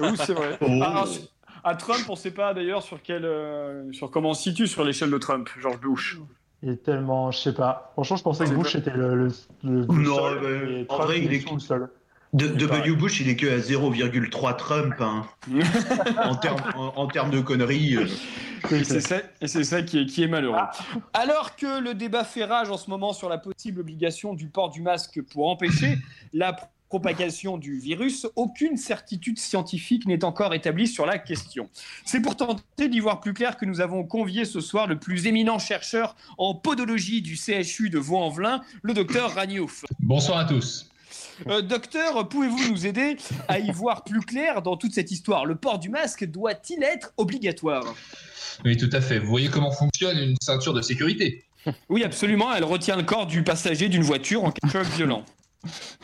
Oui, 0.00 0.16
c'est 0.16 0.32
vrai. 0.34 0.56
Oh. 0.60 0.66
Alors, 0.82 1.08
su- 1.08 1.20
à 1.64 1.74
Trump, 1.74 2.04
on 2.08 2.12
ne 2.12 2.16
sait 2.16 2.30
pas 2.30 2.54
d'ailleurs 2.54 2.82
sur 2.82 3.02
quel, 3.02 3.24
euh, 3.24 3.90
sur 3.92 4.10
comment 4.10 4.30
on 4.30 4.34
se 4.34 4.42
situe 4.44 4.66
sur 4.68 4.84
l'échelle 4.84 5.10
de 5.10 5.18
Trump, 5.18 5.48
George 5.60 5.80
Bush. 5.80 6.18
Il 6.62 6.70
est 6.70 6.82
tellement, 6.82 7.30
je 7.32 7.38
sais 7.38 7.52
pas. 7.54 7.90
Franchement, 7.94 8.16
je 8.16 8.22
pensais 8.22 8.44
que 8.44 8.50
Bush 8.54 8.74
était 8.76 8.90
le, 8.92 9.14
le, 9.16 9.28
le 9.64 9.84
Non, 9.86 10.16
bah, 10.40 10.48
et 10.50 10.82
en 10.88 10.94
Trump, 10.94 11.08
vrai, 11.08 11.20
il 11.20 11.32
est- 11.32 11.52
le 11.52 11.58
sol. 11.60 11.90
De. 12.32 12.48
W. 12.48 12.96
Bush, 12.96 13.20
il 13.20 13.28
est 13.28 13.36
que 13.36 13.46
à 13.46 13.58
0,3 13.58 14.56
Trump 14.56 14.94
hein. 15.00 15.26
en 16.24 16.34
termes 16.36 16.60
en, 16.76 16.92
en 16.96 17.06
termes 17.06 17.30
de 17.30 17.40
conneries. 17.40 17.96
euh. 17.96 18.06
Et 18.72 18.84
c'est 19.48 19.64
ça, 19.64 19.82
qui, 19.82 19.98
est, 20.00 20.06
qui 20.06 20.22
est 20.24 20.26
malheureux. 20.28 20.58
Alors 21.14 21.54
que 21.56 21.80
le 21.80 21.94
débat 21.94 22.24
fait 22.24 22.44
rage 22.44 22.68
en 22.70 22.76
ce 22.76 22.90
moment 22.90 23.12
sur 23.12 23.28
la 23.28 23.38
possible 23.38 23.80
obligation 23.80 24.34
du 24.34 24.48
port 24.48 24.70
du 24.70 24.80
masque 24.82 25.20
pour 25.22 25.48
empêcher 25.48 25.98
la 26.32 26.52
pr- 26.52 26.66
propagation 26.88 27.58
du 27.58 27.78
virus, 27.78 28.26
aucune 28.36 28.76
certitude 28.76 29.38
scientifique 29.38 30.06
n'est 30.06 30.24
encore 30.24 30.54
établie 30.54 30.86
sur 30.88 31.04
la 31.06 31.18
question. 31.18 31.68
C'est 32.04 32.20
pour 32.20 32.36
tenter 32.36 32.88
d'y 32.88 33.00
voir 33.00 33.20
plus 33.20 33.34
clair 33.34 33.56
que 33.56 33.66
nous 33.66 33.80
avons 33.80 34.04
convié 34.04 34.44
ce 34.44 34.60
soir 34.60 34.86
le 34.86 34.98
plus 34.98 35.26
éminent 35.26 35.58
chercheur 35.58 36.14
en 36.38 36.54
podologie 36.54 37.22
du 37.22 37.36
CHU 37.36 37.90
de 37.90 37.98
Vaux-en-Velin, 37.98 38.62
le 38.82 38.94
docteur 38.94 39.34
Ragnouf. 39.34 39.84
Bonsoir 40.00 40.38
à 40.38 40.44
tous. 40.44 40.88
Euh, 41.48 41.62
docteur, 41.62 42.28
pouvez-vous 42.28 42.72
nous 42.72 42.86
aider 42.86 43.16
à 43.48 43.58
y 43.58 43.70
voir 43.70 44.04
plus 44.04 44.20
clair 44.20 44.62
dans 44.62 44.76
toute 44.76 44.92
cette 44.92 45.10
histoire? 45.10 45.44
Le 45.44 45.54
port 45.54 45.78
du 45.78 45.88
masque 45.88 46.24
doit-il 46.24 46.82
être 46.82 47.12
obligatoire? 47.16 47.94
Oui, 48.64 48.76
tout 48.76 48.90
à 48.92 49.00
fait. 49.00 49.18
Vous 49.18 49.28
voyez 49.28 49.48
comment 49.48 49.70
fonctionne 49.70 50.18
une 50.18 50.36
ceinture 50.40 50.72
de 50.74 50.82
sécurité. 50.82 51.44
Oui, 51.88 52.04
absolument. 52.04 52.54
Elle 52.54 52.64
retient 52.64 52.96
le 52.96 53.02
corps 53.02 53.26
du 53.26 53.42
passager 53.42 53.88
d'une 53.88 54.02
voiture 54.02 54.44
en 54.44 54.50
cas 54.50 54.66
de 54.66 54.72
choc 54.72 54.86
violent. 54.96 55.24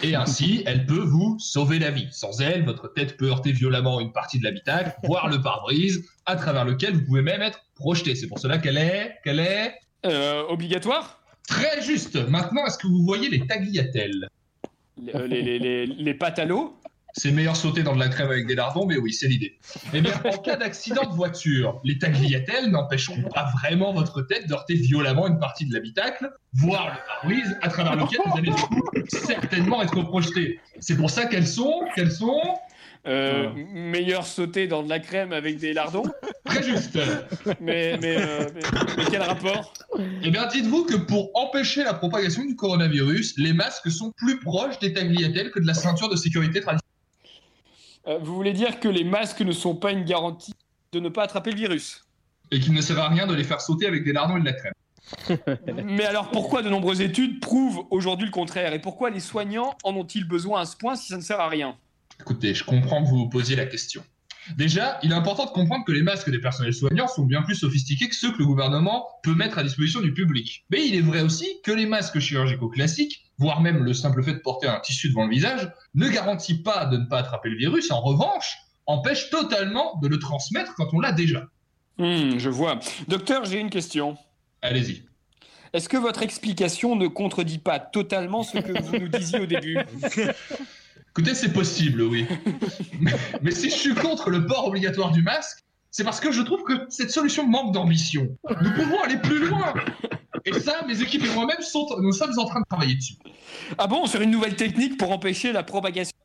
Et 0.02 0.16
ainsi, 0.16 0.64
elle 0.66 0.86
peut 0.86 1.04
vous 1.04 1.36
sauver 1.38 1.78
la 1.78 1.90
vie. 1.90 2.08
Sans 2.10 2.40
elle, 2.40 2.64
votre 2.64 2.92
tête 2.92 3.16
peut 3.16 3.28
heurter 3.28 3.52
violemment 3.52 4.00
une 4.00 4.12
partie 4.12 4.38
de 4.38 4.44
l'habitacle, 4.44 4.92
voire 5.04 5.28
le 5.28 5.40
pare-brise, 5.40 6.04
à 6.26 6.36
travers 6.36 6.64
lequel 6.64 6.94
vous 6.94 7.04
pouvez 7.04 7.22
même 7.22 7.42
être 7.42 7.60
projeté. 7.76 8.16
C'est 8.16 8.26
pour 8.26 8.40
cela 8.40 8.58
qu'elle 8.58 8.76
est... 8.76 9.18
qu'elle 9.24 9.38
est... 9.38 9.74
Euh, 10.04 10.42
obligatoire? 10.48 11.22
Très 11.46 11.80
juste. 11.80 12.16
Maintenant, 12.28 12.66
est-ce 12.66 12.78
que 12.78 12.88
vous 12.88 13.04
voyez 13.04 13.28
les 13.28 13.46
tagliatelles? 13.46 14.28
Les, 14.98 15.14
euh, 15.14 15.26
les, 15.26 15.86
les, 15.86 16.18
à 16.20 16.44
l'eau 16.44 16.78
C'est 17.14 17.30
meilleur 17.30 17.56
sauter 17.56 17.82
dans 17.82 17.94
de 17.94 18.00
la 18.00 18.08
crème 18.08 18.30
avec 18.30 18.46
des 18.46 18.54
lardons, 18.54 18.86
mais 18.86 18.96
oui, 18.96 19.12
c'est 19.12 19.28
l'idée. 19.28 19.58
Eh 19.92 20.00
bien, 20.00 20.12
en 20.24 20.36
cas 20.38 20.56
d'accident 20.56 21.08
de 21.08 21.14
voiture, 21.14 21.80
les 21.84 21.98
tagliatelles 21.98 22.70
n'empêcheront 22.70 23.22
pas 23.34 23.50
vraiment 23.60 23.92
votre 23.92 24.22
tête 24.22 24.46
d'heurter 24.48 24.74
violemment 24.74 25.26
une 25.26 25.38
partie 25.38 25.66
de 25.66 25.74
l'habitacle, 25.74 26.30
voire 26.54 26.88
le 26.88 27.06
pare-brise, 27.06 27.58
à 27.62 27.68
travers 27.68 27.96
lequel 27.96 28.20
vous 28.26 28.38
allez 28.38 28.52
certainement 29.08 29.82
être 29.82 30.02
projeté. 30.02 30.60
C'est 30.80 30.96
pour 30.96 31.10
ça 31.10 31.26
qu'elles 31.26 31.46
sont, 31.46 31.82
qu'elles 31.94 32.12
sont 32.12 32.40
euh, 33.06 33.50
Meilleur 33.72 34.26
sauter 34.26 34.68
dans 34.68 34.82
de 34.82 34.88
la 34.88 35.00
crème 35.00 35.32
avec 35.32 35.58
des 35.58 35.72
lardons 35.72 36.04
très 36.44 36.62
justes. 36.62 36.98
mais, 37.60 37.98
mais, 38.00 38.16
euh, 38.18 38.48
mais, 38.54 38.60
mais 38.96 39.04
quel 39.10 39.22
rapport? 39.22 39.72
Eh 40.22 40.30
bien, 40.30 40.46
dites-vous 40.46 40.84
que 40.84 40.96
pour 40.96 41.30
empêcher 41.34 41.82
la 41.82 41.94
propagation 41.94 42.44
du 42.44 42.54
coronavirus, 42.54 43.34
les 43.38 43.52
masques 43.52 43.90
sont 43.90 44.12
plus 44.12 44.38
proches 44.38 44.78
des 44.78 44.92
tagliatelles 44.92 45.50
que 45.50 45.58
de 45.58 45.66
la 45.66 45.74
ceinture 45.74 46.08
de 46.08 46.16
sécurité 46.16 46.60
traditionnelle. 46.60 46.82
Euh, 48.06 48.18
Vous 48.22 48.34
voulez 48.34 48.52
dire 48.52 48.80
que 48.80 48.88
les 48.88 49.04
masques 49.04 49.42
ne 49.42 49.52
sont 49.52 49.74
pas 49.74 49.92
une 49.92 50.04
garantie 50.04 50.54
de 50.92 51.00
ne 51.00 51.08
pas 51.08 51.24
attraper 51.24 51.50
le 51.50 51.56
virus? 51.56 52.04
Et 52.50 52.60
qu'il 52.60 52.72
ne 52.72 52.80
sert 52.80 52.98
à 52.98 53.08
rien 53.08 53.26
de 53.26 53.34
les 53.34 53.44
faire 53.44 53.60
sauter 53.60 53.86
avec 53.86 54.04
des 54.04 54.12
lardons 54.12 54.36
et 54.36 54.40
de 54.40 54.44
la 54.44 54.52
crème. 54.52 54.72
Mais 55.84 56.04
alors 56.04 56.30
pourquoi 56.30 56.62
de 56.62 56.68
nombreuses 56.68 57.00
études 57.00 57.40
prouvent 57.40 57.84
aujourd'hui 57.90 58.26
le 58.26 58.32
contraire? 58.32 58.72
Et 58.72 58.78
pourquoi 58.78 59.10
les 59.10 59.20
soignants 59.20 59.74
en 59.82 59.94
ont-ils 59.96 60.26
besoin 60.26 60.60
à 60.60 60.66
ce 60.66 60.76
point 60.76 60.94
si 60.94 61.08
ça 61.08 61.16
ne 61.16 61.22
sert 61.22 61.40
à 61.40 61.48
rien? 61.48 61.76
Écoutez, 62.22 62.54
je 62.54 62.62
comprends 62.62 63.02
que 63.02 63.08
vous 63.08 63.16
vous 63.16 63.28
posiez 63.28 63.56
la 63.56 63.66
question. 63.66 64.04
Déjà, 64.56 65.00
il 65.02 65.10
est 65.10 65.14
important 65.14 65.44
de 65.44 65.50
comprendre 65.50 65.84
que 65.84 65.90
les 65.90 66.02
masques 66.02 66.30
des 66.30 66.38
personnels 66.38 66.72
soignants 66.72 67.08
sont 67.08 67.24
bien 67.24 67.42
plus 67.42 67.56
sophistiqués 67.56 68.08
que 68.08 68.14
ceux 68.14 68.30
que 68.32 68.38
le 68.38 68.46
gouvernement 68.46 69.08
peut 69.24 69.34
mettre 69.34 69.58
à 69.58 69.64
disposition 69.64 70.00
du 70.00 70.14
public. 70.14 70.64
Mais 70.70 70.86
il 70.86 70.94
est 70.94 71.00
vrai 71.00 71.22
aussi 71.22 71.46
que 71.64 71.72
les 71.72 71.84
masques 71.84 72.20
chirurgicaux 72.20 72.68
classiques, 72.68 73.24
voire 73.38 73.60
même 73.60 73.82
le 73.82 73.92
simple 73.92 74.22
fait 74.22 74.34
de 74.34 74.38
porter 74.38 74.68
un 74.68 74.78
tissu 74.78 75.08
devant 75.08 75.24
le 75.24 75.30
visage, 75.30 75.68
ne 75.94 76.08
garantit 76.08 76.62
pas 76.62 76.86
de 76.86 76.96
ne 76.96 77.06
pas 77.06 77.18
attraper 77.18 77.48
le 77.50 77.56
virus, 77.56 77.90
en 77.90 78.00
revanche, 78.00 78.56
empêche 78.86 79.30
totalement 79.30 79.98
de 80.00 80.06
le 80.06 80.20
transmettre 80.20 80.74
quand 80.76 80.94
on 80.94 81.00
l'a 81.00 81.10
déjà. 81.10 81.48
Hmm, 81.98 82.38
Je 82.38 82.50
vois. 82.50 82.78
Docteur, 83.08 83.44
j'ai 83.46 83.58
une 83.58 83.70
question. 83.70 84.16
Allez-y. 84.60 85.02
Est-ce 85.72 85.88
que 85.88 85.96
votre 85.96 86.22
explication 86.22 86.94
ne 86.94 87.08
contredit 87.08 87.58
pas 87.58 87.80
totalement 87.80 88.44
ce 88.44 88.58
que 88.58 88.80
vous 88.80 88.98
nous 88.98 89.08
disiez 89.08 89.40
au 89.40 89.46
début? 89.46 89.78
Écoutez, 91.14 91.34
c'est 91.34 91.52
possible, 91.52 92.02
oui. 92.02 92.26
mais, 93.00 93.12
mais 93.42 93.50
si 93.50 93.68
je 93.70 93.74
suis 93.76 93.94
contre 93.94 94.30
le 94.30 94.46
port 94.46 94.66
obligatoire 94.66 95.12
du 95.12 95.22
masque, 95.22 95.58
C'est 95.94 96.04
parce 96.04 96.20
que 96.20 96.32
je 96.32 96.40
trouve 96.40 96.62
que 96.64 96.86
cette 96.88 97.10
solution 97.10 97.46
manque 97.46 97.74
d'ambition. 97.74 98.26
Nous 98.62 98.72
pouvons 98.72 98.98
aller 99.02 99.18
plus 99.18 99.46
loin. 99.46 99.74
Et 100.46 100.58
ça, 100.58 100.82
mes 100.86 101.02
équipes 101.02 101.24
et 101.24 101.34
moi-même, 101.34 101.60
sont, 101.60 101.86
nous 102.00 102.12
sommes 102.12 102.32
en 102.38 102.46
train 102.46 102.60
de 102.60 102.64
travailler 102.68 102.94
dessus. 102.94 103.16
Ah 103.76 103.86
bon, 103.86 104.06
sur 104.06 104.22
une 104.22 104.30
nouvelle 104.30 104.56
technique 104.56 104.96
pour 104.96 105.12
empêcher 105.12 105.52
la 105.52 105.62
propagation 105.62 106.16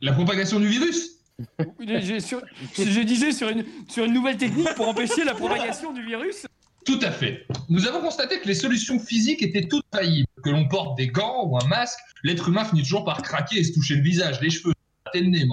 La 0.00 0.12
propagation 0.12 0.58
du 0.58 0.66
virus? 0.68 1.10
Je, 1.78 2.00
je- 2.00 2.18
sur- 2.20 2.42
je 2.76 3.00
disais 3.02 3.32
sur 3.32 3.48
une, 3.48 3.64
sur 3.88 4.04
une 4.04 4.12
nouvelle 4.14 4.36
technique 4.36 4.74
pour 4.74 4.88
empêcher 4.88 5.24
la 5.24 5.34
propagation 5.34 5.92
du 5.92 6.04
virus 6.04 6.46
Tout 6.90 6.98
à 7.06 7.12
fait. 7.12 7.46
Nous 7.68 7.86
avons 7.86 8.00
constaté 8.00 8.40
que 8.40 8.48
les 8.48 8.54
solutions 8.54 8.98
physiques 8.98 9.42
étaient 9.44 9.68
toutes 9.68 9.84
faillibles. 9.94 10.26
Que 10.42 10.50
l'on 10.50 10.66
porte 10.66 10.98
des 10.98 11.06
gants 11.06 11.46
ou 11.46 11.56
un 11.56 11.64
masque, 11.68 12.00
l'être 12.24 12.48
humain 12.48 12.64
finit 12.64 12.82
toujours 12.82 13.04
par 13.04 13.22
craquer 13.22 13.58
et 13.60 13.64
se 13.64 13.72
toucher 13.72 13.94
le 13.94 14.02
visage, 14.02 14.40
les 14.40 14.50
cheveux, 14.50 14.74
le 15.14 15.20
nez. 15.20 15.46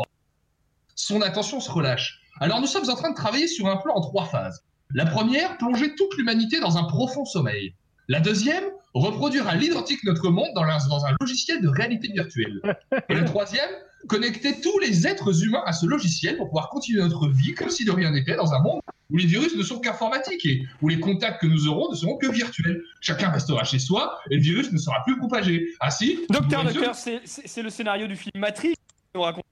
Son 0.95 1.21
attention 1.21 1.59
se 1.59 1.69
relâche. 1.69 2.21
Alors 2.39 2.59
nous 2.59 2.65
sommes 2.65 2.89
en 2.89 2.95
train 2.95 3.11
de 3.11 3.15
travailler 3.15 3.47
sur 3.47 3.67
un 3.67 3.77
plan 3.77 3.93
en 3.93 4.01
trois 4.01 4.25
phases. 4.25 4.63
La 4.95 5.05
première, 5.05 5.57
plonger 5.59 5.93
toute 5.95 6.15
l'humanité 6.17 6.59
dans 6.59 6.75
un 6.77 6.85
profond 6.85 7.23
sommeil. 7.25 7.75
La 8.07 8.19
deuxième, 8.19 8.63
reproduire 8.95 9.47
à 9.47 9.55
l'identique 9.55 10.03
notre 10.05 10.29
monde 10.31 10.49
dans, 10.55 10.63
un- 10.63 10.87
dans 10.89 11.05
un 11.05 11.13
logiciel 11.21 11.61
de 11.61 11.67
réalité 11.67 12.07
virtuelle. 12.07 12.61
Et 13.09 13.13
la 13.13 13.23
troisième, 13.25 13.69
connecter 14.07 14.61
tous 14.61 14.77
les 14.79 15.07
êtres 15.07 15.43
humains 15.43 15.63
à 15.65 15.73
ce 15.73 15.85
logiciel 15.85 16.37
pour 16.37 16.47
pouvoir 16.47 16.69
continuer 16.69 17.01
notre 17.01 17.27
vie 17.27 17.53
comme 17.53 17.69
si 17.69 17.85
de 17.85 17.91
rien 17.91 18.11
n'était 18.11 18.35
dans 18.35 18.53
un 18.53 18.61
monde 18.61 18.81
où 19.09 19.17
les 19.17 19.25
virus 19.25 19.55
ne 19.55 19.63
sont 19.63 19.79
qu'informatiques 19.79 20.45
et 20.45 20.65
où 20.81 20.89
les 20.89 20.99
contacts 20.99 21.41
que 21.41 21.47
nous 21.47 21.67
aurons 21.67 21.91
ne 21.91 21.95
seront 21.95 22.17
que 22.17 22.27
virtuels. 22.31 22.81
Chacun 23.01 23.29
restera 23.29 23.63
chez 23.63 23.79
soi 23.79 24.19
et 24.29 24.35
le 24.35 24.41
virus 24.41 24.71
ne 24.71 24.77
sera 24.77 25.03
plus 25.05 25.17
propagé. 25.17 25.67
Ah 25.79 25.91
si 25.91 26.19
Docteur, 26.29 26.65
docteur, 26.65 26.95
c'est 26.95 27.61
le 27.61 27.69
scénario 27.69 28.07
du 28.07 28.15
film 28.15 28.31
Matrix 28.35 28.73
qui 28.73 28.75
nous 29.15 29.21
raconte. 29.21 29.45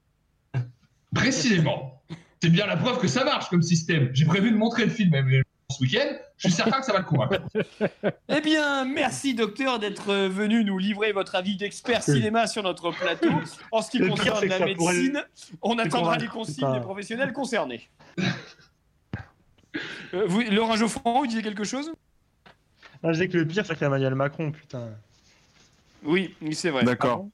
Précisément. 1.14 2.02
C'est 2.42 2.50
bien 2.50 2.66
la 2.66 2.76
preuve 2.76 3.00
que 3.00 3.08
ça 3.08 3.24
marche 3.24 3.48
comme 3.48 3.62
système. 3.62 4.10
J'ai 4.12 4.26
prévu 4.26 4.50
de 4.50 4.56
montrer 4.56 4.84
le 4.84 4.90
film 4.90 5.10
même 5.10 5.42
ce 5.70 5.82
week-end. 5.82 6.16
Je 6.38 6.48
suis 6.48 6.56
certain 6.56 6.80
que 6.80 6.84
ça 6.86 6.92
va 6.92 6.98
le 6.98 7.04
convaincre. 7.04 7.42
Eh 8.28 8.40
bien, 8.40 8.84
merci 8.84 9.34
docteur 9.34 9.78
d'être 9.78 10.10
euh, 10.10 10.28
venu 10.28 10.64
nous 10.64 10.76
livrer 10.78 11.12
votre 11.12 11.34
avis 11.34 11.56
d'expert 11.56 12.02
cinéma 12.02 12.46
sur 12.46 12.62
notre 12.62 12.90
plateau. 12.90 13.30
En 13.72 13.80
ce 13.82 13.90
qui 13.90 13.98
Le 13.98 14.08
concerne 14.08 14.44
la 14.46 14.58
pourrait- 14.74 14.92
médecine, 14.94 15.24
on 15.62 15.78
attendra 15.78 16.18
les 16.18 16.26
consignes 16.28 16.60
pas- 16.60 16.74
des 16.74 16.80
professionnels 16.80 17.32
concernés. 17.32 17.88
Euh, 20.14 20.24
vous, 20.26 20.40
Laurent 20.40 20.76
Geoffrand, 20.76 21.18
vous 21.20 21.26
disiez 21.26 21.42
quelque 21.42 21.64
chose? 21.64 21.92
Je 23.04 23.10
disais 23.10 23.28
que 23.28 23.36
le 23.36 23.46
pire, 23.46 23.64
c'est 23.66 23.76
qu'Emmanuel 23.78 24.14
Macron, 24.14 24.50
putain. 24.50 24.88
Oui, 26.02 26.34
oui, 26.40 26.54
c'est 26.54 26.70
vrai. 26.70 26.84
D'accord. 26.84 27.26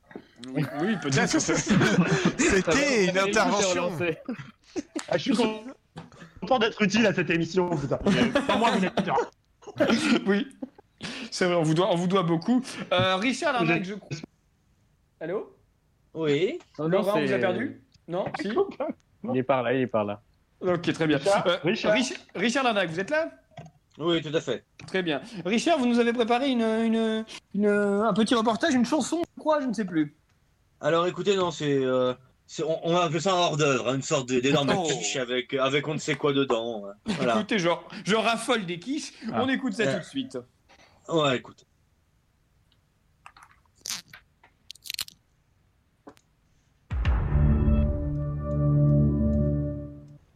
Oui, 0.52 0.64
oui, 0.80 0.96
peut-être. 1.00 1.38
C'était 2.38 3.04
une 3.06 3.18
intervention. 3.18 3.92
Ah, 5.08 5.16
je 5.18 5.22
suis 5.22 5.34
con- 5.34 5.62
content 6.42 6.58
d'être 6.58 6.82
utile 6.82 7.06
à 7.06 7.14
cette 7.14 7.30
émission, 7.30 7.70
putain. 7.70 7.98
Moi, 8.58 8.70
vous 8.72 8.80
là. 8.82 8.92
oui, 10.26 10.48
c'est 11.30 11.46
vrai, 11.46 11.54
on 11.54 11.62
vous 11.62 11.74
doit, 11.74 11.88
on 11.92 11.94
vous 11.94 12.08
doit 12.08 12.24
beaucoup. 12.24 12.62
Euh, 12.92 13.16
Richard 13.16 13.52
Larnac, 13.52 13.84
je 13.84 13.94
crois. 13.94 14.08
Allô? 15.20 15.56
Oui. 16.14 16.58
Laurent, 16.78 17.18
on 17.18 17.24
vous 17.24 17.32
a 17.32 17.38
perdu? 17.38 17.80
Non 18.08 18.24
Si 18.40 18.48
Il 19.32 19.36
est 19.38 19.42
par 19.44 19.62
là, 19.62 19.72
il 19.72 19.82
est 19.82 19.86
par 19.86 20.04
là. 20.04 20.20
Ok, 20.60 20.92
très 20.92 21.06
bien. 21.06 21.18
Richard 21.18 21.46
Euh, 21.46 21.56
Richard 21.64 21.94
Rich- 21.94 22.20
Richard 22.34 22.64
Larnac, 22.64 22.90
vous 22.90 23.00
êtes 23.00 23.10
là? 23.10 23.30
Oui, 23.98 24.20
tout 24.20 24.34
à 24.34 24.40
fait. 24.40 24.64
Très 24.86 25.02
bien. 25.02 25.20
Richard, 25.46 25.78
vous 25.78 25.86
nous 25.86 25.98
avez 26.00 26.12
préparé 26.12 26.50
une, 26.50 26.62
une, 26.62 27.24
une- 27.54 27.66
un 27.66 28.12
petit 28.12 28.34
reportage, 28.34 28.74
une 28.74 28.84
chanson, 28.84 29.22
je 29.36 29.40
crois, 29.40 29.60
je 29.60 29.66
ne 29.66 29.72
sais 29.72 29.84
plus. 29.84 30.16
Alors 30.80 31.06
écoutez, 31.06 31.36
non, 31.36 31.50
c'est. 31.52 31.78
euh, 31.84 32.12
c'est- 32.12 32.18
on, 32.60 32.78
on 32.82 32.92
va 32.92 33.04
appeler 33.04 33.20
ça 33.20 33.32
un 33.32 33.36
hors 33.36 33.56
d'œuvre, 33.56 33.88
hein, 33.88 33.94
une 33.96 34.02
sorte 34.02 34.28
de- 34.28 34.40
d'énorme 34.40 34.70
Oh. 34.76 34.86
quiche 34.86 35.16
avec, 35.16 35.54
avec 35.54 35.86
on 35.88 35.94
ne 35.94 35.98
sait 35.98 36.16
quoi 36.16 36.32
dedans. 36.32 36.84
hein. 36.86 36.94
Voilà. 37.06 37.36
Écoutez, 37.36 37.58
je, 37.58 37.68
je 38.04 38.14
raffole 38.14 38.66
des 38.66 38.78
quiches, 38.78 39.12
Ah. 39.32 39.42
on 39.42 39.48
écoute 39.48 39.72
ça 39.72 39.84
Ouais. 39.84 39.92
tout 39.94 40.00
de 40.00 40.04
suite. 40.04 40.38
Ouais, 41.08 41.36
écoute. 41.38 41.64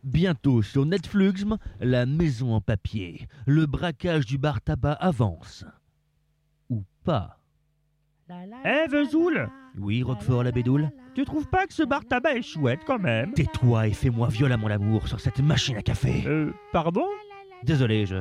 Bientôt 0.02 0.62
sur 0.62 0.86
Netflix, 0.86 1.44
la 1.80 2.06
maison 2.06 2.54
en 2.54 2.60
papier. 2.60 3.26
Le 3.46 3.66
braquage 3.66 4.24
du 4.24 4.38
bar 4.38 4.60
tabac 4.60 4.92
avance. 4.92 5.64
Ou 6.70 6.84
pas? 7.04 7.40
Eh, 8.64 8.86
Vesoul 8.88 9.48
Oui, 9.78 10.02
Roquefort 10.02 10.42
la 10.44 10.52
bédoule 10.52 10.90
Tu 11.16 11.24
trouves 11.24 11.46
pas 11.48 11.66
que 11.66 11.72
ce 11.72 11.82
bar 11.82 12.04
tabac 12.04 12.34
est 12.34 12.42
chouette 12.42 12.80
quand 12.86 12.98
même 12.98 13.32
Tais-toi 13.32 13.86
et 13.86 13.92
fais-moi 13.94 14.28
violemment 14.28 14.68
l'amour 14.68 15.08
sur 15.08 15.18
cette 15.18 15.40
machine 15.40 15.74
à 15.78 15.80
café. 15.80 16.22
Euh, 16.26 16.52
pardon 16.72 17.06
Désolé, 17.62 18.04
je. 18.04 18.16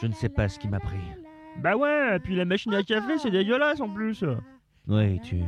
Je 0.00 0.06
ne 0.06 0.14
sais 0.14 0.30
pas 0.30 0.48
ce 0.48 0.58
qui 0.58 0.66
m'a 0.66 0.80
pris. 0.80 0.96
Bah 1.58 1.76
ouais, 1.76 2.16
et 2.16 2.18
puis 2.18 2.34
la 2.34 2.46
machine 2.46 2.72
à 2.72 2.82
café 2.82 3.18
c'est 3.18 3.30
dégueulasse 3.30 3.82
en 3.82 3.90
plus. 3.90 4.24
Oui, 4.88 5.20
tu. 5.20 5.42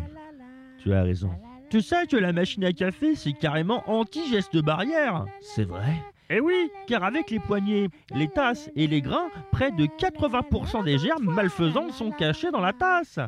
Tu 0.77 0.93
as 0.93 1.05
raison. 1.05 1.31
Tu 1.71 1.81
sais 1.81 2.07
que 2.07 2.19
la 2.19 2.35
machine 2.35 2.63
à 2.65 2.73
café 2.75 3.15
c'est 3.15 3.33
carrément 3.33 3.83
anti-geste 3.91 4.59
barrière. 4.59 5.25
C'est 5.41 5.65
vrai 5.65 5.95
Eh 6.29 6.41
oui, 6.41 6.71
car 6.87 7.03
avec 7.03 7.31
les 7.31 7.41
poignées, 7.41 7.89
les 8.15 8.29
tasses 8.29 8.71
et 8.77 8.87
les 8.87 9.01
grains, 9.01 9.31
près 9.53 9.71
de 9.71 9.87
80% 9.87 10.85
des 10.85 10.99
germes 10.99 11.33
malfaisants 11.33 11.91
sont 11.93 12.11
cachés 12.11 12.51
dans 12.51 12.61
la 12.61 12.75
tasse. 12.75 13.19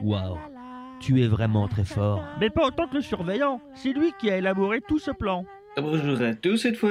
Waouh. 0.00 0.38
Tu 1.00 1.22
es 1.22 1.26
vraiment 1.28 1.68
très 1.68 1.84
fort. 1.84 2.22
Mais 2.40 2.50
pas 2.50 2.66
autant 2.66 2.88
que 2.88 2.94
le 2.96 3.00
surveillant, 3.02 3.60
c'est 3.74 3.92
lui 3.92 4.12
qui 4.18 4.30
a 4.30 4.38
élaboré 4.38 4.80
tout 4.80 4.98
ce 4.98 5.10
plan. 5.10 5.44
Bonjour 5.76 6.20
à 6.22 6.34
tous 6.34 6.56
cette 6.56 6.76
fois. 6.76 6.90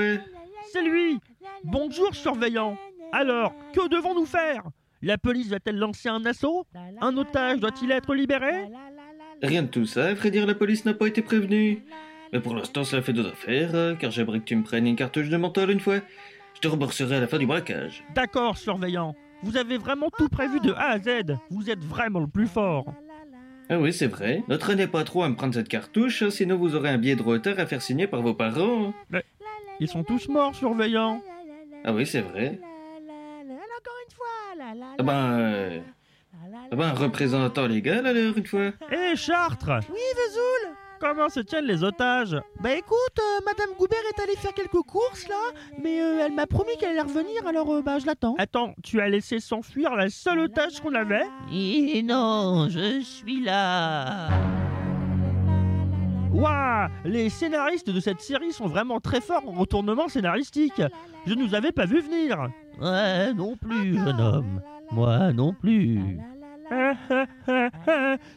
C'est 0.72 0.84
lui 0.84 1.20
Bonjour 1.64 2.14
surveillant 2.14 2.78
Alors, 3.12 3.54
que 3.74 3.88
devons-nous 3.90 4.26
faire? 4.26 4.64
La 5.02 5.18
police 5.18 5.50
va-t-elle 5.50 5.78
lancer 5.78 6.10
un 6.10 6.26
assaut? 6.26 6.66
Un 7.02 7.18
otage 7.18 7.60
doit-il 7.60 7.92
être 7.92 8.14
libéré? 8.14 8.70
Rien 9.42 9.64
de 9.64 9.68
tout 9.68 9.86
ça, 9.86 10.08
à 10.08 10.14
vrai 10.14 10.32
dire, 10.32 10.46
la 10.46 10.56
police 10.56 10.86
n'a 10.86 10.94
pas 10.94 11.08
été 11.08 11.22
prévenue. 11.22 11.84
Mais 12.34 12.40
pour 12.40 12.56
l'instant, 12.56 12.84
cela 12.84 13.02
fait 13.02 13.14
deux 13.14 13.28
affaires, 13.28 13.72
euh, 13.76 13.96
car 13.96 14.12
j'aimerais 14.12 14.40
que 14.40 14.46
tu 14.46 14.56
me 14.56 14.64
prennes 14.64 14.88
une 14.88 14.96
cartouche 14.96 15.30
de 15.30 15.38
menthol 15.38 15.72
une 15.72 15.80
fois. 15.80 15.98
Je 16.56 16.62
te 16.62 16.68
rembourserai 16.68 17.18
à 17.18 17.20
la 17.20 17.28
fin 17.28 17.38
du 17.38 17.46
braquage. 17.46 18.04
D'accord, 18.16 18.58
surveillant. 18.58 19.16
Vous 19.44 19.58
avez 19.58 19.78
vraiment 19.78 20.10
tout 20.18 20.30
prévu 20.30 20.60
de 20.60 20.72
A 20.74 20.92
à 20.92 21.00
Z. 21.00 21.36
Vous 21.50 21.70
êtes 21.70 21.84
vraiment 21.84 22.20
le 22.20 22.28
plus 22.28 22.48
fort. 22.48 22.86
Ah 23.70 23.80
oui, 23.80 23.92
c'est 23.94 24.08
vrai. 24.08 24.44
Ne 24.48 24.58
traînez 24.58 24.88
pas 24.88 25.04
trop 25.04 25.24
à 25.24 25.30
me 25.30 25.36
prendre 25.36 25.54
cette 25.54 25.68
cartouche, 25.70 26.28
sinon 26.30 26.56
vous 26.58 26.76
aurez 26.76 26.90
un 26.90 26.98
billet 26.98 27.16
de 27.16 27.24
retard 27.24 27.58
à 27.60 27.66
faire 27.66 27.82
signer 27.82 28.06
par 28.08 28.22
vos 28.22 28.34
parents. 28.34 28.94
Mais 29.10 29.24
ils 29.80 29.88
sont 29.88 30.04
tous 30.04 30.28
morts, 30.30 30.54
surveillant. 30.56 31.22
Ah 31.84 31.94
oui, 31.94 32.06
c'est 32.06 32.22
vrai. 32.22 32.60
Ah 34.98 35.04
ben... 35.04 35.40
euh, 35.40 35.80
Ah 36.72 36.76
ben, 36.76 36.92
représentant 36.94 37.68
légal 37.68 38.06
alors, 38.06 38.38
une 38.38 38.46
fois. 38.46 38.72
Hé, 38.92 39.16
Chartres 39.16 39.80
Oui, 39.90 40.00
Vesoul 40.16 40.65
Comment 41.00 41.30
se 41.30 41.42
tiennent 41.42 41.66
les 41.66 41.84
otages? 41.84 42.38
Bah 42.62 42.74
écoute, 42.74 43.20
euh, 43.20 43.42
Madame 43.46 43.76
Goubert 43.78 44.00
est 44.16 44.22
allée 44.22 44.36
faire 44.38 44.54
quelques 44.54 44.82
courses 44.84 45.28
là, 45.28 45.36
mais 45.82 46.02
euh, 46.02 46.26
elle 46.26 46.34
m'a 46.34 46.48
promis 46.48 46.78
qu'elle 46.80 46.92
allait 46.92 47.02
revenir, 47.02 47.46
alors 47.46 47.70
euh, 47.74 47.82
bah 47.82 48.00
je 48.00 48.06
l'attends. 48.06 48.36
Attends, 48.38 48.74
tu 48.82 49.02
as 49.02 49.10
laissé 49.10 49.40
s'enfuir 49.40 49.96
la 49.96 50.10
seule 50.10 50.40
otage 50.40 50.80
qu'on 50.80 50.94
avait? 50.94 51.26
Et 51.52 52.02
non, 52.02 52.68
je 52.70 53.02
suis 53.02 53.42
là. 53.42 54.30
Waouh 56.32 56.90
Les 57.06 57.30
scénaristes 57.30 57.90
de 57.90 58.00
cette 58.00 58.22
série 58.22 58.52
sont 58.52 58.68
vraiment 58.68 59.00
très 59.00 59.22
forts 59.22 59.48
en 59.48 59.52
retournement 59.52 60.08
scénaristique. 60.08 60.82
Je 61.26 61.34
ne 61.34 61.44
nous 61.44 61.56
avais 61.56 61.72
pas 61.72 61.86
vu 61.86 62.02
venir. 62.02 62.50
Ouais, 62.82 63.34
non 63.34 63.56
plus, 63.56 63.96
jeune 63.98 64.20
homme. 64.20 64.62
Moi 64.92 65.34
non 65.34 65.54
plus. 65.54 66.20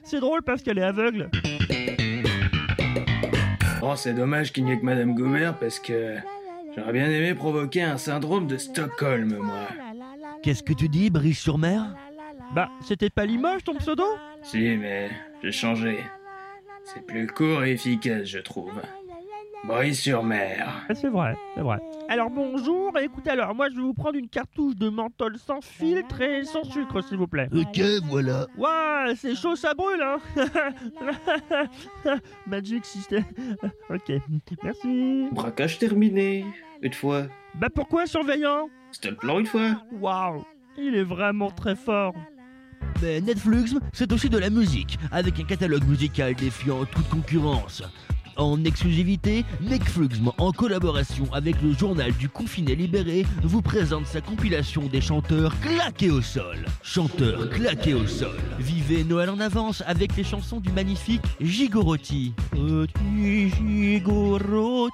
C'est 0.03 0.21
drôle 0.21 0.43
parce 0.43 0.63
qu'elle 0.63 0.79
est 0.79 0.83
aveugle. 0.83 1.31
Oh, 3.83 3.95
c'est 3.97 4.15
dommage 4.15 4.53
qu'il 4.53 4.65
n'y 4.65 4.73
ait 4.73 4.79
que 4.79 4.85
Madame 4.85 5.15
Goubert, 5.15 5.59
parce 5.59 5.79
que... 5.79 6.17
J'aurais 6.77 6.93
bien 6.93 7.11
aimé 7.11 7.35
provoquer 7.35 7.83
un 7.83 7.97
syndrome 7.97 8.47
de 8.47 8.57
Stockholm, 8.57 9.37
moi. 9.39 9.69
Qu'est-ce 10.43 10.63
que 10.63 10.73
tu 10.73 10.89
dis, 10.89 11.11
Brice-sur-Mer 11.11 11.95
Bah, 12.55 12.71
c'était 12.83 13.11
pas 13.11 13.25
Limoges 13.25 13.65
ton 13.65 13.75
pseudo? 13.75 14.05
Si, 14.43 14.77
mais 14.77 15.11
j'ai 15.43 15.53
changé. 15.53 15.99
C'est 16.85 17.05
plus 17.05 17.27
court 17.27 17.65
et 17.65 17.73
efficace, 17.73 18.25
je 18.25 18.39
trouve. 18.39 18.81
Brise-sur-Mer. 19.65 20.87
Ah, 20.89 20.95
C'est 20.95 21.09
vrai, 21.09 21.35
c'est 21.55 21.63
vrai. 21.63 21.79
Alors 22.09 22.31
bonjour, 22.31 22.97
écoutez 22.99 23.31
alors, 23.31 23.55
moi 23.55 23.69
je 23.71 23.75
vais 23.77 23.83
vous 23.83 23.93
prendre 23.93 24.17
une 24.17 24.29
cartouche 24.29 24.77
de 24.77 24.89
menthol 24.89 25.37
sans 25.39 25.61
filtre 25.61 26.21
et 26.23 26.45
sans 26.45 26.65
sucre 26.65 27.03
s'il 27.03 27.19
vous 27.19 27.27
plaît. 27.27 27.49
Ok, 27.55 27.81
voilà. 28.05 28.47
Waouh, 28.57 29.15
c'est 29.17 29.35
chaud, 29.35 29.57
ça 29.57 29.75
brûle 29.75 30.01
hein 30.03 30.19
Magic 32.47 32.85
System. 32.85 33.25
ok, 33.91 34.13
merci. 34.63 35.27
Braquage 35.33 35.79
terminé. 35.79 36.47
Une 36.81 36.93
fois. 36.95 37.25
Bah 37.55 37.69
pourquoi 37.75 38.07
surveillant? 38.07 38.69
C'était 38.93 39.11
le 39.11 39.17
plan 39.17 39.39
une 39.41 39.47
fois. 39.47 39.73
Waouh, 39.93 40.45
il 40.79 40.95
est 40.95 41.03
vraiment 41.03 41.51
très 41.51 41.75
fort. 41.77 42.15
Mais 43.03 43.21
Netflix, 43.21 43.75
c'est 43.93 44.11
aussi 44.13 44.29
de 44.31 44.39
la 44.39 44.51
musique, 44.51 44.99
avec 45.13 45.39
un 45.41 45.45
catalogue 45.45 45.85
musical 45.87 46.35
défiant 46.35 46.85
toute 46.85 47.09
concurrence. 47.09 47.83
En 48.39 48.63
exclusivité, 48.63 49.45
Netflix, 49.61 50.21
en 50.39 50.53
collaboration 50.53 51.25
avec 51.33 51.61
le 51.61 51.73
journal 51.73 52.13
du 52.13 52.29
confiné 52.29 52.77
libéré, 52.77 53.27
vous 53.43 53.63
présente 53.63 54.07
sa 54.07 54.21
compilation 54.21 54.83
des 54.87 55.01
chanteurs 55.01 55.59
claqués 55.59 56.13
au 56.13 56.23
sol. 56.23 56.65
Chanteurs 56.85 57.51
claqués 57.51 57.95
au 57.95 58.07
sol. 58.07 58.39
Vivez 58.61 59.03
Noël 59.03 59.31
en 59.31 59.41
avance 59.41 59.83
avec 59.89 60.17
les 60.17 60.23
chansons 60.23 60.61
du 60.61 60.71
magnifique 60.71 61.23
Gigorotti. 61.41 62.33
Petit 62.53 63.51
Gigorotti. 63.51 64.93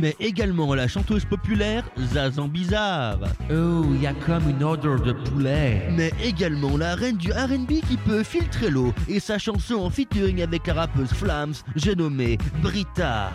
Mais 0.00 0.16
également 0.18 0.74
la 0.74 0.88
chanteuse 0.88 1.26
populaire 1.26 1.84
Zazan 1.98 2.48
Bizarre. 2.48 3.18
Oh, 3.50 3.84
y 4.00 4.06
a 4.06 4.14
comme 4.14 4.48
une 4.48 4.64
odeur 4.64 5.02
de 5.02 5.12
poulet. 5.12 5.90
Mais 5.94 6.10
également 6.24 6.78
la 6.78 6.94
reine 6.94 7.18
du 7.18 7.32
RB 7.32 7.82
qui 7.86 7.98
peut 7.98 8.22
filtrer 8.22 8.70
l'eau 8.70 8.94
et 9.08 9.20
sa 9.20 9.36
chanson 9.36 9.74
en 9.74 9.90
featuring 9.90 10.40
avec 10.40 10.66
la 10.68 10.72
rappeuse 10.72 11.10
Flams, 11.10 11.52
j'ai 11.76 11.94
nommé 11.94 12.29
Brita. 12.62 13.30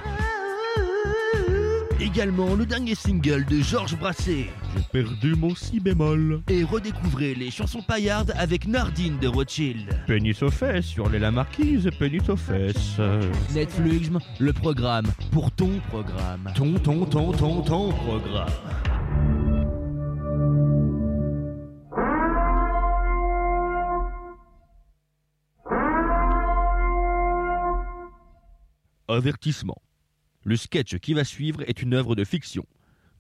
Également 1.99 2.55
le 2.55 2.65
dernier 2.65 2.93
single 2.93 3.45
de 3.45 3.61
Georges 3.61 3.97
Brassens. 3.97 4.47
J'ai 4.75 4.83
perdu 4.91 5.35
mon 5.35 5.55
si 5.55 5.79
bémol. 5.79 6.41
Et 6.49 6.63
redécouvrez 6.63 7.35
les 7.35 7.49
chansons 7.51 7.81
paillardes 7.81 8.33
avec 8.37 8.67
Nardine 8.67 9.17
de 9.19 9.27
Rothschild. 9.27 9.87
Pénis 10.05 10.41
aux 10.43 10.51
fesses 10.51 10.85
sur 10.85 11.09
les 11.09 11.19
la 11.19 11.31
marquise, 11.31 11.89
pénis 11.97 12.27
aux 12.29 12.35
fesses. 12.35 12.99
Netflix, 13.53 14.09
le 14.39 14.53
programme 14.53 15.07
pour 15.31 15.51
ton 15.51 15.79
programme. 15.89 16.51
Ton, 16.55 16.73
ton, 16.73 17.05
ton, 17.05 17.31
ton, 17.31 17.61
ton 17.61 17.91
programme. 17.91 18.49
Avertissement. 29.07 29.81
Le 30.43 30.55
sketch 30.55 30.97
qui 30.97 31.13
va 31.13 31.23
suivre 31.23 31.61
est 31.67 31.81
une 31.81 31.93
œuvre 31.93 32.15
de 32.15 32.23
fiction. 32.23 32.65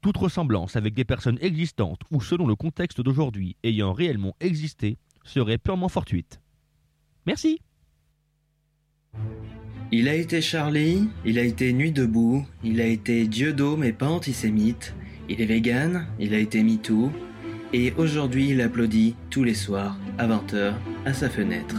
Toute 0.01 0.17
ressemblance 0.17 0.75
avec 0.75 0.93
des 0.93 1.05
personnes 1.05 1.37
existantes 1.41 2.01
ou 2.11 2.21
selon 2.21 2.47
le 2.47 2.55
contexte 2.55 3.01
d'aujourd'hui 3.01 3.55
ayant 3.63 3.93
réellement 3.93 4.35
existé 4.39 4.97
serait 5.23 5.57
purement 5.57 5.89
fortuite. 5.89 6.41
Merci. 7.25 7.59
Il 9.91 10.09
a 10.09 10.15
été 10.15 10.41
Charlie, 10.41 11.07
il 11.23 11.37
a 11.37 11.43
été 11.43 11.71
Nuit 11.71 11.91
debout, 11.91 12.45
il 12.63 12.81
a 12.81 12.85
été 12.85 13.27
Dieudo 13.27 13.77
mais 13.77 13.93
pas 13.93 14.09
antisémite, 14.09 14.95
il 15.29 15.39
est 15.41 15.45
vegan, 15.45 16.07
il 16.19 16.33
a 16.33 16.39
été 16.39 16.63
MeToo, 16.63 17.11
et 17.73 17.93
aujourd'hui 17.93 18.49
il 18.49 18.61
applaudit 18.61 19.15
tous 19.29 19.43
les 19.43 19.53
soirs 19.53 19.97
à 20.17 20.27
20h 20.27 20.73
à 21.05 21.13
sa 21.13 21.29
fenêtre. 21.29 21.77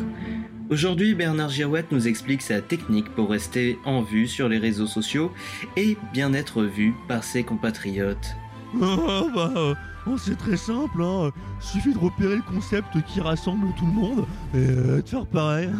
Aujourd'hui, 0.69 1.15
Bernard 1.15 1.51
Girouette 1.51 1.93
nous 1.93 2.09
explique 2.09 2.43
sa 2.43 2.61
technique 2.61 3.09
pour 3.11 3.31
rester 3.31 3.79
en 3.85 4.03
vue 4.03 4.27
sur 4.27 4.49
les 4.49 4.59
réseaux 4.59 4.89
sociaux 4.89 5.33
et 5.77 5.97
bien 6.13 6.33
être 6.33 6.65
vu 6.65 6.93
par 7.07 7.23
ses 7.23 7.45
compatriotes. 7.45 8.35
Oh, 8.75 9.29
bah, 9.33 9.53
euh, 9.57 9.75
oh, 10.09 10.19
c'est 10.19 10.37
très 10.37 10.57
simple, 10.57 11.03
hein. 11.03 11.31
suffit 11.61 11.93
de 11.93 11.99
repérer 11.99 12.37
le 12.37 12.43
concept 12.43 13.01
qui 13.07 13.21
rassemble 13.21 13.69
tout 13.79 13.87
le 13.87 13.93
monde 13.93 14.25
et 14.55 14.57
euh, 14.57 15.03
de 15.03 15.09
faire 15.09 15.27
pareil. 15.27 15.69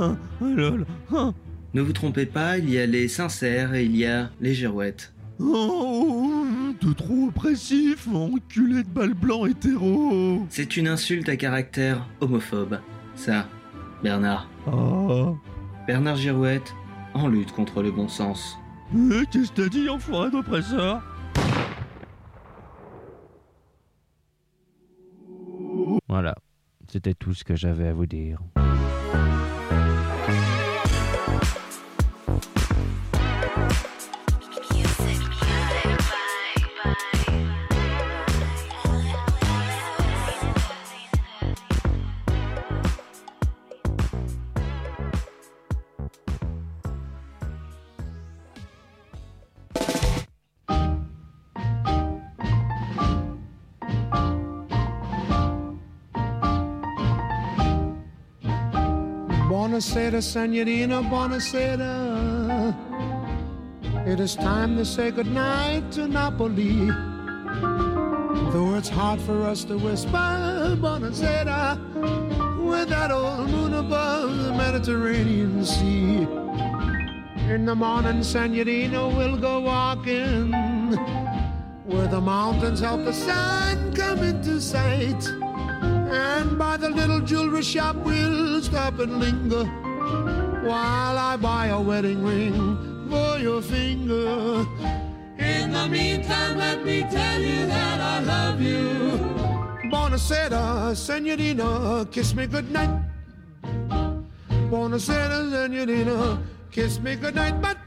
Oh, 0.00 0.10
hein. 1.14 1.34
Ne 1.74 1.82
vous 1.82 1.92
trompez 1.92 2.26
pas, 2.26 2.58
il 2.58 2.70
y 2.70 2.78
a 2.78 2.86
les 2.86 3.06
sincères 3.08 3.74
et 3.74 3.84
il 3.84 3.94
y 3.94 4.06
a 4.06 4.30
les 4.40 4.54
girouettes. 4.54 5.12
Oh, 5.38 6.44
t'es 6.80 6.94
trop 6.96 7.26
oppressif, 7.28 8.08
enculé 8.12 8.82
de 8.82 8.88
balle 8.88 9.14
blanc 9.14 9.46
hétéro. 9.46 10.44
C'est 10.50 10.76
une 10.76 10.88
insulte 10.88 11.28
à 11.28 11.36
caractère 11.36 12.04
homophobe. 12.20 12.80
Ça, 13.14 13.46
Bernard. 14.02 14.48
Oh. 14.66 15.36
Bernard 15.86 16.16
Girouette, 16.16 16.74
en 17.14 17.28
lutte 17.28 17.52
contre 17.52 17.82
le 17.82 17.90
bon 17.90 18.08
sens. 18.08 18.58
Euh, 18.94 19.24
Qu'est-ce 19.30 19.52
que 19.52 19.62
t'as 19.62 19.68
dit, 19.68 19.88
enfoiré 19.88 20.30
d'oppresseur? 20.30 21.02
Voilà, 26.08 26.34
c'était 26.90 27.14
tout 27.14 27.34
ce 27.34 27.44
que 27.44 27.54
j'avais 27.54 27.88
à 27.88 27.92
vous 27.92 28.06
dire. 28.06 28.40
Buonasera, 59.88 60.22
senorina, 60.22 61.02
buonasera. 61.02 62.76
It 64.06 64.20
is 64.20 64.36
time 64.36 64.76
to 64.76 64.84
say 64.84 65.10
goodnight 65.10 65.90
to 65.92 66.06
Napoli. 66.06 66.90
Though 68.52 68.74
it's 68.74 68.90
hard 68.90 69.18
for 69.22 69.44
us 69.44 69.64
to 69.64 69.78
whisper, 69.78 70.76
buonasera, 70.78 71.78
with 72.62 72.90
that 72.90 73.10
old 73.10 73.48
moon 73.48 73.72
above 73.72 74.36
the 74.36 74.52
Mediterranean 74.52 75.64
Sea. 75.64 76.28
In 77.50 77.64
the 77.64 77.74
morning, 77.74 78.22
senorina, 78.22 79.08
we'll 79.08 79.38
go 79.38 79.60
walking 79.60 80.52
where 81.86 82.08
the 82.08 82.20
mountains 82.20 82.80
help 82.80 83.06
the 83.06 83.14
sun 83.14 83.94
come 83.94 84.22
into 84.22 84.60
sight. 84.60 85.26
And 86.10 86.58
by 86.58 86.76
the 86.76 86.90
little 86.90 87.20
jewelry 87.20 87.62
shop, 87.62 87.96
we'll 87.96 88.37
stop 88.68 88.98
and 88.98 89.18
linger 89.18 89.64
while 90.68 91.16
I 91.16 91.36
buy 91.40 91.68
a 91.68 91.80
wedding 91.80 92.22
ring 92.22 92.52
for 93.08 93.38
your 93.38 93.62
finger. 93.62 94.66
In 95.38 95.72
the 95.72 95.88
meantime, 95.88 96.58
let 96.58 96.84
me 96.84 97.00
tell 97.10 97.40
you 97.40 97.64
that 97.66 98.00
I 98.00 98.20
love 98.20 98.60
you. 98.60 99.16
Buonasera, 99.90 100.94
senorina, 100.94 102.06
kiss 102.10 102.34
me 102.34 102.46
goodnight. 102.46 102.90
Buonasera, 104.70 105.50
senorina, 105.50 106.38
kiss 106.70 107.00
me 107.00 107.16
goodnight. 107.16 107.62
But 107.62 107.78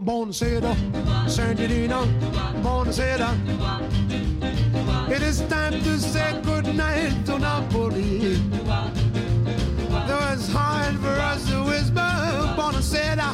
buonasera, 0.00 0.72
senorina, 1.28 2.00
buonasera. 2.64 4.63
It 5.06 5.22
is 5.22 5.42
time 5.42 5.72
to 5.82 5.98
say 5.98 6.40
goodnight 6.42 7.26
to 7.26 7.38
Napoli. 7.38 8.36
Though 10.08 10.28
it's 10.32 10.48
hard 10.48 10.98
for 10.98 11.14
us 11.30 11.46
to 11.50 11.62
whisper, 11.62 12.00
buonasera, 12.56 13.30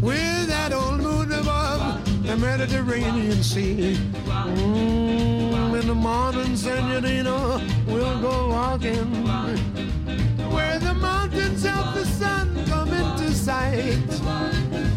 with 0.00 0.46
that 0.46 0.72
old 0.72 1.00
moon 1.00 1.32
above 1.32 2.00
the 2.24 2.36
Mediterranean 2.36 3.42
Sea. 3.42 3.98
Mm, 4.24 5.80
in 5.80 5.86
the 5.88 5.94
morning, 5.94 6.56
senorina, 6.56 7.60
we'll 7.88 8.20
go 8.20 8.48
walking 8.50 9.26
where 10.52 10.78
the 10.78 10.94
mountains 10.94 11.64
help 11.64 11.92
the 11.94 12.06
sun 12.06 12.64
come 12.66 12.92
into 12.92 13.34
sight. 13.34 13.98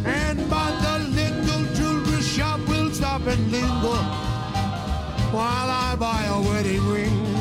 And 0.05 0.47
by 0.47 0.69
the 0.85 0.99
little 1.09 1.65
jewelry 1.73 2.21
shop, 2.21 2.59
we'll 2.67 2.91
stop 2.91 3.25
and 3.25 3.51
linger 3.51 4.34
while 5.35 5.69
I 5.69 5.95
buy 5.97 6.23
a 6.23 6.39
wedding 6.39 6.87
ring 6.87 7.34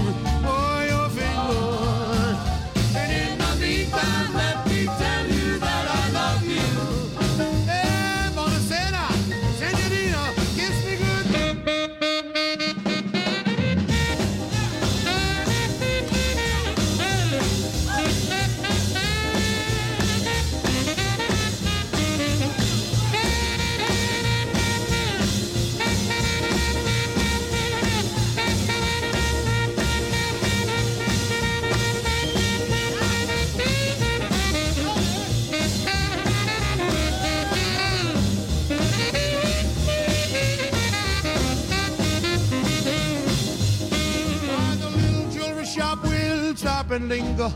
and 46.91 47.09
linger 47.09 47.49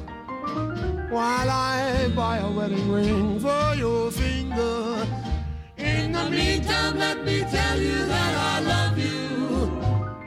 while 1.11 1.51
I 1.51 2.09
buy 2.15 2.39
a 2.39 2.51
wedding 2.51 2.91
ring 2.91 3.41
for 3.41 3.75
your 3.75 4.11
finger. 4.11 5.07
In 5.77 6.13
the 6.13 6.31
meantime, 6.31 6.99
let 6.99 7.25
me 7.25 7.41
tell 7.41 7.79
you 7.81 8.07
that 8.07 8.35
I 8.37 8.61
love 8.61 8.99
you. 8.99 9.71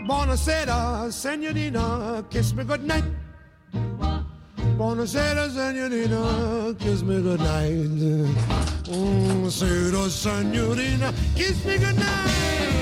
Buonasera, 0.07 1.11
senorina, 1.11 2.23
kiss 2.29 2.53
me 2.53 2.63
goodnight. 2.63 3.03
Buonasera, 4.77 5.49
senorina, 5.49 6.75
kiss 6.79 7.03
me 7.03 7.21
goodnight. 7.21 7.71
Mm, 8.89 9.45
Buonasera, 9.45 10.09
senorina, 10.09 11.13
kiss 11.35 11.63
me 11.65 11.77
goodnight. 11.77 12.80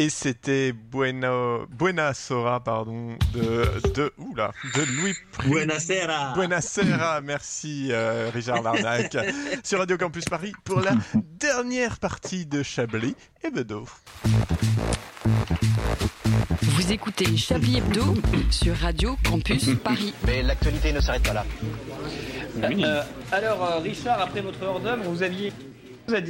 Et 0.00 0.10
c'était 0.10 0.72
Buena 0.72 2.14
Sora, 2.14 2.62
pardon, 2.62 3.18
de, 3.34 3.64
de, 3.94 4.12
oula, 4.18 4.52
de 4.76 4.82
Louis 4.96 5.14
Prix. 5.32 5.50
Buenasera. 5.50 6.34
Buenasera, 6.34 7.20
merci 7.20 7.88
euh, 7.90 8.30
Richard 8.32 8.62
Larnac. 8.62 9.16
sur 9.64 9.80
Radio 9.80 9.98
Campus 9.98 10.24
Paris 10.26 10.52
pour 10.62 10.80
la 10.80 10.92
dernière 11.14 11.98
partie 11.98 12.46
de 12.46 12.62
Chablis 12.62 13.16
et 13.42 13.50
Bedeau. 13.50 13.86
Vous 16.62 16.92
écoutez 16.92 17.36
Chablis 17.36 17.78
Hebdo 17.78 18.14
sur 18.50 18.76
Radio 18.76 19.16
Campus 19.28 19.70
Paris. 19.82 20.14
Mais 20.24 20.42
l'actualité 20.42 20.92
ne 20.92 21.00
s'arrête 21.00 21.24
pas 21.24 21.34
là. 21.34 21.44
Euh, 22.62 23.02
alors, 23.32 23.64
euh, 23.64 23.78
Richard, 23.78 24.20
après 24.20 24.42
votre 24.42 24.62
hors 24.64 24.78
d'œuvre, 24.78 25.02
vous 25.04 25.22
aviez 25.24 25.52
vous 26.06 26.14
a 26.14 26.20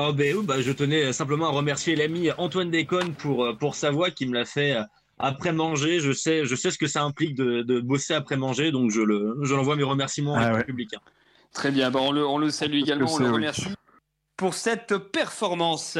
Ah 0.00 0.12
ben 0.12 0.36
oui, 0.36 0.44
bah, 0.46 0.60
je 0.60 0.70
tenais 0.70 1.12
simplement 1.12 1.46
à 1.46 1.50
remercier 1.50 1.96
l'ami 1.96 2.30
Antoine 2.38 2.70
Déconne 2.70 3.14
pour, 3.14 3.44
euh, 3.44 3.52
pour 3.54 3.74
sa 3.74 3.90
voix 3.90 4.12
qui 4.12 4.26
me 4.26 4.34
l'a 4.34 4.44
fait 4.44 4.76
euh, 4.76 4.82
après 5.18 5.52
manger. 5.52 5.98
Je 5.98 6.12
sais, 6.12 6.44
je 6.44 6.54
sais 6.54 6.70
ce 6.70 6.78
que 6.78 6.86
ça 6.86 7.02
implique 7.02 7.34
de, 7.34 7.62
de 7.62 7.80
bosser 7.80 8.14
après 8.14 8.36
manger, 8.36 8.70
donc 8.70 8.92
je 8.92 9.00
le, 9.00 9.36
je 9.42 9.52
l'envoie 9.56 9.74
mes 9.74 9.82
remerciements 9.82 10.36
Ah 10.36 10.50
à 10.50 10.54
ouais. 10.54 10.64
public. 10.64 10.94
hein. 10.94 11.00
Très 11.52 11.72
bien, 11.72 11.90
bon, 11.90 12.10
on, 12.10 12.12
le, 12.12 12.24
on 12.24 12.38
le 12.38 12.50
salue 12.50 12.76
également, 12.76 13.12
on 13.12 13.18
le 13.18 13.24
oui. 13.26 13.32
remercie 13.32 13.70
pour 14.36 14.54
cette 14.54 14.96
performance. 15.10 15.98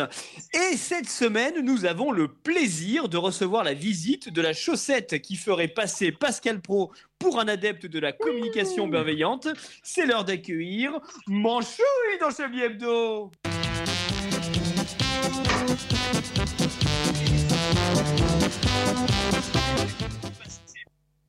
Et 0.55 0.77
cette 0.77 1.09
semaine, 1.09 1.65
nous 1.65 1.85
avons 1.85 2.13
le 2.13 2.29
plaisir 2.29 3.09
de 3.09 3.17
recevoir 3.17 3.65
la 3.65 3.75
visite 3.75 4.33
de 4.33 4.41
la 4.41 4.53
chaussette 4.53 5.21
qui 5.23 5.35
ferait 5.35 5.67
passer 5.67 6.13
Pascal 6.13 6.61
Pro 6.61 6.93
pour 7.19 7.41
un 7.41 7.49
adepte 7.49 7.87
de 7.87 7.99
la 7.99 8.13
communication 8.13 8.87
bienveillante. 8.87 9.49
C'est 9.83 10.07
l'heure 10.07 10.25
d'accueillir 10.25 11.01
Manchouille 11.27 12.19
dans 12.21 12.31
Chablis 12.31 12.63
Hebdo. 12.63 13.33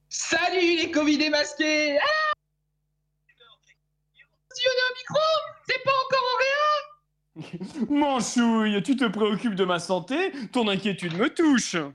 Salut 0.09 0.77
les 0.77 0.91
Covid 0.91 1.17
démasqués 1.17 1.97
Ah 1.99 2.33
Si 4.53 4.63
on 4.67 4.71
est 4.71 4.87
au 4.89 4.95
micro. 4.97 5.19
C'est 5.67 5.83
pas 5.83 5.91
encore 6.05 6.25
en 6.25 6.37
rien 6.39 7.85
Manchouille, 7.89 8.81
tu 8.83 8.95
te 8.95 9.05
préoccupes 9.05 9.55
de 9.55 9.65
ma 9.65 9.79
santé 9.79 10.31
Ton 10.51 10.67
inquiétude 10.67 11.17
me 11.17 11.29
touche. 11.29 11.75
Ah 11.75 11.85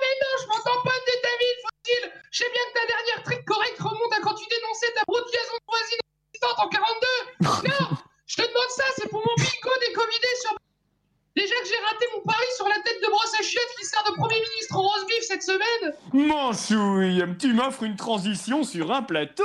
mais 0.00 0.14
non, 0.20 0.42
je 0.42 0.46
m'entends 0.48 0.82
pas 0.82 0.90
de 0.90 1.20
ta 1.22 1.28
vie, 1.38 1.54
faut-il? 1.62 2.12
Je 2.30 2.38
sais 2.38 2.50
bien 2.52 2.62
que 2.68 2.80
ta 2.80 2.86
dernière 2.86 3.22
trick 3.24 3.44
correcte 3.44 3.80
remonte 3.80 4.12
à 4.12 4.20
quand 4.20 4.34
tu 4.34 4.46
dénonçais 4.48 4.92
ta 4.94 5.02
broute 5.06 5.26
gazon 5.32 5.56
de 5.56 5.66
voisine 5.68 6.00
existante 6.34 6.58
en 6.58 6.68
42 6.68 7.68
Non 7.68 7.99
te 8.40 8.48
demande 8.48 8.70
ça, 8.70 8.84
c'est 8.96 9.08
pour 9.08 9.20
mon 9.20 9.34
bingo 9.36 9.70
des 9.80 9.92
Covidés 9.92 10.36
sur... 10.40 10.50
Déjà 11.36 11.54
que 11.62 11.68
j'ai 11.68 11.78
raté 11.86 12.06
mon 12.16 12.22
pari 12.22 12.44
sur 12.56 12.66
la 12.66 12.74
tête 12.80 13.00
de 13.00 13.08
brosse 13.08 13.34
à 13.38 13.42
chiottes 13.42 13.74
qui 13.78 13.86
sert 13.86 14.02
de 14.02 14.16
Premier 14.16 14.34
ministre 14.34 14.76
au 14.76 14.82
rose 14.82 15.06
vif 15.06 15.22
cette 15.22 15.44
semaine 15.44 15.94
Manchouille, 16.12 17.24
tu 17.38 17.52
m'offres 17.52 17.84
une 17.84 17.94
transition 17.94 18.64
sur 18.64 18.90
un 18.90 19.02
plateau. 19.02 19.44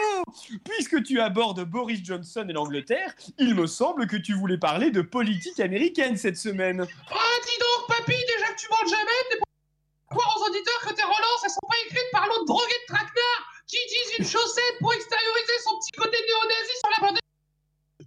Puisque 0.63 1.03
tu 1.03 1.21
abordes 1.21 1.63
Boris 1.63 1.99
Johnson 2.03 2.45
et 2.49 2.53
l'Angleterre, 2.53 3.13
il 3.37 3.53
me 3.53 3.67
semble 3.67 4.07
que 4.07 4.17
tu 4.17 4.33
voulais 4.33 4.57
parler 4.57 4.89
de 4.89 5.01
politique 5.01 5.59
américaine 5.59 6.17
cette 6.17 6.37
semaine. 6.37 6.87
Ah, 7.11 7.35
dis 7.45 7.59
donc, 7.59 7.87
papy, 7.87 8.17
déjà 8.17 8.51
que 8.51 8.59
tu 8.59 8.67
manges 8.69 8.89
jamais, 8.89 9.19
t'es 9.29 9.37
pour 9.37 10.17
croire 10.17 10.37
aux 10.37 10.49
auditeurs 10.49 10.81
que 10.81 10.93
tes 10.93 11.03
relances, 11.03 11.43
elles 11.43 11.51
sont 11.51 11.69
pas 11.69 11.77
écrites 11.85 12.11
par 12.11 12.25
l'autre 12.27 12.45
drogué 12.45 12.73
de 12.73 12.93
traquenard 12.93 13.41
qui 13.67 13.77
utilise 13.77 14.19
une 14.19 14.25
chaussette 14.25 14.77
pour 14.79 14.91
extérioriser 14.93 15.59
son 15.63 15.79
petit 15.79 15.91
côté 15.91 16.17
néo-nazi 16.17 16.73
sur 16.79 16.89
la 16.89 17.07
bande. 17.07 17.24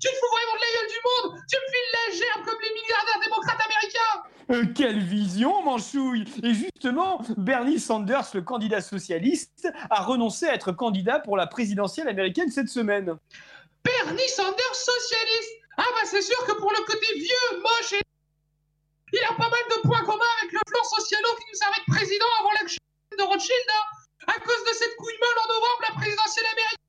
Tu 0.01 0.09
te 0.09 0.15
fous 0.15 0.31
vraiment 0.33 0.55
de 0.55 0.61
la 0.61 0.73
gueule 0.81 0.89
du 0.89 1.01
monde 1.05 1.43
Tu 1.49 1.57
me 1.57 1.67
files 1.73 1.93
la 1.93 2.17
gerbe 2.17 2.45
comme 2.47 2.59
les 2.63 2.73
milliardaires 2.75 3.21
démocrates 3.25 3.61
américains 3.65 4.23
Euh, 4.51 4.73
quelle 4.75 4.99
vision, 5.01 5.63
Manchouille 5.63 6.25
Et 6.43 6.55
justement, 6.55 7.21
Bernie 7.37 7.81
Sanders, 7.81 8.29
le 8.35 8.43
candidat 8.43 8.81
socialiste, 8.81 9.69
a 9.91 10.03
renoncé 10.03 10.47
à 10.47 10.55
être 10.55 10.73
candidat 10.73 11.19
pour 11.21 11.37
la 11.37 11.47
présidentielle 11.47 12.09
américaine 12.09 12.51
cette 12.51 12.69
semaine. 12.69 13.17
Bernie 13.85 14.29
Sanders 14.29 14.75
socialiste 14.75 15.53
Ah 15.77 15.85
bah 15.95 16.05
c'est 16.07 16.23
sûr 16.23 16.39
que 16.47 16.53
pour 16.53 16.71
le 16.71 16.85
côté 16.85 17.07
vieux, 17.17 17.61
moche 17.61 17.93
et... 17.95 18.03
Il 19.13 19.21
a 19.25 19.33
pas 19.35 19.49
mal 19.49 19.65
de 19.71 19.89
points 19.89 20.05
communs 20.05 20.33
avec 20.43 20.53
le 20.53 20.61
plan 20.67 20.85
socialo 20.85 21.29
qui 21.41 21.45
nous 21.51 21.59
servait 21.59 21.81
de 21.87 21.95
président 21.95 22.27
avant 22.41 22.53
la 22.53 22.61
ch- 22.69 22.79
de 23.19 23.23
Rothschild, 23.25 23.69
hein. 23.71 23.85
À 24.27 24.39
cause 24.41 24.63
de 24.69 24.75
cette 24.75 24.95
couille 24.97 25.17
molle 25.21 25.39
en 25.45 25.49
novembre, 25.55 25.81
la 25.89 25.95
présidentielle 25.97 26.45
américaine. 26.53 26.88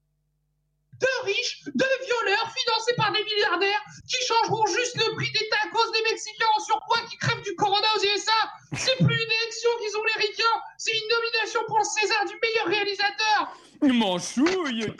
Deux 0.99 1.25
riches, 1.25 1.63
deux 1.65 1.95
violeurs 2.05 2.51
financés 2.51 2.93
par 2.97 3.11
des 3.11 3.23
milliardaires 3.23 3.81
qui 4.07 4.17
changeront 4.25 4.65
juste 4.67 4.97
le 4.97 5.15
prix 5.15 5.31
des 5.31 5.49
tacos 5.49 5.91
des 5.91 6.11
Mexicains 6.11 6.51
en 6.57 6.59
surpoids 6.59 7.01
qui 7.09 7.17
crèvent 7.17 7.41
du 7.43 7.55
corona 7.55 7.87
aux 7.95 8.03
USA. 8.03 8.51
C'est 8.75 8.97
plus 8.97 9.15
une 9.15 9.31
élection 9.31 9.69
qu'ils 9.79 9.97
ont 9.97 10.03
les 10.03 10.27
ricains, 10.27 10.59
c'est 10.77 10.91
une 10.91 11.09
nomination 11.09 11.61
pour 11.67 11.79
le 11.79 11.85
César 11.85 12.25
du 12.25 12.35
meilleur 12.41 12.67
réalisateur. 12.67 13.55
Manchouille 13.81 14.93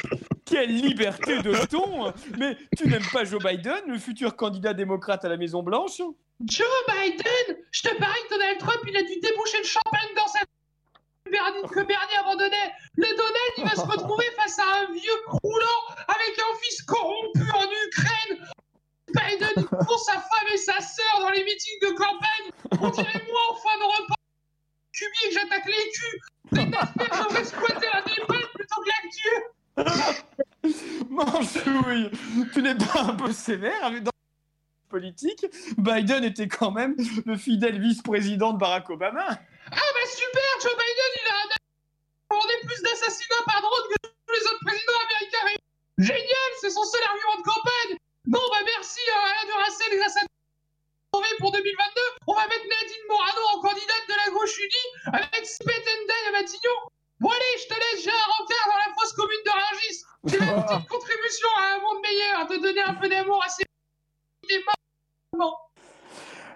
Quelle 0.46 0.76
liberté 0.76 1.42
de 1.42 1.54
ton. 1.68 2.14
Mais 2.38 2.58
tu 2.78 2.88
n'aimes 2.88 3.06
pas 3.12 3.26
Joe 3.26 3.44
Biden, 3.44 3.82
le 3.88 4.00
futur 4.00 4.36
candidat 4.36 4.74
démocrate 4.74 5.26
à 5.26 5.30
la 5.30 5.38
Maison-Blanche? 5.38 6.02
Joe 6.46 6.68
Biden? 6.88 7.58
Je 7.72 7.82
te 7.82 7.96
parie 7.96 8.20
que 8.30 8.34
Donald 8.34 8.58
Trump, 8.60 8.80
il 8.88 8.96
a 8.96 9.04
dû 9.04 9.20
déboucher 9.20 9.58
le 9.58 9.66
champagne 9.66 10.16
dans 10.16 10.28
sa... 10.28 10.40
Que 11.30 11.84
Bernie 11.84 12.16
abandonnait. 12.20 12.74
Le 12.96 13.08
Donald, 13.16 13.54
il 13.58 13.64
va 13.64 13.76
se 13.76 13.82
retrouver 13.82 14.26
face 14.36 14.58
à 14.60 14.64
un 14.64 14.94
vieux 14.94 15.22
croulant 15.28 15.96
avec 16.08 16.40
un 16.40 16.58
fils 16.62 16.82
corrompu 16.84 17.42
en 17.54 17.66
Ukraine. 17.88 18.48
Biden, 19.10 19.66
court 19.66 20.00
sa 20.00 20.14
femme 20.14 20.48
et 20.54 20.58
sa 20.58 20.80
sœur 20.82 21.20
dans 21.20 21.30
les 21.30 21.44
meetings 21.44 21.80
de 21.82 21.90
campagne. 21.98 22.52
On 22.82 22.90
dirait 22.90 23.24
moi 23.28 23.42
en 23.52 23.56
fin 23.56 23.78
de 23.78 23.84
repas. 23.84 24.16
Cubier 24.92 25.30
que 25.30 25.34
j'attaque 25.36 25.66
les 25.66 25.92
culs. 25.92 26.20
Affaires, 26.76 27.24
j'aurais 27.24 27.44
squatté 27.44 27.88
la 27.94 28.02
plutôt 28.02 28.82
que. 28.82 28.90
Manchouille 31.10 32.12
Tu 32.54 32.62
n'es 32.62 32.76
pas 32.76 33.04
un 33.04 33.16
peu 33.16 33.32
sévère 33.32 33.86
avec 33.86 34.04
dans 34.04 34.12
politique 34.90 35.46
Biden 35.78 36.24
était 36.24 36.48
quand 36.48 36.72
même 36.72 36.96
le 37.26 37.38
fidèle 37.38 37.80
vice-président 37.80 38.54
de 38.54 38.58
Barack 38.58 38.90
Obama. 38.90 39.26
Ah 39.30 39.90
bah 39.96 40.08
super, 40.10 40.52
Joe 40.62 40.74
Biden, 40.74 41.12
il 41.22 41.28
a 41.30 41.36
un 41.36 41.60
commandé 42.28 42.54
plus 42.66 42.82
d'assassinats 42.82 43.46
par 43.46 43.62
drone 43.62 43.88
que 43.90 44.10
tous 44.10 44.34
les 44.34 44.46
autres 44.48 44.66
présidents 44.66 45.00
américains. 45.06 45.62
Génial, 46.00 46.50
c'est 46.62 46.72
son 46.72 46.84
seul 46.84 47.02
argument 47.04 47.38
de 47.38 47.44
campagne. 47.44 47.98
Non, 48.28 48.42
bah 48.52 48.64
merci 48.66 49.00
à 49.14 49.30
Alain 49.30 49.46
Duracell 49.46 49.94
et 49.94 50.04
à 50.04 50.10
sa 50.10 50.22
pour 51.40 51.52
2022. 51.52 52.02
On 52.28 52.34
va 52.34 52.48
mettre 52.48 52.64
Nadine 52.64 53.06
Morano 53.08 53.42
en 53.56 53.62
candidate 53.62 54.06
de 54.08 54.14
la 54.26 54.32
gauche 54.32 54.58
unie 54.60 55.14
avec 55.14 55.46
Spet 55.46 55.84
Day 56.08 56.28
à 56.28 56.32
Matignon. 56.32 56.80
Bon 57.20 57.30
allez, 57.30 57.62
je 57.62 57.68
te 57.68 57.74
laisse, 57.74 58.04
j'ai 58.04 58.12
un 58.12 58.32
rencard 58.38 58.68
dans 58.68 58.78
la 58.78 58.94
fosse 58.96 59.14
commune 59.14 59.44
de 59.46 59.52
Rungis. 59.52 60.04
C'est 60.28 60.40
ma 60.40 60.62
petite 60.64 60.88
contribution 60.88 61.50
à 61.58 61.76
un 61.76 61.80
monde 61.80 62.02
meilleur, 62.02 62.48
de 62.48 62.58
donner 62.58 62.82
un 62.82 62.94
peu 62.94 63.10
d'amour 63.10 63.44
à 63.44 63.50
ces 63.50 63.64
des 64.48 64.64
morts. 64.64 64.79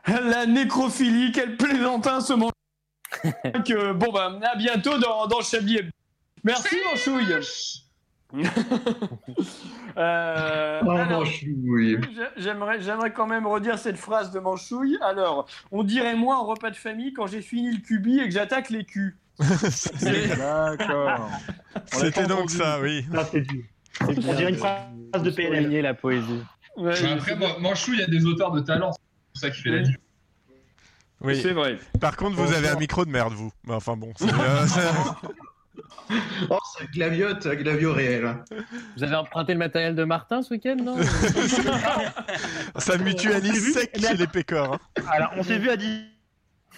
La 0.07 0.45
nécrophilie, 0.45 1.31
quel 1.31 1.55
plaisantin 1.57 2.19
ce 2.21 2.33
manchouille 2.33 2.51
que, 3.65 3.93
Bon 3.93 4.11
bah 4.11 4.37
à 4.51 4.55
bientôt 4.57 4.97
dans, 4.97 5.27
dans 5.27 5.41
Chablis. 5.41 5.81
Merci 6.43 6.75
Manchouille 6.91 7.33
Euh, 9.95 10.81
Oh, 10.83 10.89
alors, 10.89 11.19
Manchouille. 11.19 11.99
J'aimerais, 12.35 12.81
j'aimerais 12.81 13.13
quand 13.13 13.27
même 13.27 13.45
redire 13.45 13.77
cette 13.77 13.97
phrase 13.97 14.31
de 14.31 14.39
Manchouille. 14.39 14.97
Alors, 15.01 15.47
on 15.71 15.83
dirait 15.83 16.15
moi 16.15 16.37
en 16.37 16.45
repas 16.45 16.71
de 16.71 16.75
famille 16.75 17.13
quand 17.13 17.27
j'ai 17.27 17.41
fini 17.41 17.71
le 17.71 17.79
cubi 17.79 18.19
et 18.19 18.25
que 18.25 18.31
j'attaque 18.31 18.71
les 18.71 18.85
culs. 18.85 19.15
D'accord. 19.39 21.29
C'était 21.85 22.25
donc 22.25 22.49
ça, 22.49 22.79
oui. 22.81 23.05
Là, 23.11 23.23
c'est 23.29 23.41
du. 23.41 23.69
On 24.01 24.11
dirait 24.13 24.49
une 24.49 24.55
phrase 24.55 24.81
de 25.21 25.29
PNL. 25.29 25.81
La 25.83 25.93
poésie. 25.93 26.41
Mais 26.77 27.11
après, 27.11 27.35
moi, 27.35 27.49
Manchou, 27.59 27.93
il 27.93 27.99
y 27.99 28.03
a 28.03 28.07
des 28.07 28.25
auteurs 28.25 28.51
de 28.51 28.61
talent. 28.61 28.91
Pour 29.33 29.41
ça 29.41 29.49
la 29.65 29.79
diff. 29.79 29.95
Oui. 31.21 31.39
C'est 31.41 31.53
vrai. 31.53 31.77
Par 32.01 32.15
contre, 32.17 32.35
vous 32.35 32.53
avez 32.53 32.67
un 32.69 32.75
micro 32.77 33.05
de 33.05 33.09
merde, 33.11 33.33
vous. 33.33 33.51
Mais 33.65 33.73
Enfin 33.73 33.95
bon. 33.95 34.11
c'est, 34.17 34.25
euh, 34.33 34.67
c'est- 34.67 35.29
Oh, 36.49 36.57
ça 36.75 36.79
c'est 36.79 36.91
Glaviote, 36.91 37.47
Glavio 37.47 37.93
réel. 37.93 38.35
Vous 38.97 39.03
avez 39.03 39.15
emprunté 39.15 39.53
le 39.53 39.59
matériel 39.59 39.95
de 39.95 40.03
Martin 40.03 40.41
ce 40.43 40.53
week-end, 40.53 40.75
non 40.75 40.97
Ça 42.77 42.97
mutualise 42.97 43.73
sec 43.73 43.91
chez 43.99 44.17
les 44.17 44.27
pécores. 44.27 44.73
hein. 44.75 44.79
Alors, 45.11 45.31
on 45.37 45.43
s'est 45.43 45.57
vu 45.57 45.69
à 45.69 45.77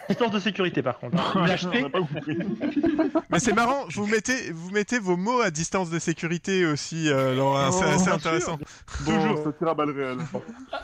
distance 0.10 0.32
de 0.32 0.40
sécurité 0.40 0.82
par 0.82 1.00
contre. 1.00 1.16
Mais 3.30 3.40
c'est 3.40 3.54
marrant, 3.54 3.86
vous 3.94 4.08
mettez, 4.08 4.52
vous 4.52 4.72
mettez 4.72 5.00
vos 5.00 5.18
mots 5.18 5.42
à 5.42 5.52
distance 5.52 5.90
de 5.90 6.00
sécurité 6.00 6.66
aussi, 6.66 7.10
euh, 7.10 7.36
c'est 7.72 7.86
Oh, 7.86 7.90
assez 7.90 8.10
intéressant. 8.10 8.58
Bon, 9.06 9.44
ça 9.44 9.52
tire 9.54 9.68
à 9.70 9.74
balles 9.74 9.92
réelles. 9.92 10.18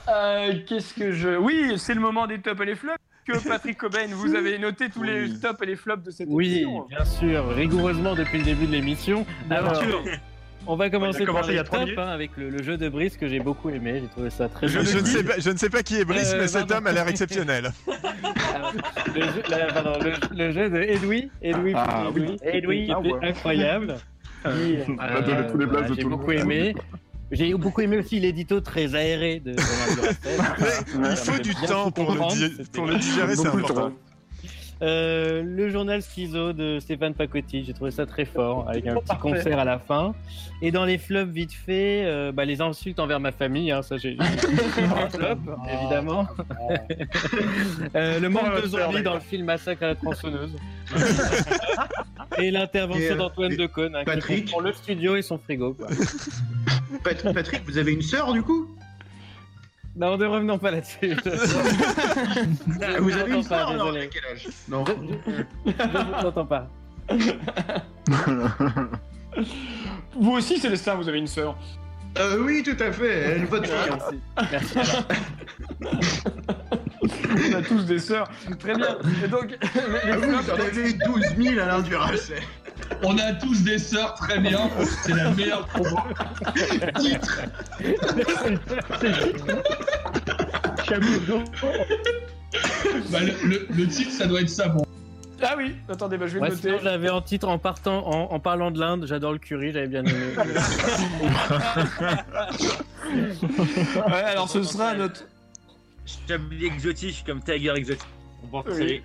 Euh, 0.09 0.53
Qu'est-ce 0.67 0.93
que 0.93 1.11
je. 1.11 1.37
Oui, 1.37 1.73
c'est 1.77 1.93
le 1.93 2.01
moment 2.01 2.27
des 2.27 2.39
tops 2.39 2.61
et 2.61 2.65
les 2.65 2.75
flops. 2.75 2.97
Que 3.25 3.37
Patrick 3.47 3.77
Cobain, 3.77 4.07
vous 4.11 4.33
avez 4.33 4.57
noté 4.57 4.89
tous 4.89 5.03
les 5.03 5.39
tops 5.39 5.61
et 5.61 5.65
les 5.67 5.75
flops 5.75 6.03
de 6.03 6.11
cette 6.11 6.27
Oui, 6.29 6.61
émission. 6.63 6.85
bien 6.89 7.05
sûr, 7.05 7.47
rigoureusement 7.49 8.15
depuis 8.15 8.39
le 8.39 8.45
début 8.45 8.65
de 8.65 8.71
l'émission. 8.71 9.25
Bien 9.45 9.57
Alors, 9.57 9.75
sûr. 9.75 10.03
On 10.67 10.75
va 10.75 10.89
commencer 10.89 11.25
par 11.25 11.45
les 11.47 11.57
hein, 11.57 12.07
avec 12.07 12.31
le, 12.37 12.49
le 12.49 12.63
jeu 12.63 12.77
de 12.77 12.89
brise 12.89 13.17
que 13.17 13.27
j'ai 13.27 13.39
beaucoup 13.39 13.69
aimé. 13.69 13.99
J'ai 14.01 14.07
trouvé 14.07 14.29
ça 14.29 14.47
très 14.49 14.67
Je, 14.67 14.79
je 14.81 14.99
ne 14.99 15.05
sais 15.05 15.23
pas, 15.23 15.33
je 15.39 15.49
ne 15.49 15.57
sais 15.57 15.69
pas 15.69 15.83
qui 15.83 15.97
est 15.99 16.05
Brice, 16.05 16.33
Euh, 16.33 16.39
mais 16.41 16.47
cet 16.47 16.71
homme 16.71 16.87
a 16.87 16.91
l'air 16.91 17.07
exceptionnel. 17.07 17.71
le, 17.87 19.21
jeu, 19.21 19.43
la- 19.49 19.73
pardon, 19.73 19.93
le- 20.03 20.37
le 20.37 20.51
jeu 20.51 20.69
de 20.69 20.77
Edoui, 20.81 21.29
Edoui, 21.41 21.73
Ah, 21.75 22.05
Edoui, 22.09 22.25
oui. 22.29 22.37
Edoui, 22.43 22.91
Ah, 22.93 22.99
était 22.99 23.11
ouais. 23.13 23.29
incroyable. 23.29 23.95
Qui, 24.43 24.49
euh, 24.49 24.83
On 24.87 24.97
a 24.97 25.21
donné 25.21 25.47
tous 25.51 25.57
les 25.57 25.65
blagues 25.65 25.89
de 25.89 25.93
j'ai 25.95 26.01
tout 26.01 26.09
le 26.09 26.15
beaucoup 26.15 26.31
monde. 26.31 26.39
aimé. 26.41 26.75
J'ai 27.31 27.53
beaucoup 27.53 27.81
aimé 27.81 27.97
aussi 27.97 28.19
l'édito 28.19 28.59
très 28.59 28.93
aéré 28.95 29.39
de. 29.39 29.51
Il 31.11 31.15
faut 31.15 31.41
du 31.41 31.53
temps 31.55 31.89
pour 31.91 32.11
le, 32.11 32.97
digérer, 32.97 33.35
c'est 33.35 33.47
important. 33.47 33.91
Euh, 34.81 35.43
le 35.43 35.69
journal 35.69 36.01
Schizo 36.01 36.53
de 36.53 36.79
Stéphane 36.79 37.13
Pacotti, 37.13 37.63
j'ai 37.63 37.73
trouvé 37.73 37.91
ça 37.91 38.05
très 38.05 38.25
fort, 38.25 38.67
avec 38.67 38.87
un 38.87 38.95
petit 38.95 39.05
Parfait. 39.05 39.21
concert 39.21 39.59
à 39.59 39.65
la 39.65 39.77
fin. 39.77 40.15
Et 40.63 40.71
dans 40.71 40.85
les 40.85 40.97
flops 40.97 41.31
vite 41.31 41.53
fait, 41.53 42.03
euh, 42.05 42.31
bah, 42.31 42.45
les 42.45 42.61
insultes 42.61 42.99
envers 42.99 43.19
ma 43.19 43.31
famille, 43.31 43.71
hein, 43.71 43.83
ça 43.83 43.97
j'ai 43.97 44.17
un 44.19 45.09
flop, 45.09 45.37
évidemment. 45.69 46.27
Euh, 47.95 48.19
le 48.19 48.29
manque 48.29 48.61
de 48.61 48.67
zombies 48.67 49.03
dans 49.03 49.15
le 49.15 49.19
film 49.19 49.45
Massacre 49.45 49.83
à 49.83 49.87
la 49.87 49.95
tronçonneuse. 49.95 50.55
et 52.37 52.51
l'intervention 52.51 53.13
euh, 53.13 53.15
d'Antoine 53.15 53.55
Decaune, 53.55 53.95
hein, 53.95 53.99
qui 53.99 54.05
Patrick 54.05 54.45
comprend 54.45 54.61
le 54.61 54.73
studio 54.73 55.15
et 55.15 55.21
son 55.21 55.37
frigo. 55.37 55.73
Quoi. 55.73 55.87
Patrick, 57.03 57.61
vous 57.65 57.77
avez 57.77 57.91
une 57.91 58.01
sœur 58.01 58.31
du 58.33 58.41
coup? 58.41 58.67
Non, 59.95 60.17
ne 60.17 60.25
revenons 60.25 60.57
pas 60.57 60.71
là-dessus. 60.71 61.15
Vous 62.99 63.17
avez 63.17 63.35
une 63.35 63.45
pas, 63.45 63.65
non 63.65 63.73
désolé. 63.91 64.09
Quel 64.11 64.25
âge 64.25 64.47
Non. 64.69 64.83
Je 64.85 65.71
ne 65.71 66.21
t'entends 66.21 66.45
pas. 66.45 66.67
Vous 70.15 70.31
aussi, 70.31 70.59
Célestin, 70.59 70.95
vous 70.95 71.07
avez 71.07 71.19
une 71.19 71.27
sœur. 71.27 71.55
Euh, 72.17 72.37
oui, 72.43 72.61
tout 72.63 72.75
à 72.83 72.91
fait. 72.91 73.07
Elle 73.35 73.45
vote 73.45 73.65
fille. 73.65 74.19
Merci. 74.51 74.75
Merci. 74.75 76.23
On 77.51 77.53
a 77.57 77.61
tous 77.61 77.85
des 77.85 77.99
sœurs. 77.99 78.29
Très 78.59 78.75
bien. 78.75 78.97
Et 79.23 79.27
donc, 79.27 79.49
les- 79.51 79.57
Ah 79.61 80.17
oui, 80.19 80.21
flops, 80.21 80.43
vous 80.43 80.51
en 80.51 80.55
avez 80.55 80.93
12 80.93 81.25
000 81.37 81.59
Alain 81.59 81.81
Duracell. 81.81 82.41
On 83.03 83.17
a 83.17 83.33
tous 83.33 83.63
des 83.63 83.77
sœurs, 83.77 84.15
très 84.15 84.39
bien. 84.39 84.69
C'est 85.03 85.13
la 85.15 85.31
meilleure 85.31 85.65
promo. 85.67 85.97
Titre. 86.99 87.41
Bah, 93.11 93.19
le, 93.21 93.47
le- 93.47 93.67
le 93.75 93.87
titre, 93.87 94.11
ça 94.11 94.25
doit 94.27 94.41
être 94.41 94.49
ça. 94.49 94.67
Bon. 94.69 94.85
Ah 95.43 95.55
oui, 95.57 95.75
attendez, 95.89 96.17
bah, 96.17 96.27
je 96.27 96.33
vais 96.33 96.39
Moi, 96.39 96.49
le 96.49 96.55
sinon, 96.55 96.71
noter. 96.73 96.83
j'avais 96.83 97.09
en 97.09 97.21
titre 97.21 97.47
en 97.47 97.57
partant, 97.57 98.07
en, 98.07 98.33
en 98.33 98.39
parlant 98.39 98.71
de 98.71 98.79
l'Inde, 98.79 99.05
j'adore 99.07 99.31
le 99.33 99.37
curry, 99.39 99.71
j'avais 99.73 99.87
bien 99.87 100.03
aimé. 100.03 100.35
Ouais, 104.07 104.13
alors 104.13 104.49
ce 104.49 104.63
sera 104.63 104.93
notre. 104.93 105.25
Chablis 106.27 106.65
exotique 106.65 107.23
comme 107.25 107.41
Tiger 107.41 107.73
exotique. 107.75 108.07
Oui. 108.67 109.01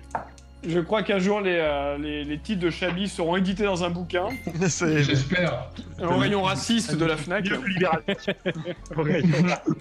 Je 0.67 0.79
crois 0.79 1.03
qu'un 1.03 1.19
jour 1.19 1.39
les, 1.41 1.57
euh, 1.61 1.97
les, 1.99 2.23
les 2.23 2.39
titres 2.39 2.61
de 2.61 2.69
Chablis 2.71 3.07
seront 3.09 3.35
édités 3.37 3.63
dans 3.63 3.83
un 3.83 3.89
bouquin. 3.91 4.27
J'espère. 4.61 5.69
Au 6.01 6.17
rayon 6.17 6.41
raciste 6.41 6.95
de 6.97 7.05
la 7.05 7.15
Fnac. 7.15 7.45
Que 7.45 7.67
libéral. 7.67 8.01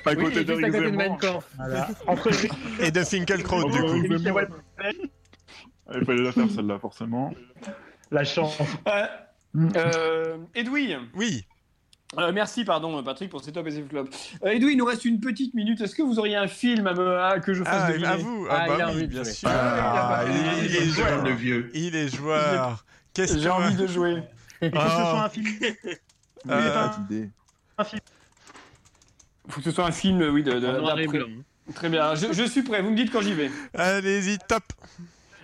Pas 0.04 0.10
à 0.10 0.14
Oui, 0.14 0.24
côté 0.24 0.44
de. 0.44 0.52
Voilà. 1.56 1.88
Entre 2.06 2.30
Et 2.80 2.90
de 2.90 3.02
Finkelkraut, 3.02 3.70
du 3.70 3.80
coup. 3.80 4.28
Il 5.94 6.04
fallait 6.04 6.22
la 6.22 6.32
faire 6.32 6.50
celle-là, 6.50 6.78
forcément. 6.78 7.32
la 8.10 8.24
chance. 8.24 8.58
Ouais. 8.86 9.08
Euh, 9.76 10.36
Edoui, 10.54 10.94
Oui. 11.14 11.46
euh, 12.18 12.30
merci 12.32 12.64
pardon 12.64 13.02
Patrick 13.02 13.30
pour 13.30 13.42
ces 13.42 13.52
top 13.52 13.66
et 13.68 13.70
ces 13.70 13.82
flops. 13.82 14.10
Euh, 14.44 14.50
Edoui, 14.50 14.72
il 14.72 14.76
nous 14.76 14.84
reste 14.84 15.04
une 15.04 15.18
petite 15.20 15.54
minute. 15.54 15.80
Est-ce 15.80 15.94
que 15.94 16.02
vous 16.02 16.18
auriez 16.18 16.36
un 16.36 16.46
film 16.48 16.86
à, 16.86 16.92
me- 16.92 17.18
à- 17.18 17.40
que 17.40 17.54
je 17.54 17.64
fasse 17.64 17.82
Ah, 17.84 17.88
deviner 17.90 18.06
à 18.08 18.16
vous. 18.16 18.46
Ah, 18.50 18.56
Ah, 18.68 18.74
il 18.76 18.82
a 18.82 18.88
envie 18.88 18.96
oui, 18.96 19.02
de 19.02 19.06
bien 19.12 19.22
jouer. 19.22 19.32
sûr. 19.32 19.48
Ah, 19.50 20.24
il, 20.26 20.64
il 20.66 20.76
est 20.76 20.84
joueur, 20.86 21.24
le 21.24 21.30
vieux. 21.32 21.70
Il 21.74 21.96
est 21.96 22.14
joueur. 22.14 22.84
J'ai 23.16 23.48
envie 23.48 23.74
de 23.76 23.86
jouer. 23.86 24.22
Il 24.60 24.70
faut 24.70 24.76
que 24.76 24.82
ce 24.82 24.96
soit 24.96 25.24
un 25.24 25.28
film. 25.30 25.46
Euh, 26.48 26.88
Petite 26.88 27.10
idée. 27.10 27.30
Faut 29.48 29.60
que 29.60 29.64
ce 29.64 29.70
soit 29.70 29.86
un 29.86 29.92
film, 29.92 30.20
oui, 30.32 30.42
de. 30.42 30.52
Très 31.74 31.88
bien. 31.88 32.14
Je, 32.14 32.32
je 32.32 32.42
suis 32.44 32.62
prêt. 32.62 32.82
Vous 32.82 32.90
me 32.90 32.96
dites 32.96 33.10
quand 33.10 33.20
j'y 33.22 33.32
vais. 33.32 33.50
Allez-y, 33.74 34.38
top. 34.46 34.62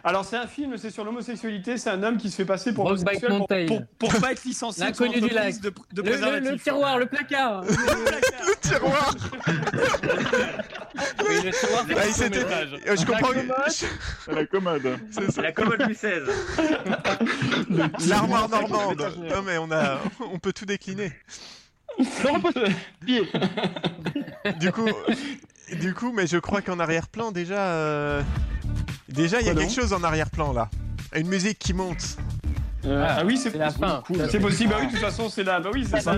Alors 0.04 0.24
c'est 0.24 0.36
un 0.36 0.46
film, 0.48 0.76
c'est 0.78 0.90
sur 0.90 1.04
l'homosexualité. 1.04 1.78
C'est 1.78 1.90
un 1.90 2.02
homme 2.02 2.16
qui 2.16 2.28
se 2.30 2.34
fait 2.36 2.44
passer 2.44 2.72
pour 2.74 2.86
homosexuel 2.86 3.30
pour, 3.38 3.46
pour, 3.66 3.86
pour 4.10 4.20
pas 4.20 4.32
être 4.32 4.42
licencié 4.44 4.84
L'inconnu 4.84 5.20
du 5.20 5.28
lac. 5.28 5.60
de, 5.60 5.70
de 5.70 5.74
Le, 5.94 5.96
le- 5.96 6.02
préservatifs. 6.10 6.50
le 6.50 6.58
tiroir, 6.58 6.98
le 6.98 7.06
placard. 7.06 7.62
Le 7.64 8.60
tiroir. 8.60 9.14
Oui, 11.28 11.36
le 11.44 11.50
tiroir, 11.52 11.84
c'est 11.88 12.42
Ah. 12.42 12.90
Euh, 12.90 12.96
Je 12.96 13.06
comprends. 13.06 13.32
La 14.34 14.46
commode. 14.46 14.98
C'est 15.10 15.30
ça. 15.30 15.42
La 15.42 15.52
commode 15.52 15.82
Louis 15.82 15.94
XVI. 16.02 16.20
L'armoire 18.08 18.48
normande. 18.48 19.12
Non 19.30 19.42
mais 19.42 19.58
on 19.58 19.70
a, 19.70 19.98
on 20.32 20.38
peut 20.38 20.52
tout 20.52 20.66
décliner. 20.66 21.12
Du 24.58 24.72
coup, 24.72 24.88
du 25.80 25.94
coup, 25.94 26.12
mais 26.12 26.26
je 26.26 26.38
crois 26.38 26.62
qu'en 26.62 26.78
arrière-plan 26.80 27.32
déjà, 27.32 27.58
euh, 27.68 28.22
déjà 29.08 29.40
il 29.40 29.46
y 29.46 29.50
a 29.50 29.52
Quoi 29.52 29.62
quelque 29.62 29.74
chose 29.74 29.92
en 29.92 30.02
arrière-plan 30.02 30.52
là. 30.52 30.68
Une 31.14 31.28
musique 31.28 31.58
qui 31.58 31.74
monte. 31.74 32.16
Euh, 32.84 33.06
ah, 33.08 33.22
oui, 33.24 33.36
c'est 33.36 33.54
la 33.56 33.70
fin. 33.70 34.02
C'est 34.30 34.40
possible. 34.40 34.70
Bah 34.70 34.78
oui, 34.80 34.86
de 34.86 34.92
toute 34.92 35.00
façon, 35.00 35.28
c'est 35.28 35.44
là. 35.44 35.60
Bah 35.60 35.70
oui, 35.72 35.86
c'est 35.88 36.00
ça. 36.00 36.16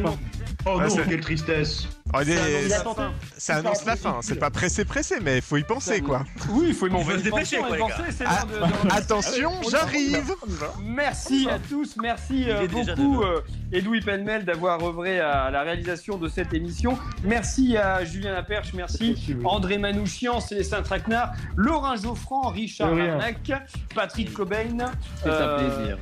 Oh 0.66 0.78
Ah, 0.80 0.86
non, 0.86 0.88
c'est- 0.88 1.04
quelle 1.08 1.20
tristesse. 1.20 1.86
Oh, 2.16 2.20
il 2.24 2.32
annonce 2.72 2.96
ça, 3.36 3.56
annonce 3.56 3.84
la 3.84 3.96
fin. 3.96 4.18
C'est 4.22 4.38
pas 4.38 4.50
pressé, 4.50 4.84
pressé, 4.84 5.16
mais 5.20 5.40
faut 5.40 5.56
y 5.56 5.64
penser 5.64 6.00
quoi. 6.00 6.24
Oui, 6.50 6.66
il 6.68 6.74
faut 6.74 6.88
m'en 6.88 7.00
faut 7.00 7.10
se 7.12 7.22
dépêcher, 7.22 7.58
quoi, 7.58 7.76
les 7.76 7.82
gars. 7.82 7.98
Ah, 8.24 8.44
attention, 8.92 9.52
j'arrive. 9.68 10.32
Merci 10.80 11.48
à 11.50 11.58
tous, 11.58 11.96
merci 11.96 12.48
euh, 12.48 12.62
Il 12.62 12.68
beaucoup 12.68 13.22
euh, 13.22 13.40
Edoui 13.72 14.00
Penmel 14.00 14.44
d'avoir 14.44 14.82
œuvré 14.82 15.18
à 15.18 15.50
la 15.50 15.62
réalisation 15.62 16.16
de 16.16 16.28
cette 16.28 16.54
émission. 16.54 16.96
Merci 17.24 17.76
à 17.76 18.04
Julien 18.04 18.32
Laperche, 18.32 18.72
merci 18.74 19.36
André 19.44 19.78
Manouchian, 19.78 20.40
Célestin 20.40 20.82
Traquenard, 20.82 21.32
Laurent 21.56 21.96
Geoffrand, 21.96 22.48
Richard. 22.48 22.92
Arnac, 22.92 23.52
Patrick 23.94 24.32
Cobain. 24.32 24.92
C'est 25.22 25.28
un 25.28 25.32
euh, 25.32 25.58
plaisir. 25.58 25.98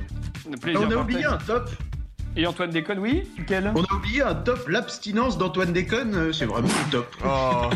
un 0.51 0.57
plaisir 0.57 0.87
On 0.87 0.91
a 0.91 0.95
oublié 0.95 1.25
un 1.25 1.37
top. 1.37 1.69
Et 2.35 2.47
Antoine 2.47 2.71
Déconne, 2.71 2.99
oui 2.99 3.23
Quel 3.47 3.71
On 3.75 3.83
a 3.83 3.93
oublié 3.95 4.23
un 4.23 4.33
top. 4.33 4.67
L'abstinence 4.67 5.37
d'Antoine 5.37 5.71
Déconne, 5.71 6.15
euh, 6.15 6.33
c'est 6.33 6.45
vraiment 6.45 6.67
le 6.67 6.91
top. 6.91 7.15
Oh. 7.23 7.69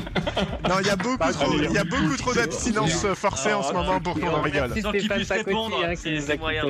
Non, 0.68 0.76
il 0.82 0.88
y 0.88 0.90
a 0.90 0.96
beaucoup 0.96 1.32
trop, 1.32 1.54
il 1.54 1.72
y 1.72 1.78
a 1.78 1.84
beaucoup 1.84 2.18
trop 2.18 2.34
d'abstinence 2.34 3.06
forcée 3.14 3.54
en 3.54 3.62
ce 3.62 3.72
moment 3.74 4.00
pour 4.00 4.20
qu'on 4.20 4.28
en 4.30 4.42
rigole. 4.42 4.70
Sans 4.82 4.92
qu'il 4.92 5.08
puisse 5.10 5.32
répondre, 5.32 5.78
hein, 5.86 5.94
c'est 5.96 6.20
c'est 6.22 6.40
moyen. 6.40 6.64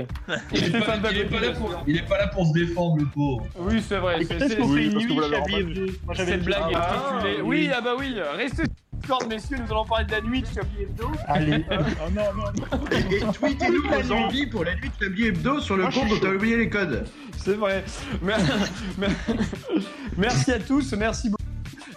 Il 0.54 0.64
est, 0.66 0.80
pas, 0.82 1.40
là 1.40 1.52
pour, 1.52 1.84
il 1.88 1.98
est 1.98 2.08
pas 2.08 2.18
là 2.18 2.28
pour 2.28 2.48
se 2.48 2.54
défendre, 2.54 2.98
le 2.98 3.06
pauvre. 3.06 3.48
Oui, 3.58 3.82
c'est 3.88 3.98
vrai. 3.98 4.20
c'est- 4.26 4.58
une 4.58 4.98
nuit. 4.98 5.14
Moi, 5.14 6.14
j'avais 6.14 6.32
Cette 6.32 6.40
dit- 6.42 6.46
blague 6.46 6.72
est 6.72 6.76
Ah. 6.76 7.22
Oui, 7.44 7.70
ah 7.76 7.82
bah 7.82 7.96
oui, 7.98 8.14
restez 8.36 8.64
le 9.22 9.28
messieurs, 9.28 9.58
nous 9.58 9.72
allons 9.72 9.86
parler 9.86 10.06
de 10.06 10.12
la 10.12 10.22
nuit 10.22 10.42
de 10.42 10.48
Chablis 10.48 10.84
Hebdo. 10.84 11.12
Allez. 11.28 11.66
Ah 11.72 12.10
non, 12.14 12.24
non. 12.36 12.52
Et, 12.92 13.16
et 13.16 13.20
tweetez-nous 13.34 13.84
vos 13.90 14.12
envies 14.14 14.48
pour 14.48 14.64
la 14.66 14.76
nuit 14.76 14.90
de 14.90 15.04
Chablis 15.06 15.28
Hebdo 15.28 15.60
sur 15.60 15.76
le 15.78 15.84
Moi, 15.84 15.92
compte 15.92 16.10
dont 16.10 16.20
t'as 16.22 16.34
oublié 16.34 16.58
les 16.58 16.70
codes. 16.70 17.06
C'est 17.38 17.54
vrai. 17.56 17.84
Mer- 18.22 18.40
mer- 18.98 19.10
Merci 20.18 20.52
à 20.52 20.60
tous, 20.60 20.94
merci 20.94 21.30
beaucoup. 21.30 21.38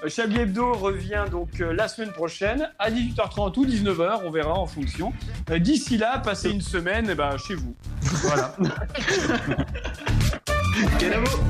Chablis 0.08 0.40
Hebdo 0.40 0.72
revient 0.74 1.24
donc 1.30 1.60
euh, 1.60 1.72
la 1.74 1.86
semaine 1.88 2.12
prochaine 2.12 2.70
à 2.78 2.90
18h30 2.90 3.58
ou 3.58 3.66
19h, 3.66 4.20
on 4.24 4.30
verra 4.30 4.54
en 4.54 4.66
fonction. 4.66 5.12
Euh, 5.50 5.58
D'ici 5.58 5.98
là, 5.98 6.18
passez 6.18 6.50
une 6.50 6.62
semaine 6.62 7.06
eh 7.10 7.14
ben, 7.14 7.36
chez 7.36 7.54
vous. 7.54 7.74
Voilà. 8.02 8.56
Quel 10.98 11.12
amour 11.14 11.40